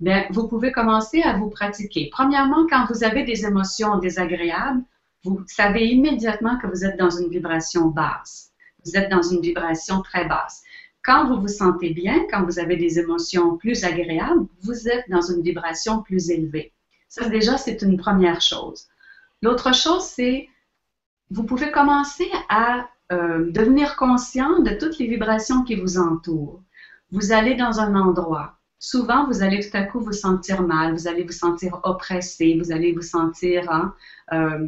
bien, 0.00 0.24
vous 0.30 0.48
pouvez 0.48 0.72
commencer 0.72 1.20
à 1.22 1.36
vous 1.36 1.50
pratiquer. 1.50 2.08
Premièrement, 2.10 2.66
quand 2.68 2.86
vous 2.88 3.04
avez 3.04 3.24
des 3.24 3.44
émotions 3.44 3.98
désagréables, 3.98 4.82
vous 5.24 5.42
savez 5.46 5.86
immédiatement 5.86 6.58
que 6.58 6.66
vous 6.66 6.84
êtes 6.84 6.98
dans 6.98 7.10
une 7.10 7.28
vibration 7.28 7.86
basse. 7.86 8.50
Vous 8.84 8.96
êtes 8.96 9.10
dans 9.10 9.22
une 9.22 9.40
vibration 9.40 10.02
très 10.02 10.24
basse. 10.24 10.62
Quand 11.04 11.26
vous 11.26 11.40
vous 11.40 11.48
sentez 11.48 11.90
bien, 11.90 12.26
quand 12.30 12.44
vous 12.44 12.58
avez 12.58 12.76
des 12.76 12.98
émotions 12.98 13.56
plus 13.56 13.84
agréables, 13.84 14.46
vous 14.62 14.88
êtes 14.88 15.08
dans 15.08 15.22
une 15.22 15.42
vibration 15.42 16.02
plus 16.02 16.30
élevée. 16.30 16.72
Ça, 17.08 17.28
déjà, 17.28 17.58
c'est 17.58 17.82
une 17.82 17.96
première 17.96 18.40
chose. 18.40 18.86
L'autre 19.42 19.74
chose, 19.74 20.04
c'est 20.04 20.48
vous 21.30 21.44
pouvez 21.44 21.70
commencer 21.70 22.30
à 22.48 22.88
euh, 23.10 23.50
devenir 23.50 23.96
conscient 23.96 24.60
de 24.60 24.70
toutes 24.78 24.98
les 24.98 25.06
vibrations 25.06 25.64
qui 25.64 25.74
vous 25.74 25.98
entourent. 25.98 26.62
Vous 27.10 27.32
allez 27.32 27.56
dans 27.56 27.80
un 27.80 27.94
endroit. 27.94 28.58
Souvent, 28.78 29.26
vous 29.26 29.42
allez 29.42 29.60
tout 29.60 29.76
à 29.76 29.82
coup 29.82 30.00
vous 30.00 30.12
sentir 30.12 30.62
mal, 30.62 30.92
vous 30.92 31.08
allez 31.08 31.22
vous 31.22 31.32
sentir 31.32 31.80
oppressé, 31.84 32.58
vous 32.58 32.72
allez 32.72 32.92
vous 32.92 33.02
sentir 33.02 33.70
hein, 33.70 33.94
euh, 34.32 34.66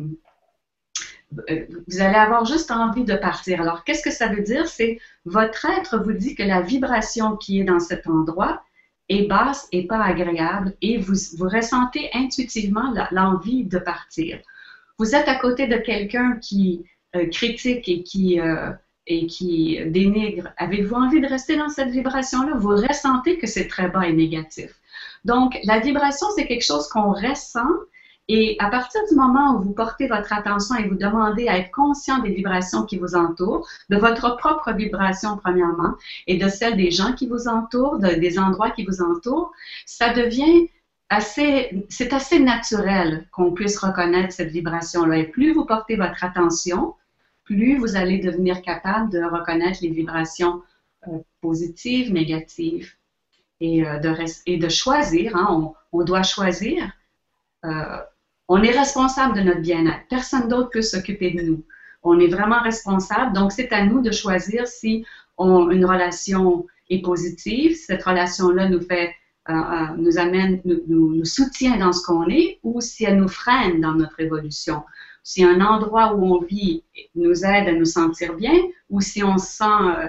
vous 1.89 2.01
allez 2.01 2.17
avoir 2.17 2.45
juste 2.45 2.71
envie 2.71 3.05
de 3.05 3.15
partir. 3.15 3.61
Alors, 3.61 3.85
qu'est-ce 3.85 4.03
que 4.03 4.11
ça 4.11 4.29
veut 4.29 4.43
dire? 4.43 4.67
C'est 4.67 4.99
votre 5.25 5.65
être 5.67 6.03
vous 6.03 6.13
dit 6.13 6.35
que 6.35 6.43
la 6.43 6.61
vibration 6.61 7.37
qui 7.37 7.61
est 7.61 7.65
dans 7.65 7.81
cet 7.81 8.07
endroit 8.07 8.63
est 9.09 9.27
basse 9.27 9.69
et 9.73 9.87
pas 9.87 10.03
agréable 10.03 10.75
et 10.81 10.99
vous, 10.99 11.15
ressentez 11.41 12.11
intuitivement 12.15 12.95
l'envie 13.11 13.65
de 13.65 13.79
partir. 13.79 14.39
Vous 14.99 15.15
êtes 15.15 15.29
à 15.29 15.37
côté 15.37 15.67
de 15.67 15.77
quelqu'un 15.77 16.39
qui 16.41 16.85
euh, 17.17 17.29
critique 17.29 17.89
et 17.89 18.03
qui, 18.03 18.41
euh, 18.41 18.71
et 19.07 19.27
qui 19.27 19.79
dénigre. 19.87 20.49
Avez-vous 20.57 20.95
envie 20.95 21.21
de 21.21 21.27
rester 21.27 21.57
dans 21.57 21.69
cette 21.69 21.91
vibration-là? 21.91 22.55
Vous 22.57 22.77
ressentez 22.77 23.39
que 23.39 23.47
c'est 23.47 23.69
très 23.69 23.89
bas 23.89 24.07
et 24.07 24.13
négatif. 24.13 24.75
Donc, 25.25 25.59
la 25.65 25.81
vibration, 25.81 26.27
c'est 26.37 26.47
quelque 26.47 26.65
chose 26.65 26.89
qu'on 26.89 27.13
ressent 27.13 27.69
et 28.29 28.57
à 28.59 28.71
partir 28.71 29.01
du 29.09 29.15
moment 29.15 29.57
où 29.57 29.63
vous 29.63 29.73
portez 29.73 30.07
votre 30.09 30.33
attention 30.33 30.77
et 30.77 30.89
vous 30.89 30.95
demandez 30.95 31.49
à 31.49 31.59
être 31.59 31.71
conscient 31.71 32.19
des 32.21 32.31
vibrations 32.31 32.85
qui 32.85 32.99
vous 32.99 33.15
entourent, 33.15 33.69
de 33.91 33.97
votre 33.97 34.37
propre 34.37 34.73
vibration 34.73 35.37
premièrement, 35.37 35.95
et 36.27 36.39
de 36.39 36.49
celle 36.49 36.77
des 36.77 36.91
gens 36.91 37.13
qui 37.13 37.27
vous 37.27 37.49
entourent, 37.49 37.99
des 37.99 38.39
endroits 38.39 38.71
qui 38.71 38.85
vous 38.85 39.03
entourent, 39.03 39.53
ça 39.85 40.13
devient 40.13 40.69
assez, 41.11 41.87
c'est 41.89 42.13
assez 42.13 42.41
naturel 42.41 43.29
qu'on 43.31 43.53
puisse 43.53 43.79
reconnaître 43.79 44.33
cette 44.33 44.51
vibration-là. 44.51 45.19
Et 45.19 45.25
plus 45.25 45.53
vous 45.53 45.67
portez 45.67 45.97
votre 45.97 46.25
attention, 46.25 46.95
plus 47.45 47.77
vous 47.79 47.97
allez 47.97 48.19
devenir 48.19 48.63
capable 48.63 49.11
de 49.11 49.23
reconnaître 49.23 49.81
les 49.83 49.91
vibrations 49.91 50.63
euh, 51.09 51.19
positives, 51.43 52.13
négatives, 52.13 52.95
et, 53.61 53.87
euh, 53.87 53.99
de, 53.99 54.15
et 54.47 54.57
de 54.57 54.69
choisir. 54.69 55.37
Hein, 55.37 55.75
on, 55.93 56.05
doit 56.05 56.23
choisir. 56.23 56.91
Euh, 57.65 57.99
on 58.49 58.63
est 58.63 58.77
responsable 58.77 59.37
de 59.37 59.43
notre 59.43 59.61
bien-être. 59.61 60.07
Personne 60.09 60.49
d'autre 60.49 60.71
peut 60.71 60.83
s'occuper 60.83 61.31
de 61.31 61.43
nous. 61.43 61.65
On 62.03 62.19
est 62.21 62.29
vraiment 62.29 62.61
responsable. 62.61 63.33
Donc, 63.33 63.53
c'est 63.53 63.73
à 63.73 63.85
nous 63.85 64.03
de 64.03 64.11
choisir 64.11 64.67
si 64.67 65.05
une 65.39 65.85
relation 65.85 66.67
est 66.91 67.03
positive, 67.03 67.77
cette 67.77 68.03
relation-là 68.03 68.69
nous 68.69 68.81
fait, 68.81 69.15
euh, 69.49 69.53
euh, 69.55 69.87
nous 69.97 70.19
amène, 70.19 70.61
nous, 70.65 71.25
soutient 71.25 71.79
dans 71.79 71.93
ce 71.93 72.05
qu'on 72.05 72.29
est, 72.29 72.61
ou 72.63 72.81
si 72.81 73.05
elle 73.05 73.17
nous 73.17 73.29
freine 73.29 73.81
dans 73.81 73.95
notre 73.95 74.21
évolution. 74.21 74.83
Si 75.23 75.43
un 75.43 75.63
endroit 75.63 76.15
où 76.15 76.35
on 76.35 76.41
vit 76.41 76.85
nous 77.15 77.45
aide 77.45 77.69
à 77.69 77.73
nous 77.73 77.87
sentir 77.87 78.35
bien, 78.35 78.55
ou 78.91 79.01
si 79.01 79.25
on 79.25 79.39
se 79.39 79.47
sent 79.47 79.65
euh, 79.65 80.09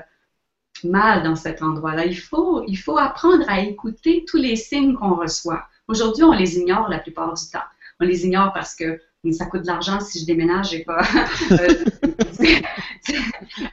mal 0.84 1.24
dans 1.24 1.38
cet 1.38 1.62
endroit-là. 1.62 2.06
Il 2.06 2.18
faut 2.18 2.98
apprendre 2.98 3.46
à 3.48 3.62
écouter 3.62 4.26
tous 4.28 4.38
les 4.38 4.58
signes 4.58 4.96
qu'on 4.96 5.16
reçoit. 5.16 5.64
Aujourd'hui, 5.88 6.24
on 6.24 6.34
les 6.34 6.58
ignore 6.58 6.90
la 6.90 7.00
plupart 7.00 7.34
du 7.34 7.50
temps 7.50 7.60
on 8.00 8.06
les 8.06 8.26
ignore 8.26 8.54
parce 8.54 8.76
que 8.76 9.00
ça 9.32 9.46
coûte 9.46 9.62
de 9.62 9.68
l'argent 9.68 10.00
si 10.00 10.20
je 10.20 10.26
déménage 10.26 10.74
et 10.74 10.84
pas. 10.84 11.02
Euh, 11.52 13.14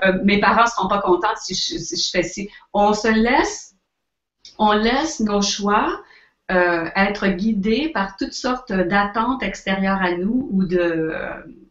euh, 0.05 0.21
mes 0.25 0.41
parents 0.41 0.65
ne 0.65 0.69
seront 0.69 0.89
pas 0.89 1.01
contents 1.01 1.35
si 1.37 1.55
je, 1.55 2.11
fais 2.11 2.23
ci. 2.23 2.51
On 2.73 2.93
se 2.93 3.09
laisse, 3.09 3.75
on 4.59 4.73
laisse 4.73 5.21
nos 5.21 5.41
choix 5.41 6.03
euh, 6.51 6.89
être 6.95 7.29
guidés 7.29 7.89
par 7.89 8.17
toutes 8.17 8.35
sortes 8.35 8.73
d'attentes 8.73 9.43
extérieures 9.43 10.01
à 10.01 10.13
nous 10.13 10.49
ou 10.53 10.65
de 10.65 11.13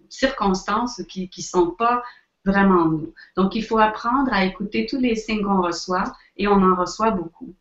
circonstances 0.09 1.01
qui 1.07 1.29
ne 1.37 1.43
sont 1.43 1.71
pas 1.71 2.03
vraiment 2.45 2.85
nous. 2.85 3.13
Donc, 3.37 3.55
il 3.55 3.63
faut 3.63 3.77
apprendre 3.77 4.33
à 4.33 4.43
écouter 4.43 4.87
tous 4.89 4.99
les 4.99 5.15
signes 5.15 5.43
qu'on 5.43 5.61
reçoit 5.61 6.15
et 6.35 6.47
on 6.47 6.61
en 6.61 6.75
reçoit 6.75 7.11
beaucoup. 7.11 7.53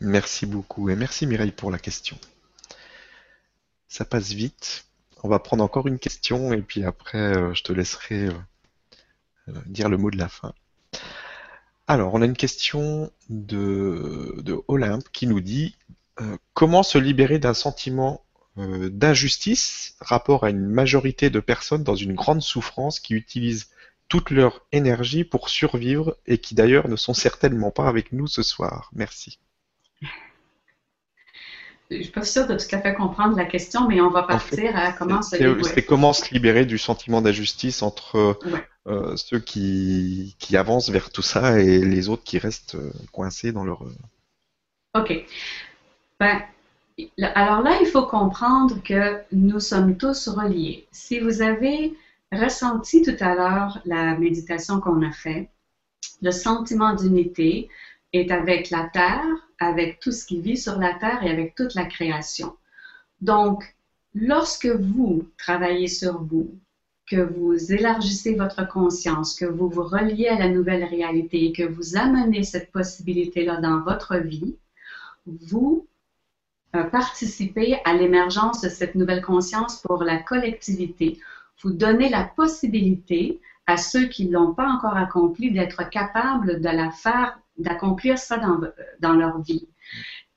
Merci 0.00 0.46
beaucoup 0.46 0.88
et 0.88 0.96
merci 0.96 1.26
Mireille 1.26 1.52
pour 1.52 1.70
la 1.70 1.78
question. 1.78 2.18
Ça 3.88 4.04
passe 4.04 4.32
vite. 4.32 4.86
On 5.22 5.28
va 5.28 5.38
prendre 5.38 5.64
encore 5.64 5.86
une 5.86 5.98
question 5.98 6.52
et 6.52 6.62
puis 6.62 6.84
après, 6.84 7.36
euh, 7.36 7.54
je 7.54 7.62
te 7.62 7.72
laisserai 7.72 8.26
euh, 8.26 8.32
euh, 9.48 9.60
dire 9.66 9.88
le 9.88 9.96
mot 9.96 10.10
de 10.10 10.18
la 10.18 10.28
fin. 10.28 10.52
Alors, 11.86 12.14
on 12.14 12.22
a 12.22 12.26
une 12.26 12.36
question 12.36 13.10
de, 13.28 14.42
Olympe 14.68 15.08
qui 15.12 15.26
nous 15.26 15.40
dit 15.40 15.76
comment 16.54 16.82
se 16.82 16.98
libérer 16.98 17.38
d'un 17.38 17.54
sentiment 17.54 18.24
d'injustice 18.56 19.96
rapport 20.00 20.44
à 20.44 20.50
une 20.50 20.66
majorité 20.66 21.28
de 21.28 21.40
personnes 21.40 21.84
dans 21.84 21.94
une 21.94 22.14
grande 22.14 22.40
souffrance 22.40 23.00
qui 23.00 23.14
utilisent 23.14 23.68
toute 24.08 24.30
leur 24.30 24.64
énergie 24.72 25.24
pour 25.24 25.48
survivre 25.48 26.16
et 26.26 26.38
qui 26.38 26.54
d'ailleurs 26.54 26.88
ne 26.88 26.96
sont 26.96 27.14
certainement 27.14 27.70
pas 27.70 27.86
avec 27.86 28.12
nous 28.12 28.26
ce 28.26 28.42
soir? 28.42 28.90
Merci 28.94 29.38
je 31.90 32.02
suis 32.02 32.12
pas 32.12 32.24
sûre 32.24 32.46
de 32.46 32.56
tout 32.56 32.74
à 32.74 32.80
fait 32.80 32.94
comprendre 32.94 33.36
la 33.36 33.44
question, 33.44 33.88
mais 33.88 34.00
on 34.00 34.10
va 34.10 34.24
partir 34.24 34.76
à 34.76 34.92
comment 34.92 35.22
se 35.22 35.36
libérer. 35.36 35.62
C'est 35.62 35.84
comment 35.84 36.12
se 36.12 36.32
libérer 36.32 36.64
du 36.64 36.78
sentiment 36.78 37.22
d'injustice 37.22 37.82
entre 37.82 38.38
euh, 38.86 39.16
ceux 39.16 39.38
qui, 39.38 40.36
qui, 40.38 40.56
avancent 40.56 40.90
vers 40.90 41.10
tout 41.10 41.22
ça 41.22 41.60
et 41.60 41.78
les 41.78 42.08
autres 42.08 42.22
qui 42.24 42.38
restent 42.38 42.76
euh, 42.76 42.92
coincés 43.12 43.52
dans 43.52 43.64
leur. 43.64 43.82
Euh, 43.82 45.00
OK. 45.00 45.26
Ben, 46.20 46.42
alors 47.34 47.62
là, 47.62 47.78
il 47.80 47.86
faut 47.86 48.06
comprendre 48.06 48.82
que 48.82 49.20
nous 49.32 49.60
sommes 49.60 49.96
tous 49.96 50.28
reliés. 50.28 50.86
Si 50.92 51.20
vous 51.20 51.42
avez 51.42 51.94
ressenti 52.32 53.02
tout 53.02 53.16
à 53.20 53.34
l'heure 53.34 53.80
la 53.84 54.16
méditation 54.16 54.80
qu'on 54.80 55.02
a 55.02 55.12
fait, 55.12 55.50
le 56.22 56.30
sentiment 56.30 56.94
d'unité 56.94 57.68
est 58.12 58.30
avec 58.30 58.70
la 58.70 58.88
Terre, 58.92 59.24
avec 59.58 60.00
tout 60.00 60.12
ce 60.12 60.26
qui 60.26 60.40
vit 60.40 60.56
sur 60.56 60.78
la 60.78 60.94
Terre 60.94 61.22
et 61.22 61.30
avec 61.30 61.54
toute 61.54 61.74
la 61.74 61.84
création. 61.84 62.56
Donc, 63.20 63.76
lorsque 64.14 64.66
vous 64.66 65.28
travaillez 65.38 65.88
sur 65.88 66.22
vous, 66.22 66.58
que 67.06 67.16
vous 67.16 67.72
élargissez 67.72 68.34
votre 68.34 68.66
conscience, 68.66 69.38
que 69.38 69.44
vous 69.44 69.68
vous 69.68 69.84
reliez 69.84 70.26
à 70.26 70.38
la 70.38 70.48
nouvelle 70.48 70.84
réalité 70.84 71.44
et 71.46 71.52
que 71.52 71.62
vous 71.62 71.96
amenez 71.96 72.42
cette 72.42 72.72
possibilité-là 72.72 73.60
dans 73.60 73.80
votre 73.80 74.16
vie, 74.16 74.56
vous 75.26 75.86
euh, 76.74 76.82
participez 76.84 77.78
à 77.84 77.94
l'émergence 77.94 78.60
de 78.60 78.68
cette 78.68 78.96
nouvelle 78.96 79.22
conscience 79.22 79.80
pour 79.82 80.02
la 80.02 80.18
collectivité. 80.18 81.20
Vous 81.62 81.72
donnez 81.72 82.08
la 82.08 82.24
possibilité 82.24 83.40
à 83.66 83.76
ceux 83.76 84.06
qui 84.06 84.26
ne 84.26 84.32
l'ont 84.32 84.54
pas 84.54 84.68
encore 84.68 84.96
accompli 84.96 85.52
d'être 85.52 85.88
capables 85.88 86.60
de 86.60 86.68
la 86.68 86.90
faire 86.90 87.38
d'accomplir 87.58 88.18
ça 88.18 88.38
dans, 88.38 88.60
dans 89.00 89.14
leur 89.14 89.40
vie. 89.42 89.68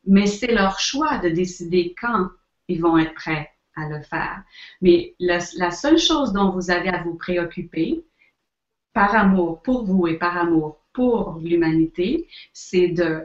Mais 0.06 0.28
c'est 0.28 0.54
leur 0.54 0.80
choix 0.80 1.18
de 1.20 1.30
décider 1.30 1.96
quand 2.00 2.30
ils 2.68 2.82
vont 2.82 2.98
être 2.98 3.14
prêts 3.14 3.50
à 3.76 3.90
le 3.90 4.02
faire. 4.02 4.44
Mais 4.82 5.16
la, 5.20 5.40
seule 5.40 5.98
chose 5.98 6.34
dont 6.34 6.52
vous 6.52 6.72
avez 6.72 6.90
à 6.90 7.04
vous 7.04 7.16
préoccuper, 7.16 8.06
par 8.94 9.16
amour 9.16 9.62
pour 9.62 9.86
vous 9.86 10.08
et 10.08 10.18
par 10.18 10.38
amour 10.38 10.82
pour 10.94 11.40
l'humanité, 11.42 12.28
c'est 12.54 12.90
de 12.90 13.24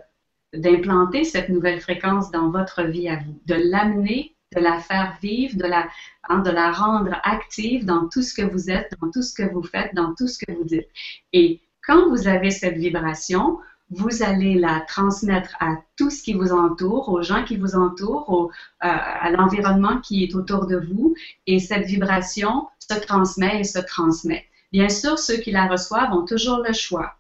d'implanter 0.53 1.25
cette 1.25 1.49
nouvelle 1.49 1.81
fréquence 1.81 2.31
dans 2.31 2.49
votre 2.51 2.85
vie 2.85 3.09
à 3.09 3.17
vous, 3.17 3.41
de 3.47 3.57
l'amener, 3.57 4.37
de 4.55 4.61
la 4.61 4.79
faire 4.79 5.19
vivre, 5.21 5.57
de 5.57 5.67
la, 5.67 5.89
hein, 6.29 6.39
de 6.41 6.51
la 6.51 6.71
rendre 6.71 7.19
active 7.25 7.85
dans 7.85 8.09
tout 8.09 8.23
ce 8.23 8.35
que 8.35 8.43
vous 8.43 8.71
êtes, 8.71 8.93
dans 9.01 9.11
tout 9.11 9.23
ce 9.23 9.35
que 9.35 9.51
vous 9.53 9.65
faites, 9.65 9.93
dans 9.97 10.15
tout 10.15 10.29
ce 10.29 10.39
que 10.39 10.53
vous 10.53 10.63
dites. 10.63 10.89
Et 11.33 11.61
quand 11.85 12.09
vous 12.09 12.29
avez 12.29 12.53
cette 12.53 12.77
vibration, 12.77 13.59
vous 13.91 14.23
allez 14.23 14.55
la 14.55 14.81
transmettre 14.89 15.55
à 15.61 15.77
tout 15.97 16.11
ce 16.11 16.23
qui 16.23 16.33
vous 16.35 16.53
entoure, 16.53 17.09
aux 17.09 17.23
gens 17.23 17.45
qui 17.45 17.57
vous 17.57 17.75
entourent, 17.77 18.51
euh, 18.83 18.89
à 18.89 19.31
l'environnement 19.31 20.01
qui 20.01 20.25
est 20.25 20.35
autour 20.35 20.67
de 20.67 20.77
vous, 20.77 21.15
et 21.47 21.59
cette 21.61 21.87
vibration 21.87 22.69
se 22.79 22.99
transmet 22.99 23.61
et 23.61 23.65
se 23.65 23.79
transmet. 23.79 24.47
Bien 24.73 24.89
sûr, 24.89 25.19
ceux 25.19 25.37
qui 25.37 25.53
la 25.53 25.67
reçoivent 25.67 26.13
ont 26.13 26.25
toujours 26.25 26.63
le 26.67 26.73
choix. 26.73 27.15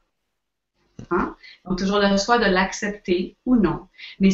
Hein? 1.10 1.36
Ont 1.64 1.76
toujours 1.76 1.98
le 1.98 2.16
choix 2.16 2.38
de 2.38 2.46
l'accepter 2.46 3.36
ou 3.46 3.56
non. 3.56 3.86
Mais 4.20 4.30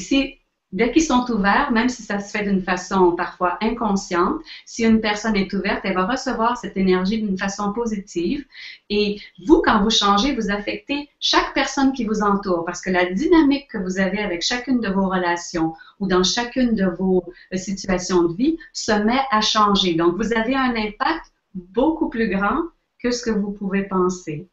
dès 0.73 0.93
qu'ils 0.93 1.05
sont 1.05 1.29
ouverts, 1.31 1.73
même 1.73 1.89
si 1.89 2.03
ça 2.03 2.21
se 2.21 2.31
fait 2.31 2.45
d'une 2.45 2.63
façon 2.63 3.13
parfois 3.13 3.59
inconsciente, 3.61 4.41
si 4.65 4.85
une 4.85 5.01
personne 5.01 5.37
est 5.37 5.53
ouverte, 5.53 5.81
elle 5.85 5.95
va 5.95 6.07
recevoir 6.07 6.57
cette 6.57 6.77
énergie 6.77 7.21
d'une 7.21 7.39
façon 7.39 7.73
positive. 7.73 8.45
Et 8.89 9.21
vous, 9.47 9.63
quand 9.65 9.83
vous 9.83 9.91
changez, 9.91 10.35
vous 10.35 10.51
affectez 10.51 11.09
chaque 11.19 11.53
personne 11.55 11.93
qui 11.93 12.05
vous 12.05 12.23
entoure 12.23 12.65
parce 12.65 12.81
que 12.81 12.91
la 12.91 13.13
dynamique 13.13 13.69
que 13.69 13.79
vous 13.79 13.99
avez 13.99 14.19
avec 14.19 14.43
chacune 14.43 14.81
de 14.81 14.89
vos 14.89 15.09
relations 15.09 15.75
ou 15.99 16.07
dans 16.07 16.23
chacune 16.23 16.75
de 16.75 16.87
vos 16.87 17.25
euh, 17.53 17.57
situations 17.57 18.25
de 18.25 18.35
vie 18.35 18.59
se 18.73 18.93
met 18.93 19.21
à 19.31 19.41
changer. 19.41 19.95
Donc, 19.95 20.17
vous 20.17 20.33
avez 20.33 20.55
un 20.55 20.75
impact 20.77 21.33
beaucoup 21.55 22.09
plus 22.09 22.29
grand 22.29 22.63
que 23.03 23.11
ce 23.11 23.25
que 23.25 23.31
vous 23.31 23.51
pouvez 23.51 23.85
penser. 23.85 24.49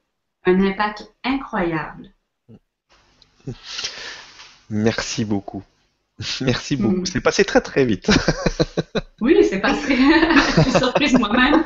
Un 0.45 0.61
impact 0.61 1.11
incroyable. 1.23 2.10
Merci 4.69 5.23
beaucoup. 5.23 5.64
Merci 6.41 6.76
beaucoup. 6.76 7.02
Mm. 7.02 7.06
C'est 7.06 7.22
passé 7.22 7.45
très 7.45 7.61
très 7.61 7.85
vite. 7.85 8.07
oui, 9.22 9.38
c'est 9.49 9.60
passé. 9.60 9.95
Je 10.57 10.61
suis 10.61 10.72
surprise 10.72 11.14
moi-même. 11.14 11.64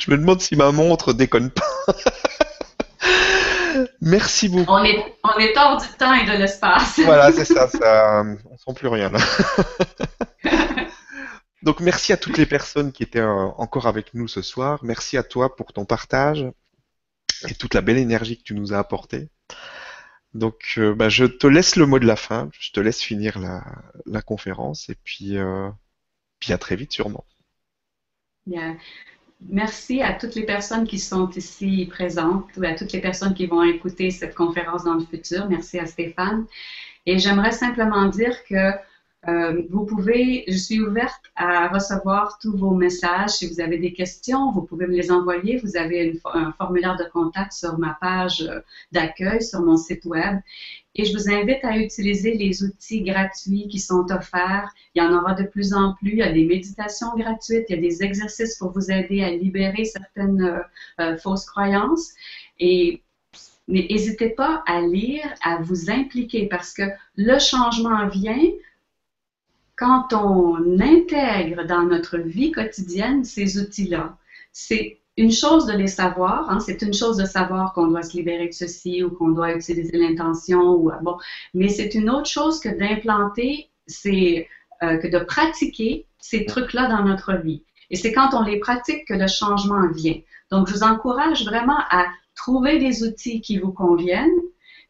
Je 0.00 0.10
me 0.10 0.16
demande 0.16 0.40
si 0.40 0.56
ma 0.56 0.72
montre 0.72 1.12
déconne 1.12 1.50
pas. 1.50 1.66
Merci 4.00 4.48
beaucoup. 4.48 4.72
On 4.72 4.82
est, 4.84 5.04
on 5.22 5.38
est 5.38 5.56
hors 5.56 5.80
du 5.80 5.88
temps 5.98 6.14
et 6.14 6.24
de 6.24 6.32
l'espace. 6.32 6.98
voilà, 7.04 7.30
c'est 7.30 7.44
ça, 7.44 7.68
ça. 7.68 8.22
On 8.50 8.56
sent 8.56 8.74
plus 8.74 8.88
rien 8.88 9.10
là. 9.10 9.18
Donc 11.62 11.80
merci 11.80 12.12
à 12.12 12.16
toutes 12.16 12.38
les 12.38 12.46
personnes 12.46 12.92
qui 12.92 13.02
étaient 13.02 13.18
euh, 13.18 13.48
encore 13.58 13.86
avec 13.86 14.14
nous 14.14 14.28
ce 14.28 14.40
soir. 14.40 14.78
Merci 14.82 15.16
à 15.16 15.22
toi 15.22 15.56
pour 15.56 15.72
ton 15.72 15.84
partage 15.84 16.46
et 17.48 17.54
toute 17.54 17.74
la 17.74 17.80
belle 17.80 17.98
énergie 17.98 18.38
que 18.38 18.44
tu 18.44 18.54
nous 18.54 18.72
as 18.72 18.78
apportée. 18.78 19.28
Donc, 20.36 20.74
euh, 20.78 20.94
bah, 20.94 21.08
je 21.08 21.24
te 21.24 21.46
laisse 21.46 21.76
le 21.76 21.86
mot 21.86 21.98
de 21.98 22.06
la 22.06 22.16
fin. 22.16 22.50
Je 22.60 22.70
te 22.70 22.80
laisse 22.80 23.00
finir 23.00 23.38
la, 23.38 24.22
conférence 24.22 24.88
et 24.88 24.96
puis, 25.02 25.36
euh, 25.38 25.68
à 26.48 26.58
très 26.58 26.76
vite 26.76 26.92
sûrement. 26.92 27.24
Bien. 28.46 28.76
Merci 29.40 30.02
à 30.02 30.12
toutes 30.12 30.34
les 30.34 30.44
personnes 30.44 30.86
qui 30.86 30.98
sont 30.98 31.28
ici 31.30 31.86
présentes 31.90 32.48
ou 32.56 32.64
à 32.64 32.74
toutes 32.74 32.92
les 32.92 33.00
personnes 33.00 33.34
qui 33.34 33.46
vont 33.46 33.62
écouter 33.62 34.10
cette 34.10 34.34
conférence 34.34 34.84
dans 34.84 34.94
le 34.94 35.04
futur. 35.04 35.48
Merci 35.48 35.78
à 35.78 35.86
Stéphane. 35.86 36.46
Et 37.04 37.18
j'aimerais 37.18 37.52
simplement 37.52 38.06
dire 38.06 38.44
que 38.44 38.72
euh, 39.28 39.62
vous 39.70 39.84
pouvez, 39.84 40.44
je 40.46 40.56
suis 40.56 40.80
ouverte 40.80 41.22
à 41.34 41.68
recevoir 41.68 42.38
tous 42.40 42.56
vos 42.56 42.70
messages. 42.70 43.30
Si 43.30 43.48
vous 43.48 43.60
avez 43.60 43.78
des 43.78 43.92
questions, 43.92 44.52
vous 44.52 44.62
pouvez 44.62 44.86
me 44.86 44.94
les 44.94 45.10
envoyer. 45.10 45.56
Vous 45.56 45.76
avez 45.76 46.20
un 46.32 46.52
formulaire 46.52 46.96
de 46.96 47.04
contact 47.12 47.52
sur 47.52 47.78
ma 47.78 47.96
page 48.00 48.42
euh, 48.42 48.60
d'accueil 48.92 49.42
sur 49.42 49.62
mon 49.62 49.76
site 49.76 50.04
web. 50.04 50.38
Et 50.94 51.04
je 51.04 51.12
vous 51.12 51.28
invite 51.28 51.64
à 51.64 51.76
utiliser 51.76 52.34
les 52.34 52.62
outils 52.62 53.02
gratuits 53.02 53.66
qui 53.68 53.80
sont 53.80 54.06
offerts. 54.10 54.72
Il 54.94 55.02
y 55.02 55.06
en 55.06 55.12
aura 55.12 55.34
de 55.34 55.44
plus 55.44 55.74
en 55.74 55.94
plus. 55.94 56.12
Il 56.12 56.18
y 56.18 56.22
a 56.22 56.32
des 56.32 56.44
méditations 56.44 57.14
gratuites, 57.16 57.66
il 57.68 57.76
y 57.76 57.78
a 57.78 57.82
des 57.82 58.02
exercices 58.02 58.56
pour 58.56 58.70
vous 58.72 58.90
aider 58.90 59.22
à 59.24 59.30
libérer 59.30 59.84
certaines 59.84 60.62
euh, 61.00 61.16
fausses 61.18 61.46
croyances. 61.46 62.12
Et 62.60 63.02
n'hésitez 63.66 64.30
pas 64.30 64.62
à 64.66 64.80
lire, 64.80 65.26
à 65.42 65.60
vous 65.60 65.90
impliquer 65.90 66.46
parce 66.46 66.72
que 66.72 66.84
le 67.16 67.38
changement 67.38 68.06
vient 68.08 68.38
quand 69.76 70.12
on 70.12 70.80
intègre 70.80 71.64
dans 71.66 71.82
notre 71.82 72.18
vie 72.18 72.50
quotidienne 72.50 73.24
ces 73.24 73.58
outils-là, 73.58 74.16
c'est 74.52 74.98
une 75.18 75.32
chose 75.32 75.66
de 75.66 75.72
les 75.72 75.86
savoir, 75.86 76.50
hein, 76.50 76.60
c'est 76.60 76.82
une 76.82 76.92
chose 76.92 77.16
de 77.16 77.24
savoir 77.24 77.72
qu'on 77.72 77.86
doit 77.86 78.02
se 78.02 78.16
libérer 78.16 78.48
de 78.48 78.52
ceci 78.52 79.02
ou 79.02 79.10
qu'on 79.10 79.30
doit 79.30 79.54
utiliser 79.54 79.96
l'intention 79.96 80.72
ou 80.72 80.90
euh, 80.90 80.96
bon, 81.02 81.16
mais 81.54 81.68
c'est 81.68 81.94
une 81.94 82.10
autre 82.10 82.28
chose 82.28 82.60
que 82.60 82.68
d'implanter, 82.68 83.70
c'est 83.86 84.48
euh, 84.82 84.98
que 84.98 85.08
de 85.08 85.18
pratiquer 85.18 86.06
ces 86.18 86.44
trucs-là 86.44 86.88
dans 86.88 87.02
notre 87.02 87.34
vie. 87.34 87.62
Et 87.90 87.96
c'est 87.96 88.12
quand 88.12 88.34
on 88.34 88.42
les 88.42 88.58
pratique 88.58 89.06
que 89.06 89.14
le 89.14 89.28
changement 89.28 89.88
vient. 89.92 90.20
Donc, 90.50 90.68
je 90.68 90.74
vous 90.74 90.82
encourage 90.82 91.44
vraiment 91.44 91.78
à 91.90 92.06
trouver 92.34 92.78
des 92.78 93.04
outils 93.04 93.40
qui 93.40 93.58
vous 93.58 93.72
conviennent, 93.72 94.40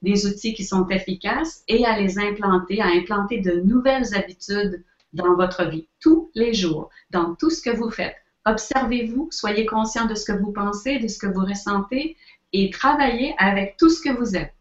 des 0.07 0.25
outils 0.27 0.55
qui 0.55 0.65
sont 0.65 0.89
efficaces 0.89 1.65
et 1.67 1.85
à 1.85 1.99
les 1.99 2.19
implanter, 2.19 2.81
à 2.81 2.87
implanter 2.87 3.41
de 3.41 3.61
nouvelles 3.61 4.15
habitudes 4.15 4.85
dans 5.13 5.35
votre 5.35 5.65
vie, 5.65 5.89
tous 6.01 6.31
les 6.35 6.55
jours, 6.55 6.91
dans 7.11 7.35
tout 7.35 7.51
ce 7.51 7.61
que 7.61 7.71
vous 7.71 7.91
faites. 7.91 8.15
Observez-vous, 8.45 9.29
soyez 9.33 9.67
conscient 9.67 10.07
de 10.07 10.15
ce 10.15 10.25
que 10.25 10.33
vous 10.33 10.53
pensez, 10.53 11.01
de 11.01 11.09
ce 11.09 11.19
que 11.19 11.27
vous 11.27 11.45
ressentez 11.45 12.17
et 12.53 12.71
travaillez 12.71 13.35
avec 13.39 13.77
tout 13.77 13.91
ce 13.91 14.01
que 14.01 14.11
vous 14.11 14.37
êtes. 14.37 14.55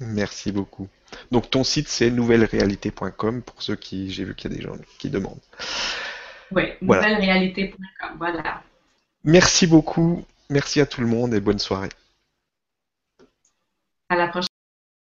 Merci 0.00 0.50
beaucoup. 0.50 0.88
Donc 1.30 1.50
ton 1.50 1.62
site 1.62 1.88
c'est 1.88 2.10
nouvellerealité.com 2.10 3.42
pour 3.42 3.62
ceux 3.62 3.76
qui 3.76 4.10
j'ai 4.10 4.24
vu 4.24 4.34
qu'il 4.34 4.50
y 4.50 4.54
a 4.54 4.56
des 4.56 4.62
gens 4.62 4.76
qui 4.98 5.10
demandent. 5.10 5.42
Oui, 6.50 6.64
nouvellerealité.com, 6.80 8.16
voilà. 8.16 8.62
Merci 9.24 9.66
beaucoup. 9.66 10.24
Merci 10.48 10.80
à 10.80 10.86
tout 10.86 11.02
le 11.02 11.06
monde 11.06 11.34
et 11.34 11.40
bonne 11.40 11.58
soirée. 11.58 11.90
À 14.12 14.14
la 14.14 14.28
prochaine. 14.28 14.51